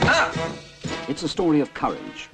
Ah! 0.04 0.32
It's 1.08 1.24
a 1.24 1.28
story 1.28 1.60
of 1.60 1.74
courage 1.74 2.30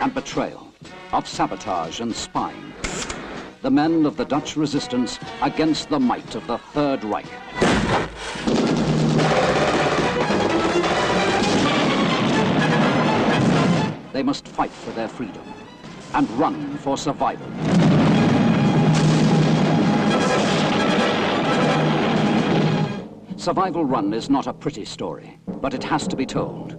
and 0.00 0.14
betrayal, 0.14 0.72
of 1.12 1.28
sabotage 1.28 2.00
and 2.00 2.14
spying. 2.14 2.72
The 3.60 3.70
men 3.70 4.06
of 4.06 4.16
the 4.16 4.24
Dutch 4.24 4.56
resistance 4.56 5.18
against 5.42 5.90
the 5.90 6.00
might 6.00 6.34
of 6.34 6.46
the 6.46 6.58
Third 6.58 7.04
Reich. 7.04 7.26
They 14.12 14.22
must 14.22 14.48
fight 14.48 14.70
for 14.70 14.90
their 14.92 15.08
freedom 15.08 15.42
and 16.14 16.28
run 16.30 16.78
for 16.78 16.96
survival. 16.96 17.46
Survival 23.38 23.84
Run 23.84 24.12
is 24.12 24.28
not 24.28 24.48
a 24.48 24.52
pretty 24.52 24.84
story, 24.84 25.38
but 25.46 25.72
it 25.72 25.84
has 25.84 26.08
to 26.08 26.16
be 26.16 26.26
told. 26.26 26.74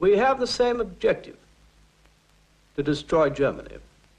We 0.00 0.16
have 0.16 0.40
the 0.40 0.48
same 0.48 0.80
objective 0.80 1.36
to 2.74 2.82
destroy 2.82 3.30
Germany. 3.30 3.76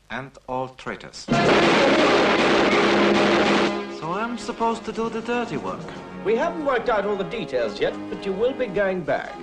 And 0.10 0.32
all 0.48 0.70
traitors. 0.70 1.26
So 1.26 1.34
I'm 4.14 4.38
supposed 4.38 4.86
to 4.86 4.94
do 4.94 5.10
the 5.10 5.20
dirty 5.20 5.58
work. 5.58 5.82
We 6.24 6.38
haven't 6.38 6.64
worked 6.64 6.88
out 6.88 7.06
all 7.06 7.18
the 7.18 7.26
details 7.26 7.82
yet, 7.82 7.94
but 8.10 8.26
you 8.26 8.32
will 8.32 8.54
be 8.54 8.68
going 8.68 9.02
back. 9.02 9.36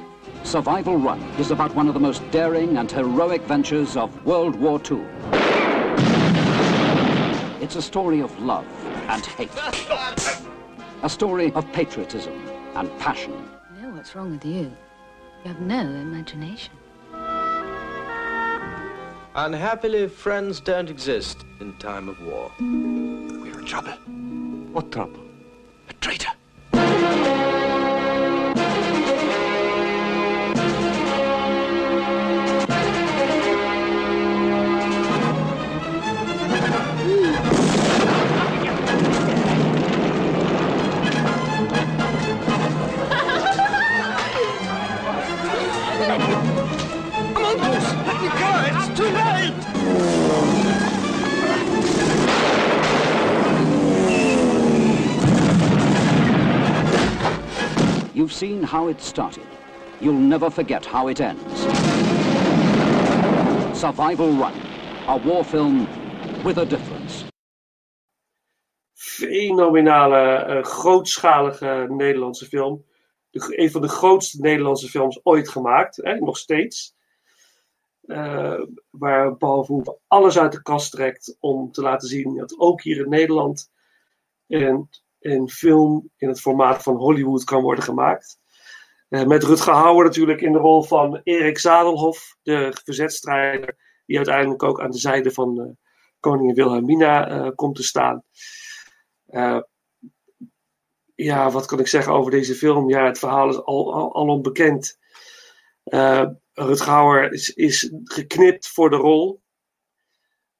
Survival 0.44 0.96
Run 0.96 1.20
is 1.38 1.50
about 1.50 1.74
one 1.74 1.88
of 1.88 1.94
the 1.94 2.00
most 2.00 2.22
daring 2.30 2.78
and 2.78 2.90
heroic 2.90 3.42
ventures 3.42 3.98
of 3.98 4.24
World 4.24 4.56
War 4.56 4.80
II. 4.90 5.04
It's 7.60 7.76
a 7.76 7.82
story 7.82 8.20
of 8.20 8.36
love 8.40 8.66
and 9.08 9.26
hate. 9.26 9.50
A 11.04 11.08
story 11.10 11.52
of 11.52 11.70
patriotism 11.74 12.32
and 12.74 12.98
passion. 12.98 13.34
I 13.76 13.82
know 13.82 13.90
what's 13.90 14.16
wrong 14.16 14.30
with 14.30 14.44
you. 14.46 14.72
You 15.44 15.52
have 15.52 15.60
no 15.60 15.80
imagination. 15.80 16.72
Unhappily, 19.34 20.08
friends 20.08 20.60
don't 20.60 20.88
exist 20.88 21.44
in 21.60 21.76
time 21.76 22.08
of 22.08 22.18
war. 22.22 22.50
We're 22.58 23.58
in 23.58 23.66
trouble. 23.66 23.92
What 24.72 24.90
trouble? 24.90 25.20
A 25.90 25.92
traitor. 26.00 26.32
You've 58.14 58.32
seen 58.32 58.62
how 58.62 58.86
it 58.86 59.00
started. 59.00 59.46
You'll 60.00 60.12
never 60.12 60.48
forget 60.48 60.86
how 60.86 61.08
it 61.08 61.20
ends. 61.20 61.60
Survival 63.76 64.30
Run, 64.30 64.54
a 65.08 65.16
war 65.16 65.44
film 65.44 65.88
with 66.44 66.58
a 66.58 66.64
difference. 66.64 67.24
Fenomenale, 68.94 70.46
uh, 70.48 70.64
grootschalige 70.64 71.86
Nederlandse 71.88 72.46
film. 72.46 72.84
Een 73.30 73.70
van 73.70 73.80
de 73.80 73.88
grootste 73.88 74.40
Nederlandse 74.40 74.88
films 74.88 75.20
ooit 75.22 75.48
gemaakt, 75.48 75.96
hè, 75.96 76.18
nog 76.18 76.36
steeds. 76.38 76.94
Uh, 78.04 78.60
waar 78.90 79.36
behalve 79.36 79.98
alles 80.06 80.38
uit 80.38 80.52
de 80.52 80.62
kast 80.62 80.90
trekt 80.90 81.36
om 81.40 81.72
te 81.72 81.82
laten 81.82 82.08
zien 82.08 82.36
dat 82.36 82.58
ook 82.58 82.82
hier 82.82 83.04
in 83.04 83.08
Nederland 83.08 83.70
een 84.46 84.88
een 85.24 85.50
film 85.50 86.10
in 86.16 86.28
het 86.28 86.40
formaat 86.40 86.82
van 86.82 86.96
Hollywood 86.96 87.44
kan 87.44 87.62
worden 87.62 87.84
gemaakt. 87.84 88.38
Uh, 89.08 89.24
met 89.24 89.42
Rutger 89.42 89.72
Hauer 89.72 90.04
natuurlijk 90.04 90.40
in 90.40 90.52
de 90.52 90.58
rol 90.58 90.82
van 90.82 91.20
Erik 91.22 91.58
Zadelhoff, 91.58 92.36
de 92.42 92.80
verzetstrijder, 92.84 93.76
die 94.06 94.16
uiteindelijk 94.16 94.62
ook 94.62 94.80
aan 94.80 94.90
de 94.90 94.98
zijde 94.98 95.30
van 95.30 95.60
uh, 95.60 95.66
koningin 96.20 96.54
Wilhelmina 96.54 97.30
uh, 97.30 97.50
komt 97.54 97.76
te 97.76 97.82
staan. 97.82 98.22
ja, 101.14 101.50
wat 101.50 101.66
kan 101.66 101.78
ik 101.80 101.86
zeggen 101.86 102.12
over 102.12 102.30
deze 102.30 102.54
film? 102.54 102.88
Ja, 102.88 103.06
het 103.06 103.18
verhaal 103.18 103.48
is 103.48 103.56
al, 103.56 103.94
al, 103.94 104.14
al 104.14 104.26
onbekend. 104.26 104.98
Rutger 106.52 106.88
Hauer 106.88 107.32
is, 107.32 107.50
is 107.50 107.92
geknipt 108.04 108.68
voor 108.68 108.90
de 108.90 108.96
rol. 108.96 109.42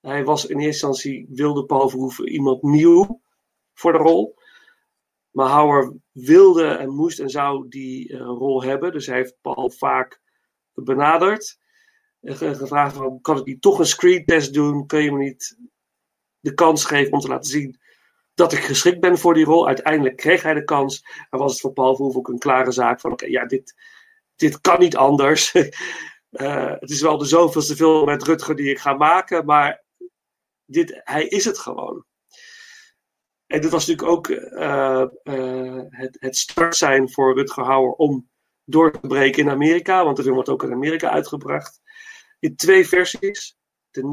Hij 0.01 0.25
was 0.25 0.47
in 0.47 0.59
eerste 0.59 0.87
instantie, 0.87 1.27
wilde 1.31 1.65
Paul 1.65 1.89
Verhoeven 1.89 2.29
iemand 2.29 2.63
nieuw 2.63 3.21
voor 3.75 3.93
de 3.93 3.99
rol. 3.99 4.35
Maar 5.35 5.49
Hauer 5.49 5.97
wilde 6.13 6.67
en 6.67 6.95
moest 6.95 7.19
en 7.19 7.31
zou 7.31 7.69
die 7.69 8.13
uh, 8.13 8.19
rol 8.19 8.63
hebben. 8.63 8.93
Dus 8.93 9.07
hij 9.07 9.17
heeft 9.17 9.37
Paul 9.41 9.71
vaak 9.71 10.21
benaderd. 10.75 11.59
En 12.21 12.37
gevraagd 12.37 12.97
van, 12.97 13.21
kan 13.21 13.39
ik 13.39 13.45
niet 13.45 13.61
toch 13.61 13.79
een 13.79 13.87
screen 13.87 14.25
test 14.25 14.55
doen? 14.55 14.87
Kun 14.87 15.03
je 15.03 15.13
me 15.13 15.19
niet 15.19 15.59
de 16.41 16.55
kans 16.55 16.85
geven 16.85 17.13
om 17.13 17.21
te 17.21 17.29
laten 17.29 17.51
zien 17.51 17.79
dat 18.35 18.53
ik 18.53 18.59
geschikt 18.59 19.01
ben 19.01 19.19
voor 19.19 19.35
die 19.35 19.45
rol? 19.45 19.67
Uiteindelijk 19.67 20.17
kreeg 20.17 20.43
hij 20.43 20.55
de 20.55 20.65
kans. 20.65 21.07
En 21.31 21.39
was 21.39 21.53
het 21.53 21.61
voor 21.61 21.73
Paul 21.73 21.95
Verhoeven 21.95 22.21
ook 22.21 22.29
een 22.29 22.39
klare 22.39 22.73
zaak 22.73 23.01
van, 23.01 23.13
oké, 23.13 23.27
ja, 23.27 23.47
dit, 23.47 23.75
dit 24.37 24.61
kan 24.61 24.79
niet 24.81 24.97
anders. 24.97 25.55
uh, 25.55 26.71
het 26.81 26.91
is 26.91 27.01
wel 27.01 27.19
de 27.19 27.25
zoveelste 27.25 27.77
film 27.77 28.05
met 28.05 28.23
Rutger 28.23 28.57
die 28.57 28.71
ik 28.71 28.79
ga 28.79 28.93
maken, 28.93 29.45
maar 29.45 29.85
dit, 30.65 31.01
hij 31.05 31.27
is 31.27 31.45
het 31.45 31.59
gewoon. 31.59 32.05
En 33.47 33.61
dit 33.61 33.71
was 33.71 33.87
natuurlijk 33.87 34.17
ook 34.17 34.29
uh, 34.29 35.05
uh, 35.25 35.83
het, 35.89 36.17
het 36.21 36.37
start 36.37 36.77
zijn 36.77 37.11
voor 37.11 37.35
Rutger 37.35 37.65
Hauer 37.65 37.93
om 37.93 38.29
door 38.65 38.93
te 38.93 39.07
breken 39.07 39.43
in 39.43 39.51
Amerika, 39.51 40.05
want 40.05 40.17
de 40.17 40.23
film 40.23 40.35
wordt 40.35 40.49
ook 40.49 40.63
in 40.63 40.73
Amerika 40.73 41.11
uitgebracht. 41.11 41.81
In 42.39 42.57
twee 42.57 42.89
versies. 42.89 43.57
De 43.91 44.05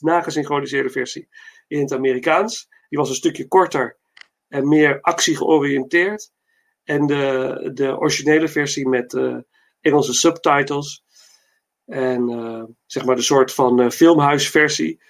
nagesynchroniseerde 0.00 0.90
versie 0.90 1.28
in 1.66 1.80
het 1.80 1.92
Amerikaans. 1.92 2.68
Die 2.88 2.98
was 2.98 3.08
een 3.08 3.14
stukje 3.14 3.48
korter 3.48 3.98
en 4.48 4.68
meer 4.68 5.00
actie 5.00 5.36
georiënteerd. 5.36 6.32
En 6.84 7.06
de, 7.06 7.70
de 7.74 7.98
originele 7.98 8.48
versie 8.48 8.88
met 8.88 9.12
uh, 9.12 9.36
Engelse 9.80 10.12
subtitles. 10.12 11.04
En 11.86 12.76
zeg 12.86 13.04
maar 13.04 13.16
de 13.16 13.22
soort 13.22 13.54
van 13.54 13.92
filmhuisversie. 13.92 15.00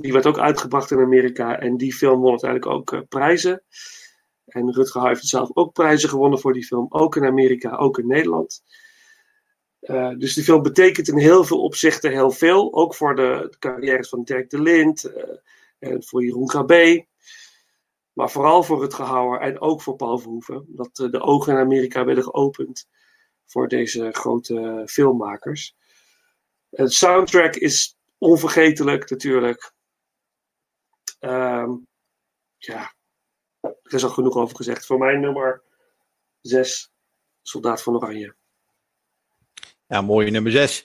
Die 0.00 0.12
werd 0.12 0.26
ook 0.26 0.38
uitgebracht 0.38 0.90
in 0.90 0.98
Amerika. 0.98 1.58
En 1.58 1.76
die 1.76 1.94
film 1.94 2.20
won 2.20 2.30
uiteindelijk 2.30 2.72
ook 2.72 3.08
prijzen. 3.08 3.62
En 4.46 4.72
Rutger 4.72 5.00
Hauer 5.00 5.14
heeft 5.14 5.26
zelf 5.26 5.50
ook 5.54 5.72
prijzen 5.72 6.08
gewonnen 6.08 6.38
voor 6.38 6.52
die 6.52 6.64
film. 6.64 6.86
Ook 6.88 7.16
in 7.16 7.24
Amerika, 7.24 7.76
ook 7.76 7.98
in 7.98 8.06
Nederland. 8.06 8.62
Uh, 9.80 10.10
dus 10.18 10.34
die 10.34 10.44
film 10.44 10.62
betekent 10.62 11.08
in 11.08 11.18
heel 11.18 11.44
veel 11.44 11.62
opzichten 11.62 12.10
heel 12.10 12.30
veel. 12.30 12.74
Ook 12.74 12.94
voor 12.94 13.16
de, 13.16 13.46
de 13.50 13.58
carrières 13.58 14.08
van 14.08 14.22
Dirk 14.22 14.50
de 14.50 14.62
Lind. 14.62 15.04
Uh, 15.04 15.22
en 15.78 16.04
voor 16.04 16.24
Jeroen 16.24 16.46
Krabbe. 16.46 17.06
Maar 18.12 18.30
vooral 18.30 18.62
voor 18.62 18.80
Rutger 18.80 19.04
Hauer 19.04 19.40
en 19.40 19.60
ook 19.60 19.82
voor 19.82 19.96
Paul 19.96 20.18
Verhoeven. 20.18 20.64
Dat 20.68 20.96
de 20.96 21.20
ogen 21.20 21.52
in 21.52 21.58
Amerika 21.58 22.04
werden 22.04 22.24
geopend 22.24 22.88
voor 23.46 23.68
deze 23.68 24.08
grote 24.12 24.82
filmmakers. 24.86 25.76
De 26.68 26.90
soundtrack 26.90 27.56
is 27.56 27.96
onvergetelijk 28.18 29.10
natuurlijk. 29.10 29.72
Um, 31.20 31.86
ja, 32.56 32.94
er 33.60 33.94
is 33.94 34.04
al 34.04 34.10
genoeg 34.10 34.36
over 34.36 34.56
gezegd. 34.56 34.86
Voor 34.86 34.98
mij 34.98 35.16
nummer 35.16 35.62
6, 36.40 36.92
Soldaat 37.42 37.82
van 37.82 37.94
Oranje. 37.94 38.34
Ja, 39.86 40.00
mooie 40.00 40.30
nummer 40.30 40.52
6. 40.52 40.84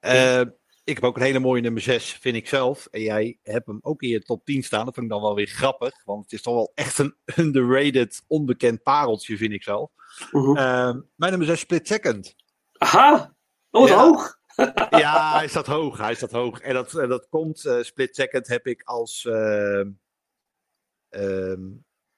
Uh, 0.00 0.40
ik 0.84 0.94
heb 0.94 1.04
ook 1.04 1.16
een 1.16 1.22
hele 1.22 1.38
mooie 1.38 1.62
nummer 1.62 1.82
6, 1.82 2.12
vind 2.12 2.36
ik 2.36 2.48
zelf. 2.48 2.86
En 2.86 3.00
jij 3.00 3.38
hebt 3.42 3.66
hem 3.66 3.78
ook 3.82 4.02
in 4.02 4.08
je 4.08 4.22
top 4.22 4.44
10 4.44 4.62
staan. 4.62 4.84
Dat 4.84 4.94
vind 4.94 5.06
ik 5.06 5.12
dan 5.12 5.22
wel 5.22 5.34
weer 5.34 5.46
grappig. 5.46 6.04
Want 6.04 6.22
het 6.22 6.32
is 6.32 6.42
toch 6.42 6.54
wel 6.54 6.72
echt 6.74 6.98
een 6.98 7.16
underrated, 7.36 8.24
onbekend 8.26 8.82
pareltje, 8.82 9.36
vind 9.36 9.52
ik 9.52 9.62
zelf. 9.62 9.90
Uh 10.32 10.42
-huh. 10.42 10.56
uh, 10.56 11.00
mijn 11.14 11.30
nummer 11.30 11.46
6, 11.46 11.60
Split 11.60 11.86
Second. 11.86 12.34
Aha! 12.78 13.34
Oh, 13.70 13.80
wat 13.80 13.88
ja. 13.88 14.02
hoog! 14.02 14.39
Ja, 14.90 15.36
hij 15.38 15.48
staat 15.48 15.66
hoog. 15.66 15.98
Hij 15.98 16.14
staat 16.14 16.32
hoog. 16.32 16.60
En 16.60 16.74
dat, 16.74 16.90
dat 16.90 17.28
komt, 17.28 17.64
uh, 17.64 17.82
Split 17.82 18.14
Second 18.14 18.46
heb 18.46 18.66
ik 18.66 18.82
als... 18.82 19.24
Uh, 19.24 19.82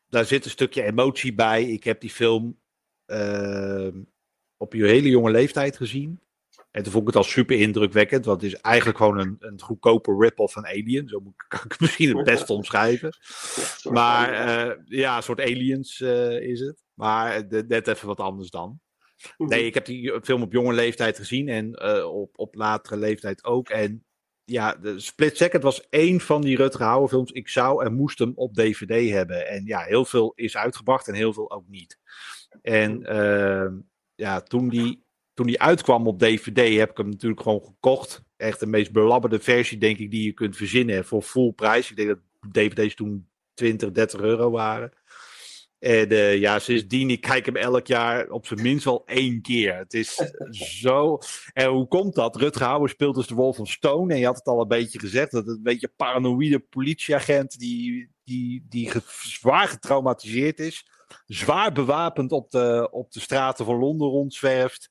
daar 0.09 0.25
zit 0.25 0.45
een 0.45 0.51
stukje 0.51 0.83
emotie 0.83 1.35
bij. 1.35 1.65
Ik 1.65 1.85
heb 1.85 2.01
die 2.01 2.11
film 2.11 2.61
uh, 3.07 3.89
op 4.57 4.73
je 4.73 4.85
hele 4.85 5.09
jonge 5.09 5.31
leeftijd 5.31 5.77
gezien. 5.77 6.21
En 6.71 6.83
toen 6.83 6.93
vond 6.93 7.09
ik 7.09 7.15
het 7.15 7.25
al 7.25 7.31
super 7.31 7.61
indrukwekkend. 7.61 8.25
Want 8.25 8.43
het 8.43 8.53
is 8.53 8.61
eigenlijk 8.61 8.99
gewoon 8.99 9.19
een, 9.19 9.37
een 9.39 9.61
goedkope 9.61 10.17
rip-off 10.19 10.53
van 10.53 10.67
Alien. 10.67 11.09
Zo 11.09 11.21
moet, 11.21 11.47
kan 11.49 11.61
ik 11.65 11.73
het 11.73 11.81
misschien 11.81 12.17
het 12.17 12.27
beste 12.27 12.53
omschrijven. 12.53 13.17
Maar 13.91 14.49
uh, 14.49 14.75
ja, 14.85 15.17
een 15.17 15.23
soort 15.23 15.41
aliens 15.41 16.01
uh, 16.01 16.41
is 16.41 16.61
het. 16.61 16.83
Maar 16.95 17.49
de, 17.49 17.65
net 17.69 17.89
even 17.89 18.07
wat 18.07 18.21
anders 18.21 18.51
dan. 18.51 18.81
Nee, 19.37 19.67
ik 19.71 19.75
heb 19.75 19.85
die 19.85 20.21
film 20.23 20.43
op 20.43 20.53
jonge 20.53 20.73
leeftijd 20.73 21.17
gezien. 21.17 21.49
En 21.49 21.79
uh, 21.83 22.15
op, 22.15 22.39
op 22.39 22.55
latere 22.55 22.97
leeftijd 22.97 23.45
ook. 23.45 23.69
En 23.69 24.05
ja, 24.45 24.75
de 24.75 25.01
Split 25.01 25.37
Second 25.37 25.63
was 25.63 25.89
één 25.89 26.21
van 26.21 26.41
die 26.41 26.57
Rutger 26.57 26.87
Hauer 26.87 27.09
films. 27.09 27.31
Ik 27.31 27.49
zou 27.49 27.85
en 27.85 27.95
moest 27.95 28.19
hem 28.19 28.33
op 28.35 28.55
DVD 28.55 29.11
hebben. 29.11 29.49
En 29.49 29.65
ja, 29.65 29.81
heel 29.81 30.05
veel 30.05 30.33
is 30.35 30.57
uitgebracht 30.57 31.09
en 31.09 31.15
heel 31.15 31.33
veel 31.33 31.51
ook 31.51 31.69
niet. 31.69 31.99
En 32.63 33.15
uh, 33.17 33.73
ja, 34.15 34.41
toen 34.41 34.69
die, 34.69 35.05
toen 35.35 35.47
die 35.47 35.61
uitkwam 35.61 36.07
op 36.07 36.19
DVD 36.19 36.77
heb 36.77 36.91
ik 36.91 36.97
hem 36.97 37.09
natuurlijk 37.09 37.43
gewoon 37.43 37.63
gekocht. 37.65 38.23
Echt 38.37 38.61
de 38.61 38.67
meest 38.67 38.93
belabberde 38.93 39.41
versie, 39.41 39.79
denk 39.79 39.99
ik, 39.99 40.11
die 40.11 40.25
je 40.25 40.33
kunt 40.33 40.57
verzinnen 40.57 41.05
voor 41.05 41.23
full 41.23 41.53
prijs. 41.53 41.91
Ik 41.91 41.97
denk 41.97 42.09
dat 42.09 42.19
DVD's 42.53 42.95
toen 42.95 43.29
20, 43.55 43.93
30 43.93 44.21
euro 44.21 44.51
waren. 44.51 44.93
En 45.83 46.13
uh, 46.13 46.39
ja, 46.39 46.59
sindsdien, 46.59 47.11
ik 47.11 47.21
kijk 47.21 47.47
hem 47.47 47.57
elk 47.57 47.87
jaar 47.87 48.31
op 48.31 48.47
zijn 48.47 48.63
minst 48.63 48.85
wel 48.85 49.03
één 49.07 49.43
keer. 49.43 49.77
Het 49.77 49.95
is 49.95 50.21
zo... 50.83 51.19
En 51.53 51.69
hoe 51.69 51.89
komt 51.89 52.15
dat? 52.15 52.37
Rutger 52.37 52.67
Hauer 52.67 52.89
speelt 52.89 53.15
dus 53.15 53.27
de 53.27 53.35
rol 53.35 53.53
van 53.53 53.67
Stone. 53.67 54.13
En 54.13 54.19
je 54.19 54.27
had 54.27 54.37
het 54.37 54.47
al 54.47 54.61
een 54.61 54.69
beetje 54.69 54.99
gezegd, 54.99 55.31
dat 55.31 55.47
het 55.47 55.57
een 55.57 55.63
beetje 55.63 55.87
een 55.87 55.97
paranoïde 55.97 56.59
politieagent 56.59 57.59
die, 57.59 58.11
die, 58.25 58.67
die 58.69 58.91
ge 58.91 59.01
zwaar 59.21 59.69
getraumatiseerd 59.69 60.59
is. 60.59 60.87
Zwaar 61.27 61.73
bewapend 61.73 62.33
op 62.33 62.51
de, 62.51 62.89
op 62.91 63.13
de 63.13 63.21
straten 63.21 63.65
van 63.65 63.79
Londen 63.79 64.09
rondzwerft. 64.09 64.91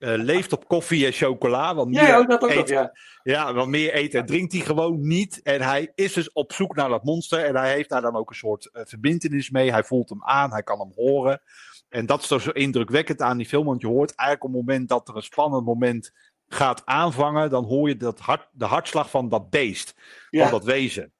Uh, 0.00 0.14
leeft 0.16 0.52
op 0.52 0.68
koffie 0.68 1.06
en 1.06 1.12
chocola. 1.12 1.74
Want 1.74 1.88
meer 1.90 2.06
ja, 2.06 2.16
ook 2.16 2.28
dat 2.28 2.42
ook 2.42 2.50
eet, 2.50 2.68
ja. 2.68 2.92
Ja, 3.22 3.54
want 3.54 3.68
meer 3.68 3.92
eten 3.92 4.20
en 4.20 4.26
drinkt 4.26 4.52
hij 4.52 4.60
gewoon 4.60 5.06
niet. 5.06 5.42
En 5.42 5.60
hij 5.60 5.92
is 5.94 6.12
dus 6.12 6.32
op 6.32 6.52
zoek 6.52 6.74
naar 6.74 6.88
dat 6.88 7.04
monster. 7.04 7.44
En 7.44 7.56
hij 7.56 7.72
heeft 7.72 7.88
daar 7.88 8.00
dan 8.00 8.16
ook 8.16 8.30
een 8.30 8.36
soort 8.36 8.70
uh, 8.72 8.82
verbindenis 8.84 9.50
mee. 9.50 9.70
Hij 9.70 9.84
voelt 9.84 10.08
hem 10.08 10.24
aan, 10.24 10.52
hij 10.52 10.62
kan 10.62 10.78
hem 10.78 10.92
horen. 10.94 11.42
En 11.88 12.06
dat 12.06 12.20
is 12.20 12.26
toch 12.26 12.42
zo 12.42 12.50
indrukwekkend 12.50 13.20
aan 13.20 13.36
die 13.36 13.46
film. 13.46 13.66
Want 13.66 13.80
je 13.80 13.86
hoort 13.86 14.14
eigenlijk 14.14 14.48
op 14.48 14.56
het 14.56 14.66
moment 14.66 14.88
dat 14.88 15.08
er 15.08 15.16
een 15.16 15.22
spannend 15.22 15.64
moment 15.64 16.12
gaat 16.48 16.82
aanvangen. 16.84 17.50
Dan 17.50 17.64
hoor 17.64 17.88
je 17.88 17.96
dat 17.96 18.18
hart, 18.18 18.48
de 18.52 18.64
hartslag 18.64 19.10
van 19.10 19.28
dat 19.28 19.50
beest. 19.50 19.94
Ja. 20.30 20.42
Van 20.42 20.50
dat 20.50 20.64
wezen. 20.64 21.12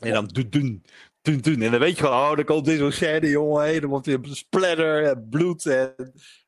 En 0.00 0.12
dan 0.12 0.26
dun, 0.26 0.50
dun, 0.50 0.84
dun, 1.22 1.40
dun. 1.40 1.62
En 1.62 1.70
dan 1.70 1.80
weet 1.80 1.96
je 1.96 2.04
gewoon, 2.04 2.30
oh, 2.30 2.36
dan 2.36 2.44
komt 2.44 2.64
dit 2.64 2.78
zo'n 2.78 2.92
scène, 2.92 3.28
jongen. 3.28 3.64
Heen. 3.64 3.80
Dan 3.80 3.90
wordt 3.90 4.06
weer 4.06 4.18
splatter 4.22 5.04
en 5.04 5.26
bloed 5.30 5.66
en... 5.66 5.94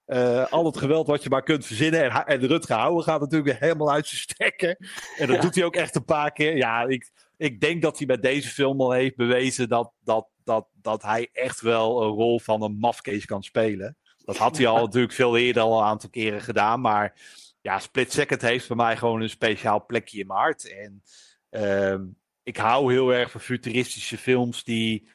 Uh, 0.06 0.46
al 0.52 0.64
het 0.64 0.76
geweld 0.76 1.06
wat 1.06 1.22
je 1.22 1.28
maar 1.28 1.42
kunt 1.42 1.66
verzinnen. 1.66 2.02
En, 2.02 2.26
en 2.26 2.46
Rutger 2.46 2.76
Hauer 2.76 3.02
gaat 3.02 3.20
natuurlijk 3.20 3.58
helemaal 3.58 3.92
uit 3.92 4.06
zijn 4.06 4.20
stekken. 4.20 4.76
En 5.18 5.26
dat 5.26 5.36
ja. 5.36 5.42
doet 5.42 5.54
hij 5.54 5.64
ook 5.64 5.76
echt 5.76 5.94
een 5.94 6.04
paar 6.04 6.32
keer. 6.32 6.56
Ja, 6.56 6.84
ik, 6.84 7.10
ik 7.36 7.60
denk 7.60 7.82
dat 7.82 7.98
hij 7.98 8.06
met 8.06 8.22
deze 8.22 8.48
film 8.48 8.80
al 8.80 8.92
heeft 8.92 9.16
bewezen 9.16 9.68
dat, 9.68 9.92
dat, 10.04 10.28
dat, 10.44 10.68
dat 10.72 11.02
hij 11.02 11.28
echt 11.32 11.60
wel 11.60 12.02
een 12.02 12.10
rol 12.10 12.40
van 12.40 12.62
een 12.62 12.78
mafkees 12.78 13.24
kan 13.24 13.42
spelen. 13.42 13.96
Dat 14.24 14.36
had 14.36 14.56
hij 14.56 14.66
al 14.66 14.82
natuurlijk 14.84 15.12
veel 15.12 15.36
eerder 15.36 15.62
al 15.62 15.78
een 15.78 15.86
aantal 15.86 16.10
keren 16.10 16.40
gedaan. 16.40 16.80
Maar 16.80 17.14
ja, 17.60 17.78
Split 17.78 18.12
Second 18.12 18.42
heeft 18.42 18.66
voor 18.66 18.76
mij 18.76 18.96
gewoon 18.96 19.22
een 19.22 19.30
speciaal 19.30 19.86
plekje 19.86 20.18
in 20.18 20.26
mijn 20.26 20.38
hart. 20.38 20.72
En 20.72 21.02
uh, 21.50 22.00
ik 22.42 22.56
hou 22.56 22.92
heel 22.92 23.14
erg 23.14 23.30
van 23.30 23.40
futuristische 23.40 24.18
films 24.18 24.64
die 24.64 25.08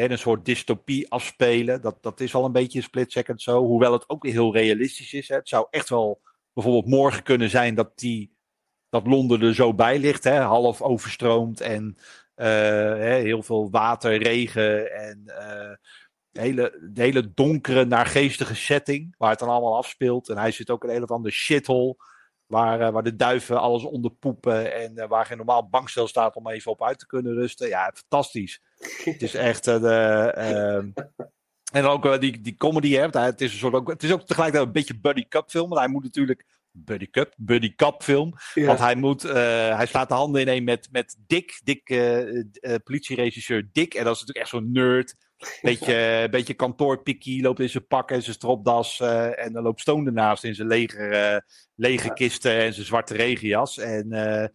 hè, 0.00 0.10
een 0.10 0.18
soort 0.18 0.44
dystopie 0.44 1.10
afspelen. 1.10 1.80
Dat, 1.80 2.02
dat 2.02 2.20
is 2.20 2.34
al 2.34 2.44
een 2.44 2.52
beetje 2.52 2.78
een 2.78 2.84
split 2.84 3.12
second 3.12 3.42
zo. 3.42 3.64
Hoewel 3.64 3.92
het 3.92 4.08
ook 4.08 4.22
weer 4.22 4.32
heel 4.32 4.52
realistisch 4.52 5.12
is. 5.12 5.28
Hè. 5.28 5.34
Het 5.34 5.48
zou 5.48 5.66
echt 5.70 5.88
wel 5.88 6.20
bijvoorbeeld 6.52 6.86
morgen 6.86 7.22
kunnen 7.22 7.50
zijn 7.50 7.74
dat, 7.74 7.98
die, 7.98 8.36
dat 8.88 9.06
Londen 9.06 9.42
er 9.42 9.54
zo 9.54 9.74
bij 9.74 9.98
ligt. 9.98 10.24
Hè, 10.24 10.40
half 10.40 10.82
overstroomd 10.82 11.60
en 11.60 11.96
uh, 12.36 12.46
hè, 12.46 13.14
heel 13.14 13.42
veel 13.42 13.70
water, 13.70 14.22
regen 14.22 14.92
en 14.92 15.22
uh, 15.26 15.74
hele, 16.32 16.90
hele 16.94 17.32
donkere, 17.34 17.84
naargeestige 17.84 18.54
setting. 18.54 19.14
Waar 19.18 19.30
het 19.30 19.38
dan 19.38 19.48
allemaal 19.48 19.76
afspeelt. 19.76 20.28
En 20.28 20.38
hij 20.38 20.50
zit 20.50 20.70
ook 20.70 20.84
in 20.84 20.90
een 20.90 21.02
of 21.02 21.10
andere 21.10 21.34
shithole. 21.34 21.96
Waar, 22.46 22.80
uh, 22.80 22.88
waar 22.88 23.02
de 23.02 23.16
duiven 23.16 23.60
alles 23.60 23.84
onderpoepen 23.84 24.74
en 24.74 24.92
uh, 24.96 25.06
waar 25.06 25.26
geen 25.26 25.36
normaal 25.36 25.68
bankstel 25.68 26.08
staat 26.08 26.36
om 26.36 26.48
even 26.48 26.70
op 26.70 26.84
uit 26.84 26.98
te 26.98 27.06
kunnen 27.06 27.34
rusten. 27.34 27.68
Ja, 27.68 27.92
fantastisch. 27.94 28.62
het 29.04 29.22
is 29.22 29.34
echt. 29.34 29.66
Uh, 29.66 30.76
en 30.76 30.94
dan 31.72 31.86
ook 31.86 32.20
die, 32.20 32.40
die 32.40 32.56
comedy, 32.56 32.92
hè, 32.92 33.08
het, 33.20 33.40
is 33.40 33.52
een 33.52 33.58
soort 33.58 33.74
ook, 33.74 33.88
het 33.88 34.02
is 34.02 34.12
ook 34.12 34.22
tegelijkertijd 34.22 34.66
een 34.66 34.72
beetje 34.72 35.00
buddy 35.00 35.28
cup 35.28 35.50
film. 35.50 35.68
Want 35.68 35.80
hij 35.80 35.90
moet 35.90 36.02
natuurlijk. 36.02 36.54
Buddy 36.78 37.10
Cup, 37.10 37.34
Buddy 37.36 37.74
Cup 37.74 38.02
film. 38.02 38.34
Ja. 38.54 38.66
Want 38.66 38.78
hij 38.78 38.94
moet, 38.94 39.22
hij 39.22 39.86
slaat 39.86 40.08
de 40.08 40.14
handen 40.14 40.40
ineen 40.40 40.64
met, 40.64 40.88
met 40.90 41.16
Dick, 41.26 41.60
Dick 41.64 41.82
politieregisseur 42.84 43.68
Dick. 43.72 43.94
En 43.94 44.04
dat 44.04 44.14
is 44.14 44.20
natuurlijk 44.20 44.38
echt 44.38 44.48
zo'n 44.48 44.72
nerd 44.72 45.14
Beetje, 45.62 46.26
beetje 46.30 46.54
kantoorpikkie, 46.54 47.42
loopt 47.42 47.60
in 47.60 47.68
zijn 47.68 47.86
pak 47.86 48.10
en 48.10 48.22
zijn 48.22 48.34
stropdas. 48.34 49.00
eh, 49.00 49.44
en 49.44 49.52
dan 49.52 49.62
loopt 49.62 49.80
Stone 49.80 50.06
ernaast 50.06 50.44
in 50.44 50.54
zijn 50.54 50.68
leger, 50.68 51.12
eh, 51.12 51.40
lege 51.74 52.12
kisten 52.12 52.52
en 52.52 52.72
zijn 52.74 52.86
zwarte 52.86 53.14
regenjas. 53.14 53.78
En 53.78 54.12
eh, 54.12 54.48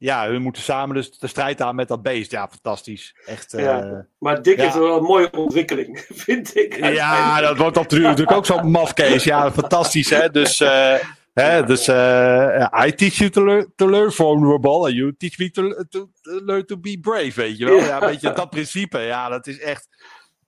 ja, 0.00 0.28
hun 0.28 0.42
moeten 0.42 0.62
samen 0.62 0.94
dus 0.94 1.18
de 1.18 1.26
strijd 1.26 1.60
aan 1.60 1.74
met 1.74 1.88
dat 1.88 2.02
beest. 2.02 2.30
Ja, 2.30 2.48
fantastisch. 2.48 3.14
Echt, 3.26 3.54
eh, 3.54 3.64
Ja. 3.64 4.06
Maar 4.18 4.42
Dick 4.42 4.56
ja. 4.56 4.62
heeft 4.62 4.74
wel 4.74 4.96
een 4.96 5.02
mooie 5.02 5.30
ontwikkeling, 5.32 6.06
vind 6.26 6.56
ik. 6.56 6.76
Ja, 6.76 7.40
dat 7.40 7.56
wordt 7.56 7.76
natuurlijk 7.76 8.32
ook 8.32 8.46
zo'n 8.46 8.70
mafkees. 8.70 9.24
Ja, 9.24 9.52
fantastisch, 9.52 10.10
hè. 10.10 10.30
Dus, 10.30 10.60
eh, 10.60 10.94
hè, 11.32 11.64
dus 11.64 11.88
eh, 11.88 12.84
I 12.86 12.94
teach 12.94 13.14
you 13.14 13.30
to 13.30 13.44
learn, 13.44 13.72
to 13.76 13.88
learn 13.90 14.12
vulnerable 14.12 14.84
and 14.84 14.92
you 14.94 15.16
teach 15.16 15.38
me 15.38 15.50
to, 15.50 15.84
to, 15.88 16.10
to 16.20 16.40
learn 16.44 16.64
to 16.66 16.78
be 16.78 16.98
brave, 17.00 17.32
weet 17.34 17.58
je 17.58 17.64
wel. 17.64 17.76
Ja. 17.78 17.86
Ja, 17.86 18.00
weet 18.00 18.20
je, 18.20 18.32
dat 18.32 18.50
principe, 18.50 18.98
ja, 18.98 19.28
dat 19.28 19.46
is 19.46 19.58
echt 19.60 19.88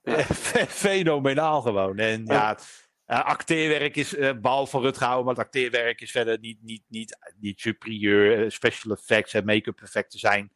eh, 0.03 0.19
fe- 0.49 0.67
fenomenaal 0.67 1.61
gewoon. 1.63 1.99
En 1.99 2.25
ja, 2.27 2.59
eh, 3.05 3.25
acteerwerk 3.25 3.97
is, 3.97 4.15
eh 4.15 4.31
behalve 4.41 4.71
van 4.71 4.83
Rutgauer, 4.83 5.25
maar 5.25 5.35
het 5.35 5.45
acteerwerk 5.45 6.01
is 6.01 6.11
verder 6.11 6.39
niet, 6.39 6.59
niet, 6.63 6.83
niet, 6.89 7.17
niet 7.39 7.61
superieur. 7.61 8.53
Special 8.53 8.93
effects 8.97 9.35
en 9.35 9.45
make-up 9.45 9.81
effecten 9.83 10.19
zijn 10.19 10.53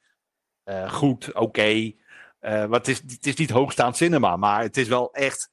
goed, 0.89 1.35
oké. 1.35 1.93
Maar 2.41 2.69
het 2.71 2.89
is, 2.89 2.99
het 2.99 3.27
is 3.27 3.35
niet 3.35 3.51
hoogstaand 3.51 3.97
cinema, 3.97 4.37
maar 4.37 4.63
het 4.63 4.77
is 4.77 4.89
wel 4.89 5.13
echt. 5.13 5.51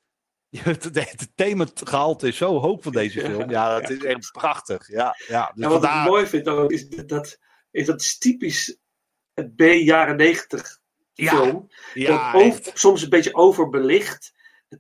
Het 0.64 0.98
entertainmentgehalte 0.98 2.28
is 2.28 2.38
zo 2.38 2.60
hoog 2.60 2.84
van 2.84 2.92
deze 2.92 3.20
film. 3.22 3.50
Ja, 3.50 3.80
dat 3.80 3.90
is 3.90 4.04
echt 4.04 4.32
prachtig. 4.32 4.88
Ja, 4.88 5.16
ja. 5.28 5.52
Dus 5.56 5.64
en 5.64 5.70
wat 5.70 5.82
vandaar- 5.82 6.04
ik 6.06 6.10
mooi 6.12 6.28
vind 6.28 6.48
ook, 6.48 6.72
is 6.72 6.90
dat, 6.90 7.38
is 7.72 7.86
dat 7.86 8.02
is 8.02 8.18
typisch 8.18 8.78
het 9.34 9.56
B-jaren 9.56 10.16
90 10.16 10.80
film. 11.14 11.68
ja, 11.94 12.32
dat 12.32 12.42
over- 12.42 12.72
soms 12.74 13.02
een 13.02 13.10
beetje 13.10 13.34
overbelicht. 13.36 14.32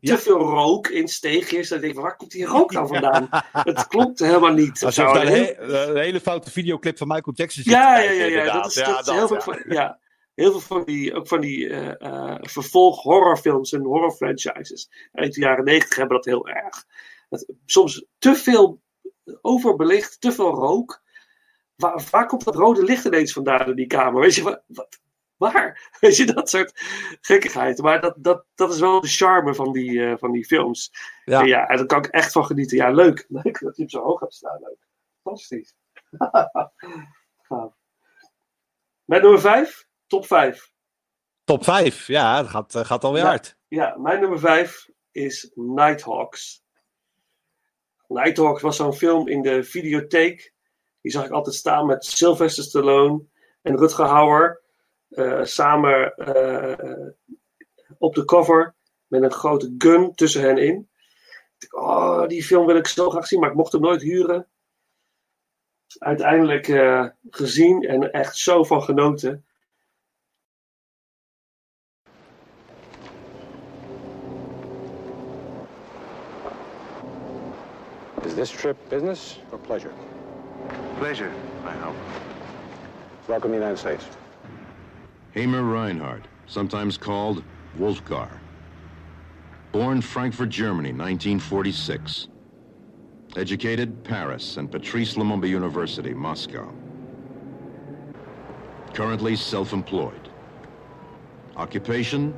Te 0.01 0.17
veel 0.17 0.39
rook 0.39 0.87
in 0.87 1.07
steegjes. 1.07 1.69
Dan 1.69 1.79
denk 1.81 1.93
ik, 1.93 1.99
waar 1.99 2.15
komt 2.15 2.31
die 2.31 2.45
rook 2.45 2.71
nou 2.71 2.87
vandaan? 2.87 3.27
Het 3.51 3.87
klopt 3.87 4.19
helemaal 4.19 4.53
niet. 4.53 4.83
Alsof 4.83 5.13
daar 5.13 5.21
een, 5.27 5.33
heel- 5.33 5.55
he- 5.55 5.87
een 5.89 5.97
hele 5.97 6.19
foute 6.21 6.51
videoclip 6.51 6.97
van 6.97 7.07
Michael 7.07 7.35
Jackson 7.35 7.63
zit. 7.63 7.73
Ja, 7.73 7.99
ja, 7.99 8.11
ja. 8.11 8.53
Dat 8.53 8.65
is, 8.65 8.73
dat 8.73 8.99
is 8.99 9.05
dat, 9.05 9.15
heel, 9.15 9.27
veel 9.41 9.55
ja. 9.73 9.99
Heel 10.35 10.51
veel 10.51 10.59
van 10.59 10.83
die, 10.83 11.13
ook 11.13 11.27
van 11.27 11.41
die 11.41 11.69
eh 11.69 12.01
eh, 12.01 12.37
vervolg 12.41 13.01
horrorfilms 13.01 13.71
en 13.71 13.83
horror 13.83 14.11
franchises 14.11 14.89
uit 15.11 15.33
de 15.33 15.41
jaren 15.41 15.63
negentig 15.65 15.97
hebben 15.97 16.15
dat 16.15 16.25
heel 16.25 16.47
erg. 16.47 16.85
Dat, 17.29 17.45
soms 17.65 18.05
te 18.17 18.35
veel 18.35 18.81
overbelicht, 19.41 20.21
te 20.21 20.31
veel 20.31 20.51
rook. 20.53 21.01
Waar, 21.75 22.03
waar 22.11 22.25
komt 22.25 22.43
dat 22.43 22.55
rode 22.55 22.83
licht 22.83 23.05
ineens 23.05 23.33
vandaan 23.33 23.69
in 23.69 23.75
die 23.75 23.87
kamer? 23.87 24.21
Weet 24.21 24.35
je, 24.35 24.43
wat, 24.43 24.63
wat- 24.67 25.01
waar? 25.37 25.89
Weet 25.99 26.17
je, 26.17 26.25
dat 26.25 26.49
soort 26.49 26.71
gekkigheid. 27.21 27.81
Maar 27.81 28.01
dat, 28.01 28.15
dat, 28.17 28.45
dat 28.55 28.73
is 28.73 28.79
wel 28.79 29.01
de 29.01 29.07
charme 29.07 29.55
van 29.55 29.71
die, 29.71 30.05
eh, 30.05 30.17
van 30.17 30.31
die 30.31 30.45
films. 30.45 30.91
Ja. 31.25 31.39
En, 31.41 31.47
ja, 31.47 31.67
en 31.67 31.77
daar 31.77 31.85
kan 31.85 31.97
ik 31.97 32.07
echt 32.07 32.31
van 32.31 32.45
genieten. 32.45 32.77
Ja, 32.77 32.89
leuk. 32.91 33.25
Leuk 33.43 33.59
dat 33.59 33.61
hij 33.61 33.71
hem 33.75 33.89
zo 33.89 34.01
hoog 34.01 34.19
gaat 34.19 34.33
staan. 34.33 34.59
Leuk. 34.59 34.87
Fantastisch. 35.23 35.75
Met 39.05 39.21
nummer 39.21 39.39
5, 39.39 39.87
top 40.13 40.25
5. 40.25 40.71
Top 41.43 41.63
5, 41.63 42.07
ja, 42.07 42.41
dat 42.41 42.49
gaat, 42.49 42.75
eh, 42.75 42.85
gaat 42.85 43.03
alweer 43.03 43.21
Ja. 43.23 43.27
hard. 43.27 43.57
Ja, 43.67 43.97
mijn 43.97 44.19
nummer 44.19 44.39
5 44.39 44.89
is 45.11 45.51
Nighthawks. 45.55 46.63
Nighthawks 48.07 48.61
was 48.61 48.75
zo'n 48.75 48.93
film 48.93 49.27
in 49.27 49.41
de 49.41 49.63
videotheek. 49.63 50.53
Die 51.01 51.11
zag 51.11 51.25
ik 51.25 51.31
altijd 51.31 51.55
staan 51.55 51.85
met 51.85 52.05
Sylvester 52.05 52.63
Stallone 52.63 53.23
en 53.61 53.77
Rutger 53.77 54.05
Hauer. 54.05 54.61
eh, 55.09 55.43
samen 55.43 56.15
eh, 56.15 57.07
op 57.97 58.15
de 58.15 58.25
cover 58.25 58.75
met 59.07 59.21
een 59.23 59.31
grote 59.31 59.75
gun 59.77 60.13
tussen 60.15 60.41
hen 60.41 60.57
in. 60.57 60.89
Ik 61.57 61.75
oh, 61.75 62.27
die 62.27 62.43
film 62.43 62.65
wil 62.65 62.75
ik 62.75 62.87
zo 62.87 63.09
graag 63.09 63.27
zien, 63.27 63.39
maar 63.39 63.49
ik 63.49 63.55
mocht 63.55 63.71
hem 63.71 63.81
nooit 63.81 64.01
huren. 64.01 64.47
Uiteindelijk 65.97 66.65
gezien 67.29 67.81
en 67.87 68.11
echt 68.11 68.37
zo 68.37 68.63
van 68.63 68.83
genoten. 68.83 69.45
Is 78.33 78.37
this 78.37 78.49
trip 78.49 78.89
business 78.89 79.37
or 79.51 79.59
pleasure? 79.59 79.93
Pleasure, 80.97 81.31
I 81.65 81.71
hope. 81.73 81.95
Welcome 83.27 83.51
to 83.51 83.57
the 83.59 83.61
United 83.61 83.77
States. 83.77 84.07
Hamer 85.33 85.61
Reinhardt, 85.61 86.23
sometimes 86.47 86.97
called 86.97 87.43
Wolfgar. 87.77 88.39
Born 89.71 90.01
Frankfurt, 90.01 90.49
Germany, 90.49 90.89
1946. 90.89 92.29
Educated 93.35 94.03
Paris 94.03 94.57
and 94.57 94.71
Patrice 94.71 95.13
Lumumba 95.13 95.47
University, 95.47 96.15
Moscow. 96.15 96.73
Currently 98.95 99.35
self-employed. 99.35 100.29
Occupation, 101.55 102.33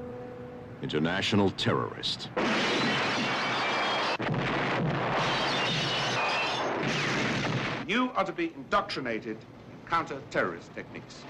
international 0.82 1.52
terrorist. 1.52 2.28
Are 8.16 8.26
to 8.26 8.32
be 8.32 8.54
indoctrinated 8.56 9.38
counter-terrorist 9.90 10.74
techniques. 10.74 11.24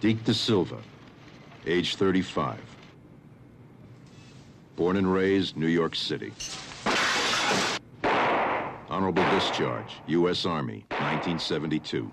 Deke 0.00 0.24
De 0.24 0.32
Silva, 0.32 0.78
age 1.66 1.96
35. 1.96 2.58
Born 4.76 4.96
and 4.96 5.12
raised 5.12 5.56
New 5.56 5.66
York 5.66 5.94
City. 5.94 6.32
Honorable 8.88 9.22
discharge, 9.30 10.02
U.S. 10.06 10.46
Army, 10.46 10.86
1972. 10.98 12.10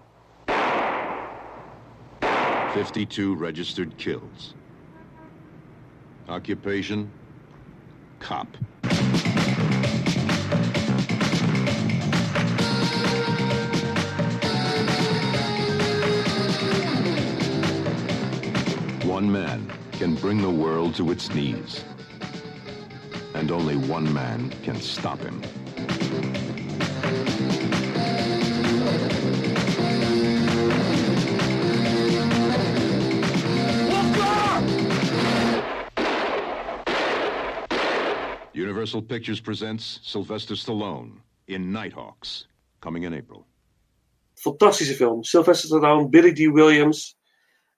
52 2.74 3.36
registered 3.36 3.98
kills. 3.98 4.54
Occupation, 6.28 7.10
cop. 8.20 8.48
One 19.18 19.32
man 19.32 19.68
can 19.94 20.14
bring 20.14 20.44
the 20.44 20.52
world 20.52 20.94
to 20.98 21.10
its 21.10 21.34
knees. 21.34 21.84
And 23.34 23.50
only 23.50 23.76
one 23.76 24.14
man 24.14 24.52
can 24.62 24.80
stop 24.80 25.18
him. 25.18 25.42
Universal 38.54 39.02
Pictures 39.02 39.40
presents 39.40 40.00
Sylvester 40.04 40.54
Stallone 40.54 41.14
in 41.48 41.72
Nighthawks, 41.72 42.46
coming 42.82 43.02
in 43.02 43.16
April. 43.16 43.48
Fantastische 44.46 44.94
film. 44.94 45.24
Sylvester 45.24 45.70
Stallone, 45.70 46.12
Billy 46.12 46.32
D. 46.32 46.50
Williams 46.50 47.17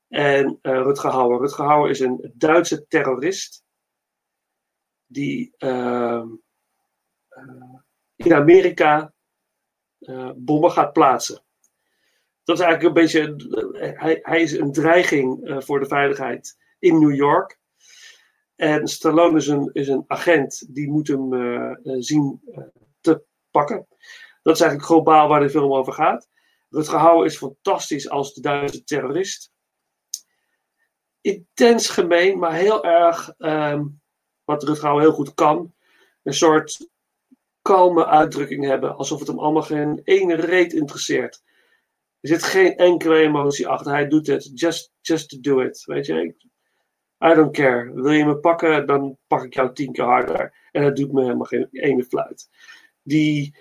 en 0.09 0.59
eh, 0.61 0.81
Rutger 0.81 1.11
Hauer. 1.11 1.39
Rutger 1.39 1.65
Hauer 1.65 1.89
is 1.89 1.99
een 1.99 2.31
Duitse 2.33 2.87
terrorist 2.87 3.63
die 5.05 5.53
ehm, 5.57 6.27
eh, 7.27 7.79
in 8.15 8.33
Amerika 8.33 9.13
eh, 9.99 10.31
bommen 10.35 10.71
gaat 10.71 10.93
plaatsen. 10.93 11.43
Dat 12.43 12.59
is 12.59 12.63
eigenlijk 12.63 12.95
een 12.95 13.03
beetje. 13.03 13.35
hij, 13.95 14.19
hij 14.21 14.41
is 14.41 14.51
een 14.51 14.71
dreiging 14.71 15.55
voor 15.65 15.79
de 15.79 15.85
veiligheid 15.85 16.57
in 16.79 16.99
New 16.99 17.15
York. 17.15 17.59
En 18.55 18.87
Stallone 18.87 19.37
is 19.37 19.47
een, 19.47 19.69
is 19.73 19.87
een 19.87 20.03
agent 20.07 20.75
die 20.75 20.89
moet 20.89 21.07
hem 21.07 21.31
zien 21.83 22.41
te 23.01 23.23
pakken. 23.51 23.87
Dat 24.41 24.55
is 24.55 24.61
eigenlijk 24.61 24.91
globaal 24.91 25.27
waar 25.27 25.39
de 25.39 25.49
film 25.49 25.73
over 25.73 25.93
gaat. 25.93 26.29
Rutger 26.69 26.99
Hauer 26.99 27.25
is 27.25 27.37
fantastisch 27.37 28.09
als 28.09 28.33
de 28.33 28.41
Duitse 28.41 28.83
terrorist. 28.83 29.51
Intens 31.29 31.89
gemeen, 31.89 32.39
maar 32.39 32.53
heel 32.53 32.83
erg 32.83 33.33
ehm, 33.37 33.85
wat 34.43 34.63
Rutger 34.63 34.85
Hauer 34.85 35.01
heel 35.01 35.11
goed 35.11 35.33
kan. 35.33 35.73
Een 36.23 36.33
soort 36.33 36.89
kalme 37.61 38.05
uitdrukking 38.05 38.65
hebben, 38.65 38.95
alsof 38.95 39.19
het 39.19 39.27
hem 39.27 39.39
allemaal 39.39 39.61
geen 39.61 40.01
ene 40.03 40.35
reet 40.35 40.73
interesseert. 40.73 41.43
Er 42.19 42.29
zit 42.29 42.43
geen 42.43 42.75
enkele 42.75 43.15
emotie 43.15 43.67
achter. 43.67 43.91
Hij 43.91 44.07
doet 44.07 44.27
het 44.27 44.59
just, 44.59 44.91
just 45.01 45.29
to 45.29 45.37
do 45.39 45.59
it. 45.59 45.83
Weet 45.85 46.05
je, 46.05 46.35
I 47.25 47.33
don't 47.33 47.51
care. 47.53 47.93
Wil 47.93 48.11
je 48.11 48.25
me 48.25 48.37
pakken, 48.37 48.87
dan 48.87 49.17
pak 49.27 49.43
ik 49.43 49.53
jou 49.53 49.73
tien 49.73 49.91
keer 49.91 50.05
harder. 50.05 50.53
En 50.71 50.83
dat 50.83 50.95
doet 50.95 51.11
me 51.11 51.21
helemaal 51.21 51.45
geen 51.45 51.67
ene 51.71 52.03
fluit. 52.03 52.49
Die 53.03 53.55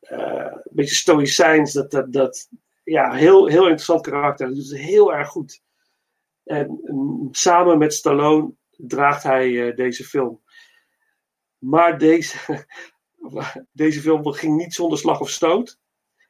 een 0.00 0.62
beetje 0.70 0.94
stoïcijns, 0.94 1.72
dat, 1.72 1.90
dat, 1.90 2.12
dat 2.12 2.48
ja, 2.84 3.12
heel, 3.12 3.46
heel 3.46 3.62
interessant 3.62 4.02
karakter. 4.02 4.46
Dat 4.46 4.56
doet 4.56 4.70
het 4.70 4.78
heel 4.78 5.14
erg 5.14 5.28
goed. 5.28 5.62
En 6.44 6.78
samen 7.30 7.78
met 7.78 7.94
Stallone 7.94 8.54
draagt 8.76 9.22
hij 9.22 9.68
eh, 9.68 9.76
deze 9.76 10.04
film. 10.04 10.42
Maar 11.58 11.98
deze, 11.98 12.66
deze 13.72 14.00
film 14.00 14.32
ging 14.32 14.56
niet 14.56 14.74
zonder 14.74 14.98
slag 14.98 15.20
of 15.20 15.30
stoot. 15.30 15.78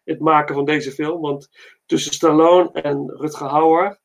Het 0.05 0.21
maken 0.21 0.55
van 0.55 0.65
deze 0.65 0.93
film. 0.93 1.21
Want 1.21 1.49
tussen 1.87 2.13
Stallone 2.13 2.73
en 2.73 3.11
Rutger 3.11 3.49
Hauer. 3.49 4.01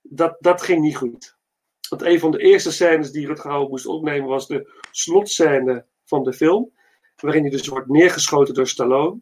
Dat, 0.00 0.36
dat 0.40 0.62
ging 0.62 0.80
niet 0.80 0.96
goed. 0.96 1.36
Want 1.88 2.02
een 2.02 2.20
van 2.20 2.30
de 2.30 2.38
eerste 2.38 2.72
scènes 2.72 3.10
die 3.10 3.26
Rutger 3.26 3.50
Hauer 3.50 3.68
moest 3.68 3.86
opnemen 3.86 4.28
was 4.28 4.46
de 4.46 4.80
slotscène 4.90 5.86
van 6.04 6.22
de 6.22 6.32
film. 6.32 6.72
Waarin 7.16 7.42
hij 7.42 7.50
dus 7.50 7.68
wordt 7.68 7.88
neergeschoten 7.88 8.54
door 8.54 8.68
Stallone. 8.68 9.20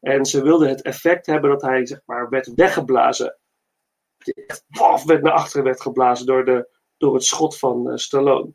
En 0.00 0.24
ze 0.24 0.42
wilden 0.42 0.68
het 0.68 0.82
effect 0.82 1.26
hebben 1.26 1.50
dat 1.50 1.62
hij 1.62 1.86
zeg 1.86 2.00
maar, 2.04 2.28
werd 2.28 2.54
weggeblazen. 2.54 3.39
Echt 4.24 4.64
waf, 4.68 5.04
werd 5.04 5.22
naar 5.22 5.32
achteren 5.32 5.64
werd 5.64 5.80
geblazen 5.80 6.26
door, 6.26 6.44
de, 6.44 6.68
door 6.96 7.14
het 7.14 7.24
schot 7.24 7.58
van 7.58 7.90
uh, 7.90 7.96
Stallone. 7.96 8.52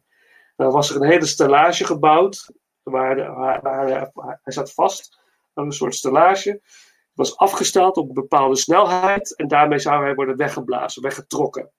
Dan 0.56 0.72
was 0.72 0.90
er 0.90 0.96
een 0.96 1.10
hele 1.10 1.26
stellage 1.26 1.86
gebouwd. 1.86 2.52
Waar, 2.84 3.34
waar, 3.62 4.12
hij 4.14 4.54
zat 4.54 4.74
vast 4.74 5.20
aan 5.54 5.66
een 5.66 5.72
soort 5.72 5.96
stellage. 5.96 6.50
Het 6.50 7.28
was 7.28 7.38
afgesteld 7.38 7.98
op 7.98 8.08
een 8.08 8.14
bepaalde 8.14 8.56
snelheid. 8.56 9.36
En 9.36 9.48
daarmee 9.48 9.80
zou 9.80 10.04
hij 10.04 10.16
worden 10.16 10.38
weggeblazen, 10.38 11.02
weggetrokken. 11.02 11.72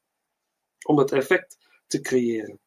Om 0.86 0.96
dat 0.96 1.12
effect 1.12 1.58
te 1.86 2.00
creëren. 2.00 2.60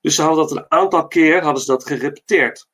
Dus 0.00 0.14
ze 0.14 0.22
hadden 0.22 0.46
dat 0.48 0.56
een 0.56 0.70
aantal 0.70 1.06
keer 1.06 1.42
hadden 1.42 1.62
ze 1.62 1.70
dat 1.70 1.86
gerepeteerd. 1.86 2.68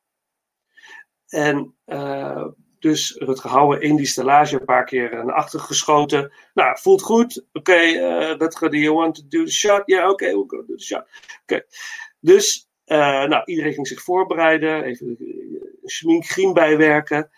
En 1.26 1.76
uh, 1.86 2.46
dus 2.80 3.16
Rutger 3.18 3.50
Hauer 3.50 3.82
in 3.82 3.96
die 3.96 4.06
stellage 4.06 4.58
een 4.60 4.64
paar 4.64 4.84
keer 4.84 5.24
naar 5.24 5.34
achter 5.34 5.60
geschoten. 5.60 6.32
Nou, 6.54 6.78
voelt 6.80 7.02
goed. 7.02 7.44
Oké, 7.52 7.72
okay, 7.72 8.32
uh, 8.32 8.48
do 8.70 8.76
you 8.76 8.94
want 8.94 9.14
to 9.14 9.22
do 9.28 9.44
the 9.44 9.50
shot? 9.50 9.82
Ja, 9.84 10.02
oké, 10.02 10.12
okay, 10.12 10.32
we'll 10.32 10.44
go 10.46 10.64
do 10.66 10.74
the 10.74 10.84
shot. 10.84 11.06
Oké. 11.42 11.64
Dus, 12.20 12.68
uh, 12.86 13.24
nou, 13.24 13.42
iedereen 13.44 13.72
ging 13.72 13.86
zich 13.86 14.02
voorbereiden. 14.02 14.82
Even 14.84 15.16
schmink, 15.82 16.26
griem 16.26 16.52
bijwerken. 16.52 17.30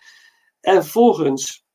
En 0.61 0.73
vervolgens, 0.73 1.65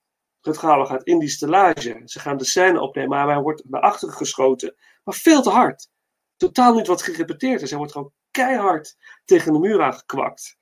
Rutger 0.40 0.68
Hauer 0.68 0.86
gaat 0.86 1.04
in 1.04 1.18
die 1.18 1.28
stellage. 1.28 2.02
Ze 2.04 2.20
gaan 2.20 2.36
de 2.36 2.44
scène 2.44 2.80
opnemen, 2.80 3.10
maar 3.10 3.28
hij 3.28 3.42
wordt 3.42 3.62
naar 3.68 3.80
achteren 3.80 4.14
geschoten. 4.14 4.74
Maar 5.04 5.14
veel 5.14 5.42
te 5.42 5.50
hard. 5.50 5.88
Totaal 6.36 6.74
niet 6.74 6.86
wat 6.86 7.02
gerepeteerd 7.02 7.62
is. 7.62 7.68
Hij 7.68 7.78
wordt 7.78 7.92
gewoon 7.92 8.12
keihard 8.30 8.96
tegen 9.24 9.52
de 9.52 9.58
muur 9.58 9.82
aangekwakt. 9.82 10.58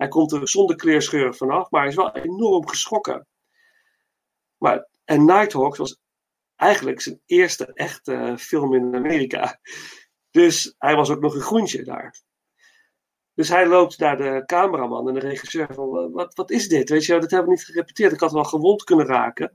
Hij 0.00 0.08
komt 0.08 0.32
er 0.32 0.48
zonder 0.48 0.76
kleerscheuren 0.76 1.34
vanaf, 1.34 1.70
maar 1.70 1.80
hij 1.80 1.90
is 1.90 1.96
wel 1.96 2.14
enorm 2.14 2.68
geschrokken. 2.68 3.26
Maar, 4.56 4.88
en 5.04 5.24
Nighthawks 5.24 5.78
was 5.78 5.98
eigenlijk 6.56 7.00
zijn 7.00 7.20
eerste 7.26 7.72
echte 7.74 8.34
film 8.38 8.74
in 8.74 8.94
Amerika. 8.94 9.60
Dus 10.30 10.74
hij 10.78 10.96
was 10.96 11.10
ook 11.10 11.20
nog 11.20 11.34
een 11.34 11.40
groentje 11.40 11.84
daar. 11.84 12.22
Dus 13.34 13.48
hij 13.48 13.66
loopt 13.66 13.98
naar 13.98 14.16
de 14.16 14.42
cameraman 14.46 15.08
en 15.08 15.14
de 15.14 15.20
regisseur 15.20 15.74
van, 15.74 16.12
wat, 16.12 16.34
wat 16.34 16.50
is 16.50 16.68
dit? 16.68 16.88
Weet 16.88 17.04
je, 17.04 17.18
dat 17.18 17.30
hebben 17.30 17.48
we 17.48 17.54
niet 17.54 17.64
gerepeteerd. 17.64 18.12
Ik 18.12 18.20
had 18.20 18.32
wel 18.32 18.44
gewond 18.44 18.84
kunnen 18.84 19.06
raken. 19.06 19.52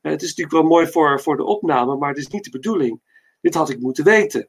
het 0.00 0.22
is 0.22 0.28
natuurlijk 0.28 0.56
wel 0.56 0.62
mooi 0.62 0.86
voor, 0.86 1.20
voor 1.20 1.36
de 1.36 1.44
opname, 1.44 1.96
maar 1.96 2.08
het 2.08 2.18
is 2.18 2.28
niet 2.28 2.44
de 2.44 2.50
bedoeling. 2.50 3.00
Dit 3.40 3.54
had 3.54 3.70
ik 3.70 3.80
moeten 3.80 4.04
weten. 4.04 4.48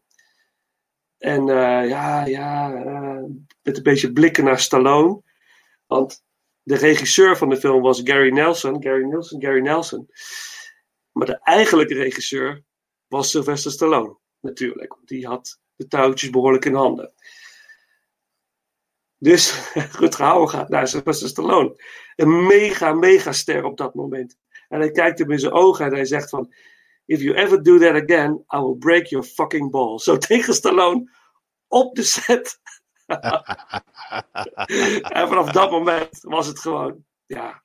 En 1.17 1.47
uh, 1.47 1.89
ja, 1.89 2.25
ja, 2.25 2.69
met 3.61 3.77
een 3.77 3.83
beetje 3.83 4.13
blikken 4.13 4.43
naar 4.43 4.59
Stallone. 4.59 5.25
Want 5.87 6.23
de 6.63 6.75
regisseur 6.75 7.37
van 7.37 7.49
de 7.49 7.57
film 7.57 7.81
was 7.81 8.01
Gary 8.03 8.31
Nelson. 8.31 8.83
Gary 8.83 9.03
Nelson, 9.03 9.41
Gary 9.41 9.61
Nelson. 9.61 10.09
Maar 11.11 11.27
de 11.27 11.39
eigenlijke 11.43 11.93
regisseur 11.93 12.63
was 13.07 13.29
Sylvester 13.29 13.71
Stallone, 13.71 14.17
natuurlijk. 14.39 14.97
Die 15.05 15.27
had 15.27 15.59
de 15.75 15.87
touwtjes 15.87 16.29
behoorlijk 16.29 16.65
in 16.65 16.73
handen. 16.73 17.13
Dus 19.17 19.71
Rutger 19.99 20.25
Hauer 20.25 20.47
gaat 20.47 20.69
naar 20.69 20.87
Sylvester 20.87 21.27
Stallone. 21.27 21.83
Een 22.15 22.45
mega, 22.45 22.93
mega 22.93 23.31
ster 23.31 23.63
op 23.63 23.77
dat 23.77 23.95
moment. 23.95 24.37
En 24.67 24.79
hij 24.79 24.91
kijkt 24.91 25.19
hem 25.19 25.31
in 25.31 25.39
zijn 25.39 25.53
ogen 25.53 25.85
en 25.85 25.93
hij 25.93 26.05
zegt 26.05 26.29
van... 26.29 26.53
If 27.05 27.21
you 27.21 27.35
ever 27.35 27.63
do 27.63 27.77
that 27.77 27.95
again, 27.95 28.43
I 28.49 28.57
will 28.59 28.75
break 28.75 29.05
your 29.05 29.25
fucking 29.25 29.71
balls. 29.71 30.03
Zo 30.03 30.17
tegen 30.27 30.53
Stallone 30.53 31.11
op 31.67 31.95
de 31.95 32.03
set. 32.03 32.59
en 35.17 35.27
vanaf 35.27 35.51
dat 35.51 35.71
moment 35.71 36.19
was 36.21 36.47
het 36.47 36.59
gewoon, 36.59 37.05
ja, 37.25 37.63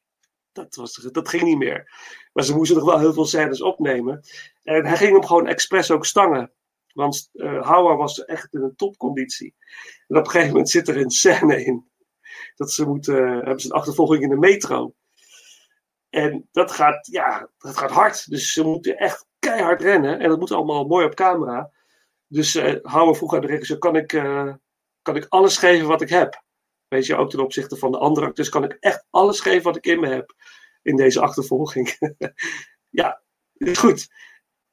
dat, 0.53 0.75
was, 0.75 0.95
dat 0.95 1.29
ging 1.29 1.43
niet 1.43 1.59
meer. 1.59 1.91
Maar 2.33 2.45
ze 2.45 2.55
moesten 2.55 2.77
nog 2.77 2.85
wel 2.85 2.99
heel 2.99 3.13
veel 3.13 3.25
scènes 3.25 3.63
opnemen. 3.63 4.25
En 4.63 4.87
hij 4.87 4.97
ging 4.97 5.13
hem 5.13 5.25
gewoon 5.25 5.47
expres 5.47 5.91
ook 5.91 6.07
stangen. 6.07 6.53
Want 6.93 7.29
uh, 7.33 7.63
Hauer 7.63 7.97
was 7.97 8.25
echt 8.25 8.55
in 8.55 8.63
een 8.63 8.77
topconditie. 8.77 9.55
En 10.09 10.17
op 10.17 10.25
een 10.25 10.31
gegeven 10.31 10.53
moment 10.53 10.71
zit 10.71 10.89
er 10.89 10.97
een 10.97 11.11
scène 11.11 11.65
in. 11.65 11.91
Dat 12.55 12.73
ze 12.73 12.87
moeten, 12.87 13.15
uh, 13.15 13.31
hebben 13.31 13.61
ze 13.61 13.67
een 13.67 13.79
achtervolging 13.79 14.23
in 14.23 14.29
de 14.29 14.37
metro. 14.37 14.95
En 16.09 16.49
dat 16.53 16.73
gaat, 16.73 17.07
ja, 17.07 17.49
dat 17.59 17.77
gaat 17.77 17.91
hard. 17.91 18.31
Dus 18.31 18.53
ze 18.53 18.65
moeten 18.65 18.97
echt 18.97 19.27
keihard 19.39 19.81
rennen. 19.81 20.21
En 20.21 20.29
dat 20.29 20.39
moet 20.39 20.53
allemaal 20.53 20.87
mooi 20.87 21.07
op 21.07 21.15
camera. 21.15 21.71
Dus 22.27 22.57
uh, 22.57 23.15
vroeg 23.15 23.35
aan 23.35 23.41
de 23.41 23.47
regisseur, 23.47 23.79
kan 23.79 23.97
ik, 23.97 24.13
kan 25.03 25.17
ik 25.17 25.27
alles 25.29 25.57
geven 25.57 25.87
wat 25.87 26.03
ik 26.03 26.09
heb? 26.09 26.43
Weet 26.89 27.07
je, 27.07 27.17
ook 27.17 27.31
ten 27.31 27.41
opzichte 27.41 27.77
van 27.77 27.93
de 27.93 27.99
andere 27.99 28.27
acteurs 28.27 28.49
kan 28.49 28.65
ik 28.65 28.77
echt 28.81 29.07
alles 29.11 29.41
geven 29.41 29.63
wat 29.63 29.77
ik 29.77 29.87
in 29.87 30.01
me 30.01 30.09
heb. 30.09 30.35
In 30.83 30.97
deze 30.97 31.21
achtervolging. 31.21 31.97
ja, 33.01 33.23
is 33.53 33.79
goed. 33.79 34.09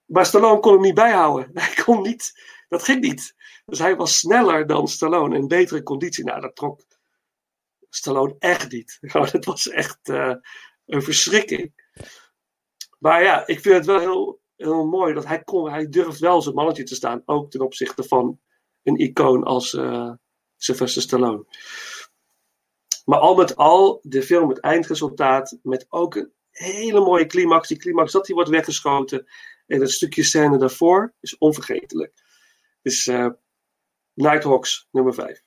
Maar 0.05 0.25
Stallone 0.25 0.59
kon 0.59 0.73
hem 0.73 0.81
niet 0.81 0.93
bijhouden. 0.93 1.49
Hij 1.59 1.83
kon 1.83 2.01
niet, 2.01 2.31
dat 2.67 2.83
ging 2.83 3.01
niet. 3.01 3.35
Dus 3.65 3.79
hij 3.79 3.95
was 3.95 4.17
sneller 4.17 4.67
dan 4.67 4.87
Stallone 4.87 5.37
in 5.37 5.47
betere 5.47 5.83
conditie. 5.83 6.23
Nou, 6.23 6.41
dat 6.41 6.55
trok 6.55 6.81
Stallone 7.89 8.35
echt 8.39 8.71
niet. 8.71 8.97
Dat 9.31 9.45
was 9.45 9.69
echt 9.69 10.09
uh, 10.09 10.35
een 10.85 11.01
verschrikking. 11.01 11.91
Maar 12.99 13.23
ja, 13.23 13.47
ik 13.47 13.59
vind 13.59 13.75
het 13.75 13.85
wel 13.85 13.99
heel, 13.99 14.41
heel 14.55 14.85
mooi 14.85 15.13
dat 15.13 15.25
hij, 15.25 15.43
kon, 15.43 15.71
hij 15.71 15.89
durft 15.89 16.19
wel 16.19 16.41
zijn 16.41 16.55
mannetje 16.55 16.83
te 16.83 16.95
staan. 16.95 17.21
Ook 17.25 17.51
ten 17.51 17.61
opzichte 17.61 18.03
van 18.03 18.39
een 18.83 18.95
icoon 18.95 19.43
als 19.43 19.73
uh, 19.73 20.11
Sylvester 20.57 21.01
Stallone. 21.01 21.45
Maar 23.05 23.19
al 23.19 23.35
met 23.35 23.55
al, 23.55 23.99
de 24.03 24.23
film, 24.23 24.49
het 24.49 24.59
eindresultaat, 24.59 25.57
met 25.63 25.85
ook 25.89 26.15
een 26.15 26.31
hele 26.51 26.99
mooie 26.99 27.25
climax. 27.25 27.67
Die 27.67 27.77
climax 27.77 28.11
dat 28.11 28.27
hij 28.27 28.35
wordt 28.35 28.49
weggeschoten. 28.49 29.27
En 29.67 29.79
het 29.79 29.91
stukje 29.91 30.23
scène 30.23 30.57
daarvoor 30.57 31.13
is 31.19 31.37
onvergetelijk. 31.37 32.13
Dus 32.81 33.07
uh, 33.07 33.27
Nighthawks, 34.13 34.87
nummer 34.91 35.13
5. 35.13 35.43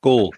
Cool. 0.00 0.34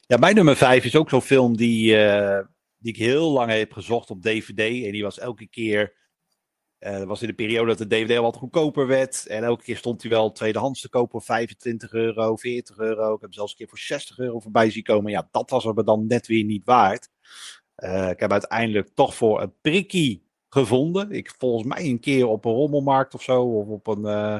Ja, 0.00 0.16
mijn 0.16 0.34
nummer 0.34 0.56
5 0.56 0.84
is 0.84 0.96
ook 0.96 1.08
zo'n 1.08 1.22
film 1.22 1.56
die, 1.56 1.96
uh, 1.96 2.40
die 2.78 2.92
ik 2.92 2.98
heel 2.98 3.30
lang 3.30 3.50
heb 3.50 3.72
gezocht 3.72 4.10
op 4.10 4.22
DVD. 4.22 4.58
En 4.58 4.92
die 4.92 5.02
was 5.02 5.18
elke 5.18 5.46
keer. 5.46 5.92
Uh, 6.84 6.98
dat 6.98 7.06
was 7.06 7.22
in 7.22 7.28
de 7.28 7.34
periode 7.34 7.66
dat 7.66 7.78
de 7.78 7.86
DVD 7.86 8.16
al 8.16 8.22
wat 8.22 8.36
goedkoper 8.36 8.86
werd. 8.86 9.26
En 9.26 9.44
elke 9.44 9.62
keer 9.62 9.76
stond 9.76 10.02
hij 10.02 10.10
wel 10.10 10.32
tweedehands 10.32 10.80
te 10.80 10.88
kopen 10.88 11.10
voor 11.10 11.22
25 11.22 11.92
euro, 11.92 12.36
40 12.36 12.78
euro. 12.78 13.04
Ik 13.04 13.10
heb 13.10 13.20
hem 13.20 13.32
zelfs 13.32 13.50
een 13.50 13.56
keer 13.56 13.68
voor 13.68 13.78
60 13.78 14.18
euro 14.18 14.40
voorbij 14.40 14.70
zien 14.70 14.82
komen. 14.82 15.10
Ja, 15.10 15.28
dat 15.30 15.50
was 15.50 15.64
er 15.64 15.84
dan 15.84 16.06
net 16.06 16.26
weer 16.26 16.44
niet 16.44 16.64
waard. 16.64 17.08
Uh, 17.76 18.10
ik 18.10 18.20
heb 18.20 18.32
uiteindelijk 18.32 18.88
toch 18.94 19.14
voor 19.14 19.42
een 19.42 19.52
prikkie 19.60 20.26
gevonden. 20.48 21.10
Ik 21.10 21.34
volgens 21.38 21.74
mij 21.74 21.84
een 21.84 22.00
keer 22.00 22.26
op 22.26 22.44
een 22.44 22.52
rommelmarkt 22.52 23.14
of 23.14 23.22
zo. 23.22 23.42
Of 23.42 23.68
op 23.68 23.86
een. 23.86 24.02
Uh, 24.04 24.38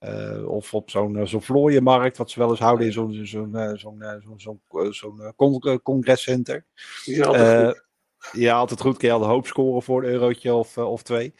uh, 0.00 0.48
of 0.48 0.74
op 0.74 0.90
zo'n 0.90 1.16
uh, 1.16 1.24
zo'n 1.24 1.42
vlooienmarkt, 1.42 2.16
wat 2.16 2.30
ze 2.30 2.38
wel 2.38 2.50
eens 2.50 2.58
houden 2.58 2.86
in 2.86 2.92
zo'n 2.92 3.12
zo'n 3.12 3.76
zo'n 3.76 3.76
zo'n 3.76 4.40
zo'n 4.40 4.92
zo'n 4.92 5.32
con 5.36 5.80
congrescenter. 5.82 6.66
Die 7.04 7.14
zijn 7.14 7.28
altijd 7.28 7.66
goed. 7.66 7.84
Ja, 8.32 8.54
altijd 8.54 8.80
goed. 8.80 8.96
Kun 8.96 9.08
je 9.08 9.14
al 9.14 9.20
de 9.20 9.26
hoop 9.26 9.46
scoren 9.46 9.82
voor 9.82 10.02
een 10.02 10.10
eurotje 10.10 10.54
of, 10.54 10.78
of 10.78 11.02
twee. 11.02 11.34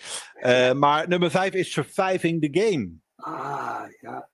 maar 0.75 1.09
nummer 1.09 1.31
vijf 1.31 1.53
is 1.53 1.73
Surviving 1.73 2.41
the 2.41 2.61
Game. 2.61 2.91
Ah, 3.17 3.83
ja. 4.01 4.29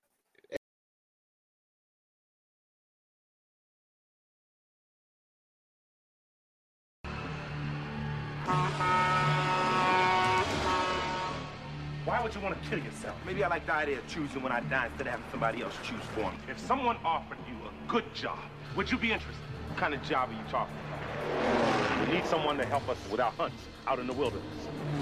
Why 12.05 12.19
would 12.19 12.35
you 12.35 12.41
want 12.41 12.61
to 12.61 12.69
kill 12.69 12.81
yourself? 12.81 13.15
Maybe 13.25 13.45
I 13.45 13.49
like 13.49 13.67
the 13.67 13.73
idea 13.73 13.99
of 13.99 14.07
choosing 14.09 14.43
when 14.43 14.51
I 14.51 14.61
die 14.61 14.87
instead 14.87 15.07
of 15.07 15.13
having 15.13 15.27
somebody 15.31 15.63
else 15.63 15.75
choose 15.85 16.03
for 16.15 16.23
me. 16.23 16.39
If 16.49 16.59
someone 16.59 16.97
offered 17.05 17.39
you 17.49 17.55
a 17.69 17.71
good 17.89 18.13
job, 18.15 18.39
would 18.75 18.91
you 18.91 18.99
be 18.99 19.13
interested? 19.13 19.45
What 19.69 19.79
kind 19.79 19.95
of 19.95 20.03
job 20.03 20.31
are 20.31 20.33
you 20.33 20.51
talking 20.51 20.75
about? 20.89 21.70
We 22.01 22.15
need 22.15 22.25
someone 22.27 22.57
to 22.57 22.65
help 22.65 22.89
us 22.89 22.97
with 23.11 23.21
our 23.21 23.31
hunts 23.33 23.63
out 23.87 23.99
in 23.99 24.07
the 24.07 24.13
wilderness. 24.13 24.47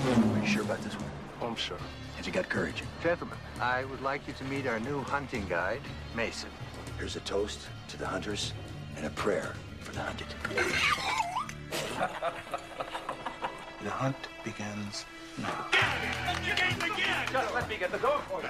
Are 0.06 0.40
you 0.40 0.46
sure 0.46 0.62
about 0.62 0.80
this 0.82 0.94
one? 0.94 1.10
Oh, 1.40 1.46
I'm 1.46 1.56
sure. 1.56 1.78
Have 2.16 2.26
you 2.26 2.32
got 2.32 2.48
courage? 2.48 2.82
Gentlemen, 3.02 3.38
I 3.60 3.84
would 3.84 4.02
like 4.02 4.26
you 4.26 4.32
to 4.34 4.44
meet 4.44 4.66
our 4.66 4.80
new 4.80 5.02
hunting 5.02 5.46
guide, 5.48 5.80
Mason. 6.16 6.50
Here's 6.98 7.14
a 7.14 7.20
toast 7.20 7.60
to 7.88 7.96
the 7.96 8.06
hunters 8.06 8.52
and 8.96 9.06
a 9.06 9.10
prayer 9.10 9.54
for 9.80 9.92
the 9.92 10.00
hunted. 10.00 10.26
the 13.84 13.90
hunt 13.90 14.16
begins 14.42 15.04
now. 15.38 15.66
Just 17.32 17.54
let 17.54 17.68
me 17.68 17.76
get 17.78 17.92
the 17.92 17.98
door 17.98 18.20
for 18.28 18.42
you. 18.42 18.48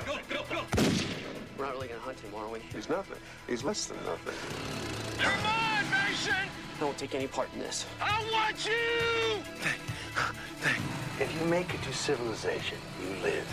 We're 1.58 1.64
not 1.66 1.74
really 1.74 1.88
going 1.88 2.00
to 2.00 2.06
hunt 2.06 2.20
him, 2.20 2.34
are 2.34 2.48
we? 2.48 2.60
He's 2.72 2.88
nothing. 2.88 3.18
He's 3.46 3.62
less 3.64 3.86
than 3.86 3.98
nothing. 4.06 4.34
Come 5.18 5.44
on, 5.44 5.84
Mason! 5.90 6.34
I 6.80 6.84
won't 6.84 6.96
take 6.96 7.14
any 7.16 7.26
part 7.26 7.48
in 7.54 7.60
this. 7.60 7.86
I 8.00 8.22
want 8.32 8.64
you! 8.64 9.42
If 11.20 11.34
you 11.34 11.46
make 11.48 11.74
it 11.74 11.82
to 11.82 11.92
civilization, 11.92 12.78
you 13.02 13.08
live. 13.22 13.44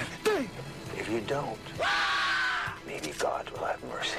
If 0.95 1.10
you 1.10 1.22
don't, 1.22 1.57
ah! 1.81 2.77
maybe 2.85 3.14
God 3.18 3.49
will 3.49 3.65
have 3.65 3.84
mercy. 3.85 4.18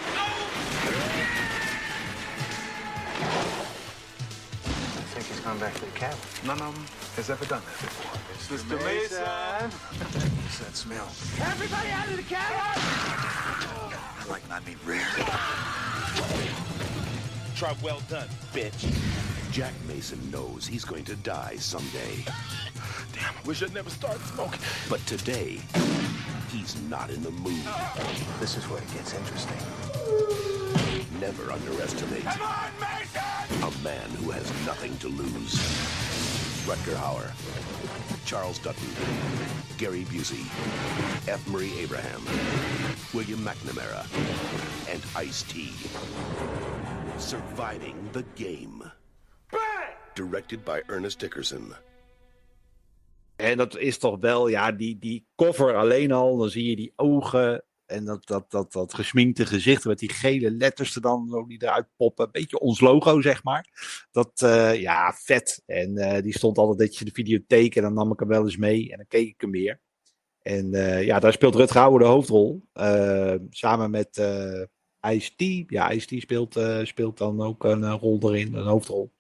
I 4.65 5.03
think 5.15 5.27
he's 5.27 5.41
gone 5.41 5.59
back 5.61 5.75
to 5.75 5.85
the 5.85 5.93
cabin. 5.93 6.19
None 6.45 6.61
of 6.61 6.75
them 6.75 6.85
has 7.15 7.31
ever 7.31 7.45
done 7.45 7.63
that 7.65 7.79
before. 7.81 8.57
Mr. 8.57 8.85
Mason. 8.85 9.23
What's 9.23 10.59
that 10.59 10.75
smell? 10.75 11.09
Everybody 11.47 11.91
out 11.91 12.09
of 12.09 12.17
the 12.17 12.23
cabin! 12.25 12.57
I 14.19 14.25
like 14.29 14.43
I 14.51 14.59
mean 14.67 14.79
rare. 14.85 15.07
Ah! 15.21 16.46
Try 17.57 17.75
well 17.83 18.03
done, 18.11 18.29
bitch. 18.53 18.93
Jack 19.51 19.73
Mason 19.89 20.21
knows 20.31 20.67
he's 20.67 20.85
going 20.85 21.05
to 21.05 21.17
die 21.17 21.57
someday. 21.57 22.23
Damn, 23.15 23.33
I 23.35 23.47
wish 23.47 23.63
I'd 23.63 23.73
never 23.73 23.89
started 23.89 24.21
smoking. 24.27 24.61
But 24.91 25.01
today, 25.07 25.59
he's 26.51 26.79
not 26.91 27.09
in 27.09 27.23
the 27.23 27.31
mood. 27.31 27.65
This 28.41 28.59
is 28.59 28.65
where 28.69 28.83
it 28.83 28.93
gets 28.93 29.15
interesting. 29.15 29.57
Never 31.19 31.51
underestimate 31.51 32.25
Come 32.25 32.43
on, 32.43 32.71
Mason! 32.79 33.63
a 33.63 33.83
man 33.83 34.11
who 34.23 34.33
has 34.33 34.47
nothing 34.67 34.95
to 34.99 35.09
lose. 35.09 35.55
Rutger 36.67 36.95
Hauer, 36.97 37.31
Charles 38.27 38.59
Dutton, 38.59 38.91
Gary 39.79 40.05
Busey, 40.11 40.45
F. 41.27 41.49
Murray 41.49 41.73
Abraham, 41.79 42.21
William 43.15 43.39
McNamara, 43.39 44.05
and 44.93 45.03
Ice-T. 45.17 45.73
Surviving 47.19 47.95
the 48.11 48.25
Game. 48.35 48.93
Directed 50.15 50.65
by 50.65 50.83
Ernest 50.87 51.21
Dickerson. 51.21 51.73
En 53.37 53.57
dat 53.57 53.77
is 53.79 53.99
toch 53.99 54.21
wel, 54.21 54.49
ja, 54.49 54.73
die, 54.73 54.99
die 54.99 55.27
cover 55.37 55.77
alleen 55.77 56.13
al, 56.13 56.37
dan 56.37 56.49
zie 56.51 56.71
je 56.71 56.77
die 56.77 56.93
ogen 56.97 57.65
en 57.87 58.05
dat, 58.05 58.27
dat, 58.27 58.51
dat, 58.51 58.73
dat 58.73 58.95
gesminkte 58.95 59.47
gezicht 59.47 59.85
met 59.85 59.99
die 59.99 60.13
gele 60.13 60.51
letters 60.51 60.95
er 60.95 61.01
dan 61.01 61.29
zo 61.31 61.47
die 61.47 61.63
eruit 61.63 61.87
poppen. 61.97 62.25
Een 62.25 62.33
beetje 62.33 62.61
ons 62.61 62.81
logo, 62.81 63.21
zeg 63.21 63.45
maar. 63.45 63.67
Dat, 64.11 64.43
eh, 64.43 64.81
ja, 64.81 65.13
vet. 65.13 65.63
En 65.67 65.97
eh, 65.97 66.23
die 66.23 66.37
stond 66.37 66.59
altijd 66.59 66.79
dat 66.79 66.97
je 66.97 67.05
de 67.05 67.11
videotheek 67.15 67.77
en 67.77 67.83
dan 67.83 67.95
nam 67.95 68.13
ik 68.13 68.19
hem 68.19 68.29
wel 68.29 68.45
eens 68.45 68.57
mee 68.57 68.91
en 68.91 68.97
dan 68.97 69.07
keek 69.07 69.29
ik 69.29 69.41
hem 69.41 69.51
weer. 69.51 69.81
En 70.43 70.75
eh, 70.75 71.05
ja, 71.05 71.19
daar 71.19 71.33
speelt 71.33 71.55
Rutger 71.55 71.81
Hauer 71.81 71.99
de 71.99 72.05
hoofdrol. 72.05 72.63
eh, 72.73 73.35
samen 73.51 73.91
met 73.91 74.19
eh 74.19 74.63
Ice-T. 75.13 75.71
Ja, 75.71 75.91
Ice-T 75.91 76.21
speelt, 76.21 76.57
eh, 76.57 76.85
speelt 76.85 77.19
dan 77.19 77.41
ook 77.41 77.65
een 77.65 77.85
eh, 77.85 77.97
rol 78.01 78.21
erin, 78.23 78.55
een 78.55 78.67
hoofdrol. 78.67 79.15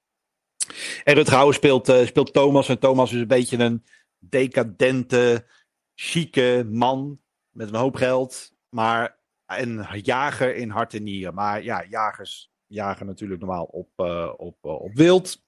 En 1.04 1.14
Rutger 1.14 1.54
speelt, 1.54 1.88
eh, 1.88 2.06
speelt 2.06 2.32
Thomas. 2.32 2.68
En 2.68 2.78
Thomas 2.78 3.12
is 3.12 3.20
een 3.20 3.26
beetje 3.26 3.58
een 3.58 3.84
decadente, 4.18 5.46
chique 5.94 6.68
man 6.70 7.20
met 7.50 7.68
een 7.68 7.74
hoop 7.74 7.94
geld. 7.94 8.54
Maar 8.68 9.18
een 9.46 9.86
jager 10.02 10.56
in 10.56 10.70
hart 10.70 10.94
en 10.94 11.02
nieren. 11.02 11.34
Maar 11.34 11.62
ja, 11.62 11.84
jagers 11.88 12.50
jagen 12.66 13.06
natuurlijk 13.06 13.40
normaal 13.40 13.64
op, 13.64 13.88
op, 14.36 14.56
op 14.60 14.94
wild. 14.94 15.42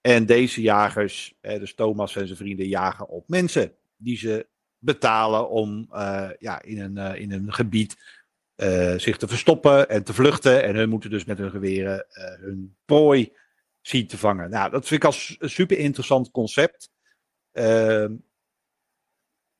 En 0.00 0.26
deze 0.26 0.60
jagers, 0.60 1.34
dus 1.40 1.74
Thomas 1.74 2.16
en 2.16 2.26
zijn 2.26 2.38
vrienden, 2.38 2.66
jagen 2.66 3.08
op 3.08 3.28
mensen. 3.28 3.74
Die 3.96 4.16
ze 4.16 4.46
betalen 4.78 5.48
om 5.48 5.86
ja, 6.38 6.62
in, 6.62 6.78
een, 6.78 7.16
in 7.18 7.32
een 7.32 7.52
gebied 7.52 8.19
eh, 8.60 8.94
zich 8.98 9.16
te 9.16 9.28
verstoppen 9.28 9.88
en 9.88 10.04
te 10.04 10.14
vluchten. 10.14 10.62
En 10.62 10.74
hun 10.74 10.88
moeten 10.88 11.10
dus 11.10 11.24
met 11.24 11.38
hun 11.38 11.50
geweren 11.50 12.06
eh, 12.08 12.40
hun 12.40 12.76
prooi 12.84 13.32
zien 13.80 14.06
te 14.06 14.18
vangen. 14.18 14.50
Nou, 14.50 14.70
dat 14.70 14.86
vind 14.86 15.02
ik 15.02 15.06
als 15.06 15.36
een 15.38 15.50
super 15.50 15.78
interessant 15.78 16.30
concept. 16.30 16.90
Ehm 17.52 18.14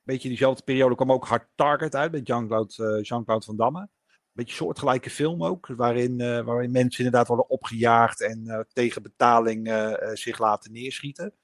beetje 0.03 0.29
diezelfde 0.29 0.63
periode 0.63 0.95
kwam 0.95 1.13
ook 1.13 1.27
Hard 1.27 1.49
Target 1.55 1.95
uit 1.95 2.13
met 2.13 2.27
Jean-Claude 2.27 2.97
eh, 2.97 3.03
Jean-Claude 3.03 3.45
Van 3.45 3.57
Damme. 3.57 3.89
Beetje 4.33 4.55
soortgelijke 4.55 5.11
film 5.11 5.45
ook, 5.45 5.67
waarin, 5.67 6.17
waarin 6.45 6.71
mensen 6.71 7.05
inderdaad 7.05 7.29
worden 7.29 7.49
opgejaagd 7.49 8.21
en 8.21 8.67
tegen 8.73 9.03
betaling 9.03 9.69
zich 10.13 10.39
laten 10.39 10.73
neerschieten. 10.73 11.35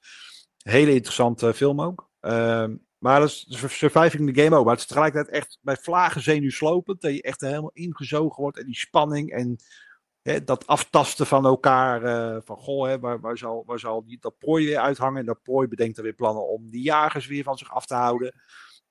Hele 0.63 0.93
interessante 0.93 1.53
film 1.53 1.81
ook. 1.81 2.09
Ehm, 2.19 2.75
maar 2.97 3.19
dat 3.19 3.29
is 3.29 3.47
Surviving 3.67 4.33
the 4.33 4.41
Game 4.41 4.55
ook. 4.55 4.63
Maar 4.63 4.73
het 4.73 4.81
is 4.81 4.87
tegelijkertijd 4.87 5.35
echt 5.35 5.57
bij 5.61 5.77
vlagen 5.77 6.21
zenuwslopend. 6.21 7.01
Dat 7.01 7.13
je 7.13 7.21
echt 7.21 7.41
helemaal 7.41 7.71
ingezogen 7.73 8.41
wordt. 8.41 8.57
En 8.57 8.65
die 8.65 8.75
spanning 8.75 9.31
en 9.31 9.57
hè, 10.21 10.43
dat 10.43 10.67
aftasten 10.67 11.25
van 11.25 11.45
elkaar. 11.45 12.03
eh, 12.03 12.41
van 12.43 12.57
goh, 12.57 12.87
hè, 12.87 12.99
waar, 12.99 13.19
waar, 13.19 13.37
zal, 13.37 13.63
waar 13.65 13.79
zal 13.79 14.05
dat 14.19 14.37
prooi 14.37 14.65
weer 14.65 14.79
uithangen? 14.79 15.19
En 15.19 15.25
dat 15.25 15.41
prooi 15.41 15.67
bedenkt 15.67 15.97
er 15.97 16.03
weer 16.03 16.13
plannen 16.13 16.47
om 16.47 16.69
die 16.69 16.83
jagers 16.83 17.27
weer 17.27 17.43
van 17.43 17.57
zich 17.57 17.73
af 17.73 17.85
te 17.85 17.95
houden. 17.95 18.41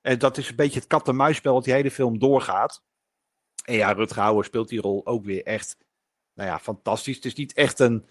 En 0.01 0.19
dat 0.19 0.37
is 0.37 0.49
een 0.49 0.55
beetje 0.55 0.79
het 0.79 0.87
kat-en-muisspel 0.87 1.53
wat 1.53 1.63
die 1.63 1.73
hele 1.73 1.91
film 1.91 2.19
doorgaat. 2.19 2.83
En 3.65 3.73
ja, 3.75 3.91
Rutger 3.91 4.21
Hauer 4.21 4.43
speelt 4.43 4.69
die 4.69 4.81
rol 4.81 5.05
ook 5.05 5.25
weer 5.25 5.43
echt 5.43 5.77
nou 6.33 6.49
ja, 6.49 6.59
fantastisch. 6.59 7.15
Het 7.15 7.25
is 7.25 7.35
niet 7.35 7.53
echt 7.53 7.79
een 7.79 8.05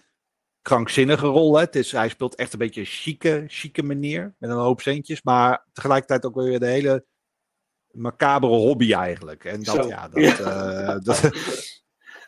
krankzinnige 0.67 1.27
rol. 1.27 1.55
Hè. 1.55 1.61
Het 1.61 1.77
is, 1.77 1.93
hij 1.93 2.09
speelt 2.09 2.35
echt 2.35 2.53
een 2.53 2.59
beetje 2.59 2.81
een 2.81 2.87
chique, 2.87 3.45
chique 3.47 3.83
manier. 3.83 4.35
Met 4.39 4.51
een 4.51 4.57
hoop 4.57 4.81
centjes. 4.81 5.23
Maar 5.23 5.67
tegelijkertijd 5.73 6.25
ook 6.27 6.35
weer 6.35 6.59
de 6.59 6.67
hele 6.67 7.05
macabere 7.91 8.53
hobby 8.53 8.93
eigenlijk. 8.93 9.45
En 9.45 9.63
dat, 9.63 9.75
Zo. 9.75 9.89
ja, 9.89 10.09
dat, 10.09 10.23
Ja. 10.23 10.37
eh, 10.39 10.97
dat, 11.03 11.23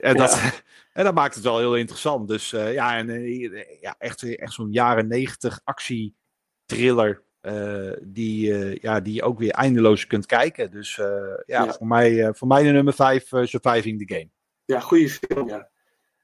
en, 0.08 0.16
dat, 0.16 0.62
en 0.92 1.04
dat 1.04 1.14
maakt 1.14 1.34
het 1.34 1.44
wel 1.44 1.58
heel 1.58 1.76
interessant. 1.76 2.28
Dus 2.28 2.52
eh, 2.52 2.72
ja, 2.72 2.96
en, 2.96 3.08
eh, 3.10 3.80
ja, 3.80 3.94
echt, 3.98 4.22
echt 4.36 4.52
zo'n 4.52 4.72
jaren 4.72 5.08
negentig 5.08 5.60
actie-thriller. 5.64 7.22
eh, 7.40 7.92
die, 8.02 8.54
ja, 8.82 9.00
die 9.00 9.14
je 9.14 9.22
ook 9.22 9.38
weer 9.38 9.50
eindeloos 9.52 10.06
kunt 10.06 10.26
kijken. 10.26 10.70
Dus 10.70 10.96
ja, 10.96 11.36
Ja. 11.46 11.72
Voor, 11.72 11.86
mij, 11.86 12.34
voor 12.34 12.48
mij 12.48 12.62
de 12.62 12.70
nummer 12.70 12.94
5, 12.94 13.28
Surviving 13.28 14.06
the 14.06 14.14
Game. 14.14 14.28
Ja, 14.64 14.80
goede 14.80 15.08
film, 15.08 15.48
ja. 15.48 15.70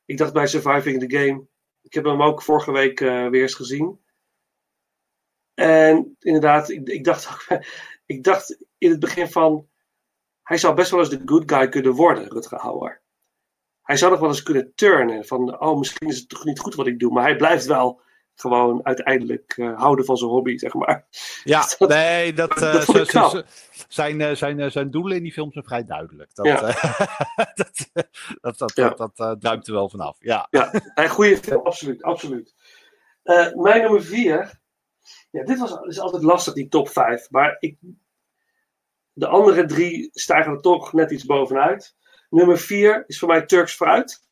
Ik 0.04 0.18
dacht 0.18 0.32
bij 0.32 0.46
Surviving 0.46 1.08
the 1.08 1.16
Game. 1.16 1.52
Ik 1.84 1.94
heb 1.94 2.04
hem 2.04 2.22
ook 2.22 2.42
vorige 2.42 2.72
week 2.72 3.00
eh, 3.00 3.28
weer 3.28 3.42
eens 3.42 3.54
gezien. 3.54 4.00
En 5.54 6.16
inderdaad, 6.18 6.68
ik, 6.68 6.88
ik, 6.88 7.04
dacht, 7.04 7.46
ik 8.14 8.24
dacht 8.24 8.58
in 8.78 8.90
het 8.90 9.00
begin 9.00 9.28
van. 9.28 9.68
Hij 10.42 10.58
zou 10.58 10.74
best 10.74 10.90
wel 10.90 11.00
eens 11.00 11.10
de 11.10 11.22
good 11.24 11.52
guy 11.52 11.68
kunnen 11.68 11.92
worden, 11.92 12.28
Rutger 12.28 12.58
Hauer. 12.58 13.02
Hij 13.82 13.96
zou 13.96 14.10
nog 14.10 14.20
wel 14.20 14.28
eens 14.28 14.42
kunnen 14.42 14.72
turnen. 14.74 15.24
Van, 15.24 15.60
oh, 15.60 15.78
misschien 15.78 16.08
is 16.08 16.18
het 16.18 16.28
toch 16.28 16.44
niet 16.44 16.58
goed 16.58 16.74
wat 16.74 16.86
ik 16.86 16.98
doe. 16.98 17.12
Maar 17.12 17.22
hij 17.22 17.36
blijft 17.36 17.66
wel 17.66 18.00
gewoon 18.34 18.80
uiteindelijk 18.84 19.54
eh, 19.56 19.78
houden 19.80 20.04
van 20.04 20.16
zijn 20.16 20.30
hobby, 20.30 20.56
zeg 20.58 20.74
maar. 20.74 21.06
Ja, 21.44 21.64
nee, 21.78 22.32
dat, 22.32 22.58
z- 22.58 23.42
zijn, 23.88 24.20
eh, 24.20 24.34
zijn, 24.34 24.70
zijn 24.70 24.90
doelen 24.90 25.16
in 25.16 25.22
die 25.22 25.32
film 25.32 25.52
zijn 25.52 25.64
vrij 25.64 25.84
duidelijk. 25.84 26.34
Dat, 26.34 26.46
Ja. 26.46 26.60
dat, 27.54 27.90
dat, 28.40 28.58
dat, 28.58 28.72
Ja. 28.74 28.88
dat, 28.88 29.16
dat 29.16 29.40
druipt 29.40 29.66
er 29.66 29.72
wel 29.72 29.88
vanaf. 29.88 30.16
Ja. 30.18 30.46
Ja, 30.50 30.82
een 30.94 31.08
goede 31.08 31.36
film, 31.36 31.62
absoluut. 31.66 32.02
absoluut. 32.02 32.54
Mijn 33.54 33.80
nummer 33.82 34.02
vier. 34.02 34.62
Ja, 35.30 35.44
dit 35.44 35.58
was, 35.58 35.72
is 35.80 35.98
altijd 36.00 36.22
lastig, 36.22 36.54
die 36.54 36.68
top 36.68 36.88
5. 36.88 37.30
Maar 37.30 37.56
ik, 37.60 37.76
de 39.12 39.26
andere 39.26 39.64
drie 39.66 40.10
stijgen 40.12 40.52
er 40.52 40.60
toch 40.60 40.92
net 40.92 41.10
iets 41.10 41.24
bovenuit. 41.24 41.94
Nummer 42.30 42.58
4 42.58 43.04
is 43.06 43.18
voor 43.18 43.28
mij 43.28 43.46
Turks 43.46 43.74
Fruit. 43.74 44.22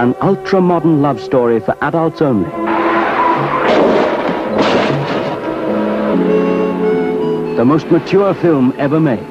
An 0.00 0.16
ultra 0.22 0.62
modern 0.62 1.02
love 1.02 1.20
story 1.20 1.60
for 1.60 1.76
adults 1.82 2.22
only. 2.22 2.48
The 7.56 7.64
most 7.66 7.86
mature 7.88 8.32
film 8.32 8.72
ever 8.78 8.98
made. 8.98 9.26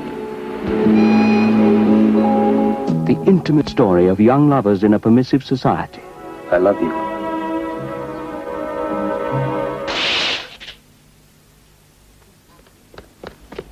The 3.08 3.20
intimate 3.26 3.68
story 3.68 4.06
of 4.06 4.20
young 4.20 4.48
lovers 4.48 4.84
in 4.84 4.94
a 4.94 5.00
permissive 5.00 5.44
society. 5.44 6.04
I 6.52 6.58
love 6.58 6.80
you. 6.80 6.92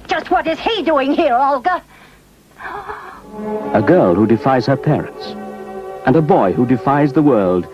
Just 0.07 0.32
what 0.32 0.48
is 0.48 0.57
he 0.60 0.82
doing 0.82 1.14
here, 1.14 1.36
Olga? 1.36 1.84
A 3.76 3.84
girl 3.86 4.15
who 4.15 4.26
defies 4.26 4.65
her 4.65 4.76
parents. 4.76 5.36
And 6.08 6.16
a 6.16 6.22
boy 6.22 6.54
who 6.54 6.66
defies 6.66 7.12
the 7.12 7.22
world. 7.22 7.66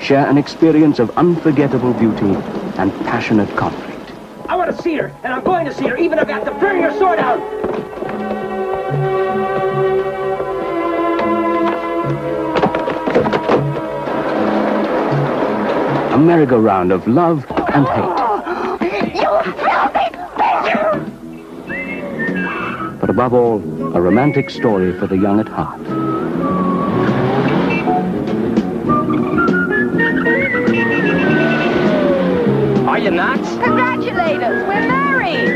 Share 0.00 0.26
an 0.26 0.38
experience 0.38 0.98
of 0.98 1.10
unforgettable 1.18 1.92
beauty 1.92 2.32
and 2.78 2.90
passionate 3.04 3.54
conflict. 3.54 4.14
I 4.48 4.56
want 4.56 4.74
to 4.74 4.82
see 4.82 4.94
her, 4.94 5.14
and 5.22 5.34
I'm 5.34 5.44
going 5.44 5.66
to 5.66 5.74
see 5.74 5.86
her, 5.88 5.98
even 5.98 6.18
if 6.18 6.26
I 6.26 6.32
have 6.32 6.44
to 6.46 6.52
burn 6.52 6.80
your 6.80 6.96
sword 6.98 7.18
out. 7.18 7.38
A 16.14 16.18
merry-go-round 16.18 16.92
of 16.92 17.06
love 17.06 17.44
and 17.74 17.86
hate. 17.86 18.29
Above 23.10 23.34
all, 23.34 23.56
a 23.96 24.00
romantic 24.00 24.48
story 24.48 24.96
for 24.96 25.08
the 25.08 25.18
young 25.18 25.40
at 25.40 25.48
heart. 25.48 25.80
Are 32.86 32.98
you 33.00 33.10
nuts? 33.10 33.48
Congratulate 33.64 34.40
us. 34.40 34.62
We're 34.62 34.86
married. 34.86 35.50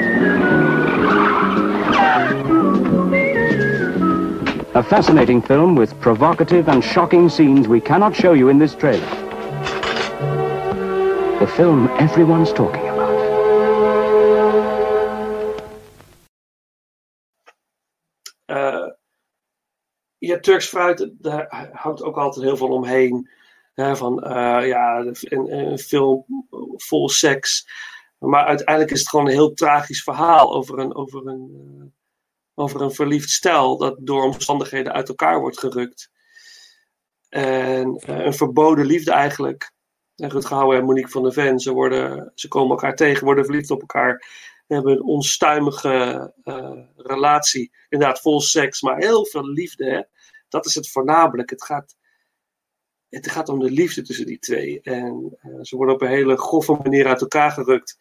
A 4.74 4.82
fascinating 4.82 5.40
film 5.40 5.76
with 5.76 5.98
provocative 6.01 6.68
and 6.68 6.82
shocking 6.82 7.28
scenes 7.28 7.68
we 7.68 7.81
cannot 7.81 8.16
show 8.16 8.32
you 8.32 8.48
in 8.48 8.59
this 8.59 8.74
trailer. 8.74 9.06
The 11.39 11.47
film 11.56 11.86
everyone's 12.01 12.52
talking 12.52 12.82
about. 12.82 12.94
Ja, 20.27 20.41
Turks 20.41 20.67
fruit, 20.67 21.11
daar 21.13 21.71
hangt 21.73 22.03
ook 22.03 22.17
altijd 22.17 22.45
heel 22.45 22.57
veel 22.57 22.69
omheen. 22.69 23.29
Hè, 23.75 23.97
van 23.97 24.25
uh, 24.27 24.67
ja, 24.67 24.99
een, 24.99 25.59
een, 25.59 25.79
film 25.79 26.25
vol 26.77 27.09
seks. 27.09 27.69
Maar 28.19 28.45
uiteindelijk 28.45 28.95
is 28.95 29.01
het 29.01 29.09
gewoon 29.09 29.27
een 29.27 29.33
heel 29.33 29.55
tragisch 29.55 30.03
verhaal 30.03 30.55
over 30.55 30.79
een, 30.79 30.95
over 30.95 31.27
een, 31.27 31.51
uh, 31.79 31.85
over 32.55 32.81
een 32.81 32.93
verliefd 32.93 33.31
stel 33.31 33.79
dat 33.79 33.97
door 34.01 34.23
omstandigheden 34.23 34.93
uit 34.93 35.09
elkaar 35.09 35.41
wordt 35.41 35.59
gerukt. 35.59 36.11
En 37.29 38.03
uh, 38.09 38.25
een 38.25 38.35
verboden 38.35 38.87
liefde 38.87 39.13
eigenlijk. 39.13 39.73
En 40.17 40.31
Rutger 40.31 40.75
en 40.75 40.85
Monique 40.85 41.11
van 41.11 41.23
der 41.23 41.33
Ven, 41.33 41.59
ze, 41.59 41.73
worden, 41.73 42.33
ze 42.35 42.49
komen 42.49 42.71
elkaar 42.71 42.95
tegen, 42.95 43.25
worden 43.25 43.45
verliefd 43.45 43.71
op 43.71 43.81
elkaar. 43.81 44.27
Hebben 44.67 44.93
een 44.93 45.03
onstuimige 45.03 46.33
relatie. 46.97 47.73
Inderdaad, 47.89 48.21
vol 48.21 48.41
seks, 48.41 48.83
maar 48.83 48.97
heel 48.97 49.27
veel 49.27 49.49
liefde. 49.49 49.85
Hè? 49.85 50.01
Dat 50.55 50.66
is 50.66 50.74
het 50.74 50.90
voornamelijk. 50.90 51.51
Het 51.51 51.64
gaat 51.64 51.97
het 53.09 53.31
gaat 53.31 53.48
om 53.48 53.59
de 53.59 53.70
liefde 53.70 54.02
tussen 54.02 54.26
die 54.26 54.39
twee. 54.39 54.81
En 54.81 55.39
uh, 55.43 55.59
ze 55.62 55.76
worden 55.76 55.94
op 55.94 56.02
een 56.02 56.09
hele 56.09 56.36
grove 56.36 56.72
manier 56.82 57.06
uit 57.06 57.20
elkaar 57.20 57.51
gerukt. 57.51 57.98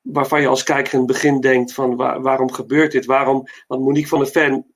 Waarvan 0.00 0.40
je 0.40 0.46
als 0.46 0.62
kijker 0.62 0.92
in 0.92 0.98
het 0.98 1.08
begin 1.08 1.40
denkt 1.40 1.72
van 1.72 1.96
waar, 1.96 2.22
waarom 2.22 2.52
gebeurt 2.52 2.92
dit? 2.92 3.04
Waarom? 3.04 3.46
Want 3.66 3.82
Monique 3.82 4.08
van 4.08 4.18
der 4.18 4.28
Ven 4.28 4.74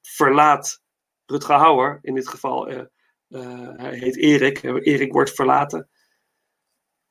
verlaat 0.00 0.82
Rutger 1.26 1.56
Hauer. 1.56 1.98
In 2.02 2.14
dit 2.14 2.28
geval, 2.28 2.70
uh, 2.70 2.82
uh, 3.28 3.68
hij 3.76 3.98
heet 3.98 4.16
Erik. 4.16 4.62
Erik 4.62 5.12
wordt 5.12 5.34
verlaten. 5.34 5.88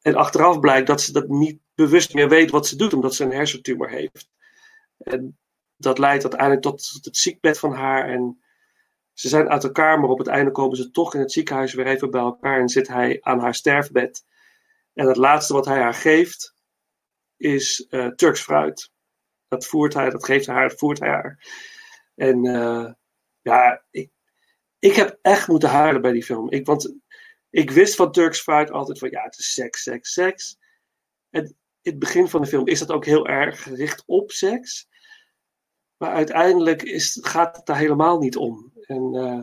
En 0.02 0.16
achteraf 0.16 0.60
blijkt 0.60 0.88
dat 0.88 1.02
ze 1.02 1.12
dat 1.12 1.28
niet 1.28 1.60
bewust 1.76 2.14
meer 2.14 2.30
weet 2.30 2.52
wat 2.52 2.68
ze 2.68 2.76
doet. 2.76 2.94
Omdat 2.94 3.16
ze 3.16 3.24
een 3.24 3.34
hersentumor 3.34 3.90
heeft. 3.90 4.30
En 4.98 5.38
dat 5.76 5.98
leidt 5.98 6.24
uiteindelijk 6.24 6.62
tot, 6.62 6.92
tot 6.94 7.06
het 7.06 7.18
ziekbed 7.18 7.60
van 7.60 7.74
haar. 7.74 8.10
En 8.10 8.44
ze 9.20 9.28
zijn 9.28 9.50
uit 9.50 9.64
elkaar, 9.64 10.00
maar 10.00 10.10
op 10.10 10.18
het 10.18 10.28
einde 10.28 10.52
komen 10.52 10.78
ze 10.78 10.92
toch 10.92 11.14
in 11.14 11.20
het 11.20 11.32
ziekenhuis 11.32 11.74
weer 11.74 11.88
even 11.88 12.12
bij 12.12 12.22
elkaar 12.22 12.60
en 12.60 12.70
zit 12.70 12.88
hij 12.88 13.18
aan 13.22 13.40
haar 13.40 13.56
sterfbed. 13.56 14.26
En 14.94 15.08
het 15.08 15.18
laatste 15.18 15.54
wat 15.54 15.66
hij 15.66 15.80
haar 15.80 15.94
geeft 15.94 16.56
is 17.38 17.88
uh, 17.90 18.08
Turks 18.08 18.42
fruit. 18.42 18.92
Dat 19.48 19.66
voert 19.66 19.94
hij, 19.94 20.10
dat 20.10 20.26
geeft 20.26 20.46
hij 20.46 20.56
haar, 20.56 20.70
dat 20.70 20.78
voert 20.78 21.00
hij 21.00 21.10
haar. 21.10 21.48
En 22.16 22.46
uh, 22.46 22.92
ja, 23.42 23.84
ik, 23.92 24.12
ik 24.80 24.94
heb 24.94 25.20
echt 25.22 25.48
moeten 25.48 25.70
huilen 25.70 26.02
bij 26.02 26.12
die 26.12 26.24
film. 26.24 26.52
Ik, 26.52 26.66
want 26.66 26.96
ik 27.50 27.72
wist 27.72 27.96
van 27.96 28.12
Turks 28.12 28.42
fruit 28.42 28.72
altijd 28.72 29.00
van 29.00 29.10
ja, 29.10 29.24
het 29.24 29.38
is 29.38 29.54
seks, 29.54 29.84
seks, 29.84 30.14
seks. 30.14 30.58
En 31.30 31.44
in 31.82 31.92
het 31.92 32.00
begin 32.00 32.28
van 32.28 32.42
de 32.42 32.48
film 32.48 32.68
is 32.68 32.80
dat 32.80 32.92
ook 32.92 33.06
heel 33.06 33.28
erg 33.28 33.64
gericht 33.64 34.04
op 34.06 34.32
seks. 34.32 34.88
Maar 35.98 36.12
uiteindelijk 36.12 36.82
is, 36.84 37.18
gaat 37.22 37.56
het 37.56 37.66
daar 37.66 37.78
helemaal 37.78 38.20
niet 38.20 38.38
om. 38.38 38.74
En 38.90 39.14
uh, 39.14 39.42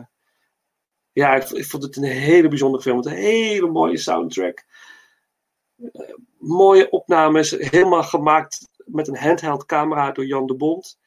ja, 1.11 1.35
ik, 1.35 1.49
ik, 1.49 1.65
vond 1.65 1.83
het 1.83 1.97
een 1.97 2.03
hele 2.03 2.47
bijzondere 2.47 2.83
film. 2.83 2.95
Met 2.95 3.05
een 3.05 3.11
hele 3.11 3.69
mooie 3.69 3.97
soundtrack. 3.97 4.65
Uh, 5.77 6.13
mooie 6.37 6.89
opnames. 6.89 7.51
Helemaal 7.51 8.03
gemaakt 8.03 8.69
met 8.85 9.07
een 9.07 9.17
handheld 9.17 9.65
camera 9.65 10.11
door 10.11 10.25
Jan 10.25 10.47
de 10.47 10.55
Bond. 10.55 10.99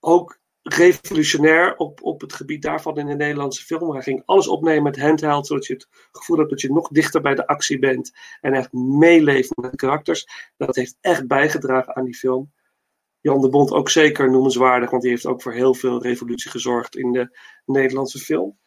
Ook 0.00 0.38
revolutionair 0.62 1.76
op, 1.76 2.02
op 2.02 2.20
het 2.20 2.32
gebied 2.32 2.62
daarvan 2.62 2.98
in 2.98 3.06
de 3.06 3.14
Nederlandse 3.14 3.64
film. 3.64 3.92
Hij 3.92 4.02
ging 4.02 4.22
alles 4.24 4.48
opnemen 4.48 4.82
met 4.82 5.00
handheld, 5.00 5.46
zodat 5.46 5.66
je 5.66 5.72
het 5.72 5.88
gevoel 6.12 6.36
hebt 6.36 6.50
dat 6.50 6.60
je 6.60 6.72
nog 6.72 6.88
dichter 6.88 7.20
bij 7.20 7.34
de 7.34 7.46
actie 7.46 7.78
bent. 7.78 8.12
En 8.40 8.54
echt 8.54 8.72
meeleeft 8.72 9.56
met 9.56 9.70
de 9.70 9.76
karakters. 9.76 10.26
Dat 10.56 10.76
heeft 10.76 10.96
echt 11.00 11.26
bijgedragen 11.26 11.96
aan 11.96 12.04
die 12.04 12.16
film. 12.16 12.52
Jan 13.26 13.40
de 13.40 13.48
Bond 13.48 13.70
ook 13.70 13.90
zeker 13.90 14.30
noemenswaardig, 14.30 14.90
want 14.90 15.02
die 15.02 15.10
heeft 15.10 15.26
ook 15.26 15.42
voor 15.42 15.52
heel 15.52 15.74
veel 15.74 16.02
revolutie 16.02 16.50
gezorgd 16.50 16.96
in 16.96 17.12
de 17.12 17.38
Nederlandse 17.64 18.18
film. 18.18 18.58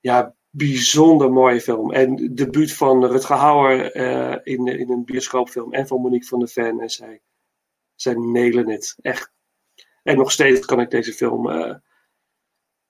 Ja, 0.00 0.36
bijzonder 0.50 1.32
mooie 1.32 1.60
film. 1.60 1.92
En 1.92 2.34
de 2.34 2.50
buurt 2.50 2.72
van 2.72 3.04
Rutger 3.04 3.36
Hauer 3.36 3.96
uh, 3.96 4.36
in, 4.42 4.66
in 4.66 4.90
een 4.90 5.04
bioscoopfilm 5.04 5.72
en 5.72 5.86
van 5.86 6.00
Monique 6.00 6.26
van 6.26 6.38
der 6.38 6.48
Ven. 6.48 6.80
En 6.80 6.90
zij, 6.90 7.22
zij 7.94 8.14
nelen 8.14 8.68
het. 8.68 8.96
Echt. 9.00 9.32
En 10.02 10.16
nog 10.16 10.32
steeds 10.32 10.66
kan 10.66 10.80
ik 10.80 10.90
deze 10.90 11.12
film 11.12 11.48
uh, 11.48 11.74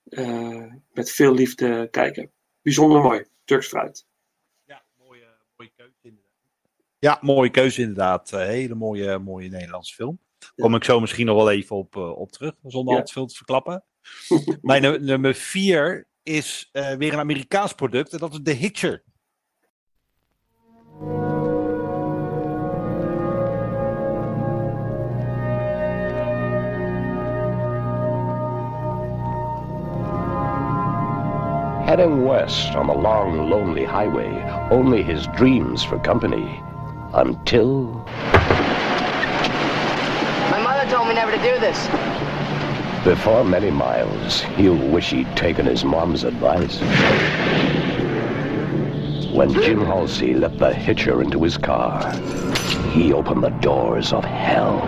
uh, 0.05 0.73
met 0.93 1.10
veel 1.10 1.35
liefde 1.35 1.89
kijken. 1.90 2.32
Bijzonder 2.62 3.02
mooi. 3.02 3.24
Turks 3.44 3.69
fruit. 3.69 4.06
Ja, 4.64 4.85
mooie, 4.94 5.36
mooie 5.56 5.73
keuze 5.77 5.98
inderdaad. 6.02 6.31
Ja, 7.03 7.19
mooie 7.20 7.51
keuze 7.51 7.81
inderdaad. 7.81 8.31
hele 8.31 8.74
mooie, 8.74 9.19
mooie 9.19 9.49
Nederlandse 9.49 9.95
film. 9.95 10.19
Kom 10.57 10.74
ik 10.74 10.85
zo 10.85 11.01
misschien 11.01 11.27
nog 11.27 11.37
wel 11.37 11.51
even 11.51 11.77
op, 11.77 11.97
op 11.97 12.33
terug, 12.33 12.53
zonder 12.66 12.93
Ja. 12.95 13.01
al 13.01 13.07
te 13.07 13.12
veel 13.12 13.27
te 13.27 13.35
verklappen. 13.37 13.85
Mijn 14.62 14.83
nu- 14.83 14.99
nummer 14.99 15.35
vier 15.35 16.07
is 16.23 16.69
eh, 16.73 16.95
weer 16.95 17.12
een 17.12 17.19
Amerikaans 17.19 17.73
product 17.73 18.12
en 18.12 18.19
dat 18.19 18.33
is 18.33 18.39
The 18.43 18.51
Hitcher. 18.51 19.03
Heading 31.85 32.24
west 32.27 32.74
on 32.74 32.87
the 32.87 32.93
long, 32.95 33.51
lonely 33.51 33.85
highway, 33.85 34.31
only 34.70 35.03
his 35.03 35.27
dreams 35.37 35.85
for 35.85 35.99
company. 35.99 36.62
Until 37.14 37.89
My 40.51 40.59
mother 40.62 40.90
told 40.90 41.09
me 41.09 41.14
never 41.14 41.30
to 41.30 41.36
do 41.36 41.59
this. 41.60 41.86
before 43.05 43.44
many 43.44 43.70
miles, 43.70 44.40
he'll 44.56 44.74
wish 44.89 45.10
he'd 45.10 45.36
taken 45.36 45.66
his 45.66 45.84
mom's 45.84 46.24
advice. 46.24 46.80
When 49.30 49.52
Jim 49.52 49.84
Halsey 49.84 50.32
let 50.32 50.59
the 50.59 50.72
hitcher 50.72 51.20
into 51.20 51.43
his 51.43 51.59
car, 51.59 52.10
he 52.93 53.12
opened 53.12 53.44
the 53.44 53.51
doors 53.51 54.14
of 54.14 54.24
hell. 54.24 54.78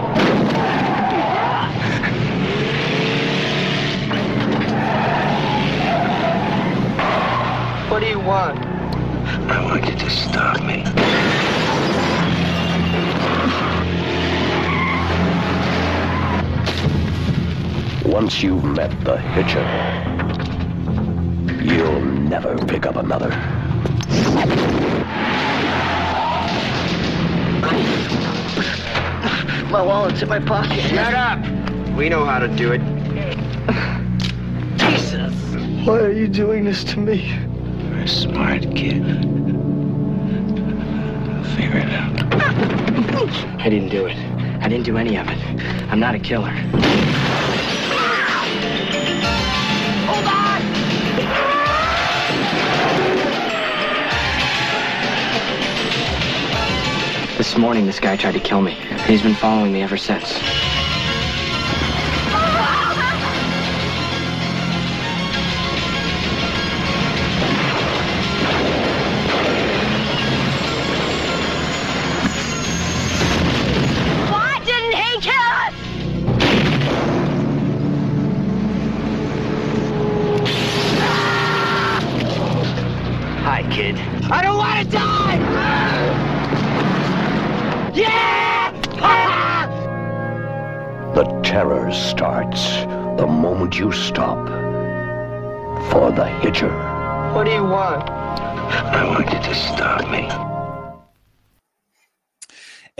What 7.91 8.01
do 8.01 8.07
you 8.07 8.19
want? 8.19 8.65
I 9.51 9.63
want 9.63 9.85
you 9.85 9.95
to 9.95 10.11
stop 10.11 10.63
me. 10.63 11.44
Once 18.05 18.43
you've 18.43 18.63
met 18.63 18.91
the 19.03 19.17
hitcher, 19.17 19.65
you'll 21.65 22.05
never 22.05 22.55
pick 22.67 22.85
up 22.85 22.97
another. 22.97 23.31
My 29.71 29.83
wallet's 29.83 30.21
in 30.21 30.29
my 30.29 30.39
pocket. 30.39 30.81
Shut 30.81 31.15
up! 31.15 31.39
We 31.97 32.11
know 32.11 32.27
how 32.27 32.39
to 32.39 32.49
do 32.49 32.73
it. 32.73 32.83
Jesus! 34.77 35.35
Why 35.87 36.01
are 36.01 36.13
you 36.13 36.29
doing 36.29 36.65
this 36.65 36.85
to 36.85 36.99
me? 36.99 37.23
You're 37.89 38.01
a 38.01 38.09
smart 38.09 38.63
kid. 38.77 39.03
I'll 41.31 41.45
figure 41.57 41.79
it 41.79 41.91
out. 41.91 42.21
I 43.61 43.71
didn't 43.71 43.89
do 43.89 44.05
it. 44.05 44.17
I 44.63 44.69
didn't 44.69 44.85
do 44.85 44.99
any 44.99 45.17
of 45.17 45.27
it. 45.27 45.39
I'm 45.91 46.01
not 46.01 46.15
a 46.15 46.19
killer. 46.19 46.53
This 57.55 57.61
morning, 57.61 57.87
this 57.87 58.01
guy 58.01 58.17
tried 58.17 58.33
to 58.33 58.41
kill 58.41 58.61
me, 58.61 58.73
he's 59.07 59.23
been 59.23 59.37
following 59.37 59.73
me 59.73 59.85
ever 59.85 59.97
since. 59.97 60.41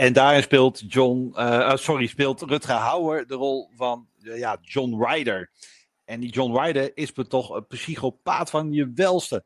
En 0.05 0.13
daarin 0.13 0.43
speelt 0.43 0.83
John, 0.87 1.31
eh, 1.35 1.71
eh, 1.71 1.77
sorry, 1.77 2.07
speelt 2.07 2.41
Rutger 2.41 2.75
Hauer 2.75 3.27
de 3.27 3.35
rol 3.35 3.69
van 3.75 4.07
eh, 4.21 4.37
ja, 4.37 4.57
John 4.61 5.03
Ryder. 5.03 5.51
En 6.03 6.19
die 6.19 6.31
John 6.31 6.59
Ryder 6.59 6.91
is 6.97 7.11
toch 7.27 7.49
een 7.49 7.67
psychopaat 7.67 8.49
van 8.49 8.71
je 8.71 8.91
welste. 8.95 9.45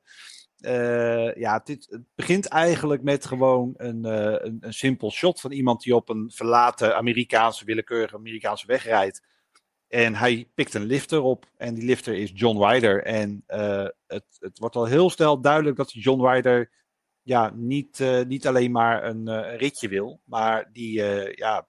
Eh, 0.60 1.36
ja, 1.36 1.62
dit, 1.64 1.88
het 1.90 2.04
begint 2.16 2.48
eigenlijk 2.48 3.02
met 3.02 3.26
gewoon 3.26 3.74
een, 3.78 4.04
een, 4.04 4.58
een 4.60 4.74
simpel 4.74 5.12
shot 5.12 5.40
van 5.40 5.52
iemand 5.52 5.82
die 5.82 5.96
op 5.96 6.10
een 6.10 6.32
verlaten 6.34 6.96
Amerikaanse, 6.96 7.66
willekeurige 7.66 8.16
Amerikaanse 8.16 8.68
weg 8.68 8.84
rijdt. 8.84 9.26
En 9.88 10.16
hij 10.16 10.50
pikt 10.56 10.74
een 10.74 10.86
lifter 10.86 11.22
op 11.22 11.46
en 11.58 11.74
die 11.74 11.86
lifter 11.86 12.16
is 12.16 12.32
John 12.34 12.64
Ryder. 12.64 13.04
En 13.04 13.44
het, 14.08 14.26
het 14.40 14.60
wordt 14.60 14.76
al 14.76 14.86
heel 14.86 15.10
snel 15.10 15.42
duidelijk 15.42 15.78
dat 15.78 15.94
John 15.94 16.26
Ryder 16.28 16.70
ja, 17.24 17.52
niet, 17.56 18.00
eh, 18.00 18.22
niet 18.26 18.48
alleen 18.48 18.72
maar 18.72 19.04
een, 19.04 19.28
eh, 19.28 19.52
een 19.52 19.58
ritje 19.58 19.88
wil, 19.88 20.22
maar 20.24 20.70
die 20.72 21.04
eh, 21.04 21.34
ja, 21.34 21.68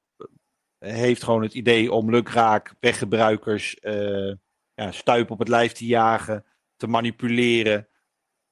heeft 0.79 1.23
gewoon 1.23 1.43
het 1.43 1.55
idee 1.55 1.93
om 1.93 2.11
lukraak 2.11 2.75
weggebruikers 2.81 3.77
ja, 4.75 4.93
stuip 4.93 5.31
op 5.31 5.39
het 5.39 5.49
lijf 5.49 5.73
te 5.73 5.87
jagen, 5.87 6.45
te 6.77 6.87
manipuleren, 6.87 7.89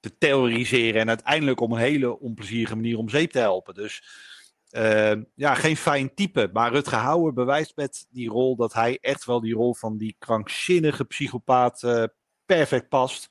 te 0.01 0.19
terroriseren 0.19 1.01
en 1.01 1.09
uiteindelijk 1.09 1.61
op 1.61 1.70
een 1.70 1.79
hele 1.79 2.19
onplezierige 2.19 2.75
manier 2.75 2.99
om 2.99 3.09
zeep 3.09 3.31
te 3.31 3.39
helpen. 3.39 3.75
Dus 3.75 4.03
ja, 5.35 5.55
geen 5.55 5.77
fijn 5.77 6.15
type. 6.15 6.51
Maar 6.53 6.73
Rutger 6.73 6.99
Hauer 6.99 7.33
bewijst 7.33 7.77
met 7.77 8.07
die 8.11 8.29
rol 8.29 8.57
dat 8.57 8.73
hij 8.73 8.99
echt 9.01 9.25
wel 9.25 9.41
die 9.41 9.55
rol 9.55 9.75
van 9.75 9.97
die 9.97 10.16
krankzinnige 10.19 11.05
psychopaat 11.05 12.09
perfect 12.47 12.89
past. 12.89 13.31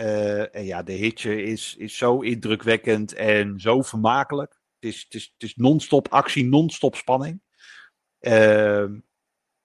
Eh, 0.00 0.54
en 0.54 0.64
ja, 0.64 0.82
de 0.82 0.92
hitje 0.92 1.42
is, 1.42 1.74
is 1.78 1.96
zo 1.96 2.20
indrukwekkend 2.20 3.14
en 3.14 3.60
zo 3.60 3.82
vermakelijk. 3.82 4.60
Het 4.78 4.92
is, 4.92 5.02
het 5.02 5.14
is, 5.14 5.30
het 5.32 5.42
is 5.42 5.56
non-stop 5.56 6.08
actie, 6.08 6.44
non-stop 6.44 6.96
spanning. 6.96 7.42
Ehm, 8.18 8.98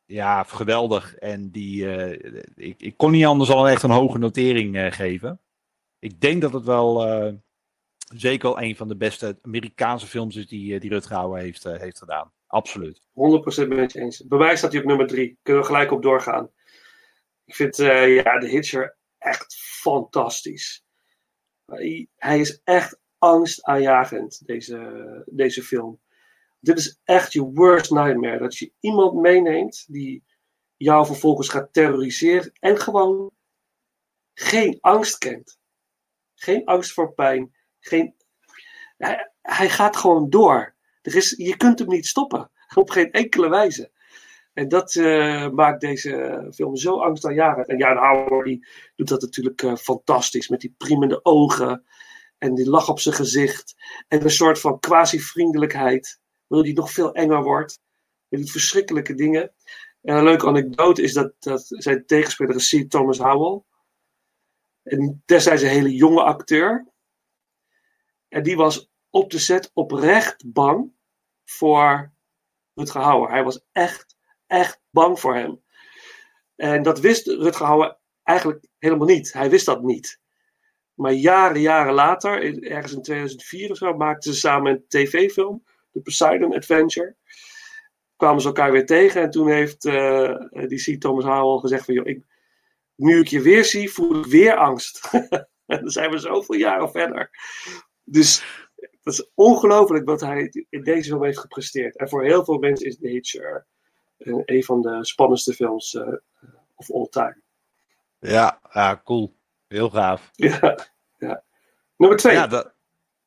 ja, 0.06 0.44
geweldig. 0.44 1.16
En 1.16 1.52
die, 1.52 1.95
eh, 1.95 2.44
ik, 2.56 2.82
ik 2.82 2.98
kon 2.98 3.12
niet 3.12 3.26
anders 3.26 3.49
dan 3.49 3.68
echt 3.68 3.84
een 3.84 3.90
hoge 3.90 4.18
notering 4.18 4.78
eh, 4.78 4.91
geven. 4.91 5.41
Ik 5.99 6.22
denk 6.22 6.41
dat 6.41 6.53
het 6.53 6.64
wel 6.64 7.02
zeker 8.16 8.49
wel 8.49 8.62
een 8.62 8.76
van 8.76 8.88
de 8.88 8.98
beste 8.98 9.40
Amerikaanse 9.41 10.07
films 10.07 10.36
is 10.36 10.48
die, 10.48 10.80
die 10.80 10.90
Rutger 10.90 11.16
Hauer 11.16 11.40
heeft, 11.40 11.64
heeft 11.64 11.98
gedaan. 11.98 12.32
Absoluut. 12.48 13.02
100% 13.02 13.68
met 13.68 13.91
je 13.91 13.99
eens. 13.99 14.24
Mij 14.28 14.56
staat 14.56 14.72
hij 14.72 14.82
op 14.82 14.88
nummer 14.88 15.07
3. 15.07 15.40
Kunnen 15.41 15.62
we 15.62 15.68
gelijk 15.68 15.91
op 15.91 16.02
doorgaan. 16.02 16.49
Ik 17.45 17.56
vind 17.56 17.78
ja, 17.78 18.40
de 18.40 18.48
Hitcher 18.48 18.98
echt 19.26 19.56
fantastisch. 19.56 20.84
Hij, 22.16 22.40
is 22.40 22.62
echt 22.64 23.00
angstaanjagend, 23.18 24.46
deze, 24.46 25.24
deze 25.26 25.64
film. 25.64 26.02
Dit 26.60 26.78
is 26.78 27.00
echt 27.04 27.34
je 27.34 27.42
worst 27.42 27.92
nightmare. 27.92 28.40
Dat 28.40 28.58
je 28.58 28.72
iemand 28.80 29.14
meeneemt 29.22 29.86
die 29.88 30.24
jou 30.76 31.06
vervolgens 31.06 31.50
gaat 31.50 31.74
terroriseren 31.74 32.52
en 32.60 32.78
gewoon 32.78 33.32
geen 34.34 34.78
angst 34.82 35.18
kent. 35.18 35.60
Geen 36.36 36.66
angst 36.66 36.92
voor 36.94 37.14
pijn. 37.14 37.56
Geen... 37.80 38.16
Hij, 38.98 39.32
hij 39.42 39.70
gaat 39.70 39.96
gewoon 39.96 40.30
door. 40.30 40.76
Er 41.02 41.16
is, 41.16 41.34
je 41.38 41.58
kunt 41.58 41.80
hem 41.80 41.88
niet 41.88 42.08
stoppen. 42.08 42.52
Op 42.76 42.90
geen 42.90 43.12
enkele 43.12 43.50
wijze. 43.50 43.92
En 44.56 44.68
dat 44.68 44.95
eh, 44.95 45.49
maakt 45.49 45.82
deze 45.82 46.48
film 46.53 46.76
zo 46.76 46.99
angstaanjagend. 46.99 47.68
En 47.68 47.77
Jan 47.77 47.98
Hauer 47.98 48.44
die 48.44 48.68
doet 48.95 49.07
dat 49.07 49.22
natuurlijk 49.22 49.61
eh, 49.61 49.76
fantastisch. 49.76 50.48
Met 50.48 50.61
die 50.61 50.76
priemende 50.77 51.26
ogen. 51.26 51.86
En 52.38 52.56
die 52.56 52.69
lach 52.69 52.90
op 52.90 52.99
zijn 52.99 53.15
gezicht. 53.15 53.76
En 54.07 54.23
een 54.23 54.30
soort 54.30 54.60
van 54.60 54.80
quasi-vriendelijkheid. 54.80 56.19
Wil 56.48 56.64
die 56.64 56.73
nog 56.73 56.91
veel 56.91 57.14
enger 57.14 57.44
wordt. 57.44 57.80
Hij 58.30 58.40
doet 58.40 58.52
verschrikkelijke 58.52 59.14
dingen. 59.14 59.53
En 60.02 60.15
een 60.15 60.23
leuke 60.23 60.48
anekdote 60.48 61.02
is 61.02 61.14
dat, 61.14 61.34
dat 61.40 61.65
zijn 61.68 62.06
tegenspeler 62.06 62.56
is 62.56 62.69
C. 62.69 62.90
Thomas 62.90 63.18
Howell. 63.18 63.61
En 64.84 65.23
destijds 65.26 65.61
een 65.61 65.69
hele 65.69 65.95
jonge 65.95 66.23
acteur. 66.23 66.88
En 68.27 68.44
die 68.44 68.56
was 68.56 68.90
op 69.10 69.32
de 69.32 69.40
set 69.40 69.72
oprecht 69.73 70.44
bang 70.53 70.91
voor 71.44 72.14
Rutger 72.73 73.02
Hauer. 73.02 73.30
Hij 73.30 73.44
was 73.44 73.65
echt, 73.72 74.15
echt 74.56 74.82
bang 74.90 75.19
voor 75.19 75.36
hem. 75.36 75.64
En 76.56 76.84
dat 76.84 76.99
wist 76.99 77.27
Rutger 77.27 77.65
Hauer 77.65 77.98
eigenlijk 78.23 78.65
helemaal 78.77 79.07
niet. 79.07 79.34
Hij 79.34 79.49
wist 79.49 79.65
dat 79.65 79.84
niet. 79.84 80.19
Maar 80.94 81.11
jaren, 81.11 81.61
jaren 81.61 81.94
later, 81.94 82.64
ergens 82.64 82.94
in 82.94 83.02
2004 83.02 83.72
of 83.72 83.77
zo, 83.77 83.94
maakten 83.94 84.34
ze 84.34 84.40
samen 84.40 84.72
een 84.72 84.86
tv-film, 84.88 85.64
The 85.91 86.02
Poseidon 86.02 86.56
Adventure. 86.56 87.15
Kwamen 88.15 88.41
ze 88.41 88.48
elkaar 88.48 88.72
weer 88.72 88.86
tegen 88.86 89.22
en 89.22 89.30
toen 89.30 89.49
heeft 89.49 89.86
eh, 89.86 90.36
die 90.68 90.98
C. 90.98 91.02
Thomas 91.02 91.23
Howell 91.23 91.60
gezegd 91.60 91.86
van, 91.86 91.94
joh, 91.94 92.07
ik, 92.07 92.23
nu 92.95 93.19
ik 93.19 93.27
je 93.27 93.41
weer 93.41 93.65
zie, 93.65 93.91
voel 93.91 94.19
ik 94.19 94.26
weer 94.26 94.56
angst. 94.56 95.10
en 95.65 95.80
dan 95.80 95.90
zijn 95.90 96.11
we 96.11 96.18
zoveel 96.18 96.56
jaren 96.56 96.91
verder. 96.91 97.30
Dus 98.03 98.44
het 98.76 99.14
is 99.14 99.32
ongelooflijk 99.34 100.06
wat 100.06 100.22
hij 100.22 100.65
in 100.69 100.84
deze 100.84 101.10
film 101.10 101.23
heeft 101.23 101.40
gepresteerd. 101.40 101.98
En 101.98 102.10
voor 102.10 102.23
heel 102.23 102.45
veel 102.45 102.57
mensen 102.57 102.88
is 102.88 102.98
Hitcher 102.99 103.68
een, 104.18 104.64
van 104.64 104.82
de 104.82 105.06
spannendste 105.06 105.54
films 105.54 105.96
eh, 105.96 106.14
of 106.76 106.92
all 106.92 107.08
time. 107.10 107.42
Ja, 108.20 108.60
ja, 108.72 109.02
cool. 109.04 109.36
Heel 109.68 109.90
gaaf. 109.90 110.32
Ja, 110.36 110.78
ja. 111.18 111.44
Nummer 111.98 112.18
twee. 112.18 112.34
Ja, 112.34 112.48
dat, 112.48 112.74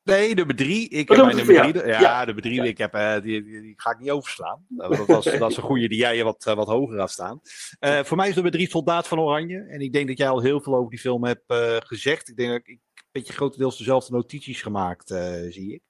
nee, 0.03 0.33
nummer 0.33 0.55
drie. 0.55 0.89
Ik 0.89 1.09
Oh, 1.09 1.15
heb 1.15 1.25
mijn 1.25 1.37
nummer 1.45 1.71
drie, 1.71 1.87
ja. 1.87 2.25
Nummer 2.25 2.43
drie. 2.43 2.67
Ik 2.67 2.77
heb, 2.77 2.93
eh, 2.93 3.21
die, 3.21 3.43
die, 3.43 3.61
die 3.61 3.73
ga 3.75 3.91
ik 3.91 3.99
niet 3.99 4.11
overslaan. 4.11 4.65
Dat, 4.77 5.05
was, 5.05 5.25
dat 5.25 5.51
is 5.51 5.57
een 5.57 5.63
goede 5.63 5.87
die 5.87 5.97
jij 5.97 6.23
wat, 6.23 6.45
eh, 6.45 6.55
wat 6.55 6.67
hoger 6.67 6.99
had 6.99 7.11
staan. 7.11 7.39
Voor 7.79 8.17
mij 8.17 8.27
is 8.27 8.33
nummer 8.33 8.51
drie 8.51 8.69
Soldaat 8.69 9.07
van 9.07 9.19
Oranje. 9.19 9.59
En 9.59 9.79
ik 9.81 9.93
denk 9.93 10.07
dat 10.07 10.17
jij 10.17 10.29
al 10.29 10.41
heel 10.41 10.61
veel 10.61 10.75
over 10.75 10.89
die 10.89 10.99
film 10.99 11.23
hebt 11.23 11.53
gezegd. 11.85 12.29
Ik 12.29 12.35
denk 12.35 12.49
dat 12.49 12.59
ik, 12.59 12.67
een 12.67 13.21
beetje 13.21 13.33
grotendeels 13.33 13.77
dezelfde 13.77 14.13
notities 14.13 14.61
gemaakt, 14.61 15.07
zie 15.49 15.73
ik. 15.73 15.81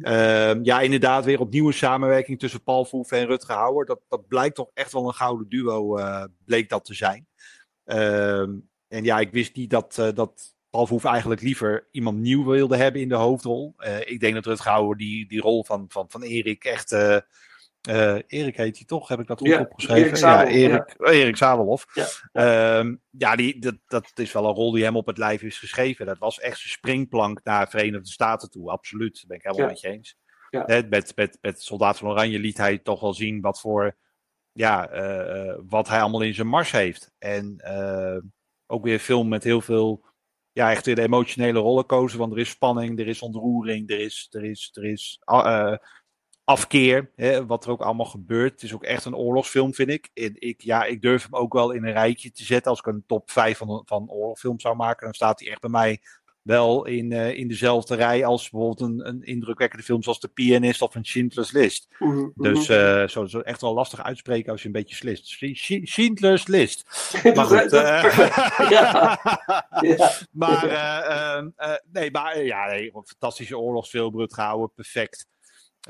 Ehm, 0.00 0.60
ja, 0.62 0.80
inderdaad, 0.80 1.24
weer 1.24 1.40
opnieuw 1.40 1.66
een 1.66 1.72
samenwerking 1.72 2.38
tussen 2.38 2.62
Paul 2.62 2.84
Verhoeven 2.84 3.18
en 3.18 3.26
Rutger 3.26 3.54
Hauer. 3.54 3.86
Dat, 3.86 4.00
dat 4.08 4.28
blijkt 4.28 4.54
toch 4.54 4.70
echt 4.74 4.92
wel 4.92 5.06
een 5.06 5.14
gouden 5.14 5.48
duo, 5.48 5.96
eh, 5.96 6.24
bleek 6.44 6.68
dat 6.68 6.84
te 6.84 6.94
zijn. 6.94 7.26
Ehm, 7.84 8.54
en 8.88 9.04
ja, 9.04 9.18
ik 9.18 9.32
wist 9.32 9.56
niet 9.56 9.70
dat, 9.70 9.98
eh, 9.98 10.08
dat 10.14 10.54
Paul 10.70 10.84
Verhoeven 10.84 11.10
eigenlijk 11.10 11.40
liever 11.40 11.88
iemand 11.90 12.18
nieuw 12.18 12.44
wilde 12.44 12.76
hebben 12.76 13.00
in 13.00 13.08
de 13.08 13.14
hoofdrol. 13.14 13.74
Eh, 13.76 14.00
ik 14.00 14.20
denk 14.20 14.34
dat 14.34 14.46
Rutger 14.46 14.70
Hauer 14.70 14.96
die, 14.96 15.28
die 15.28 15.40
rol 15.40 15.64
van, 15.64 15.84
van, 15.88 16.04
van 16.08 16.22
Erik 16.22 16.64
echt... 16.64 16.90
eh, 17.80 18.18
Erik 18.26 18.56
heet 18.56 18.76
hij 18.76 18.86
toch? 18.86 19.08
Heb 19.08 19.20
ik 19.20 19.26
dat 19.26 19.38
goed 19.38 19.48
Ja, 19.48 19.60
opgeschreven? 19.60 20.04
Erik 20.04 20.16
Zabel, 20.16 20.48
ja, 20.48 20.54
Erik, 20.54 20.94
Erik 20.98 21.36
Zabelhoff. 21.36 21.86
Ja. 21.92 22.06
Ehm, 22.32 22.94
ja, 23.10 23.36
die, 23.36 23.58
dat, 23.58 23.76
dat 23.86 24.10
is 24.14 24.32
wel 24.32 24.44
een 24.44 24.54
rol 24.54 24.72
die 24.72 24.84
hem 24.84 24.96
op 24.96 25.06
het 25.06 25.18
lijf 25.18 25.42
is 25.42 25.58
geschreven. 25.58 26.06
Dat 26.06 26.18
was 26.18 26.40
echt 26.40 26.58
zijn 26.58 26.72
springplank 26.72 27.40
naar 27.44 27.70
Verenigde 27.70 28.10
Staten 28.10 28.50
toe. 28.50 28.70
Absoluut, 28.70 29.14
daar 29.14 29.24
ben 29.26 29.36
ik 29.36 29.42
helemaal 29.42 29.66
met 29.66 29.80
je 29.80 29.88
eens. 29.88 30.16
Ja. 30.50 30.62
Hè, 30.66 30.82
met, 30.88 31.16
met, 31.16 31.38
met 31.40 31.62
Soldaat 31.62 31.98
van 31.98 32.08
Oranje 32.08 32.38
liet 32.38 32.56
hij 32.56 32.78
toch 32.78 33.00
wel 33.00 33.14
zien 33.14 33.40
wat 33.40 33.60
voor... 33.60 33.96
Ja, 34.52 34.88
eh, 34.88 35.48
eh, 35.48 35.58
wat 35.68 35.88
hij 35.88 36.00
allemaal 36.00 36.22
in 36.22 36.34
zijn 36.34 36.46
mars 36.46 36.70
heeft. 36.70 37.12
En 37.18 37.62
ook 38.66 38.84
weer 38.84 38.92
een 38.92 39.00
film 39.00 39.28
met 39.28 39.44
heel 39.44 39.60
veel... 39.60 40.08
Ja, 40.52 40.70
echt 40.70 40.86
weer 40.86 40.94
de 40.94 41.02
emotionele 41.02 41.58
rollercoaster. 41.58 42.18
Want 42.18 42.32
er 42.32 42.38
is 42.38 42.50
spanning, 42.50 42.98
er 42.98 43.06
is 43.06 43.22
ontroering, 43.22 43.90
er 43.90 44.00
is... 44.00 44.26
Er 44.30 44.44
is, 44.44 44.70
er 44.72 44.84
is 44.84 45.20
ah, 45.24 45.76
afkeer, 46.50 47.10
hè, 47.16 47.46
wat 47.46 47.64
er 47.64 47.70
ook 47.70 47.80
allemaal 47.80 48.06
gebeurt. 48.06 48.52
Het 48.52 48.62
is 48.62 48.74
ook 48.74 48.84
echt 48.84 49.04
een 49.04 49.14
oorlogsfilm, 49.16 49.74
vind 49.74 49.88
ik. 49.90 50.10
En 50.14 50.32
ik, 50.38 50.60
ja, 50.62 50.84
ik 50.84 51.02
durf 51.02 51.22
hem 51.22 51.34
ook 51.34 51.52
wel 51.52 51.70
in 51.70 51.84
een 51.86 51.92
rijtje 51.92 52.30
te 52.32 52.44
zetten. 52.44 52.70
Als 52.70 52.78
ik 52.80 52.86
een 52.86 53.04
top 53.06 53.30
5 53.30 53.58
van, 53.58 53.82
van 53.86 54.10
oorlogsfilms 54.10 54.62
zou 54.62 54.76
maken, 54.76 55.04
dan 55.04 55.14
staat 55.14 55.40
hij 55.40 55.48
echt 55.50 55.60
bij 55.60 55.70
mij 55.70 56.00
wel 56.42 56.86
in, 56.86 57.12
eh, 57.12 57.38
in 57.38 57.48
dezelfde 57.48 57.94
rij 57.94 58.24
als 58.24 58.50
bijvoorbeeld 58.50 58.90
een, 58.90 59.08
een 59.08 59.22
indrukwekkende 59.22 59.84
film 59.84 60.02
zoals 60.02 60.18
The 60.18 60.28
Pianist 60.28 60.82
of 60.82 60.94
een 60.94 61.04
Schindler's 61.04 61.52
List. 61.52 61.88
Mhm, 61.98 62.28
Dus 62.34 62.68
eh, 62.68 63.08
zo, 63.08 63.26
zo 63.26 63.40
echt 63.40 63.60
wel 63.60 63.74
lastig 63.74 64.02
uitspreken 64.02 64.52
als 64.52 64.60
je 64.60 64.66
een 64.66 64.72
beetje 64.72 64.94
slist. 64.94 65.26
Sch- 65.28 65.52
Sch- 65.52 65.80
Schindler's 65.82 66.46
List. 66.46 66.84
Maar 67.34 67.44
goed, 67.44 67.70
Ja. 68.68 69.18
Ja. 69.80 70.10
maar 70.32 70.64
nee, 71.92 72.10
maar 72.10 72.32
eh, 72.32 72.46
ja, 72.46 72.66
nee, 72.66 72.90
fantastische 72.92 73.58
oorlogsfilm, 73.58 74.16
Rutger 74.18 74.42
Hauer, 74.44 74.68
perfect. 74.68 75.26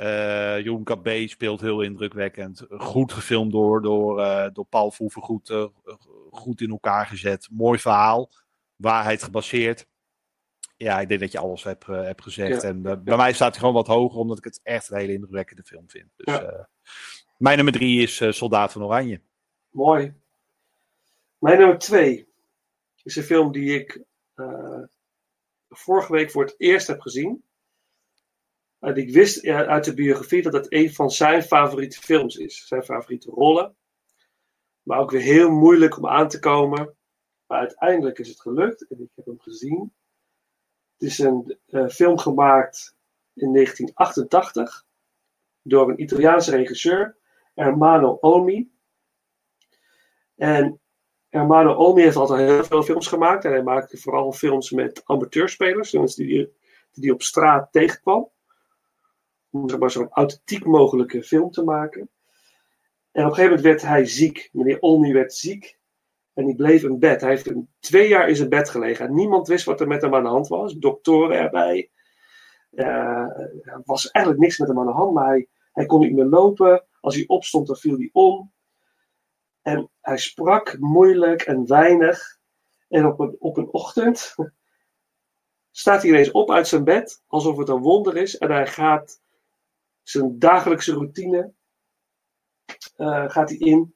Eh 0.00 0.58
Jeroen 0.58 0.84
Cabé 0.84 1.26
speelt 1.26 1.60
heel 1.60 1.80
indrukwekkend. 1.82 2.66
Goed 2.68 3.12
gefilmd 3.12 3.52
door, 3.52 3.82
door, 3.82 4.20
eh, 4.20 4.50
door 4.52 4.64
Paul 4.64 4.90
Verhoeven, 4.90 5.22
goed, 5.22 5.50
eh, 5.50 5.66
goed 6.30 6.60
in 6.60 6.70
elkaar 6.70 7.06
gezet. 7.06 7.48
Mooi 7.50 7.78
verhaal, 7.78 8.30
waarheid 8.76 9.22
gebaseerd. 9.22 9.86
Ja, 10.76 11.00
ik 11.00 11.08
denk 11.08 11.20
dat 11.20 11.32
je 11.32 11.38
alles 11.38 11.64
hebt, 11.64 11.88
uh, 11.88 12.02
hebt 12.02 12.22
gezegd. 12.22 12.62
Ja. 12.62 12.68
En 12.68 12.76
uh, 12.86 12.96
bij 12.96 13.16
mij 13.16 13.32
staat 13.32 13.50
hij 13.50 13.58
gewoon 13.58 13.74
wat 13.74 13.86
hoger, 13.86 14.18
omdat 14.18 14.38
ik 14.38 14.44
het 14.44 14.60
echt 14.62 14.90
een 14.90 14.98
hele 14.98 15.12
indrukwekkende 15.12 15.62
film 15.62 15.90
vind. 15.90 16.06
Dus 16.16 16.34
Ja. 16.34 16.42
uh, 16.52 16.64
mijn 17.36 17.56
nummer 17.56 17.74
drie 17.74 18.02
is 18.02 18.20
uh, 18.20 18.32
Soldaat 18.32 18.72
van 18.72 18.82
Oranje. 18.84 19.20
Mooi. 19.70 20.14
Mijn 21.38 21.58
nummer 21.58 21.78
twee 21.78 22.28
is 23.02 23.16
een 23.16 23.22
film 23.22 23.52
die 23.52 23.74
ik 23.80 24.02
uh, 24.36 24.82
vorige 25.68 26.12
week 26.12 26.30
voor 26.30 26.44
het 26.44 26.54
eerst 26.58 26.86
heb 26.86 27.00
gezien. 27.00 27.44
Ik 28.80 29.12
wist 29.12 29.46
uit 29.46 29.84
de 29.84 29.94
biografie 29.94 30.42
dat 30.42 30.52
het 30.52 30.72
een 30.72 30.92
van 30.92 31.10
zijn 31.10 31.42
favoriete 31.42 32.00
films 32.00 32.36
is. 32.36 32.66
Zijn 32.66 32.82
favoriete 32.82 33.30
rollen. 33.30 33.76
Maar 34.82 34.98
ook 34.98 35.10
weer 35.10 35.20
heel 35.20 35.50
moeilijk 35.50 35.96
om 35.96 36.08
aan 36.08 36.28
te 36.28 36.38
komen. 36.38 36.96
Maar 37.46 37.58
uiteindelijk 37.58 38.18
is 38.18 38.28
het 38.28 38.40
gelukt 38.40 38.86
en 38.88 39.00
ik 39.00 39.08
heb 39.14 39.26
hem 39.26 39.40
gezien. 39.40 39.94
Het 40.98 41.08
is 41.08 41.18
een 41.18 41.58
uh, 41.66 41.88
film 41.88 42.18
gemaakt 42.18 42.96
in 43.34 43.52
1988 43.52 44.84
door 45.62 45.90
een 45.90 46.02
Italiaanse 46.02 46.56
regisseur, 46.56 47.16
Ermano 47.54 48.18
Olmi. 48.20 48.72
En 50.34 50.80
Hermano 51.28 51.74
Olmi 51.74 52.02
heeft 52.02 52.16
altijd 52.16 52.48
heel 52.48 52.64
veel 52.64 52.82
films 52.82 53.06
gemaakt. 53.06 53.44
En 53.44 53.50
hij 53.50 53.62
maakte 53.62 53.98
vooral 53.98 54.32
films 54.32 54.70
met 54.70 55.02
amateurspelers. 55.04 55.92
Mensen 55.92 56.26
die, 56.26 56.52
die 56.92 57.12
op 57.12 57.22
straat 57.22 57.72
tegenkwam. 57.72 58.30
Om 59.50 59.88
zo'n 59.90 60.08
authentiek 60.10 60.64
mogelijke 60.64 61.22
film 61.22 61.50
te 61.50 61.64
maken. 61.64 62.10
En 63.10 63.24
op 63.24 63.28
een 63.28 63.34
gegeven 63.34 63.56
moment 63.56 63.60
werd 63.60 63.82
hij 63.82 64.04
ziek. 64.04 64.48
Meneer 64.52 64.80
Olmi 64.80 65.12
werd 65.12 65.34
ziek. 65.34 65.78
En 66.32 66.46
die 66.46 66.54
bleef 66.54 66.82
in 66.82 66.98
bed. 66.98 67.20
Hij 67.20 67.30
heeft 67.30 67.46
een, 67.46 67.68
twee 67.78 68.08
jaar 68.08 68.28
in 68.28 68.36
zijn 68.36 68.48
bed 68.48 68.70
gelegen. 68.70 69.06
En 69.06 69.14
niemand 69.14 69.48
wist 69.48 69.64
wat 69.64 69.80
er 69.80 69.86
met 69.86 70.02
hem 70.02 70.14
aan 70.14 70.22
de 70.22 70.28
hand 70.28 70.48
was. 70.48 70.74
Doktoren 70.74 71.38
erbij. 71.38 71.90
Uh, 72.70 72.86
er 73.62 73.80
was 73.84 74.10
eigenlijk 74.10 74.44
niks 74.44 74.58
met 74.58 74.68
hem 74.68 74.78
aan 74.78 74.86
de 74.86 74.92
hand. 74.92 75.14
Maar 75.14 75.26
hij, 75.26 75.48
hij 75.72 75.86
kon 75.86 76.00
niet 76.00 76.12
meer 76.12 76.24
lopen. 76.24 76.84
Als 77.00 77.14
hij 77.14 77.24
opstond, 77.26 77.66
dan 77.66 77.76
viel 77.76 77.96
hij 77.96 78.10
om. 78.12 78.52
En 79.62 79.90
hij 80.00 80.18
sprak 80.18 80.78
moeilijk 80.78 81.42
en 81.42 81.66
weinig. 81.66 82.38
En 82.88 83.06
op 83.06 83.20
een, 83.20 83.36
op 83.38 83.56
een 83.56 83.72
ochtend 83.72 84.34
staat 85.70 86.02
hij 86.02 86.10
ineens 86.10 86.30
op 86.30 86.50
uit 86.50 86.68
zijn 86.68 86.84
bed, 86.84 87.22
alsof 87.26 87.56
het 87.56 87.68
een 87.68 87.80
wonder 87.80 88.16
is. 88.16 88.38
En 88.38 88.50
hij 88.50 88.66
gaat 88.66 89.20
zijn 90.10 90.38
dagelijkse 90.38 90.92
routine 90.92 91.52
uh, 92.96 93.30
gaat 93.30 93.48
hij 93.48 93.58
in. 93.58 93.94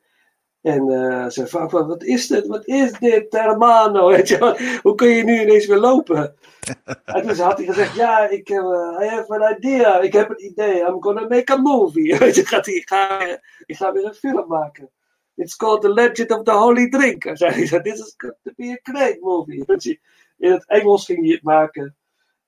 En 0.61 0.89
uh, 0.89 1.29
zijn 1.29 1.49
vrouw 1.49 1.69
van, 1.69 1.87
wat 1.87 2.03
is 2.03 2.27
dit? 2.27 2.47
Wat 2.47 2.67
is 2.67 2.93
dit, 2.93 3.33
hermano? 3.33 4.09
Weet 4.17 4.29
je, 4.29 4.79
hoe 4.83 4.95
kun 4.95 5.09
je 5.09 5.25
nu 5.25 5.41
ineens 5.41 5.67
weer 5.67 5.79
lopen? 5.79 6.37
en 7.05 7.27
toen 7.27 7.37
had 7.37 7.59
hij 7.59 7.67
gezegd, 7.67 7.95
ja, 7.95 8.29
ik 8.29 8.49
heb, 8.49 8.63
uh, 8.63 8.99
I 9.01 9.07
have 9.07 9.39
an 9.39 9.57
idea. 9.57 10.01
Ik 10.01 10.13
heb 10.13 10.31
een 10.31 10.45
idee. 10.45 10.81
I'm 10.81 11.03
gonna 11.03 11.27
make 11.29 11.53
a 11.53 11.57
movie. 11.57 12.17
Weet 12.19 12.35
je, 12.35 12.47
gaat 12.47 12.67
hij, 12.67 12.75
ik, 12.75 12.89
ga, 12.89 13.21
ik 13.67 13.77
ga 13.77 13.93
weer 13.93 14.05
een 14.05 14.15
film 14.15 14.49
maken. 14.49 14.91
It's 15.35 15.57
called 15.57 15.81
The 15.81 15.93
Legend 15.93 16.31
of 16.31 16.43
the 16.43 16.53
Holy 16.53 16.89
Drinker. 16.89 17.37
Zei 17.37 17.53
hij, 17.53 17.81
this 17.81 17.99
is 17.99 18.15
going 18.17 18.37
to 18.43 18.53
be 18.57 18.81
a 18.83 18.93
great 18.93 19.21
movie. 19.21 20.01
In 20.37 20.53
het 20.53 20.67
Engels 20.67 21.05
ging 21.05 21.23
hij 21.25 21.33
het 21.33 21.43
maken. 21.43 21.97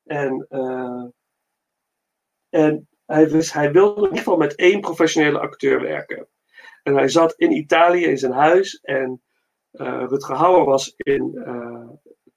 En, 0.04 0.46
uh, 0.50 1.04
en 2.48 2.88
hij, 3.06 3.28
hij 3.52 3.72
wilde 3.72 3.96
in 3.96 4.02
ieder 4.02 4.18
geval 4.18 4.36
met 4.36 4.54
één 4.54 4.80
professionele 4.80 5.38
acteur 5.38 5.80
werken. 5.80 6.28
En 6.82 6.94
hij 6.94 7.08
zat 7.08 7.34
in 7.36 7.52
Italië 7.52 8.04
in 8.04 8.18
zijn 8.18 8.32
huis. 8.32 8.80
En 8.82 9.22
uh, 9.72 10.04
Rutger 10.08 10.64
was 10.64 10.94
in, 10.96 11.32
uh, 11.34 11.88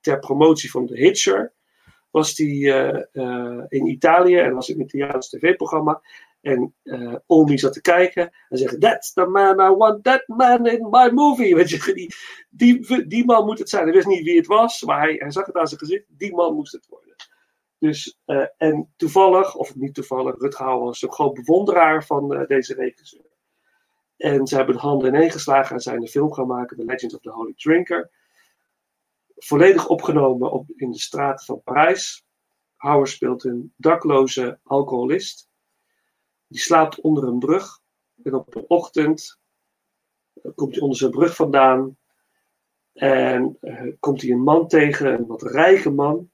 ter 0.01 0.19
promotie 0.19 0.71
van 0.71 0.85
The 0.85 0.95
Hitcher. 0.95 1.53
Was 2.09 2.35
die 2.35 2.73
in 3.67 3.87
Italië 3.87 4.37
en 4.37 4.53
was 4.53 4.69
in 4.69 4.75
een 4.75 4.85
Italiaans 4.85 5.29
tv-programma. 5.29 6.01
En 6.41 6.75
uh, 6.83 7.15
Olmi 7.25 7.57
zat 7.57 7.73
te 7.73 7.81
kijken 7.81 8.31
en 8.49 8.57
zeggen: 8.57 8.79
That's 8.79 9.13
the 9.13 9.25
man 9.25 9.59
I 9.59 9.75
want, 9.75 10.03
that 10.03 10.23
man 10.27 10.67
in 10.67 10.87
my 10.89 11.09
movie. 11.09 11.55
Weet 11.55 11.69
je, 11.69 11.93
die, 11.93 12.15
die, 12.49 13.07
die 13.07 13.25
man 13.25 13.45
moet 13.45 13.59
het 13.59 13.69
zijn. 13.69 13.83
Hij 13.83 13.93
wist 13.93 14.07
niet 14.07 14.23
wie 14.23 14.37
het 14.37 14.47
was, 14.47 14.83
maar 14.83 14.99
hij, 14.99 15.15
hij 15.17 15.31
zag 15.31 15.45
het 15.45 15.55
aan 15.55 15.67
zijn 15.67 15.79
gezicht. 15.79 16.05
Die 16.07 16.35
man 16.35 16.55
moest 16.55 16.71
het 16.71 16.87
worden. 16.89 17.08
Dus, 17.79 18.19
uh, 18.25 18.45
en 18.57 18.93
toevallig, 18.95 19.55
of 19.55 19.75
niet 19.75 19.93
toevallig, 19.93 20.35
Rutger 20.37 20.65
Hauer 20.65 20.83
was 20.83 21.01
een 21.01 21.11
groot 21.11 21.33
bewonderaar 21.33 22.05
van 22.05 22.33
uh, 22.33 22.47
deze 22.47 22.73
regisseur. 22.73 23.29
En 24.17 24.47
ze 24.47 24.55
hebben 24.55 24.75
de 24.75 24.81
handen 24.81 25.07
ineen 25.07 25.31
geslagen 25.31 25.75
en 25.75 25.81
zijn 25.81 26.01
een 26.01 26.07
film 26.07 26.33
gaan 26.33 26.47
maken, 26.47 26.77
The 26.77 26.85
Legend 26.85 27.13
of 27.13 27.21
the 27.21 27.29
Holy 27.29 27.53
Drinker. 27.55 28.11
Volledig 29.35 29.87
opgenomen 29.87 30.51
op, 30.51 30.69
in 30.75 30.91
de 30.91 30.99
straten 30.99 31.45
van 31.45 31.61
Parijs. 31.63 32.25
Hauer 32.75 33.07
speelt 33.07 33.43
een 33.43 33.73
dakloze 33.75 34.59
alcoholist. 34.63 35.49
Die 36.47 36.59
slaapt 36.59 37.01
onder 37.01 37.23
een 37.23 37.39
brug. 37.39 37.79
En 38.23 38.33
op 38.33 38.55
een 38.55 38.65
ochtend 38.67 39.39
komt 40.55 40.73
hij 40.73 40.81
onder 40.81 40.97
zijn 40.97 41.11
brug 41.11 41.35
vandaan. 41.35 41.97
En 42.93 43.59
komt 43.99 44.21
hij 44.21 44.31
een 44.31 44.43
man 44.43 44.67
tegen, 44.67 45.13
een 45.13 45.27
wat 45.27 45.41
rijke 45.41 45.89
man. 45.89 46.28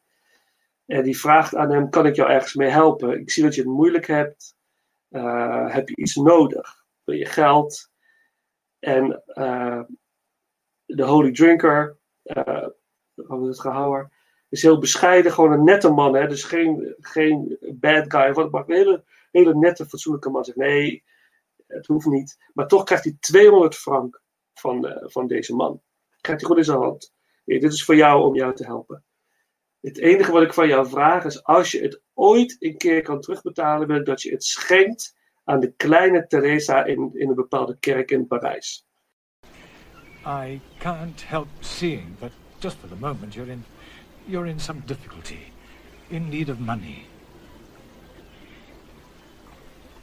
En 0.86 1.04
die 1.04 1.20
vraagt 1.20 1.56
aan 1.56 1.72
hem: 1.72 1.90
Kan 1.90 2.06
ik 2.06 2.16
jou 2.16 2.30
ergens 2.30 2.54
mee 2.54 2.70
helpen? 2.70 3.20
Ik 3.20 3.32
zie 3.32 3.44
dat 3.44 3.56
je 3.56 3.62
het 3.62 3.70
moeilijk 3.70 4.08
hebt. 4.08 4.56
Uh, 5.10 5.74
heb 5.74 5.90
je 5.90 5.96
iets 5.96 6.16
nodig? 6.16 6.86
Wil 7.04 7.16
je 7.16 7.26
geld? 7.26 7.92
En 8.80 9.24
uh, 9.28 9.82
de 10.86 11.04
Holy 11.04 11.32
Drinker, 11.32 11.98
uh, 12.24 12.68
het 13.16 13.60
gehouden, 13.60 14.12
is 14.50 14.62
heel 14.62 14.80
bescheiden, 14.80 15.32
gewoon 15.32 15.52
een 15.52 15.64
nette 15.64 15.90
man. 15.90 16.16
Hè? 16.16 16.28
Dus 16.28 16.44
geen, 16.44 16.96
geen 17.00 17.58
bad 17.80 18.12
guy, 18.14 18.34
wat 18.34 18.52
maar 18.52 18.64
een 18.68 18.76
hele 18.76 19.04
hele 19.38 19.56
nette, 19.56 19.86
fatsoenlijke 19.86 20.30
man 20.30 20.44
zegt: 20.44 20.58
Nee, 20.58 21.04
het 21.68 21.88
hoeft 21.88 22.06
niet. 22.06 22.38
Maar 22.54 22.68
toch 22.68 22.84
krijgt 22.84 23.04
hij 23.04 23.18
200 23.20 23.76
frank 23.76 24.22
van, 24.54 25.02
van 25.02 25.28
deze 25.28 25.56
man. 25.56 25.82
Krijgt 26.22 26.42
hij 26.42 26.50
goed 26.50 26.60
in 26.60 26.66
zijn 26.66 26.78
hand. 26.78 27.14
Nee, 27.46 27.60
dit 27.60 27.74
is 27.74 27.86
voor 27.86 27.96
jou 27.96 28.24
om 28.24 28.36
jou 28.36 28.56
te 28.56 28.66
helpen. 28.66 29.04
Het 29.86 29.98
enige 29.98 30.32
wat 30.32 30.42
ik 30.42 30.54
van 30.54 30.68
jou 30.68 30.90
vraag 30.90 31.26
is: 31.26 31.44
als 31.44 31.72
je 31.72 31.82
het 31.82 32.02
ooit 32.14 32.56
een 32.60 32.78
keer 32.78 33.02
kan 33.02 33.22
terugbetalen, 33.22 33.88
wil 33.88 33.98
ik 33.98 34.06
dat 34.06 34.22
je 34.22 34.32
het 34.32 34.44
schenkt 34.44 35.16
aan 35.44 35.60
de 35.60 35.74
kleine 35.78 36.28
Teresa 36.28 36.84
in, 36.86 37.12
in 37.14 37.30
een 37.30 37.36
bepaalde 37.36 37.78
kerk 37.80 38.12
in 38.12 38.28
Parijs. 38.28 38.86
I 40.26 40.62
can't 40.78 41.28
help 41.28 41.48
seeing 41.60 42.18
that 42.20 42.32
just 42.60 42.78
for 42.78 42.90
the 42.90 42.96
moment 42.96 43.34
you're 43.34 43.52
in, 43.52 43.64
you're 44.26 44.50
in 44.50 44.60
some 44.60 44.82
difficulty, 44.86 45.40
in 46.08 46.30
need 46.30 46.50
of 46.50 46.60
money. 46.60 47.06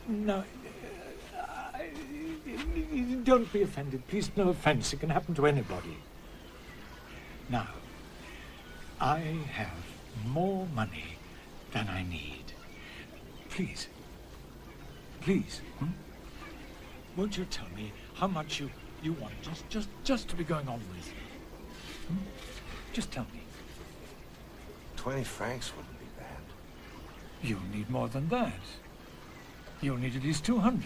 No, 0.04 0.42
uh, 1.34 1.78
don't 3.22 3.52
be 3.52 3.62
offended. 3.62 4.06
Please, 4.06 4.30
no 4.34 4.48
offense. 4.48 4.94
It 4.94 5.00
can 5.00 5.10
happen 5.10 5.34
to 5.34 5.46
anybody. 5.46 5.96
Now, 7.48 7.66
I 9.02 9.18
have 9.54 9.84
more 10.28 10.64
money 10.76 11.16
than 11.72 11.88
I 11.88 12.04
need. 12.04 12.52
Please, 13.50 13.88
please, 15.20 15.60
hmm? 15.80 15.88
won't 17.16 17.36
you 17.36 17.44
tell 17.46 17.66
me 17.74 17.90
how 18.14 18.28
much 18.28 18.60
you, 18.60 18.70
you 19.02 19.14
want 19.14 19.34
just, 19.42 19.68
just, 19.68 19.88
just 20.04 20.28
to 20.28 20.36
be 20.36 20.44
going 20.44 20.68
on 20.68 20.78
with? 20.94 21.12
Hmm? 22.06 22.16
Just 22.92 23.10
tell 23.10 23.26
me. 23.34 23.40
20 24.98 25.24
francs 25.24 25.72
wouldn't 25.76 25.98
be 25.98 26.06
bad. 26.16 26.38
You'll 27.42 27.76
need 27.76 27.90
more 27.90 28.06
than 28.06 28.28
that. 28.28 28.52
You'll 29.80 29.96
need 29.96 30.14
at 30.14 30.22
least 30.22 30.44
200. 30.44 30.80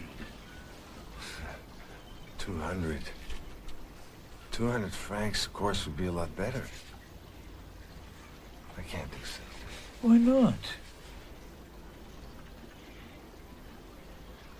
200. 2.39 3.03
200 4.53 4.93
francs, 4.95 5.45
of 5.45 5.53
course, 5.53 5.85
would 5.85 5.99
be 5.99 6.07
a 6.07 6.13
lot 6.13 6.35
better. 6.35 6.63
I 8.79 8.83
can't 8.83 9.13
accept 9.15 9.41
it. 9.41 10.07
Why 10.07 10.19
not? 10.19 10.55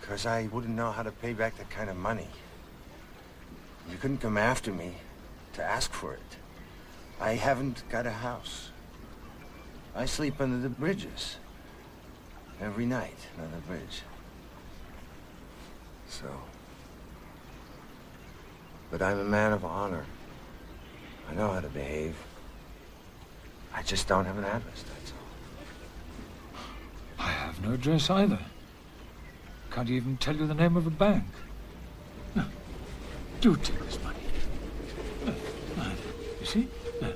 Because 0.01 0.25
I 0.25 0.49
wouldn't 0.53 0.75
know 0.75 0.93
how 0.93 1.03
to 1.03 1.11
pay 1.11 1.33
back 1.33 1.57
that 1.59 1.69
kind 1.69 1.91
of 1.91 1.97
money. 1.97 2.29
You 3.91 3.99
couldn't 3.99 4.19
come 4.19 4.39
after 4.39 4.73
me 4.73 4.95
to 5.55 5.63
ask 5.63 5.93
for 5.93 6.13
it. 6.15 6.37
I 7.21 7.35
haven't 7.35 7.89
got 7.89 8.07
a 8.07 8.11
house. 8.11 8.71
I 9.95 10.07
sleep 10.07 10.41
under 10.41 10.59
the 10.59 10.69
bridges. 10.69 11.37
Every 12.61 12.87
night, 12.87 13.19
under 13.37 13.57
the 13.57 13.63
bridge. 13.63 14.03
So. 16.09 16.29
But 18.91 19.03
I'm 19.03 19.19
a 19.19 19.25
man 19.25 19.53
of 19.53 19.65
honor. 19.65 20.05
I 21.29 21.35
know 21.35 21.51
how 21.51 21.61
to 21.61 21.69
behave. 21.69 22.17
I 23.77 23.83
just 23.83 24.09
don't 24.09 24.25
have 24.25 24.39
an 24.39 24.45
address, 24.45 24.83
that's 24.83 25.13
all. 25.13 25.27
I 27.27 27.31
have 27.31 27.63
no 27.63 27.75
address 27.75 28.09
either. 28.09 28.39
Can't 29.71 29.91
even 29.91 30.17
tell 30.17 30.35
you 30.35 30.47
the 30.47 30.55
name 30.55 30.79
of 30.79 30.87
a 30.87 30.91
bank. 30.91 31.25
No. 32.35 32.45
Do 33.43 33.55
take 33.57 33.79
this 33.81 34.03
money. 34.03 34.17
No. 35.27 35.35
You 36.41 36.47
see? 36.47 36.69
No. 37.03 37.13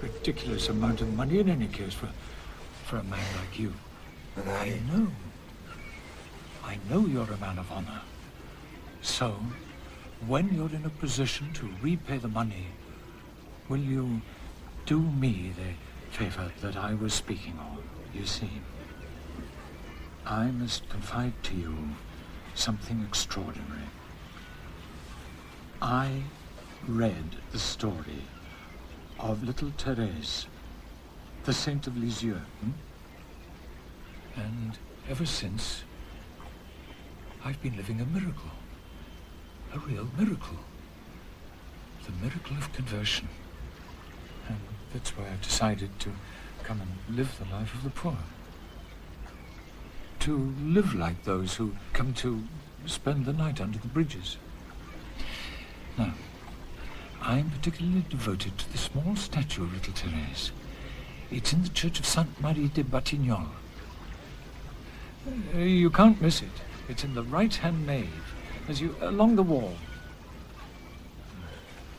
ridiculous 0.00 0.70
amount 0.70 1.02
of 1.02 1.14
money 1.14 1.38
in 1.38 1.50
any 1.50 1.66
case 1.66 1.92
for, 1.92 2.08
for 2.86 2.96
a 2.96 3.04
man 3.04 3.20
like 3.38 3.58
you. 3.58 3.74
And 4.36 4.48
I... 4.48 4.80
know. 4.90 5.08
I 6.64 6.78
know 6.88 7.06
you're 7.06 7.30
a 7.30 7.36
man 7.36 7.58
of 7.58 7.70
honor. 7.70 8.00
So, 9.02 9.34
when 10.26 10.54
you're 10.54 10.70
in 10.70 10.86
a 10.86 10.90
position 10.90 11.52
to 11.54 11.68
repay 11.82 12.16
the 12.16 12.28
money, 12.28 12.68
will 13.68 13.78
you 13.78 14.22
do 14.86 15.00
me 15.00 15.52
the 15.56 15.89
favor 16.10 16.52
that 16.60 16.76
I 16.76 16.94
was 16.94 17.14
speaking 17.14 17.58
of? 17.58 17.82
You 18.14 18.26
see, 18.26 18.50
I 20.26 20.50
must 20.50 20.88
confide 20.88 21.32
to 21.44 21.54
you 21.54 21.76
something 22.54 23.04
extraordinary. 23.06 23.88
I 25.80 26.22
read 26.86 27.36
the 27.52 27.58
story 27.58 28.24
of 29.18 29.42
little 29.42 29.72
Therese, 29.76 30.46
the 31.44 31.52
saint 31.52 31.86
of 31.86 31.96
Lisieux. 31.96 32.40
Hmm? 32.60 32.70
And 34.36 34.78
ever 35.08 35.26
since, 35.26 35.82
I've 37.44 37.60
been 37.62 37.76
living 37.76 38.00
a 38.00 38.06
miracle. 38.06 38.50
A 39.74 39.78
real 39.78 40.08
miracle. 40.18 40.58
The 42.04 42.12
miracle 42.22 42.56
of 42.56 42.72
conversion. 42.72 43.28
And 44.48 44.58
that's 44.92 45.16
why 45.16 45.24
I've 45.24 45.42
decided 45.42 45.98
to 46.00 46.10
come 46.62 46.80
and 46.80 47.16
live 47.16 47.38
the 47.38 47.44
life 47.54 47.74
of 47.74 47.84
the 47.84 47.90
poor. 47.90 48.16
To 50.20 50.54
live 50.62 50.94
like 50.94 51.24
those 51.24 51.54
who 51.56 51.72
come 51.92 52.12
to 52.14 52.44
spend 52.86 53.24
the 53.24 53.32
night 53.32 53.60
under 53.60 53.78
the 53.78 53.88
bridges. 53.88 54.36
Now, 55.96 56.14
I'm 57.22 57.50
particularly 57.50 58.04
devoted 58.08 58.58
to 58.58 58.72
the 58.72 58.78
small 58.78 59.16
statue 59.16 59.64
of 59.64 59.74
little 59.74 59.92
Therese. 59.92 60.52
It's 61.30 61.52
in 61.52 61.62
the 61.62 61.68
church 61.68 61.98
of 61.98 62.06
Sainte 62.06 62.40
Marie 62.40 62.68
de 62.68 62.82
Batignolles. 62.82 63.48
Uh, 65.54 65.58
you 65.58 65.90
can't 65.90 66.20
miss 66.20 66.42
it. 66.42 66.48
It's 66.88 67.04
in 67.04 67.14
the 67.14 67.22
right-hand 67.22 67.86
nave, 67.86 68.34
as 68.68 68.80
you 68.80 68.96
along 69.00 69.36
the 69.36 69.42
wall. 69.42 69.74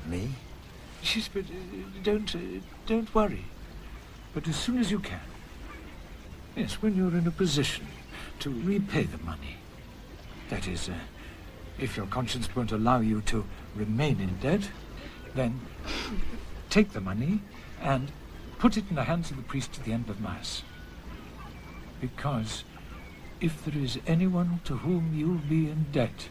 Me? 0.05 0.30
Yes, 1.03 1.30
but 1.34 1.45
uh, 1.45 2.02
don't 2.03 2.36
uh, 2.36 2.40
don't 2.86 3.14
worry. 3.14 3.45
But 4.34 4.48
as 4.48 4.56
soon 4.56 4.78
as 4.78 4.91
you 4.91 4.99
can. 4.99 5.19
Yes, 6.56 6.82
when 6.82 6.95
you're 6.95 7.15
in 7.15 7.28
a 7.28 7.32
position 7.32 7.88
to 8.40 8.49
repay 8.49 9.03
the 9.03 9.18
money. 9.19 9.57
That 10.49 10.68
is, 10.68 10.90
uh, 10.90 10.94
if 11.80 11.95
your 11.95 12.07
conscience 12.07 12.53
won't 12.56 12.72
allow 12.72 12.99
you 12.99 13.22
to 13.22 13.45
remain 13.76 14.19
in 14.19 14.38
debt, 14.38 14.69
then 15.34 15.61
take 16.69 16.91
the 16.91 17.02
money 17.02 17.41
and 17.82 18.11
put 18.60 18.78
it 18.78 18.86
in 18.90 18.95
the 18.95 19.06
hands 19.06 19.32
of 19.32 19.38
the 19.38 19.44
priest 19.44 19.78
at 19.78 19.86
the 19.86 19.94
end 19.94 20.10
of 20.10 20.19
Mass. 20.19 20.64
Because 22.02 22.64
if 23.40 23.64
there 23.64 23.82
is 23.82 23.98
anyone 24.06 24.60
to 24.65 24.78
whom 24.78 25.14
you'll 25.15 25.49
be 25.49 25.69
in 25.69 25.86
debt 25.91 26.30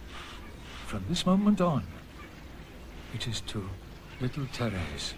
from 0.86 1.04
this 1.08 1.24
moment 1.24 1.60
on, 1.60 1.86
it 3.14 3.26
is 3.26 3.40
to 3.42 3.70
little 4.20 4.48
Therese. 4.50 5.14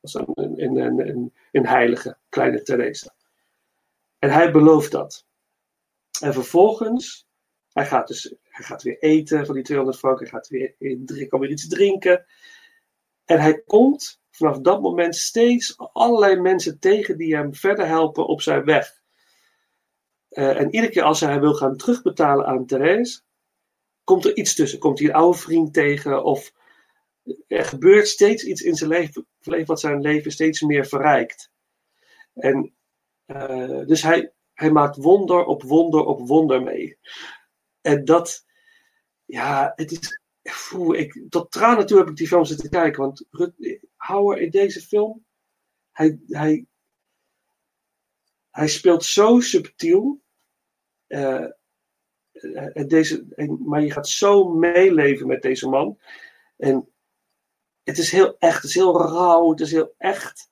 Dat 0.00 0.14
een, 0.34 0.78
een, 0.78 1.32
een, 1.52 1.66
heilige, 1.66 2.16
kleine 2.28 2.62
Therese. 2.62 3.12
En 4.18 4.30
hij 4.30 4.52
belooft 4.52 4.90
dat. 4.90 5.26
En 6.20 6.32
vervolgens, 6.32 7.26
hij 7.72 7.86
gaat 7.86 8.08
dus 8.08 8.34
hij 8.42 8.64
gaat 8.64 8.82
weer 8.82 8.98
eten 8.98 9.46
van 9.46 9.54
die 9.54 9.64
200 9.64 9.98
frank, 9.98 10.18
hij 10.18 10.28
gaat 10.28 10.48
weer, 10.48 10.74
in, 10.78 11.26
kan 11.28 11.40
weer 11.40 11.50
iets 11.50 11.68
drinken. 11.68 12.24
En 13.24 13.40
hij 13.40 13.62
komt 13.66 14.20
vanaf 14.30 14.58
dat 14.58 14.80
moment 14.80 15.16
steeds 15.16 15.78
allerlei 15.78 16.40
mensen 16.40 16.78
tegen 16.78 17.16
die 17.16 17.36
hem 17.36 17.54
verder 17.54 17.86
helpen 17.86 18.26
op 18.26 18.40
zijn 18.40 18.64
weg. 18.64 19.02
Uh, 20.30 20.60
en 20.60 20.74
iedere 20.74 20.92
keer 20.92 21.02
als 21.02 21.20
hij 21.20 21.40
wil 21.40 21.54
gaan 21.54 21.76
terugbetalen 21.76 22.46
aan 22.46 22.66
Therese, 22.66 23.20
komt 24.04 24.24
er 24.24 24.36
iets 24.36 24.54
tussen. 24.54 24.78
Komt 24.78 24.98
hij 24.98 25.08
een 25.08 25.14
oude 25.14 25.38
vriend 25.38 25.72
tegen 25.72 26.24
of 26.24 26.52
er 27.46 27.64
gebeurt 27.64 28.08
steeds 28.08 28.44
iets 28.44 28.60
in 28.60 28.74
zijn 28.74 28.90
leven, 28.90 29.26
wat 29.64 29.80
zijn 29.80 30.00
leven 30.00 30.32
steeds 30.32 30.60
meer 30.60 30.86
verrijkt. 30.86 31.50
En 32.34 32.74
uh, 33.26 33.86
dus 33.86 34.02
hij, 34.02 34.32
hij 34.52 34.70
maakt 34.70 34.96
wonder 34.96 35.44
op 35.44 35.62
wonder 35.62 36.04
op 36.04 36.26
wonder 36.26 36.62
mee. 36.62 36.98
En 37.80 38.04
dat, 38.04 38.44
ja, 39.24 39.72
het 39.76 39.90
is. 39.92 40.22
Ik, 40.92 41.24
tot 41.28 41.50
tranen 41.52 41.86
toe 41.86 41.98
heb 41.98 42.08
ik 42.08 42.16
die 42.16 42.28
film 42.28 42.44
zitten 42.44 42.70
kijken. 42.70 43.02
Want 43.02 43.26
Hauer 43.96 44.40
in 44.40 44.50
deze 44.50 44.80
film, 44.80 45.24
hij, 45.92 46.18
hij, 46.26 46.66
hij 48.50 48.68
speelt 48.68 49.04
zo 49.04 49.40
subtiel. 49.40 50.22
Uh, 51.08 51.46
deze, 52.86 53.26
maar 53.64 53.82
je 53.82 53.90
gaat 53.90 54.08
zo 54.08 54.48
meeleven 54.48 55.26
met 55.26 55.42
deze 55.42 55.68
man. 55.68 55.98
En 56.56 56.88
het 57.82 57.98
is 57.98 58.10
heel 58.10 58.38
echt, 58.38 58.56
het 58.56 58.64
is 58.64 58.74
heel 58.74 59.00
rauw, 59.00 59.50
het 59.50 59.60
is 59.60 59.70
heel 59.70 59.94
echt. 59.98 60.50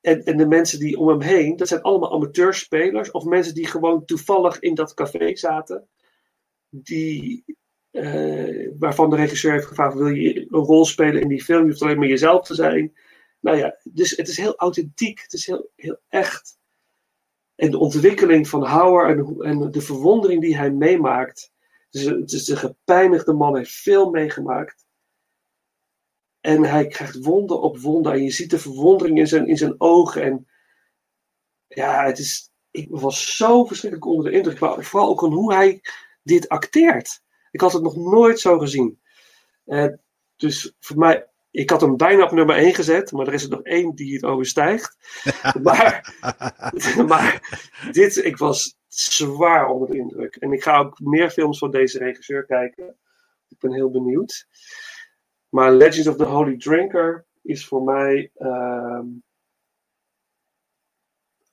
En, 0.00 0.24
en 0.24 0.36
de 0.36 0.46
mensen 0.46 0.78
die 0.78 0.98
om 0.98 1.08
hem 1.08 1.20
heen, 1.20 1.56
dat 1.56 1.68
zijn 1.68 1.82
allemaal 1.82 2.12
amateurspelers. 2.12 3.10
Of 3.10 3.24
mensen 3.24 3.54
die 3.54 3.66
gewoon 3.66 4.04
toevallig 4.04 4.58
in 4.58 4.74
dat 4.74 4.94
café 4.94 5.36
zaten. 5.36 5.88
Die, 6.68 7.44
waarvan 8.78 9.10
de 9.10 9.16
regisseur 9.16 9.52
heeft 9.52 9.66
gevraagd: 9.66 9.96
wil 9.96 10.06
je 10.06 10.40
een 10.40 10.48
rol 10.48 10.84
spelen 10.84 11.20
in 11.20 11.28
die 11.28 11.44
film? 11.44 11.62
Je 11.62 11.68
hoeft 11.68 11.82
alleen 11.82 11.98
maar 11.98 12.08
jezelf 12.08 12.46
te 12.46 12.54
zijn. 12.54 12.92
Nou 13.40 13.56
ja, 13.56 13.78
dus 13.82 14.10
het 14.16 14.28
is 14.28 14.36
heel 14.36 14.56
authentiek, 14.56 15.22
het 15.22 15.32
is 15.32 15.46
heel, 15.46 15.70
heel 15.76 15.98
echt. 16.08 16.58
En 17.62 17.70
de 17.70 17.78
ontwikkeling 17.78 18.48
van 18.48 18.64
Hauer 18.64 19.08
en, 19.08 19.40
en 19.40 19.70
de 19.70 19.80
verwondering 19.80 20.40
die 20.40 20.56
hij 20.56 20.70
meemaakt. 20.70 21.52
Dus, 21.90 22.06
is 22.06 22.48
een 22.48 22.56
gepijnigde 22.56 23.32
man, 23.32 23.56
heeft 23.56 23.72
veel 23.72 24.10
meegemaakt. 24.10 24.86
En 26.40 26.64
hij 26.64 26.86
krijgt 26.86 27.24
wonder 27.24 27.58
op 27.58 27.78
wonder. 27.78 28.12
En 28.12 28.22
je 28.22 28.30
ziet 28.30 28.50
de 28.50 28.58
verwondering 28.58 29.18
in 29.18 29.26
zijn, 29.26 29.46
in 29.46 29.56
zijn 29.56 29.80
ogen. 29.80 30.22
En 30.22 30.48
ja, 31.66 32.04
het 32.04 32.18
is, 32.18 32.50
ik 32.70 32.86
was 32.90 33.36
zo 33.36 33.64
verschrikkelijk 33.64 34.10
onder 34.10 34.30
de 34.30 34.36
indruk. 34.36 34.58
Vooral 34.84 35.08
ook 35.08 35.22
aan 35.24 35.32
hoe 35.32 35.54
hij 35.54 35.80
dit 36.22 36.48
acteert. 36.48 37.22
Ik 37.50 37.60
had 37.60 37.72
het 37.72 37.82
nog 37.82 37.96
nooit 37.96 38.40
zo 38.40 38.58
gezien. 38.58 39.00
Uh, 39.66 39.92
dus 40.36 40.74
voor 40.80 40.98
mij, 40.98 41.31
ik 41.52 41.70
had 41.70 41.80
hem 41.80 41.96
bijna 41.96 42.24
op 42.24 42.30
nummer 42.30 42.56
1 42.56 42.74
gezet, 42.74 43.12
maar 43.12 43.26
er 43.26 43.32
is 43.32 43.42
er 43.42 43.50
nog 43.50 43.62
één 43.62 43.94
die 43.94 44.14
het 44.14 44.24
overstijgt. 44.24 44.96
maar, 45.62 46.14
maar 47.06 47.58
dit, 47.92 48.16
ik 48.16 48.36
was 48.36 48.76
zwaar 48.88 49.68
onder 49.68 49.90
de 49.90 49.96
indruk. 49.96 50.36
En 50.36 50.52
ik 50.52 50.62
ga 50.62 50.78
ook 50.78 51.00
meer 51.00 51.30
films 51.30 51.58
van 51.58 51.70
deze 51.70 51.98
regisseur 51.98 52.46
kijken. 52.46 52.96
Ik 53.48 53.58
ben 53.58 53.72
heel 53.72 53.90
benieuwd. 53.90 54.46
Maar 55.48 55.72
Legends 55.72 56.08
of 56.08 56.16
the 56.16 56.24
Holy 56.24 56.56
Drinker 56.56 57.26
is 57.42 57.66
voor 57.66 57.82
mij 57.82 58.30
uh, 58.36 59.00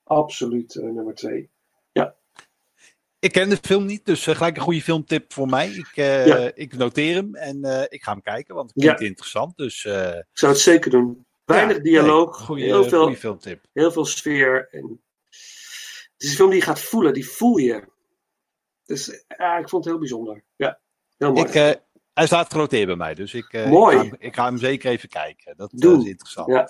absoluut 0.03 0.75
uh, 0.75 0.83
nummer 0.83 1.13
2. 1.13 1.49
Ik 3.19 3.31
ken 3.31 3.49
de 3.49 3.57
film 3.61 3.85
niet, 3.85 4.05
dus 4.05 4.27
uh, 4.27 4.35
gelijk 4.35 4.55
een 4.55 4.61
goede 4.61 4.81
filmtip 4.81 5.33
voor 5.33 5.47
mij. 5.47 5.69
Ik, 5.69 5.91
uh, 5.95 6.27
ja. 6.27 6.51
ik 6.53 6.77
noteer 6.77 7.15
hem 7.15 7.35
en 7.35 7.57
uh, 7.65 7.83
ik 7.87 8.03
ga 8.03 8.11
hem 8.11 8.21
kijken, 8.21 8.55
want 8.55 8.69
het 8.69 8.81
klinkt 8.81 8.99
ja. 8.99 9.05
interessant. 9.05 9.57
Dus, 9.57 9.85
ik 9.85 10.25
zou 10.33 10.51
het 10.51 10.61
zeker 10.61 10.91
doen. 10.91 11.25
Weinig 11.45 11.75
ja, 11.75 11.81
dialoog, 11.81 12.37
nee, 12.37 12.45
goeie, 12.45 12.63
heel, 12.63 12.83
veel, 12.83 13.13
filmtip. 13.13 13.65
heel 13.73 13.91
veel 13.91 14.05
sfeer. 14.05 14.67
En 14.71 15.01
het 15.29 16.21
is 16.23 16.29
een 16.29 16.35
film 16.35 16.49
die 16.49 16.59
je 16.59 16.65
gaat 16.65 16.81
voelen, 16.81 17.13
die 17.13 17.29
voel 17.29 17.57
je. 17.57 17.87
Dus 18.85 19.23
ja, 19.37 19.57
ik 19.57 19.69
vond 19.69 19.83
het 19.83 19.93
heel 19.93 20.01
bijzonder. 20.01 20.43
Ja, 20.55 20.79
heel 21.17 21.33
mooi. 21.33 21.47
Ik, 21.47 21.81
hij 22.13 22.25
staat 22.25 22.51
genoteerd 22.51 22.87
bij 22.87 22.95
mij, 22.95 23.13
dus 23.13 23.33
ik, 23.33 23.65
mooi. 23.65 23.97
Ik, 23.97 24.09
ga, 24.09 24.15
ik 24.19 24.35
ga 24.35 24.45
hem 24.45 24.57
zeker 24.57 24.91
even 24.91 25.09
kijken. 25.09 25.57
Dat 25.57 25.71
Doe. 25.73 25.97
is 25.97 26.05
interessant. 26.05 26.47
Ja, 26.47 26.69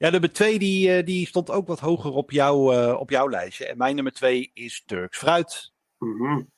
ja. 0.00 0.10
Nummer 0.10 0.32
twee 0.32 0.58
die, 0.58 1.02
die 1.02 1.26
stond 1.26 1.50
ook 1.50 1.66
wat 1.66 1.80
hoger 1.80 2.12
op, 2.12 2.30
jou, 2.30 2.76
uh, 2.76 2.96
op 2.98 3.10
jouw 3.10 3.30
lijstje. 3.30 3.66
En 3.66 3.76
mijn 3.76 3.94
nummer 3.94 4.12
twee 4.12 4.50
is 4.54 4.82
Turks 4.86 5.18
Fruit. 5.18 5.72
Mm 5.98 6.18
-hmm. 6.18 6.50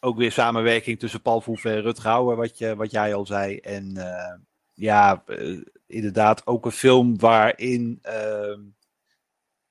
Ook 0.00 0.16
weer 0.16 0.32
samenwerking 0.32 0.98
tussen 0.98 1.22
Paul 1.22 1.40
Verhoeven 1.40 1.70
en 1.70 1.82
Rutger 1.82 2.10
Hauer, 2.10 2.36
wat, 2.36 2.58
je, 2.58 2.76
wat 2.76 2.90
jij 2.90 3.14
al 3.14 3.26
zei. 3.26 3.56
En 3.56 3.94
uh, 3.96 4.34
ja, 4.74 5.22
uh, 5.26 5.62
inderdaad 5.86 6.46
ook 6.46 6.64
een 6.64 6.72
film 6.72 7.18
waarin, 7.18 7.98
ehm, 8.02 8.60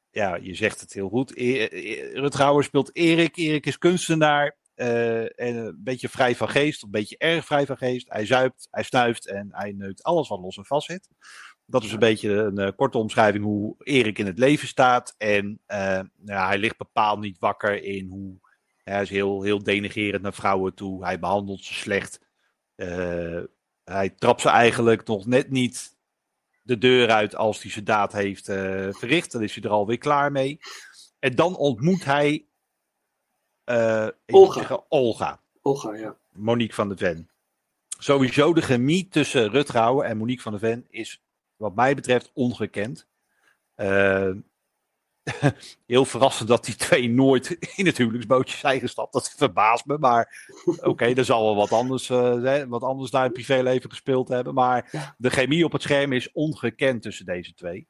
ja, 0.09 0.35
je 0.35 0.55
zegt 0.55 0.81
het 0.81 0.93
heel 0.93 1.09
goed. 1.09 1.37
E 1.37 1.65
Rutger 2.13 2.43
Hauer 2.43 2.63
speelt 2.63 2.95
Erik. 2.95 3.37
Erik 3.37 3.65
is 3.65 3.77
kunstenaar. 3.77 4.57
en 4.75 5.55
een 5.55 5.81
beetje 5.83 6.09
vrij 6.09 6.35
van 6.35 6.49
geest, 6.49 6.83
een 6.83 6.91
beetje 6.91 7.17
erg 7.17 7.45
vrij 7.45 7.65
van 7.65 7.77
geest. 7.77 8.09
Hij 8.09 8.25
zuipt, 8.25 8.67
hij 8.71 8.83
snuift 8.83 9.27
en 9.27 9.47
hij 9.51 9.71
neukt 9.71 10.03
alles 10.03 10.27
wat 10.27 10.39
los 10.39 10.57
en 10.57 10.65
vast 10.65 10.87
zit. 10.87 11.07
Dat 11.65 11.83
is 11.83 11.91
een 11.91 11.99
beetje 11.99 12.31
een 12.31 12.59
uh, 12.59 12.69
korte 12.75 12.97
omschrijving 12.97 13.43
hoe 13.43 13.75
Erik 13.79 14.19
in 14.19 14.25
het 14.25 14.37
leven 14.37 14.67
staat. 14.67 15.15
En 15.17 15.59
uh, 15.67 15.99
ja, 16.25 16.47
hij 16.47 16.57
ligt 16.57 16.77
bepaald 16.77 17.19
niet 17.19 17.39
wakker 17.39 17.83
in 17.83 18.07
hoe. 18.09 18.35
Hij 18.83 19.01
is 19.01 19.09
heel, 19.09 19.41
heel 19.41 19.63
denigerend 19.63 20.21
naar 20.21 20.33
vrouwen 20.33 20.73
toe. 20.73 21.03
Hij 21.03 21.19
behandelt 21.19 21.63
ze 21.63 21.73
slecht. 21.73 22.19
Uh, 22.75 23.43
hij 23.83 24.09
trapt 24.09 24.41
ze 24.41 24.49
eigenlijk 24.49 25.07
nog 25.07 25.25
net 25.25 25.49
niet 25.49 25.97
de 26.61 26.77
deur 26.77 27.09
uit 27.09 27.35
als 27.35 27.61
hij 27.61 27.71
zijn 27.71 27.85
daad 27.85 28.13
heeft 28.13 28.45
verricht. 28.97 29.31
Dan 29.31 29.43
is 29.43 29.55
hij 29.55 29.63
er 29.63 29.69
alweer 29.69 29.97
klaar 29.97 30.31
mee. 30.31 30.59
En 31.19 31.35
dan 31.35 31.57
ontmoet 31.57 32.05
hij 32.05 32.45
Olga. 34.25 34.53
Zeggen, 34.53 34.91
Olga. 34.91 35.41
Olga, 35.61 35.93
ja. 35.93 36.17
Monique 36.31 36.75
van 36.75 36.89
de 36.89 36.97
Ven. 36.97 37.29
Sowieso 37.97 38.53
de 38.53 38.61
chemie 38.61 39.07
tussen 39.07 39.49
Rutgauer 39.49 40.05
en 40.05 40.17
Monique 40.17 40.41
van 40.41 40.51
de 40.51 40.59
Ven 40.59 40.85
is 40.89 41.24
wat 41.57 41.75
mij 41.75 41.95
betreft 41.95 42.31
ongekend. 42.33 43.07
Uh, 43.75 44.31
heel 45.85 46.05
verrassend 46.05 46.49
dat 46.49 46.65
die 46.65 46.75
twee 46.75 47.09
nooit 47.09 47.57
in 47.79 47.85
het 47.85 47.97
huwelijksbootje 47.97 48.57
zijn 48.57 48.79
gestapt. 48.79 49.13
Dat 49.13 49.33
verbaast 49.37 49.85
me. 49.85 49.97
Maar 49.97 50.49
oké, 50.65 50.89
okay, 50.89 51.13
er 51.13 51.25
zal 51.25 51.43
wel 51.43 51.55
wat 51.55 51.71
anders, 51.71 52.09
uh, 52.09 52.63
wat 52.63 52.83
anders 52.83 53.11
naar 53.11 53.23
het 53.23 53.33
privéleven 53.33 53.89
gespeeld 53.89 54.27
hebben. 54.27 54.53
Maar 54.53 55.13
de 55.17 55.29
chemie 55.29 55.65
op 55.65 55.71
het 55.71 55.81
scherm 55.81 56.13
is 56.13 56.31
ongekend 56.31 57.01
tussen 57.01 57.25
deze 57.25 57.53
twee. 57.53 57.87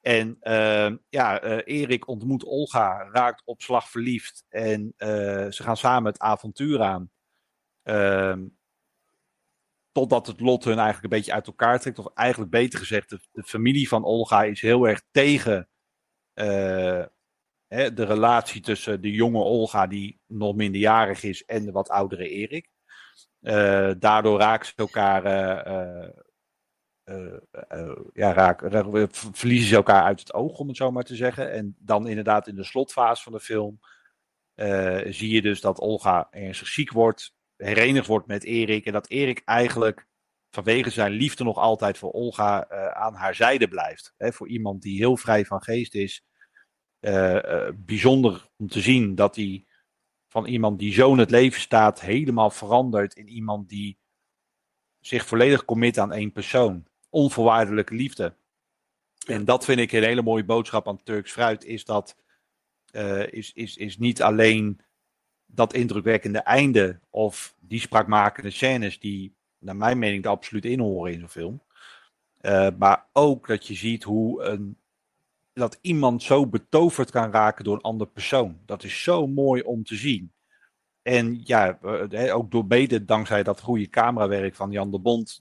En 0.00 0.36
uh, 0.42 0.90
ja, 1.08 1.44
uh, 1.44 1.58
Erik 1.64 2.08
ontmoet 2.08 2.44
Olga, 2.44 3.08
raakt 3.12 3.42
op 3.44 3.62
slag 3.62 3.90
verliefd. 3.90 4.44
En 4.48 4.94
ze 4.96 5.62
gaan 5.62 5.76
samen 5.76 6.12
het 6.12 6.20
avontuur 6.20 6.82
aan. 6.82 7.10
Totdat 9.92 10.26
het 10.26 10.40
lot 10.40 10.64
hun 10.64 10.78
eigenlijk 10.78 11.04
een 11.04 11.18
beetje 11.18 11.32
uit 11.32 11.46
elkaar 11.46 11.80
trekt. 11.80 11.98
Of 11.98 12.06
eigenlijk 12.14 12.50
beter 12.50 12.78
gezegd, 12.78 13.10
de, 13.10 13.42
familie 13.42 13.88
van 13.88 14.04
Olga 14.04 14.44
is 14.44 14.60
heel 14.60 14.88
erg 14.88 15.02
tegen 15.10 15.68
uh, 16.34 17.04
hè, 17.66 17.92
de 17.92 18.04
relatie 18.04 18.60
tussen 18.60 19.00
de 19.00 19.10
jonge 19.10 19.42
Olga, 19.42 19.86
die 19.86 20.20
nog 20.26 20.54
minderjarig 20.54 21.22
is, 21.22 21.44
en 21.44 21.64
de 21.64 21.72
wat 21.72 21.88
oudere 21.88 22.28
Erik. 22.28 22.70
Uh, 23.40 23.90
daardoor 23.98 24.38
raken 24.38 24.66
ze 24.66 24.72
elkaar, 24.76 25.24
uh, 25.24 26.08
ja, 28.12 28.32
raak, 28.32 28.60
verliezen 29.10 29.68
ze 29.68 29.76
elkaar 29.76 30.02
uit 30.02 30.20
het 30.20 30.34
oog, 30.34 30.58
om 30.58 30.68
het 30.68 30.76
zo 30.76 30.90
maar 30.90 31.04
te 31.04 31.16
zeggen. 31.16 31.52
En 31.52 31.76
dan 31.78 32.08
inderdaad 32.08 32.46
in 32.46 32.54
de 32.54 32.64
slotfase 32.64 33.22
van 33.22 33.32
de 33.32 33.40
film 33.40 33.80
zie 35.12 35.30
je 35.30 35.42
dus 35.42 35.60
dat 35.60 35.80
Olga 35.80 36.28
ernstig 36.30 36.68
ziek 36.68 36.92
wordt, 36.92 37.34
herenigd 37.58 38.06
wordt 38.06 38.26
met 38.26 38.44
Erik. 38.44 38.86
En 38.86 38.92
dat 38.92 39.08
Erik 39.08 39.42
eigenlijk 39.44 40.06
vanwege 40.50 40.90
zijn 40.90 41.12
liefde 41.12 41.44
nog 41.44 41.56
altijd 41.56 41.98
voor 41.98 42.12
Olga 42.12 42.70
uh, 42.72 42.86
aan 42.86 43.14
haar 43.14 43.34
zijde 43.34 43.68
blijft. 43.68 44.14
Hè, 44.16 44.32
voor 44.32 44.48
iemand 44.48 44.82
die 44.82 44.98
heel 44.98 45.16
vrij 45.16 45.44
van 45.44 45.62
geest 45.62 45.94
is. 45.94 46.24
Uh, 47.00 47.34
uh, 47.34 47.68
bijzonder 47.76 48.48
om 48.56 48.68
te 48.68 48.80
zien 48.80 49.14
dat 49.14 49.36
hij 49.36 49.66
van 50.28 50.46
iemand 50.46 50.78
die 50.78 50.92
zo 50.92 51.12
in 51.12 51.18
het 51.18 51.30
leven 51.30 51.60
staat, 51.60 52.00
helemaal 52.00 52.50
verandert 52.50 53.14
in 53.14 53.28
iemand 53.28 53.68
die 53.68 53.98
zich 55.00 55.26
volledig 55.26 55.64
commit 55.64 55.98
aan 55.98 56.12
één 56.12 56.32
persoon. 56.32 56.86
Onvoorwaardelijke 57.10 57.94
liefde. 57.94 58.36
En 59.26 59.44
dat 59.44 59.64
vind 59.64 59.80
ik 59.80 59.92
een 59.92 60.02
hele 60.02 60.22
mooie 60.22 60.44
boodschap 60.44 60.88
aan 60.88 61.02
Turks 61.02 61.32
Fruit, 61.32 61.64
is 61.64 61.84
dat 61.84 62.16
is, 63.30 63.52
is, 63.52 63.76
is 63.76 63.98
niet 63.98 64.22
alleen 64.22 64.80
dat 65.54 65.74
indrukwekkende 65.74 66.38
einde 66.38 67.00
of 67.10 67.54
die 67.60 67.80
spraakmakende 67.80 68.50
scènes 68.50 69.00
die 69.00 69.34
naar 69.58 69.76
mijn 69.76 69.98
mening 69.98 70.24
er 70.24 70.30
absoluut 70.30 70.64
in 70.64 70.80
horen 70.80 71.12
in 71.12 71.18
zo'n 71.18 71.28
film. 71.28 71.62
Uh, 72.40 72.68
maar 72.78 73.06
ook 73.12 73.46
dat 73.46 73.66
je 73.66 73.74
ziet 73.74 74.02
hoe 74.02 74.42
een, 74.42 74.76
dat 75.52 75.78
iemand 75.80 76.22
zo 76.22 76.46
betoverd 76.46 77.10
kan 77.10 77.30
raken 77.30 77.64
door 77.64 77.74
een 77.74 77.80
andere 77.80 78.10
persoon. 78.10 78.58
Dat 78.66 78.84
is 78.84 79.02
zo 79.02 79.26
mooi 79.26 79.62
om 79.62 79.84
te 79.84 79.94
zien. 79.94 80.32
En 81.02 81.40
ja, 81.44 81.78
ook 82.32 82.50
door 82.50 82.64
mede 82.68 83.04
dankzij 83.04 83.42
dat 83.42 83.60
goede 83.60 83.88
camerawerk 83.88 84.54
van 84.54 84.70
Jan 84.70 84.90
de 84.90 84.98
Bond. 84.98 85.40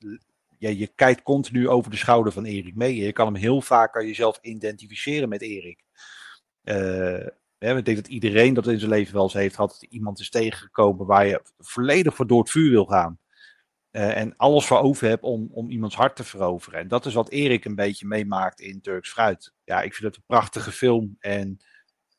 Ja, 0.58 0.70
je 0.70 0.88
kijkt 0.88 1.22
continu 1.22 1.70
over 1.70 1.92
de 1.92 1.98
schouder 1.98 2.34
van 2.34 2.46
Erik 2.46 2.76
mee. 2.76 2.96
Je 2.96 3.12
kan 3.12 3.26
hem 3.26 3.36
heel 3.36 3.62
vaak 3.62 3.94
kan 3.94 4.06
jezelf 4.06 4.40
identificeren 4.42 5.30
met 5.30 5.42
Erik. 5.42 5.84
Uh, 6.64 7.28
ik 7.60 7.86
denk 7.86 7.98
dat 7.98 8.08
iedereen 8.08 8.54
dat 8.54 8.68
in 8.68 8.80
zijn 8.80 8.92
leven 8.92 9.14
wel 9.14 9.24
eens 9.24 9.34
heeft 9.34 9.56
gehad. 9.56 9.70
Dat 9.70 9.92
iemand 9.92 10.20
is 10.20 10.30
tegengekomen 10.30 11.06
waar 11.06 11.28
je 11.28 11.42
volledig 11.58 12.16
voor 12.16 12.28
door 12.28 12.40
het 12.40 12.50
vuur 12.50 12.70
wil 12.72 12.86
gaan. 12.86 13.20
Uh, 13.92 14.18
en 14.18 14.36
alles 14.36 14.66
voor 14.66 14.80
over 14.80 15.08
heb 15.08 15.24
om, 15.24 15.48
om 15.52 15.70
iemands 15.70 15.96
hart 15.96 16.16
te 16.16 16.24
veroveren. 16.24 16.80
En 16.80 16.88
dat 16.88 17.06
is 17.06 17.14
wat 17.14 17.30
Erik 17.30 17.66
een 17.66 17.76
beetje 17.76 18.08
meemaakt 18.08 18.60
in 18.60 18.82
Turks 18.82 19.10
Fruit. 19.10 19.54
Ja, 19.64 19.82
ik 19.82 19.94
vind 19.94 20.08
het 20.08 20.16
een 20.16 20.28
prachtige 20.28 20.72
film. 20.72 21.16
En 21.20 21.60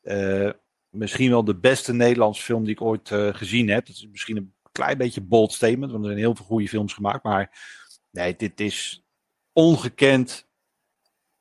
uh, 0.03 0.51
misschien 0.89 1.29
wel 1.29 1.43
de 1.43 1.55
beste 1.55 1.93
Nederlandse 1.93 2.43
film 2.43 2.63
die 2.63 2.73
ik 2.73 2.81
ooit 2.81 3.09
uh, 3.09 3.33
gezien 3.33 3.69
heb. 3.69 3.85
Dat 3.85 3.95
is 3.95 4.07
misschien 4.07 4.37
een 4.37 4.53
klein 4.71 4.97
beetje 4.97 5.21
bold 5.21 5.53
statement, 5.53 5.91
want 5.91 6.03
er 6.03 6.09
zijn 6.09 6.23
heel 6.23 6.35
veel 6.35 6.45
goede 6.45 6.67
films 6.67 6.93
gemaakt. 6.93 7.23
Maar 7.23 7.59
nee, 8.11 8.35
dit 8.35 8.59
is 8.59 9.03
ongekend 9.53 10.47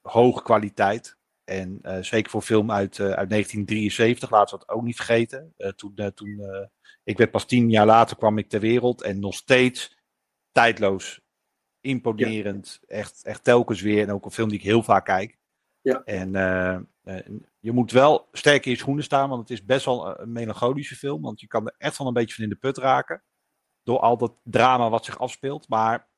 hoge 0.00 0.42
kwaliteit. 0.42 1.17
En 1.48 1.80
zeker 2.04 2.30
voor 2.30 2.42
film 2.42 2.70
uit, 2.70 3.00
uit 3.00 3.30
1973, 3.30 4.30
laten 4.30 4.58
we 4.58 4.64
dat 4.66 4.76
ook 4.76 4.82
niet 4.82 4.96
vergeten. 4.96 5.54
toen 5.76 6.12
toen 6.14 6.68
ik 7.04 7.18
werd 7.18 7.30
pas 7.30 7.46
tien 7.46 7.70
jaar 7.70 7.86
later 7.86 8.16
kwam 8.16 8.38
ik 8.38 8.48
ter 8.48 8.60
wereld 8.60 9.02
en 9.02 9.20
nog 9.20 9.34
steeds 9.34 9.98
tijdloos, 10.52 11.20
imponerend. 11.80 12.78
Ja. 12.80 12.96
Echt, 12.96 13.24
echt 13.24 13.44
telkens 13.44 13.80
weer. 13.80 14.02
En 14.02 14.12
ook 14.12 14.24
een 14.24 14.30
film 14.30 14.48
die 14.48 14.58
ik 14.58 14.64
heel 14.64 14.82
vaak 14.82 15.04
kijk. 15.04 15.38
Ja. 15.80 16.02
En 16.04 16.32
je 17.58 17.72
moet 17.72 17.92
wel 17.92 18.28
sterk 18.32 18.64
in 18.64 18.70
je 18.70 18.76
schoenen 18.76 19.04
staan, 19.04 19.28
want 19.28 19.40
het 19.40 19.50
is 19.50 19.64
best 19.64 19.84
wel 19.84 20.20
een 20.20 20.32
melancholische 20.32 20.96
film. 20.96 21.22
Want 21.22 21.40
je 21.40 21.46
kan 21.46 21.66
er 21.66 21.74
echt 21.78 21.98
wel 21.98 22.06
een 22.06 22.12
beetje 22.12 22.34
van 22.34 22.44
in 22.44 22.50
de 22.50 22.56
put 22.56 22.76
raken. 22.76 23.22
Door 23.82 23.98
al 23.98 24.16
dat 24.16 24.32
drama 24.42 24.90
wat 24.90 25.04
zich 25.04 25.18
afspeelt. 25.18 25.68
Maar 25.68 26.08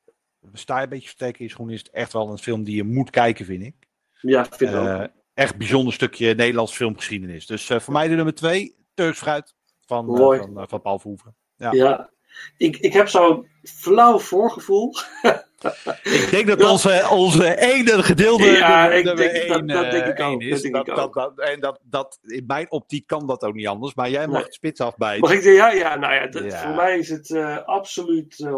sta 0.53 0.77
je 0.77 0.83
een 0.83 0.89
beetje 0.89 1.09
sterk 1.09 1.39
in 1.39 1.45
je 1.45 1.51
schoenen, 1.51 1.75
is 1.75 1.81
het 1.81 1.89
echt 1.89 2.13
wel 2.13 2.31
een 2.31 2.37
film 2.37 2.63
die 2.63 2.75
je 2.75 2.83
moet 2.83 3.09
kijken, 3.09 3.45
vind 3.45 3.63
ik. 3.63 3.75
Ja, 4.21 4.45
vind 4.45 4.61
ik 4.61 4.75
uh, 4.75 5.01
ook. 5.01 5.09
Echt 5.41 5.57
bijzonder 5.57 5.93
stukje 5.93 6.33
Nederlands 6.35 6.73
filmgeschiedenis. 6.75 7.45
Dus 7.45 7.69
uh, 7.69 7.79
voor 7.79 7.93
mij 7.93 8.07
de 8.07 8.15
nummer 8.15 8.33
twee, 8.35 8.75
Turks 8.93 9.17
Fruit 9.17 9.55
van, 9.85 10.17
van, 10.17 10.65
van 10.69 10.81
Paul 10.81 10.99
Verhoeven. 10.99 11.35
Ja. 11.55 11.71
ja, 11.71 12.09
ik, 12.57 12.77
ik 12.77 12.93
heb 12.93 13.07
zo'n 13.07 13.47
flauw 13.63 14.19
voorgevoel. 14.19 14.95
ik 16.03 16.27
denk 16.31 16.47
dat 16.47 16.63
onze, 16.63 17.07
onze 17.11 17.59
ene 17.59 18.03
gedeelde 18.03 18.45
ja, 18.45 18.87
de, 18.87 18.95
ik 18.95 19.03
de, 19.03 19.13
denk, 19.13 19.31
één, 19.31 19.47
dat, 19.47 19.67
dat 19.67 19.91
denk 19.91 20.05
ik 20.05 20.19
ook. 20.19 20.41
is. 20.41 20.61
Dat 20.61 20.85
Dat, 20.85 21.13
dat, 21.13 21.39
en 21.39 21.59
dat, 21.59 21.79
dat, 21.83 22.19
in 22.21 22.43
mijn 22.47 22.71
optiek 22.71 23.07
kan 23.07 23.27
dat 23.27 23.43
ook 23.43 23.53
niet 23.53 23.67
anders. 23.67 23.93
Maar 23.93 24.09
jij 24.09 24.25
mag 24.27 24.35
Nee. 24.35 24.43
het 24.43 24.53
spits 24.53 24.79
afbijten. 24.79 25.21
Mag 25.21 25.31
ik 25.31 25.41
zeggen, 25.41 25.61
ja, 25.61 25.71
ja, 25.71 25.95
nou 25.95 26.13
ja, 26.13 26.27
dat, 26.27 26.43
Ja. 26.43 26.61
voor 26.61 26.75
mij 26.75 26.97
is 26.97 27.09
het 27.09 27.29
eh, 27.31 27.57
absoluut 27.65 28.39
eh, 28.39 28.53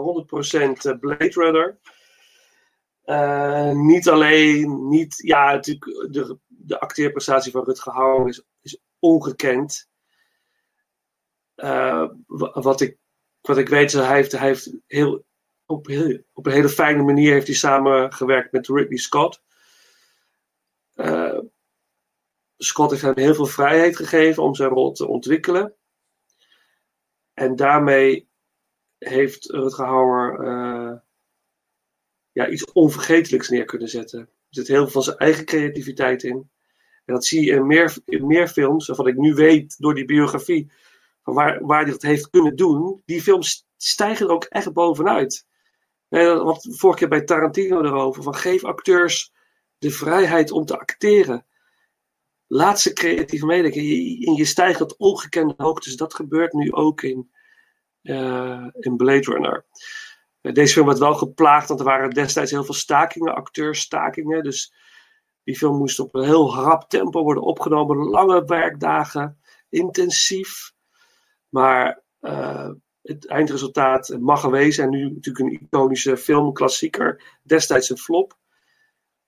100% 0.95 0.99
Blade 0.99 1.31
Runner. 1.34 1.77
Eh, 3.03 3.72
niet 3.72 4.10
alleen, 4.10 4.88
niet, 4.89 5.15
ja, 5.18 5.51
natuurlijk, 5.51 6.14
de, 6.14 6.38
de 6.65 6.80
acteerprestatie 6.80 7.52
van 7.52 7.64
Rutger 7.64 7.94
Hauer 7.94 8.27
is, 8.27 8.44
is 8.61 8.77
ongekend. 8.99 9.90
Eh, 11.56 12.10
wa- 12.27 12.61
wat, 12.61 12.81
ik, 12.81 12.98
wat 13.41 13.57
ik 13.57 13.69
weet, 13.69 13.91
hij 13.91 14.15
heeft, 14.15 14.31
hij 14.31 14.48
heeft 14.48 14.72
heel, 14.88 15.26
op, 15.65 15.88
op 16.34 16.45
een 16.45 16.52
hele 16.52 16.69
fijne 16.69 17.03
manier 17.03 17.31
heeft 17.31 17.48
hij 17.48 17.56
samengewerkt 17.56 18.52
met 18.52 18.68
Ridley 18.68 18.98
Scott. 18.98 19.41
Eh, 20.94 21.40
Scott 22.57 22.91
heeft 22.91 23.03
hem 23.03 23.18
heel 23.18 23.35
veel 23.35 23.45
vrijheid 23.45 23.95
gegeven 23.95 24.44
om 24.44 24.56
zijn 24.56 24.69
rol 24.69 24.91
te 24.91 25.07
ontwikkelen. 25.07 25.76
En 27.34 27.56
daarmee 27.56 28.30
heeft 28.98 29.45
Rutger 29.45 29.85
Hauer 29.85 30.40
eh, 30.40 30.99
ja, 32.31 32.48
iets 32.48 32.72
onvergetelijks 32.72 33.49
neer 33.49 33.65
kunnen 33.65 33.88
zetten. 33.88 34.30
Zit 34.54 34.68
heel 34.68 34.82
veel 34.82 34.92
van 34.92 35.04
zijn 35.04 35.18
eigen 35.18 35.46
creativiteit 35.46 36.24
in. 36.24 36.50
En 37.06 37.14
dat 37.14 37.26
zie 37.26 37.46
je 37.46 37.52
in 37.52 37.68
meer, 37.68 37.98
meer 38.06 38.48
films, 38.48 38.88
waarvan 38.88 39.08
ik 39.08 39.18
nu 39.18 39.34
weet 39.34 39.76
door 39.80 39.96
die 39.96 40.06
biografie, 40.06 40.72
van 41.24 41.34
waar, 41.34 41.66
waar 41.66 41.82
hij 41.82 41.92
dat 41.92 42.02
heeft 42.02 42.30
kunnen 42.30 42.56
doen. 42.56 43.02
Die 43.06 43.22
films 43.22 43.68
stijgen 43.78 44.26
er 44.26 44.32
ook 44.32 44.44
echt 44.44 44.74
bovenuit. 44.74 45.46
Eh, 46.10 46.44
wat 46.44 46.68
vorige 46.70 47.00
keer 47.00 47.08
bij 47.08 47.22
Tarantino 47.22 47.82
erover, 47.82 48.24
van 48.24 48.36
geef 48.36 48.64
acteurs 48.64 49.32
de 49.78 49.92
vrijheid 49.92 50.52
om 50.52 50.66
te 50.66 50.80
acteren. 50.80 51.46
Laat 52.48 52.80
ze 52.80 52.94
creatief 52.94 53.42
meedenken. 53.42 53.82
En 53.82 54.36
je 54.36 54.46
stijgt 54.46 54.78
tot 54.78 54.98
ongekende 54.98 55.54
hoogtes. 55.58 55.96
Dat 55.96 56.14
gebeurt 56.14 56.54
nu 56.54 56.72
ook 56.72 57.02
in, 57.02 57.32
eh, 58.02 58.68
in 58.80 58.96
Blade 58.96 59.32
Runner. 59.32 59.66
Eh, 60.44 60.53
Deze 60.53 60.74
film 60.74 60.86
werd 60.86 60.99
wel 60.99 61.14
geplaagd, 61.15 61.68
want 61.68 61.80
er 61.80 61.86
waren 61.86 62.10
destijds 62.10 62.52
heel 62.52 62.64
veel 62.64 62.74
stakingen, 62.74 63.36
acteurstakingen. 63.36 64.44
Dus 64.44 64.74
die 65.44 65.57
film 65.57 65.78
moest 65.78 65.99
op 65.99 66.15
een 66.15 66.24
heel 66.24 66.53
rap 66.53 66.90
tempo 66.90 67.24
worden 67.24 67.44
opgenomen. 67.44 67.98
Lange 67.98 68.45
werkdagen, 68.45 69.40
intensief. 69.70 70.74
Maar 71.49 72.03
eh, 72.20 72.70
het 73.02 73.28
eindresultaat 73.28 74.18
mag 74.20 74.40
gewezen. 74.41 74.84
En 74.84 74.90
nu 74.90 75.10
natuurlijk 75.10 75.45
een 75.45 75.61
iconische 75.61 76.18
filmklassieker. 76.18 77.40
Destijds 77.44 77.90
een 77.90 77.98
flop. 77.98 78.38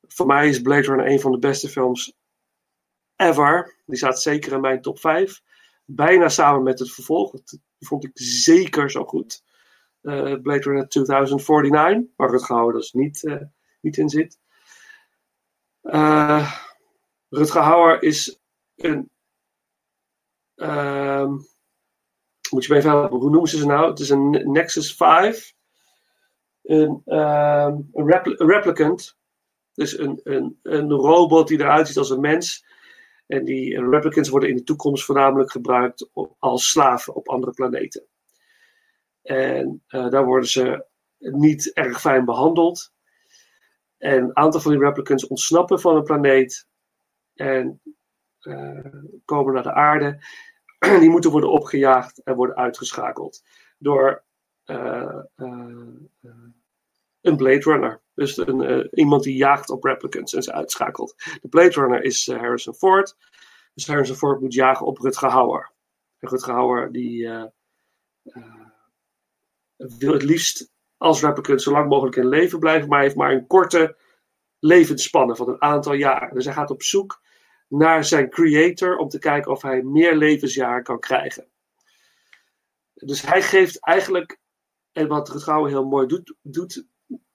Voor 0.07 0.25
mij 0.25 0.49
is 0.49 0.61
Blade 0.61 0.81
Runner 0.81 1.07
een 1.07 1.19
van 1.19 1.31
de 1.31 1.39
beste 1.39 1.69
films 1.69 2.13
ever. 3.15 3.75
Die 3.85 3.97
staat 3.97 4.21
zeker 4.21 4.53
in 4.53 4.61
mijn 4.61 4.81
top 4.81 4.99
5. 4.99 5.41
Bijna 5.85 6.29
samen 6.29 6.63
met 6.63 6.79
het 6.79 6.91
vervolg. 6.91 7.31
Dat 7.31 7.59
vond 7.79 8.03
ik 8.03 8.11
zeker 8.13 8.91
zo 8.91 9.03
goed. 9.03 9.43
Eh, 10.05 10.41
Blade 10.41 10.61
Runner 10.61 10.87
2049, 10.87 12.13
waar 12.15 12.29
Rutger 12.29 12.73
dus 12.73 12.93
niet, 12.93 13.23
eh, 13.25 13.41
niet 13.81 13.97
in 13.97 14.09
zit. 14.09 14.39
Uh, 15.83 16.51
Rutger 17.29 17.61
Hauer 17.61 18.03
is 18.03 18.39
een. 18.75 19.09
ehm, 20.55 21.31
moet 22.51 22.65
je 22.65 22.73
me 22.73 22.77
even 22.77 22.89
helpen, 22.89 23.17
hoe 23.17 23.29
noemen 23.29 23.49
ze 23.49 23.57
ze 23.57 23.65
nou? 23.65 23.89
Het 23.89 23.99
is 23.99 24.09
een 24.09 24.51
Nexus 24.51 24.95
5. 24.95 25.53
Een, 26.63 27.01
ehm, 27.05 27.73
een, 27.93 28.21
een 28.23 28.49
replicant. 28.49 29.17
Dus 29.73 29.97
een, 29.97 30.19
een, 30.23 30.59
een 30.63 30.91
robot 30.91 31.47
die 31.47 31.59
eruit 31.59 31.87
ziet 31.87 31.97
als 31.97 32.09
een 32.09 32.19
mens. 32.19 32.65
En 33.27 33.45
die 33.45 33.77
eh, 33.77 33.89
replicants 33.89 34.29
worden 34.29 34.49
in 34.49 34.55
de 34.55 34.63
toekomst 34.63 35.05
voornamelijk 35.05 35.51
gebruikt 35.51 36.09
als 36.39 36.69
slaven 36.69 37.15
op 37.15 37.29
andere 37.29 37.53
planeten. 37.53 38.05
En 39.25 39.83
eh, 39.87 40.09
daar 40.09 40.25
worden 40.25 40.49
ze 40.49 40.85
niet 41.17 41.73
erg 41.73 42.01
fijn 42.01 42.25
behandeld. 42.25 42.93
En 43.97 44.23
een 44.23 44.37
aantal 44.37 44.61
van 44.61 44.71
die 44.71 44.81
replicants 44.81 45.27
ontsnappen 45.27 45.79
van 45.79 45.95
een 45.95 46.03
planeet 46.03 46.67
en 47.33 47.81
eh, 48.39 48.85
komen 49.25 49.53
naar 49.53 49.63
de 49.63 49.73
aarde. 49.73 50.19
Die 50.99 51.09
moeten 51.09 51.31
worden 51.31 51.51
opgejaagd 51.51 52.23
en 52.23 52.35
worden 52.35 52.55
uitgeschakeld 52.55 53.43
door 53.77 54.23
eh, 54.63 55.19
een 57.21 57.37
Blade 57.37 57.59
Runner. 57.59 58.01
Dus 58.13 58.37
een, 58.37 58.89
iemand 58.97 59.23
die 59.23 59.35
jaagt 59.35 59.69
op 59.69 59.83
replicants 59.83 60.33
en 60.33 60.43
ze 60.43 60.53
uitschakelt. 60.53 61.15
De 61.41 61.47
Blade 61.47 61.69
Runner 61.69 62.03
is 62.03 62.27
Harrison 62.27 62.73
Ford. 62.73 63.17
Dus 63.73 63.87
Harrison 63.87 64.15
Ford 64.15 64.41
moet 64.41 64.53
jagen 64.53 64.85
op 64.85 64.97
Rutger 64.97 65.29
Hauer. 65.29 65.71
En 66.19 66.29
Rutger 66.29 66.53
Hauer 66.53 66.91
die 66.91 67.29
wil 69.77 70.13
het 70.13 70.23
liefst 70.23 70.71
als 70.97 71.21
replicant 71.21 71.61
zo 71.61 71.71
lang 71.71 71.89
mogelijk 71.89 72.15
in 72.15 72.27
leven 72.27 72.59
blijven, 72.59 72.89
maar 72.89 73.01
heeft 73.01 73.15
maar 73.15 73.31
een 73.31 73.47
korte 73.47 73.97
levensspanne 74.59 75.35
van 75.35 75.49
een 75.49 75.61
aantal 75.61 75.93
jaren. 75.93 76.33
Dus 76.33 76.45
hij 76.45 76.53
gaat 76.53 76.71
op 76.71 76.83
zoek 76.83 77.21
naar 77.67 78.05
zijn 78.05 78.29
creator 78.29 78.97
om 78.97 79.09
te 79.09 79.19
kijken 79.19 79.51
of 79.51 79.61
hij 79.61 79.81
meer 79.81 80.15
levensjaren 80.15 80.83
kan 80.83 80.99
krijgen. 80.99 81.47
Dus 82.93 83.21
hij 83.21 83.41
geeft 83.41 83.79
eigenlijk, 83.79 84.39
en 84.91 85.07
wat 85.07 85.29
Rutger 85.29 85.67
heel 85.67 85.85
mooi 85.85 86.07
doet, 86.07 86.33
doet 86.41 86.85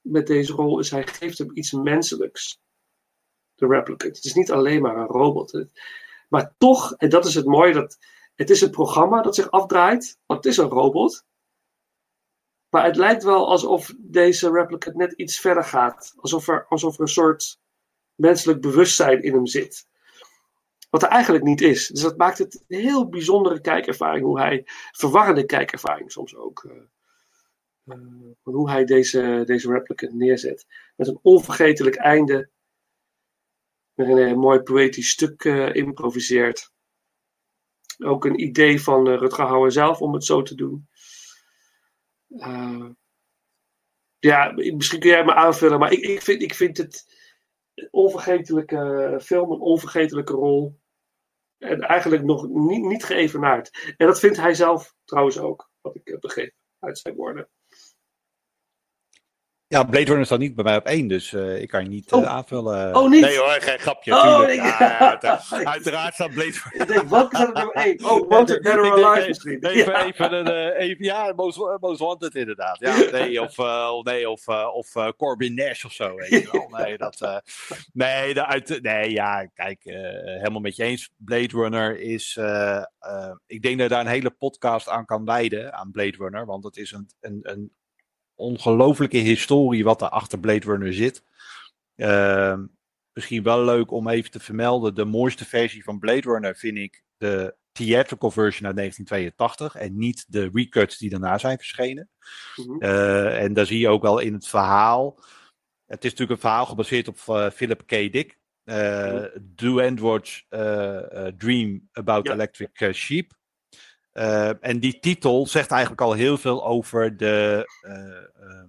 met 0.00 0.26
deze 0.26 0.52
rol, 0.52 0.78
is 0.78 0.90
hij 0.90 1.06
geeft 1.06 1.38
hem 1.38 1.50
iets 1.54 1.72
menselijks. 1.72 2.60
De 3.54 3.66
replicant. 3.66 4.16
Het 4.16 4.24
is 4.24 4.34
niet 4.34 4.50
alleen 4.50 4.82
maar 4.82 4.96
een 4.96 5.06
robot. 5.06 5.64
Maar 6.28 6.54
toch, 6.58 6.94
en 6.96 7.08
dat 7.08 7.24
is 7.24 7.34
het 7.34 7.46
mooie, 7.46 7.72
dat 7.72 7.98
het 8.34 8.50
is 8.50 8.60
een 8.60 8.70
programma 8.70 9.22
dat 9.22 9.34
zich 9.34 9.50
afdraait, 9.50 10.18
want 10.26 10.44
het 10.44 10.52
is 10.52 10.58
een 10.58 10.68
robot. 10.68 11.24
Maar 12.70 12.84
het 12.84 12.96
lijkt 12.96 13.22
wel 13.22 13.48
alsof 13.48 13.94
deze 13.98 14.50
replicant 14.50 14.96
net 14.96 15.12
iets 15.12 15.40
verder 15.40 15.64
gaat. 15.64 16.14
Alsof 16.16 16.48
er, 16.48 16.66
alsof 16.68 16.94
er 16.94 17.00
een 17.00 17.08
soort 17.08 17.58
menselijk 18.14 18.60
bewustzijn 18.60 19.22
in 19.22 19.32
hem 19.32 19.46
zit. 19.46 19.88
Wat 20.90 21.02
er 21.02 21.08
eigenlijk 21.08 21.44
niet 21.44 21.60
is. 21.60 21.86
Dus 21.86 22.02
dat 22.02 22.16
maakt 22.16 22.38
het 22.38 22.64
een 22.68 22.80
heel 22.80 23.08
bijzondere 23.08 23.60
kijkervaring. 23.60 24.24
Hoe 24.24 24.40
hij, 24.40 24.62
verwarrende 24.92 25.44
kijkervaring 25.46 26.12
soms 26.12 26.36
ook. 26.36 26.64
eh, 26.64 26.76
eh, 27.84 27.98
hoe 28.42 28.70
hij 28.70 28.84
deze, 28.84 29.42
deze 29.46 29.72
replicant 29.72 30.14
neerzet. 30.14 30.66
Met 30.96 31.08
een 31.08 31.18
onvergetelijk 31.22 31.96
einde. 31.96 32.48
Hij 33.94 34.30
een 34.30 34.38
mooi 34.38 34.60
poëtisch 34.60 35.10
stuk 35.10 35.44
eh, 35.44 35.74
improviseert. 35.74 36.72
Ook 37.98 38.24
een 38.24 38.40
idee 38.40 38.82
van 38.82 39.08
eh, 39.08 39.18
Rutger 39.18 39.46
Hauer 39.46 39.72
zelf 39.72 40.00
om 40.00 40.14
het 40.14 40.24
zo 40.24 40.42
te 40.42 40.54
doen. 40.54 40.88
Eh, 42.38 42.88
ja, 44.18 44.52
misschien 44.52 45.00
kun 45.00 45.10
jij 45.10 45.24
me 45.24 45.34
aanvullen, 45.34 45.78
maar 45.78 45.92
ik, 45.92 46.00
ik, 46.00 46.22
vind, 46.22 46.42
ik 46.42 46.54
vind 46.54 46.76
het 46.76 47.18
een 47.74 47.88
onvergetelijke 47.90 49.18
film, 49.22 49.50
een 49.52 49.60
onvergetelijke 49.60 50.32
rol. 50.32 50.80
En 51.58 51.80
eigenlijk 51.80 52.22
nog 52.24 52.48
niet, 52.48 52.84
niet 52.84 53.04
geëvenaard. 53.04 53.94
En 53.96 54.06
dat 54.06 54.20
vindt 54.20 54.36
hij 54.36 54.54
zelf 54.54 54.94
trouwens 55.04 55.38
ook, 55.38 55.70
wat 55.80 55.94
ik 55.94 56.08
heb 56.08 56.20
begrepen 56.20 56.56
uit 56.78 56.98
zijn 56.98 57.14
woorden. 57.14 57.48
Ja, 59.72 59.84
Blade 59.84 60.04
Runner 60.04 60.24
staat 60.26 60.38
niet 60.38 60.54
bij 60.54 60.64
mij 60.64 60.76
op 60.76 60.84
één, 60.86 61.08
dus 61.08 61.32
eh, 61.32 61.60
ik 61.60 61.68
kan 61.68 61.82
je 61.82 61.88
niet 61.88 62.12
eh, 62.12 62.24
aanvullen. 62.24 62.96
Oh, 62.96 63.10
niet? 63.10 63.20
Nee 63.20 63.38
hoor, 63.38 63.48
geen 63.60 63.78
grapje, 63.78 64.12
Oh, 64.14 64.54
Ja, 64.54 65.18
ja, 65.20 65.40
uiteraard, 65.64 66.14
staat 66.14 66.30
Blade 66.30 66.50
Runner. 66.64 66.80
Ik 66.80 66.86
denk, 66.88 67.08
wat 67.08 67.26
staat 67.28 67.48
er 67.48 67.54
nummer 67.54 67.74
1? 67.74 68.04
Oh, 68.04 68.28
Wanted 68.28 68.62
Dead 68.62 68.76
or 68.78 68.86
Ik 68.86 68.94
denk, 68.94 69.04
Alive 69.06 69.20
eh, 69.20 69.28
misschien. 69.28 69.64
Even, 69.64 69.92
Ja. 69.92 70.04
even, 70.04 70.32
een, 70.32 70.46
eh, 70.46 70.88
even, 70.88 71.04
ja, 71.04 71.32
most, 71.36 71.58
most 71.80 71.98
Wanted 72.00 72.34
inderdaad. 72.34 72.78
Ja, 72.80 72.96
nee, 73.18 73.40
of, 73.42 73.58
eh, 73.58 73.90
of, 73.94 74.04
nee, 74.04 74.30
of, 74.30 74.48
eh, 74.48 74.68
of 74.74 74.96
eh, 74.96 75.08
Corbin 75.16 75.54
Nash 75.54 75.84
of 75.84 75.92
zo, 75.92 76.14
weet 76.14 76.28
je 76.30 76.48
wel. 76.52 76.68
Nee, 76.84 76.98
dat, 76.98 77.20
eh, 77.20 77.36
nee, 77.92 78.34
de, 78.34 78.46
uit, 78.46 78.78
nee, 78.82 79.10
ja, 79.10 79.46
kijk, 79.46 79.84
eh, 79.84 79.94
helemaal 80.22 80.60
met 80.60 80.76
je 80.76 80.84
eens. 80.84 81.10
Blade 81.16 81.56
Runner 81.56 82.00
is, 82.00 82.36
eh, 82.38 82.76
eh, 82.98 83.32
ik 83.46 83.62
denk 83.62 83.78
dat 83.78 83.88
je 83.88 83.94
daar 83.94 84.04
een 84.04 84.10
hele 84.12 84.30
podcast 84.30 84.88
aan 84.88 85.04
kan 85.04 85.24
wijden, 85.24 85.72
aan 85.74 85.90
Blade 85.90 86.16
Runner. 86.18 86.46
Want 86.46 86.64
het 86.64 86.76
is 86.76 86.92
een, 86.92 87.08
een, 87.20 87.38
een 87.42 87.72
ongelofelijke 88.40 89.16
historie 89.18 89.84
wat 89.84 90.02
er 90.02 90.08
achter 90.08 90.38
Blade 90.38 90.66
Runner 90.66 90.94
zit. 90.94 91.24
Ehm, 91.96 92.64
misschien 93.12 93.42
wel 93.42 93.64
leuk 93.64 93.90
om 93.90 94.08
even 94.08 94.30
te 94.30 94.40
vermelden. 94.40 94.94
De 94.94 95.04
mooiste 95.04 95.44
versie 95.44 95.82
van 95.84 95.98
Blade 95.98 96.30
Runner 96.30 96.56
vind 96.56 96.78
ik 96.78 97.02
de 97.16 97.54
theatrical 97.72 98.30
version 98.30 98.66
uit 98.66 98.76
1982 98.76 99.74
en 99.74 99.98
niet 99.98 100.24
de 100.28 100.50
recuts 100.52 100.98
die 100.98 101.10
daarna 101.10 101.38
zijn 101.38 101.56
verschenen. 101.56 102.08
Mhm. 102.56 102.82
Eh, 102.82 103.42
en 103.42 103.52
daar 103.52 103.66
zie 103.66 103.78
je 103.78 103.88
ook 103.88 104.02
wel 104.02 104.18
in 104.18 104.32
het 104.32 104.48
verhaal. 104.48 105.18
Het 105.86 106.04
is 106.04 106.10
natuurlijk 106.10 106.30
een 106.30 106.48
verhaal 106.48 106.66
gebaseerd 106.66 107.08
op 107.08 107.18
eh, 107.26 107.50
Philip 107.50 107.82
K. 107.86 107.90
Dick. 107.90 108.38
eh, 108.64 109.24
Do 109.40 109.80
Androids 109.80 110.46
eh, 110.48 111.26
eh, 111.26 111.34
Dream 111.36 111.88
About 111.92 112.26
Electric 112.34 112.92
Sheep. 112.94 113.32
Eh, 114.12 114.64
en 114.64 114.80
die 114.80 114.98
titel 114.98 115.46
zegt 115.46 115.70
eigenlijk 115.70 116.00
al 116.00 116.12
heel 116.12 116.38
veel 116.38 116.66
over 116.66 117.16
de, 117.16 117.64
eh, 117.80 118.44
ehm, 118.44 118.68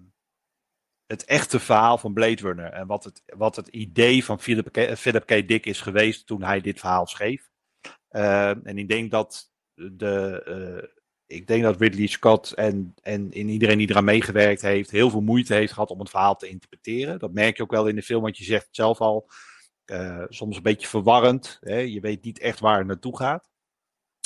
het 1.05 1.26
echte 1.26 1.59
verhaal 1.59 1.97
van 1.97 2.13
Blade 2.13 2.41
Runner. 2.41 2.72
En 2.72 2.88
wat 2.88 3.03
het, 3.03 3.23
wat 3.26 3.55
het 3.55 3.68
idee 3.68 4.26
van 4.26 4.39
Philip 4.39 4.72
K, 4.72 4.77
eh, 4.77 4.95
Philip 4.95 5.26
K. 5.26 5.47
Dick 5.47 5.65
is 5.65 5.81
geweest 5.81 6.26
toen 6.27 6.43
hij 6.43 6.61
dit 6.61 6.80
verhaal 6.80 7.07
schreef. 7.07 7.49
En 8.09 8.77
ik 8.77 8.88
denk 8.89 9.11
dat 9.11 9.51
de. 9.73 10.89
ik 11.27 11.47
denk 11.47 11.63
dat 11.63 11.80
Ridley 11.80 12.07
Scott 12.07 12.51
en, 12.51 12.93
en 13.01 13.31
in 13.31 13.49
iedereen 13.49 13.77
die 13.77 13.89
eraan 13.89 14.03
meegewerkt 14.03 14.61
heeft, 14.61 14.91
heel 14.91 15.09
veel 15.09 15.22
moeite 15.22 15.53
heeft 15.53 15.73
gehad 15.73 15.89
om 15.89 15.99
het 15.99 16.09
verhaal 16.09 16.35
te 16.35 16.47
interpreteren. 16.47 17.19
Dat 17.19 17.34
merk 17.34 17.57
je 17.57 17.63
ook 17.63 17.72
wel 17.72 17.88
in 17.88 17.95
de 17.95 18.03
film, 18.03 18.22
want 18.22 18.38
je 18.38 18.43
zegt 18.43 18.65
het 18.65 18.76
zelf 18.76 18.99
al. 18.99 19.30
soms 20.30 20.55
een 20.55 20.63
beetje 20.63 20.88
verwarrend. 20.88 21.57
Hè? 21.61 21.77
Je 21.77 21.99
weet 21.99 22.23
niet 22.23 22.39
echt 22.39 22.59
waar 22.59 22.77
het 22.77 22.88
naartoe 22.88 23.18
gaat. 23.18 23.50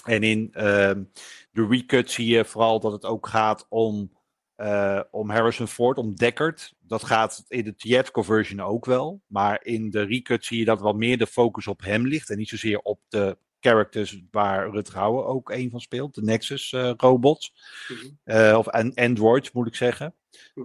En 0.05 0.23
in 0.23 0.49
ehm, 0.53 1.03
de 1.51 1.67
recut 1.67 2.11
zie 2.11 2.27
je 2.27 2.45
vooral 2.45 2.79
dat 2.79 2.91
het 2.91 3.05
ook 3.05 3.27
gaat 3.27 3.65
om, 3.69 4.11
eh, 4.55 5.01
om 5.11 5.29
Harrison 5.29 5.67
Ford, 5.67 5.97
om 5.97 6.15
Deckard. 6.15 6.73
Dat 6.79 7.03
gaat 7.03 7.45
in 7.47 7.63
de 7.63 7.75
theatrical 7.75 8.23
version 8.23 8.59
ook 8.59 8.85
wel. 8.85 9.21
Maar 9.27 9.59
in 9.65 9.89
de 9.89 10.01
recut 10.03 10.45
zie 10.45 10.59
je 10.59 10.65
dat 10.65 10.79
wat 10.79 10.95
meer 10.95 11.17
de 11.17 11.27
focus 11.27 11.67
op 11.67 11.81
hem 11.81 12.07
ligt. 12.07 12.29
En 12.29 12.37
niet 12.37 12.49
zozeer 12.49 12.79
op 12.79 12.99
de 13.07 13.37
characters 13.59 14.21
waar 14.31 14.69
Rutger 14.69 14.97
Hauer 14.99 15.25
ook 15.25 15.49
een 15.49 15.69
van 15.69 15.79
speelt. 15.79 16.15
De 16.15 16.21
Nexus 16.23 16.73
eh, 16.73 16.91
robots. 16.97 17.53
Eh, 18.23 18.55
of 18.57 18.67
an- 18.67 18.93
androids 18.95 19.51
moet 19.51 19.67
ik 19.67 19.75
zeggen. 19.75 20.15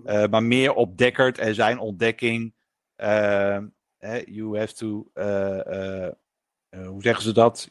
Eh, 0.05 0.27
maar 0.27 0.43
meer 0.43 0.73
op 0.75 0.99
Deckard 0.99 1.39
en 1.39 1.55
zijn 1.55 1.79
ontdekking. 1.79 2.55
ehm, 2.97 3.67
eh, 3.99 4.25
you 4.27 4.59
have 4.59 4.75
to... 4.75 5.11
hoe 6.71 7.03
zeggen 7.03 7.23
ze 7.23 7.33
dat? 7.33 7.71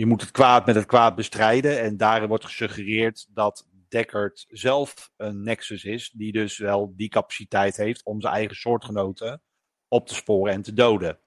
Je 0.00 0.06
moet 0.06 0.20
het 0.20 0.30
kwaad 0.30 0.66
met 0.66 0.74
het 0.74 0.86
kwaad 0.86 1.14
bestrijden. 1.14 1.80
En 1.80 1.96
daarin 1.96 2.28
wordt 2.28 2.44
gesuggereerd 2.44 3.26
dat 3.30 3.66
Deckard 3.88 4.46
zelf 4.48 5.10
een 5.16 5.42
Nexus 5.42 5.84
is. 5.84 6.10
Die 6.10 6.32
dus 6.32 6.58
wel 6.58 6.92
die 6.96 7.08
capaciteit 7.08 7.76
heeft 7.76 8.04
om 8.04 8.20
zijn 8.20 8.34
eigen 8.34 8.56
soortgenoten 8.56 9.42
op 9.88 10.06
te 10.06 10.14
sporen 10.14 10.52
en 10.52 10.62
te 10.62 10.72
doden. 10.72 11.18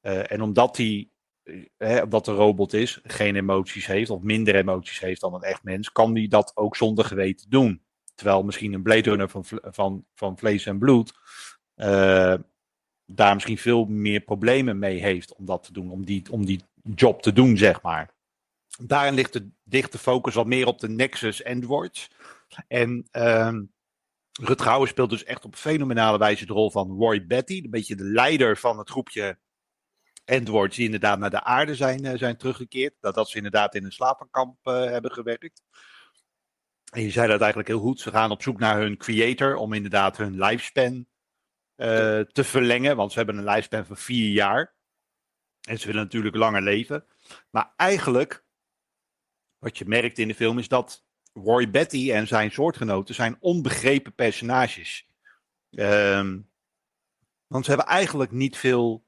Eh, 0.00 0.32
en 0.32 0.42
omdat 0.42 0.76
hij, 0.76 1.10
eh, 1.76 2.02
omdat 2.02 2.24
de 2.24 2.32
robot 2.32 2.72
is, 2.72 3.00
geen 3.02 3.36
emoties 3.36 3.86
heeft 3.86 4.10
of 4.10 4.22
minder 4.22 4.54
emoties 4.54 5.00
heeft 5.00 5.20
dan 5.20 5.34
een 5.34 5.42
echt 5.42 5.62
mens, 5.62 5.92
kan 5.92 6.14
hij 6.14 6.28
dat 6.28 6.52
ook 6.54 6.76
zonder 6.76 7.04
geweten 7.04 7.50
doen. 7.50 7.82
Terwijl 8.14 8.42
misschien 8.42 8.72
een 8.72 8.82
Blade 8.82 9.10
Runner 9.10 9.28
van, 9.28 9.44
van, 9.48 10.04
van 10.14 10.38
vlees 10.38 10.66
en 10.66 10.78
bloed 10.78 11.12
eh, 11.74 12.34
daar 13.14 13.34
misschien 13.34 13.58
veel 13.58 13.84
meer 13.84 14.20
problemen 14.20 14.78
mee 14.78 15.00
heeft 15.00 15.34
om 15.34 15.44
dat 15.44 15.62
te 15.62 15.72
doen, 15.72 15.90
om 15.90 16.04
die, 16.04 16.30
om 16.30 16.44
die 16.44 16.62
job 16.94 17.22
te 17.22 17.32
doen, 17.32 17.56
zeg 17.56 17.82
maar. 17.82 18.10
Daarin 18.80 19.14
ligt 19.14 19.32
de, 19.32 19.50
de 19.62 19.98
focus 19.98 20.34
wat 20.34 20.46
meer 20.46 20.66
op 20.66 20.78
de 20.78 20.88
Nexus 20.88 21.44
Androids. 21.44 22.10
En 22.68 23.08
ehm 23.10 23.62
Rutger 24.40 24.68
Hauer 24.68 24.88
speelt 24.88 25.10
dus 25.10 25.24
echt 25.24 25.44
op 25.44 25.54
fenomenale 25.54 26.18
wijze 26.18 26.46
de 26.46 26.52
rol 26.52 26.70
van 26.70 26.96
Roy 26.98 27.26
Betty, 27.26 27.60
een 27.64 27.70
beetje 27.70 27.96
de 27.96 28.04
leider 28.04 28.56
van 28.56 28.78
het 28.78 28.90
groepje 28.90 29.38
Androids 30.24 30.76
die 30.76 30.84
inderdaad 30.84 31.18
naar 31.18 31.30
de 31.30 31.44
aarde 31.44 31.74
zijn, 31.74 32.04
eh, 32.04 32.18
zijn 32.18 32.36
teruggekeerd. 32.36 32.94
Dat, 33.00 33.14
dat 33.14 33.28
ze 33.28 33.36
inderdaad 33.36 33.74
in 33.74 33.84
een 33.84 33.92
slapenkamp 33.92 34.56
eh, 34.62 34.84
hebben 34.84 35.12
gewerkt. 35.12 35.62
En 36.92 37.02
je 37.02 37.10
zei 37.10 37.28
dat 37.28 37.40
eigenlijk 37.40 37.68
heel 37.68 37.80
goed. 37.80 38.00
Ze 38.00 38.10
gaan 38.10 38.30
op 38.30 38.42
zoek 38.42 38.58
naar 38.58 38.78
hun 38.78 38.96
creator 38.96 39.56
om 39.56 39.72
inderdaad 39.72 40.16
hun 40.16 40.38
lifespan 40.38 41.06
eh, 41.82 42.20
te 42.20 42.44
verlengen. 42.44 42.96
Want 42.96 43.12
ze 43.12 43.18
hebben 43.18 43.36
een 43.36 43.44
lifespan 43.44 43.86
van 43.86 43.96
vier 43.96 44.30
jaar. 44.30 44.74
En 45.60 45.78
ze 45.78 45.86
willen 45.86 46.02
natuurlijk 46.02 46.36
langer 46.36 46.62
leven. 46.62 47.04
Maar 47.50 47.72
eigenlijk, 47.76 48.44
wat 49.58 49.78
je 49.78 49.84
merkt 49.86 50.18
in 50.18 50.28
de 50.28 50.34
film, 50.34 50.58
is 50.58 50.68
dat 50.68 51.04
Roy 51.32 51.70
Betty 51.70 52.12
en 52.12 52.26
zijn 52.26 52.50
soortgenoten 52.50 53.14
zijn 53.14 53.36
onbegrepen 53.40 54.14
personages. 54.14 55.08
Ehm, 55.70 56.40
want 57.46 57.64
ze 57.64 57.70
hebben 57.70 57.88
eigenlijk 57.88 58.30
niet 58.30 58.56
veel. 58.56 59.06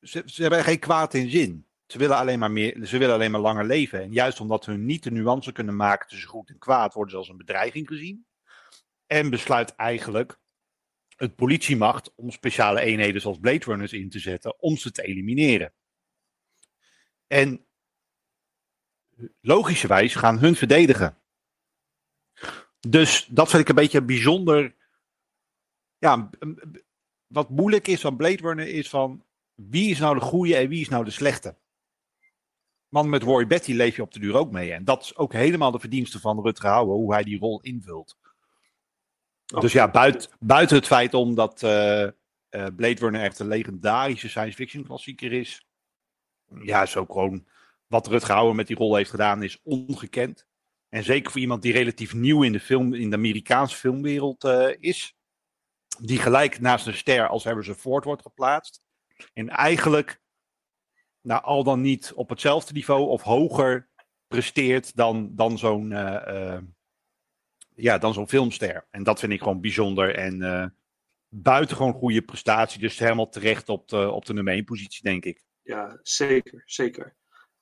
Ze, 0.00 0.24
hebben 0.34 0.64
geen 0.64 0.78
kwaad 0.78 1.14
in 1.14 1.30
zin. 1.30 1.66
Ze 1.86 1.98
willen, 1.98 2.16
alleen 2.16 2.38
maar 2.38 2.50
meer, 2.50 2.86
ze 2.86 2.98
willen 2.98 3.14
alleen 3.14 3.30
maar 3.30 3.40
langer 3.40 3.64
leven. 3.64 4.02
En 4.02 4.12
juist 4.12 4.40
omdat 4.40 4.66
hun 4.66 4.84
niet 4.84 5.02
de 5.02 5.10
nuance 5.10 5.52
kunnen 5.52 5.76
maken 5.76 6.08
tussen 6.08 6.28
goed 6.28 6.48
en 6.48 6.58
kwaad, 6.58 6.94
worden 6.94 7.12
ze 7.12 7.18
als 7.18 7.28
een 7.28 7.36
bedreiging 7.36 7.88
gezien. 7.88 8.26
En 9.06 9.30
besluit 9.30 9.74
eigenlijk 9.74 10.40
het 11.22 11.36
politiemacht 11.36 12.14
om 12.14 12.30
speciale 12.30 12.80
eenheden 12.80 13.20
zoals 13.20 13.38
Blade 13.38 13.64
Runners 13.64 13.92
in 13.92 14.10
te 14.10 14.18
zetten 14.18 14.60
om 14.60 14.76
ze 14.76 14.90
te 14.90 15.02
elimineren. 15.02 15.72
En 17.26 17.66
logischerwijs 19.40 20.14
gaan 20.14 20.38
hun 20.38 20.54
verdedigen. 20.54 21.18
Dus 22.80 23.26
dat 23.26 23.50
vind 23.50 23.62
ik 23.62 23.68
een 23.68 23.74
beetje 23.74 24.02
bijzonder. 24.02 24.74
Ja, 25.98 26.30
wat 27.26 27.50
moeilijk 27.50 27.88
is 27.88 28.00
van 28.00 28.16
Blade 28.16 28.42
Runner 28.42 28.68
is 28.68 28.88
van 28.88 29.24
wie 29.54 29.90
is 29.90 29.98
nou 29.98 30.14
de 30.14 30.24
goede 30.24 30.56
en 30.56 30.68
wie 30.68 30.80
is 30.80 30.88
nou 30.88 31.04
de 31.04 31.10
slechte. 31.10 31.56
Want 32.88 33.08
met 33.08 33.22
Roy 33.22 33.46
Betty 33.46 33.72
leef 33.72 33.96
je 33.96 34.02
op 34.02 34.12
de 34.12 34.18
duur 34.18 34.34
ook 34.34 34.52
mee. 34.52 34.72
En 34.72 34.84
dat 34.84 35.02
is 35.02 35.16
ook 35.16 35.32
helemaal 35.32 35.70
de 35.70 35.80
verdienste 35.80 36.20
van 36.20 36.42
Rutger 36.42 36.68
Hauer, 36.68 36.94
hoe 36.94 37.12
hij 37.12 37.22
die 37.22 37.38
rol 37.38 37.60
invult. 37.60 38.16
Dus 39.60 39.72
ja, 39.72 39.90
buiten, 39.90 40.30
buiten 40.40 40.76
het 40.76 40.86
feit 40.86 41.14
omdat 41.14 41.62
uh, 41.62 41.70
uh, 42.00 42.10
Blade 42.50 43.00
Runner 43.00 43.22
echt 43.22 43.38
een 43.38 43.48
legendarische 43.48 44.28
science 44.28 44.56
fiction 44.56 44.84
klassieker 44.84 45.32
is. 45.32 45.66
Ja, 46.62 46.86
ook 46.96 47.12
gewoon 47.12 47.46
wat 47.86 48.06
Rutger 48.06 48.34
Hauer 48.34 48.54
met 48.54 48.66
die 48.66 48.76
rol 48.76 48.94
heeft 48.94 49.10
gedaan 49.10 49.42
is 49.42 49.60
ongekend. 49.62 50.46
En 50.88 51.04
zeker 51.04 51.30
voor 51.30 51.40
iemand 51.40 51.62
die 51.62 51.72
relatief 51.72 52.14
nieuw 52.14 52.42
in 52.42 52.52
de, 52.52 52.60
film, 52.60 52.94
in 52.94 53.10
de 53.10 53.16
Amerikaanse 53.16 53.76
filmwereld 53.76 54.44
uh, 54.44 54.68
is. 54.78 55.16
Die 56.00 56.18
gelijk 56.18 56.60
naast 56.60 56.86
een 56.86 56.94
ster 56.94 57.28
als 57.28 57.44
Harrison 57.44 57.74
Ford 57.74 58.04
wordt 58.04 58.22
geplaatst. 58.22 58.84
En 59.32 59.48
eigenlijk 59.48 60.20
nou, 61.20 61.42
al 61.42 61.64
dan 61.64 61.80
niet 61.80 62.12
op 62.14 62.28
hetzelfde 62.28 62.72
niveau 62.72 63.08
of 63.08 63.22
hoger 63.22 63.88
presteert 64.28 64.96
dan, 64.96 65.30
dan 65.34 65.58
zo'n 65.58 65.92
ja, 67.74 67.98
dan 67.98 68.14
zo'n 68.14 68.28
filmster. 68.28 68.86
En 68.90 69.02
dat 69.02 69.20
vind 69.20 69.32
ik 69.32 69.42
gewoon 69.42 69.60
bijzonder. 69.60 70.14
En 70.14 70.40
uh, 70.40 70.66
buitengewoon 71.28 71.92
goede 71.92 72.22
prestatie. 72.22 72.80
Dus 72.80 72.98
helemaal 72.98 73.28
terecht 73.28 73.68
op 73.68 73.88
de, 73.88 74.10
op 74.10 74.24
de 74.24 74.32
nummer 74.32 74.52
1 74.52 74.64
positie, 74.64 75.02
denk 75.02 75.24
ik. 75.24 75.44
Ja, 75.62 75.98
zeker, 76.02 76.62
zeker. 76.66 77.14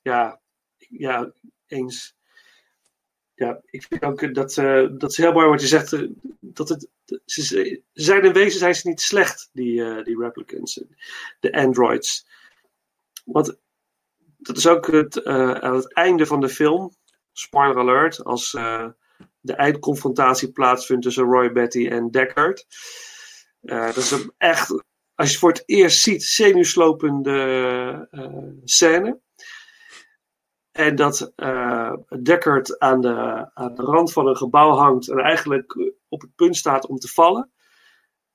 Ja, 0.02 0.40
ja 0.76 1.32
eens. 1.66 2.18
Ja, 3.34 3.60
ik 3.64 3.82
vind 3.88 4.02
ook 4.02 4.34
dat, 4.34 4.56
uh, 4.56 4.88
dat 4.98 5.10
is 5.10 5.16
heel 5.16 5.32
mooi 5.32 5.46
wat 5.46 5.60
je 5.60 5.66
zegt. 5.66 5.92
Uh, 5.92 6.10
dat 6.40 6.68
het, 6.68 6.88
ze, 7.24 7.82
zijn 7.92 8.24
in 8.24 8.32
wezen 8.32 8.58
zijn 8.58 8.74
ze 8.74 8.88
niet 8.88 9.00
slecht, 9.00 9.50
die, 9.52 10.02
die 10.02 10.18
replicants, 10.18 10.84
de 11.40 11.52
androids. 11.52 12.26
Want 13.24 13.58
dat 14.36 14.56
is 14.56 14.66
ook 14.66 14.86
het, 14.86 15.24
aan 15.24 15.74
het 15.74 15.94
einde 15.94 16.26
van 16.26 16.40
de 16.40 16.48
film, 16.48 16.94
spoiler 17.32 17.78
alert, 17.78 18.24
als 18.24 18.56
de 19.40 19.54
eindconfrontatie 19.54 20.52
plaatsvindt 20.52 21.02
tussen 21.02 21.24
Roy 21.24 21.52
Betty 21.52 21.88
en 21.88 22.10
Deckard. 22.10 22.66
dat 23.60 23.96
is 23.96 24.10
een 24.10 24.32
echt, 24.38 24.70
als 24.70 24.82
je 25.14 25.24
het 25.24 25.36
voor 25.36 25.52
het 25.52 25.62
eerst 25.66 26.02
ziet, 26.02 26.22
zenuwslopende 26.22 28.08
scène. 28.64 29.20
En 30.70 30.96
dat 30.96 31.32
uh, 31.36 31.92
Deckard 32.22 32.78
aan 32.78 33.00
de, 33.00 33.50
aan 33.54 33.74
de 33.74 33.82
rand 33.82 34.12
van 34.12 34.26
een 34.26 34.36
gebouw 34.36 34.70
hangt 34.70 35.08
en 35.08 35.18
eigenlijk 35.18 35.92
op 36.08 36.20
het 36.20 36.34
punt 36.34 36.56
staat 36.56 36.86
om 36.86 36.98
te 36.98 37.08
vallen. 37.08 37.50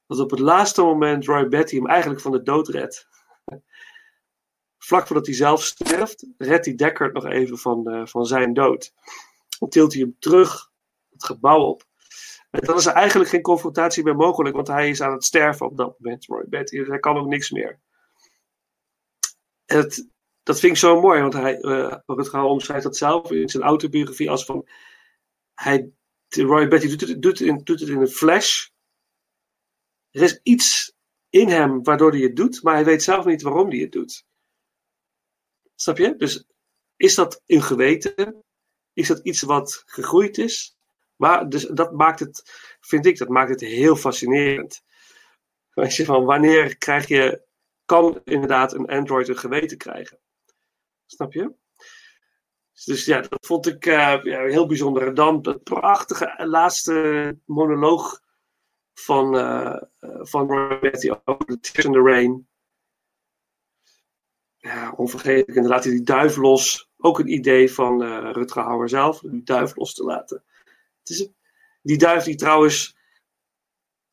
Dat 0.08 0.20
op 0.20 0.32
het 0.32 0.40
laatste 0.40 0.82
moment 0.82 1.26
Roy 1.26 1.48
Betty 1.48 1.76
hem 1.76 1.88
eigenlijk 1.88 2.22
van 2.22 2.32
de 2.32 2.44
dood 2.44 2.68
redt. 2.68 3.08
Vlak 4.88 5.08
voordat 5.08 5.26
hij 5.26 5.36
zelf 5.36 5.64
sterft, 5.64 6.28
redt 6.38 6.66
hij 6.66 6.76
Deckard 6.76 7.14
nog 7.14 7.26
even 7.26 7.58
van, 7.58 7.94
uh, 7.94 8.06
van 8.06 8.26
zijn 8.26 8.54
dood. 8.54 8.94
Dan 9.60 9.70
tilt 9.70 9.94
hij 9.94 10.02
hem 10.02 10.16
terug 10.20 10.72
het 11.16 11.26
gebouw 11.26 11.60
op. 11.60 11.84
En 12.50 12.62
dan 12.62 12.76
is 12.76 12.86
er 12.86 12.94
eigenlijk 12.94 13.30
geen 13.30 13.42
confrontatie 13.42 14.04
meer 14.04 14.16
mogelijk, 14.16 14.56
want 14.56 14.68
hij 14.68 14.90
is 14.90 15.02
aan 15.02 15.12
het 15.12 15.24
sterven 15.24 15.66
op 15.66 15.78
dat 15.78 16.00
moment, 16.00 16.26
Roy 16.26 16.46
Betty. 16.48 16.78
Dus 16.78 16.88
hij 16.88 17.00
kan 17.00 17.18
ook 17.18 17.28
niks 17.28 17.52
meer. 17.52 17.80
Het, 19.66 20.10
dat 20.44 20.60
vind 20.60 20.72
ik 20.72 20.78
zo 20.78 21.02
mooi, 21.02 21.22
want 21.22 21.34
hij, 21.34 21.62
uh, 21.62 21.98
Rutger 22.06 22.42
omschrijft 22.42 22.84
dat 22.84 22.98
zelf 22.98 23.32
in 23.32 23.50
zijn 23.50 23.64
autobiografie 23.64 24.30
als 24.30 24.46
van, 24.46 24.68
hij, 25.54 25.92
Roy 26.28 26.68
Betty 26.68 26.88
doet 26.88 27.02
het, 27.02 27.22
doet, 27.22 27.40
het 27.40 27.48
in, 27.48 27.62
doet 27.64 27.80
het 27.80 27.90
in 27.90 28.02
een 28.02 28.08
flash. 28.08 28.68
Er 30.12 30.22
is 30.22 30.40
iets 30.44 30.94
in 31.30 31.48
hem 31.48 31.84
waardoor 31.84 32.12
hij 32.12 32.22
het 32.22 32.36
doet, 32.36 32.64
maar 32.64 32.74
hij 32.74 32.86
weet 32.86 33.04
zelf 33.04 33.26
niet 33.26 33.42
waarom 33.42 33.70
hij 33.70 33.80
het 33.80 33.92
doet. 33.92 34.26
Snap 35.76 35.98
je? 35.98 36.16
Dus 36.16 36.46
is 36.96 37.16
dat 37.16 37.42
een 37.46 37.62
geweten? 37.62 38.44
Is 38.94 39.08
dat 39.08 39.20
iets 39.20 39.42
wat 39.42 39.84
gegroeid 39.86 40.38
is? 40.38 40.76
Maar 41.16 41.50
dus 41.50 41.64
dat 41.64 41.92
maakt 41.94 42.20
het, 42.20 42.44
vind 42.80 43.06
ik, 43.06 43.18
dat 43.18 43.30
maakt 43.30 43.50
het 43.50 43.62
heel 43.62 43.96
fascinerend. 43.96 44.84
Als 45.74 45.98
je 45.98 46.06
van 46.06 46.26
wanneer 46.26 46.78
krijg 46.78 47.08
je, 47.08 47.44
kan 47.86 48.22
inderdaad 48.24 48.74
een 48.74 48.88
Android 48.88 49.28
een 49.28 49.38
geweten 49.38 49.78
krijgen? 49.78 50.20
Snap 51.06 51.34
je? 51.34 51.54
Dus 52.86 53.06
ja, 53.06 53.22
dat 53.22 53.46
vond 53.46 53.68
ik 53.68 53.86
uh, 53.86 54.24
ja, 54.24 54.44
heel 54.44 54.66
bijzonder. 54.68 55.08
En 55.08 55.14
dan 55.14 55.40
het 55.42 55.64
prachtige 55.64 56.46
laatste 56.46 57.38
monoloog 57.46 58.22
van, 58.94 59.36
uh, 59.36 59.82
van 60.02 60.48
Roberti 60.48 61.12
over 61.12 61.46
The 61.46 61.60
Tears 61.60 61.86
in 61.86 61.92
the 61.92 62.02
Rain. 62.02 62.48
Ja, 64.58 64.92
onvergetelijk. 64.92 65.56
En 65.56 65.62
dan 65.62 65.72
laat 65.72 65.84
hij 65.84 65.94
die 65.94 66.04
duif 66.04 66.36
los. 66.36 66.90
Ook 66.98 67.20
een 67.20 67.34
idee 67.34 67.72
van 67.74 68.04
uh, 68.04 68.32
Rutger 68.32 68.64
Hauer 68.64 68.90
zelf, 68.90 69.20
die 69.20 69.44
duif 69.44 69.76
los 69.76 69.94
te 69.94 70.04
laten. 70.04 70.44
Die 71.82 71.98
duif 71.98 72.24
die 72.24 72.36
trouwens, 72.36 72.98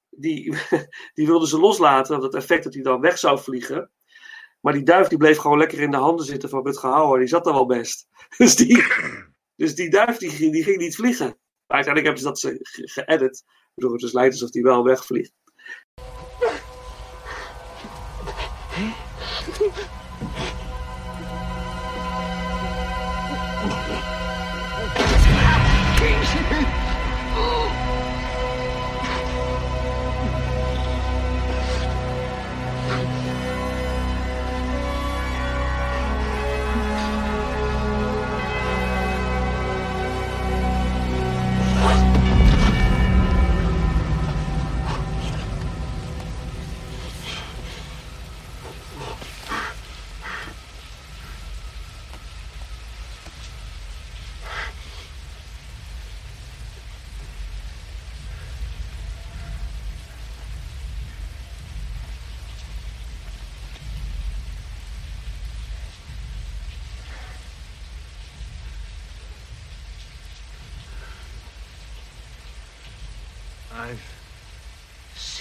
die, 0.09 0.57
die 1.15 1.27
wilde 1.27 1.47
ze 1.47 1.59
loslaten, 1.59 2.21
dat 2.21 2.35
effect 2.35 2.65
dat 2.65 2.75
hij 2.75 2.83
dan 2.83 3.01
weg 3.01 3.19
zou 3.19 3.39
vliegen. 3.39 3.91
Maar 4.61 4.73
die 4.73 4.83
duif 4.83 5.09
die 5.09 5.19
bleef 5.19 5.39
gewoon 5.39 5.59
lekker 5.59 5.81
in 5.81 5.91
de 5.91 5.97
handen 5.97 6.27
zitten 6.27 6.49
van 6.49 6.65
Rutger 6.65 6.91
Hauer. 6.91 7.19
Die 7.19 7.29
zat 7.29 7.47
er 7.47 7.53
wel 7.53 7.67
best. 7.67 8.09
Dus 8.39 8.57
die, 8.57 8.85
dus 9.57 9.75
die 9.75 9.91
duif 9.91 10.17
die, 10.17 10.51
die 10.51 10.63
ging 10.63 10.77
niet 10.77 10.97
vliegen. 10.97 11.39
Uiteindelijk 11.67 12.19
hebben 12.19 12.37
ze 12.39 12.51
dat 12.51 12.63
geëdit. 12.91 13.45
Waardoor 13.75 13.93
het 13.93 14.01
dus 14.01 14.13
lijkt 14.13 14.33
alsof 14.33 14.51
die 14.51 14.63
wel 14.63 14.85
wegvliegt. 14.85 15.33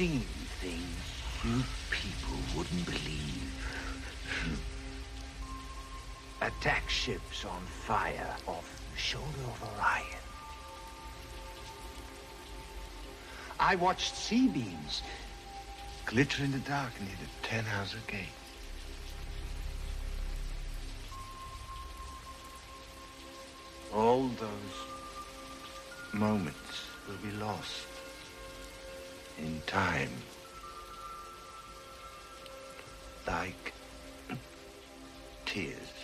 seen 0.01 0.25
things 0.61 1.03
you 1.45 1.61
people 1.91 2.39
wouldn't 2.57 2.85
believe. 2.87 3.53
Attack 6.41 6.89
ships 6.89 7.45
on 7.45 7.61
fire 7.61 8.35
off 8.47 8.81
the 8.91 8.99
shoulder 8.99 9.43
of 9.45 9.61
Orion. 9.61 10.25
I 13.59 13.75
watched 13.75 14.15
sea 14.15 14.47
beams 14.47 15.03
glitter 16.07 16.43
in 16.45 16.51
the 16.51 16.65
dark 16.75 16.99
near 16.99 17.17
the 17.21 17.47
Ten 17.47 17.63
Hauser 17.63 17.99
Gate. 18.07 18.39
All 23.93 24.29
those 24.39 24.77
moments 26.11 26.85
will 27.07 27.17
be 27.17 27.37
lost 27.37 27.90
in 29.41 29.61
time. 29.65 30.11
Like 33.27 33.73
tears 35.45 36.00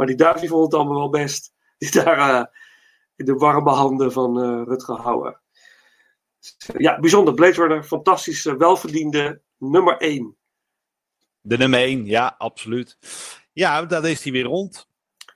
Maar 0.00 0.08
die 0.08 0.18
Davy 0.18 0.46
vond 0.46 0.64
het 0.64 0.74
allemaal 0.74 0.98
wel 0.98 1.10
best. 1.10 1.52
Die 1.78 1.90
daar 1.90 2.18
eh, 2.18 2.46
in 3.16 3.24
de 3.24 3.34
warme 3.34 3.70
handen 3.70 4.12
van 4.12 4.42
eh, 4.42 4.62
Rutger 4.64 5.00
Hauer. 5.00 5.40
Ja, 6.76 7.00
bijzonder. 7.00 7.34
Blade 7.34 7.52
Runner, 7.52 7.84
fantastisch, 7.84 8.46
eh, 8.46 8.54
welverdiende 8.54 9.42
nummer 9.58 9.96
1. 9.96 10.36
De 11.40 11.56
nummer 11.56 11.80
1, 11.80 12.04
ja, 12.04 12.34
absoluut. 12.38 12.98
Ja, 13.52 13.84
dat 13.84 14.04
is 14.04 14.22
die 14.22 14.32
weer 14.32 14.44
rond. 14.44 14.88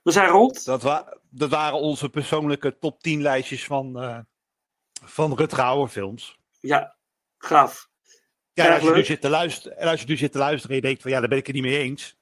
We 0.03 0.11
zijn 0.11 0.29
rond. 0.29 0.65
Dat, 0.65 0.81
wa 0.81 1.17
dat 1.29 1.49
waren 1.49 1.79
onze 1.79 2.09
persoonlijke 2.09 2.77
top 2.77 3.01
10 3.01 3.21
lijstjes 3.21 3.65
van, 3.65 4.03
uh, 4.03 4.19
van 5.03 5.35
Rutger 5.35 5.63
Hauer 5.63 5.87
films. 5.87 6.39
Ja, 6.59 6.95
gaaf. 7.37 7.89
Ja, 8.53 8.65
en 8.65 8.73
als, 8.73 8.83
je 8.83 8.91
nu 8.91 9.03
zit 9.03 9.21
te 9.21 9.29
luisteren, 9.29 9.77
en 9.77 9.87
als 9.87 10.01
je 10.01 10.07
nu 10.07 10.17
zit 10.17 10.31
te 10.31 10.37
luisteren 10.37 10.69
en 10.69 10.75
je 10.75 10.87
denkt 10.87 11.01
van 11.01 11.11
ja, 11.11 11.19
daar 11.19 11.29
ben 11.29 11.37
ik 11.37 11.45
het 11.45 11.55
niet 11.55 11.65
mee 11.65 11.79
eens. 11.79 12.17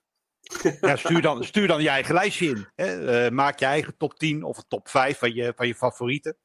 Ja, 0.82 0.96
stuur, 0.96 1.22
dan, 1.22 1.44
stuur 1.44 1.68
dan 1.68 1.82
je 1.82 1.90
eigen 1.90 2.14
lijstje 2.14 2.48
in. 2.48 2.68
Hè. 2.76 3.26
Uh, 3.26 3.32
maak 3.32 3.60
je 3.60 3.66
eigen 3.66 3.98
top 3.98 4.20
10 4.20 4.44
of 4.44 4.64
top 4.68 4.90
5 4.90 5.18
van 5.18 5.34
je, 5.34 5.54
van 5.56 5.68
je 5.68 5.76
favorieten. 5.76 6.38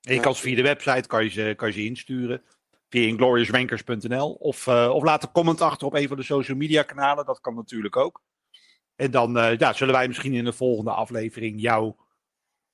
En 0.00 0.14
je 0.14 0.20
kan 0.20 0.34
ze 0.34 0.42
via 0.42 0.56
de 0.56 0.62
website 0.62 1.08
kan 1.08 1.24
je 1.24 1.30
ze, 1.30 1.54
kan 1.56 1.68
je 1.68 1.74
ze 1.74 1.84
insturen. 1.84 2.42
Via 2.88 3.06
ingloriousrankers.nl. 3.06 4.32
Of, 4.32 4.66
uh, 4.66 4.90
of 4.94 5.02
laat 5.02 5.22
een 5.22 5.32
comment 5.32 5.60
achter 5.60 5.86
op 5.86 5.94
een 5.94 6.08
van 6.08 6.16
de 6.16 6.22
social 6.22 6.56
media 6.56 6.82
kanalen. 6.82 7.24
Dat 7.24 7.40
kan 7.40 7.54
natuurlijk 7.54 7.96
ook. 7.96 8.22
En 8.96 9.10
dan 9.10 9.36
uh, 9.36 9.56
ja, 9.56 9.72
zullen 9.72 9.94
wij 9.94 10.06
misschien 10.06 10.34
in 10.34 10.44
de 10.44 10.52
volgende 10.52 10.90
aflevering 10.90 11.60
jouw 11.60 11.96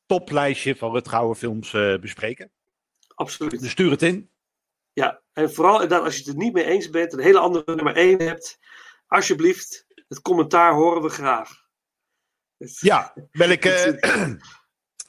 toplijstje 0.06 0.76
van 0.76 0.92
Rutgouwen 0.92 1.36
films 1.36 1.70
bespreken. 2.00 2.50
Absoluut. 3.14 3.60
Dus 3.60 3.70
stuur 3.70 3.90
het 3.90 4.02
in. 4.02 4.30
Ja, 4.92 5.22
en 5.32 5.52
vooral 5.52 5.88
dat 5.88 6.02
als 6.02 6.14
je 6.14 6.20
het 6.20 6.28
er 6.28 6.36
niet 6.36 6.52
mee 6.52 6.64
eens 6.64 6.90
bent, 6.90 7.12
een 7.12 7.20
hele 7.20 7.38
andere 7.38 7.74
nummer 7.74 7.96
1 7.96 8.22
hebt, 8.22 8.58
alsjeblieft, 9.06 9.85
het 10.08 10.20
commentaar 10.20 10.72
horen 10.72 11.02
we 11.02 11.08
graag. 11.08 11.64
Ja, 12.80 13.14
ben 13.30 13.50
ik, 13.50 13.64
uh, 13.74 13.84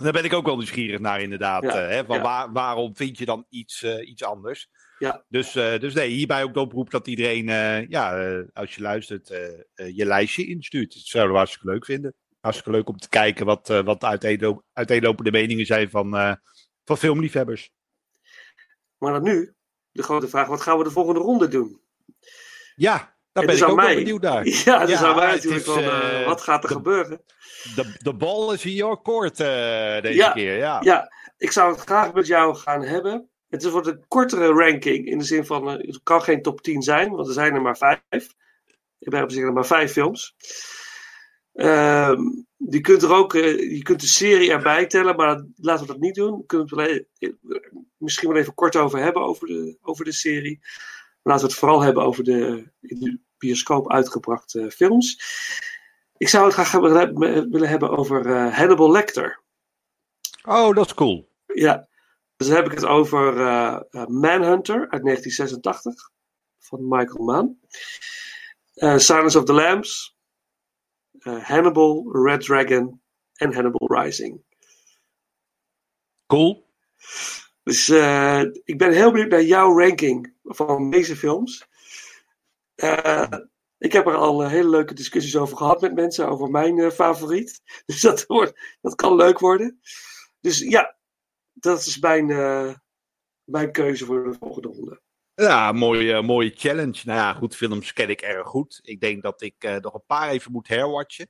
daar 0.03 0.11
ben 0.11 0.24
ik 0.24 0.34
ook 0.34 0.45
wel 0.45 0.58
nieuwsgierig 0.58 1.00
naar, 1.00 1.22
inderdaad. 1.22 1.64
Ja, 1.64 1.84
uh, 1.84 1.90
hè, 1.90 2.06
van 2.06 2.16
ja. 2.16 2.22
waar, 2.22 2.51
waarom 2.51 2.95
vind 2.95 3.17
je 3.17 3.26
dan 3.26 3.45
iets, 3.50 3.84
uh, 3.84 4.09
iets 4.09 4.24
anders? 4.24 4.69
Ja. 5.00 5.26
Dus, 5.27 5.51
dus 5.51 5.93
nee, 5.93 6.09
hierbij 6.09 6.43
ook 6.43 6.53
de 6.53 6.59
oproep 6.59 6.90
dat 6.90 7.08
iedereen, 7.08 7.45
ja, 7.90 8.38
als 8.53 8.76
je 8.76 8.82
luistert, 8.82 9.27
je 9.76 10.06
lijstje 10.06 10.45
instuurt. 10.45 10.93
Dat 10.93 11.03
zouden 11.03 11.34
we 11.34 11.38
hartstikke 11.38 11.69
leuk 11.69 11.85
vinden. 11.85 12.14
Hartstikke 12.40 12.72
leuk 12.72 12.90
om 12.90 12.98
te 12.98 13.09
kijken 13.09 13.45
wat, 13.45 13.67
wat 13.67 14.03
uiteenlop, 14.03 14.64
uiteenlopende 14.74 15.32
meningen 15.32 15.66
zijn 15.66 15.90
van, 15.90 16.40
van 16.85 16.98
filmliefhebbers. 16.98 17.72
Maar 18.98 19.14
dan 19.14 19.24
nu, 19.24 19.53
de 19.92 20.03
grote 20.03 20.27
vraag, 20.27 20.48
wat 20.48 20.61
gaan 20.61 20.77
we 20.77 20.84
de 20.84 20.92
volgende 20.92 21.19
ronde 21.19 21.48
doen? 21.48 21.82
Ja, 22.76 23.17
daar 23.38 23.46
ben 23.46 23.58
ik 23.58 23.70
ook 23.70 23.82
wel 23.82 23.96
benieuwd 23.96 24.22
naar. 24.22 24.46
Ja, 24.66 24.86
dus 24.86 25.00
ja, 25.00 25.06
aan 25.06 25.16
mij 25.16 25.34
natuurlijk 25.36 25.66
van, 25.66 25.84
uh, 25.84 26.26
wat 26.26 26.42
gaat 26.42 26.64
er 26.64 26.70
de, 26.70 26.76
gebeuren? 26.76 27.22
De, 27.76 27.96
de 27.98 28.14
bal 28.14 28.54
is 28.54 28.66
in 28.66 28.74
your 28.74 29.02
court 29.02 29.40
uh, 29.40 29.48
deze 30.02 30.14
ja, 30.14 30.32
keer, 30.32 30.58
ja. 30.58 30.80
Ja, 30.82 31.12
ik 31.38 31.52
zou 31.52 31.72
het 31.72 31.82
graag 31.82 32.14
met 32.14 32.28
jou 32.28 32.56
gaan 32.56 32.82
hebben. 32.82 33.30
Het 33.50 33.70
wordt 33.70 33.88
een 33.88 34.06
kortere 34.08 34.48
ranking, 34.48 35.06
in 35.06 35.18
de 35.18 35.24
zin 35.24 35.46
van, 35.46 35.68
uh, 35.68 35.88
het 35.88 36.00
kan 36.04 36.22
geen 36.22 36.42
top 36.42 36.62
10 36.62 36.82
zijn, 36.82 37.12
want 37.12 37.28
er 37.28 37.34
zijn 37.34 37.54
er 37.54 37.62
maar 37.62 37.78
vijf. 37.78 38.34
Ik 39.00 39.10
ben 39.10 39.24
op 39.24 39.32
zich 39.32 39.52
maar 39.52 39.66
vijf 39.66 39.92
films. 39.92 40.36
Uh, 41.54 42.14
je 42.58 42.82
kunt 42.82 43.02
er 43.02 43.14
ook, 43.14 43.34
je 43.34 43.82
kunt 43.84 44.02
de 44.02 44.08
serie 44.08 44.52
erbij 44.52 44.86
tellen, 44.86 45.16
maar 45.16 45.36
dat, 45.36 45.46
laten 45.56 45.86
we 45.86 45.92
dat 45.92 46.02
niet 46.02 46.16
doen. 46.16 46.38
We 46.38 46.46
kunnen 46.46 46.68
het 46.68 46.76
wel, 46.76 47.30
misschien 47.98 48.30
wel 48.30 48.38
even 48.38 48.54
kort 48.54 48.76
over 48.76 49.00
hebben, 49.00 49.22
over 49.22 49.48
de, 49.48 49.78
over 49.82 50.06
de 50.06 50.14
serie. 50.14 50.60
Laten 51.24 51.46
we 51.46 51.52
het 51.52 51.60
vooral 51.60 51.82
hebben 51.82 52.04
over 52.04 52.24
de 52.24 52.70
bioscoop 53.38 53.92
uitgebrachte 53.92 54.72
films. 54.72 55.22
Ik 56.18 56.28
zou 56.30 56.46
het 56.46 56.54
graag 56.54 56.72
willen 56.72 57.70
hebben 57.70 57.90
over 57.90 58.26
uh, 58.26 58.56
Hannibal 58.56 58.92
Lecter. 58.92 59.44
Oh, 60.44 60.76
dat 60.76 60.86
is 60.86 60.94
cool. 60.94 61.30
Ja, 61.46 61.88
dus 62.36 62.48
dan 62.48 62.56
heb 62.56 62.66
ik 62.66 62.72
het 62.72 62.86
over 62.86 63.38
uh, 63.38 63.80
Manhunter 64.08 64.80
uit 64.90 65.04
1986 65.04 66.12
van 66.60 66.88
Michael 66.88 67.24
Mann. 67.24 67.60
Silence 69.00 69.38
of 69.38 69.44
the 69.44 69.54
Lambs. 69.54 70.16
Hannibal, 71.20 72.10
Red 72.12 72.42
Dragon 72.42 73.02
en 73.34 73.54
Hannibal 73.54 74.02
Rising. 74.02 74.44
Cool. 76.28 76.68
Dus 77.64 77.90
uh, 77.90 78.42
ik 78.64 78.78
ben 78.78 78.92
heel 78.92 79.12
benieuwd 79.12 79.30
naar 79.30 79.44
jouw 79.44 79.80
ranking 79.80 80.34
van 80.44 80.90
deze 80.90 81.16
films. 81.16 81.67
Uh, 82.84 83.28
ik 83.78 83.92
heb 83.92 84.06
er 84.06 84.16
al 84.16 84.44
uh, 84.44 84.50
hele 84.50 84.70
leuke 84.70 84.94
discussies 84.94 85.38
over 85.38 85.58
gehad 85.58 85.82
met 85.82 85.96
mensen 85.96 86.28
over 86.28 86.50
mijn 86.50 86.92
favoriet. 86.92 87.62
Dus 87.86 88.02
dat, 88.02 88.26
wordt, 88.26 88.78
dat 88.82 88.96
kan 88.96 89.16
leuk 89.16 89.40
worden. 89.40 89.80
Dus 90.40 90.60
ja, 90.60 90.98
dat 91.54 91.80
is 91.80 92.00
mijn, 92.00 92.28
mijn 93.44 93.72
keuze 93.72 94.06
voor 94.06 94.24
de 94.24 94.38
volgende 94.40 94.68
ronde. 94.68 95.02
Ja, 95.34 95.72
mooie, 95.72 96.22
mooie 96.22 96.52
challenge. 96.56 97.02
Nou 97.04 97.20
ja, 97.20 97.34
goed, 97.34 97.56
films 97.56 97.94
ken 97.94 98.10
ik 98.10 98.22
erg 98.22 98.48
goed. 98.48 98.80
Ik 98.84 99.00
denk 99.00 99.24
dat 99.24 99.42
ik 99.42 99.80
nog 99.82 99.94
een 99.94 100.06
paar 100.06 100.30
even 100.30 100.52
moet 100.52 100.68
herwatchen. 100.68 101.28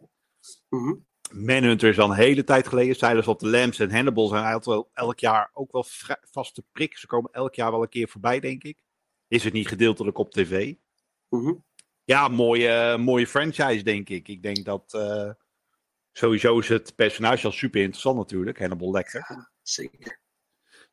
Mm 0.69 0.83
-hmm. 0.83 1.05
Manhunter 1.31 1.89
is 1.89 1.99
al 1.99 2.09
een 2.09 2.15
hele 2.15 2.43
tijd 2.43 2.67
geleden. 2.67 2.95
Silence 2.95 3.29
of 3.29 3.37
the 3.37 3.47
Lambs 3.47 3.79
en 3.79 3.91
Hannibal 3.91 4.27
zijn 4.27 4.43
eigenlijk 4.43 4.65
wel 4.65 4.89
elk 4.93 5.19
jaar 5.19 5.49
ook 5.53 5.71
wel 5.71 5.85
vaste 6.31 6.63
prik. 6.71 6.97
Ze 6.97 7.07
komen 7.07 7.31
elk 7.31 7.55
jaar 7.55 7.71
wel 7.71 7.81
een 7.81 7.89
keer 7.89 8.07
voorbij, 8.07 8.39
denk 8.39 8.63
ik. 8.63 8.81
Is 9.27 9.43
het 9.43 9.53
niet 9.53 9.67
gedeeltelijk 9.67 10.17
op 10.17 10.31
tv? 10.31 10.73
Mm 11.29 11.43
-hmm. 11.43 11.65
Ja, 12.03 12.27
mooie, 12.27 12.97
mooie 12.97 13.27
franchise, 13.27 13.83
denk 13.83 14.09
ik. 14.09 14.27
Ik 14.27 14.41
denk 14.43 14.65
dat 14.65 14.93
uh, 14.95 15.31
sowieso 16.11 16.59
is 16.59 16.69
het 16.69 16.95
personage 16.95 17.45
al 17.45 17.51
super 17.51 17.81
interessant 17.81 18.17
natuurlijk. 18.17 18.59
Hannibal 18.59 18.91
Lecter. 18.91 19.25
Ja, 19.29 19.51
zeker. 19.61 20.19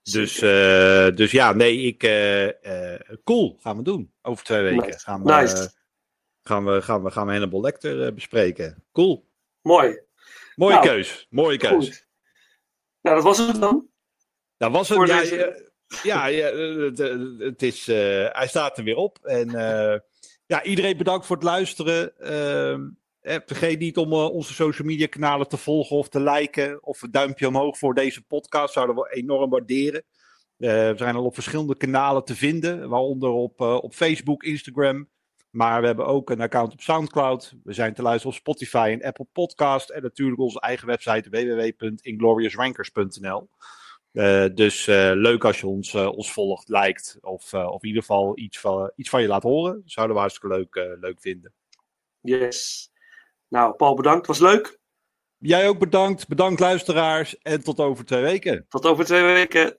Dus, 0.02 0.42
uh, 0.42 1.10
dus 1.10 1.30
ja, 1.30 1.52
nee, 1.52 1.78
ik. 1.80 2.02
Uh, 2.02 3.16
cool, 3.24 3.58
gaan 3.60 3.76
we 3.76 3.82
doen. 3.82 4.12
Over 4.22 4.44
twee 4.44 4.62
weken 4.62 4.86
nice. 4.86 4.98
gaan, 4.98 5.22
we, 5.22 5.32
nice. 5.32 5.70
gaan, 6.42 6.64
we, 6.64 6.82
gaan, 6.82 7.02
we, 7.02 7.10
gaan 7.10 7.26
we 7.26 7.32
Hannibal 7.32 7.60
Lecter 7.60 8.14
bespreken. 8.14 8.84
Cool. 8.92 9.28
Mooi. 9.62 10.00
Mooie 10.54 10.74
nou, 10.74 10.86
keus. 10.86 11.26
Mooie 11.30 11.58
keus. 11.58 11.88
Goed. 11.88 12.06
Nou, 13.00 13.16
dat 13.16 13.24
was 13.24 13.38
het 13.38 13.60
dan. 13.60 13.88
Dat 14.56 14.72
was 14.72 14.88
het. 14.88 15.08
Ja, 15.08 15.20
deze... 15.20 15.70
ja, 16.02 16.26
ja, 16.26 16.52
het, 16.54 16.98
het 17.38 17.62
is, 17.62 17.86
hij 17.86 18.46
staat 18.48 18.78
er 18.78 18.84
weer 18.84 18.96
op. 18.96 19.18
En 19.24 19.50
ja, 20.47 20.62
iedereen 20.62 20.97
bedankt 20.97 21.26
voor 21.26 21.36
het 21.36 21.44
luisteren. 21.44 22.12
Uh, 22.20 22.78
vergeet 23.47 23.78
niet 23.78 23.97
om 23.97 24.12
uh, 24.12 24.31
onze 24.31 24.55
social 24.55 24.86
media 24.86 25.06
kanalen 25.06 25.48
te 25.48 25.56
volgen 25.56 25.97
of 25.97 26.08
te 26.08 26.20
liken. 26.20 26.82
Of 26.82 27.02
een 27.02 27.10
duimpje 27.10 27.48
omhoog 27.48 27.78
voor 27.78 27.94
deze 27.94 28.23
podcast. 28.23 28.73
Zouden 28.73 28.97
we 28.97 29.14
enorm 29.14 29.50
waarderen. 29.50 30.05
Uh, 30.58 30.70
we 30.70 30.94
zijn 30.97 31.14
al 31.14 31.24
op 31.24 31.34
verschillende 31.34 31.76
kanalen 31.76 32.24
te 32.24 32.36
vinden. 32.36 32.89
Waaronder 32.89 33.31
op, 33.31 33.60
uh, 33.60 33.74
op 33.74 33.94
Facebook, 33.94 34.42
Instagram. 34.42 35.08
Maar 35.50 35.81
we 35.81 35.86
hebben 35.86 36.06
ook 36.06 36.31
een 36.31 36.40
account 36.40 36.73
op 36.73 36.81
Soundcloud. 36.81 37.55
We 37.64 37.73
zijn 37.73 37.94
te 37.94 38.02
luisteren 38.02 38.32
op 38.32 38.39
Spotify 38.39 38.89
en 38.92 39.05
Apple 39.06 39.26
Podcast. 39.32 39.90
En 39.90 40.02
natuurlijk 40.02 40.40
onze 40.40 40.60
eigen 40.60 40.86
website 40.86 41.31
www.ingloriousrankers.nl. 41.31 43.48
Uh, 44.15 44.47
dus 44.55 44.86
uh, 44.86 45.10
leuk 45.15 45.44
als 45.44 45.60
je 45.60 45.67
ons, 45.67 45.94
uh, 45.94 46.09
ons 46.09 46.33
volgt, 46.33 46.68
liked 46.68 47.18
of, 47.20 47.55
of 47.55 47.83
in 47.83 47.89
ieder 47.89 48.02
geval 48.02 48.39
iets 48.39 48.60
van, 48.60 48.93
iets 48.97 49.09
van 49.09 49.23
je 49.23 49.28
laat 49.28 49.43
horen. 49.43 49.83
Zouden 49.84 50.15
we 50.17 50.23
hartstikke 50.23 50.57
leuk, 50.57 50.99
leuk 51.01 51.20
vinden. 51.20 51.52
Yes. 52.20 52.91
Nou, 53.49 53.75
Paul, 53.75 53.94
bedankt. 53.94 54.26
Was 54.26 54.39
leuk. 54.39 54.78
Jij 55.39 55.68
ook 55.68 55.78
bedankt. 55.78 56.28
Bedankt 56.28 56.60
luisteraars. 56.60 57.39
En 57.39 57.62
tot 57.62 57.81
over 57.81 58.05
twee 58.05 58.23
weken. 58.23 58.67
Tot 58.68 58.86
over 58.86 59.05
twee 59.05 59.23
weken. 59.23 59.78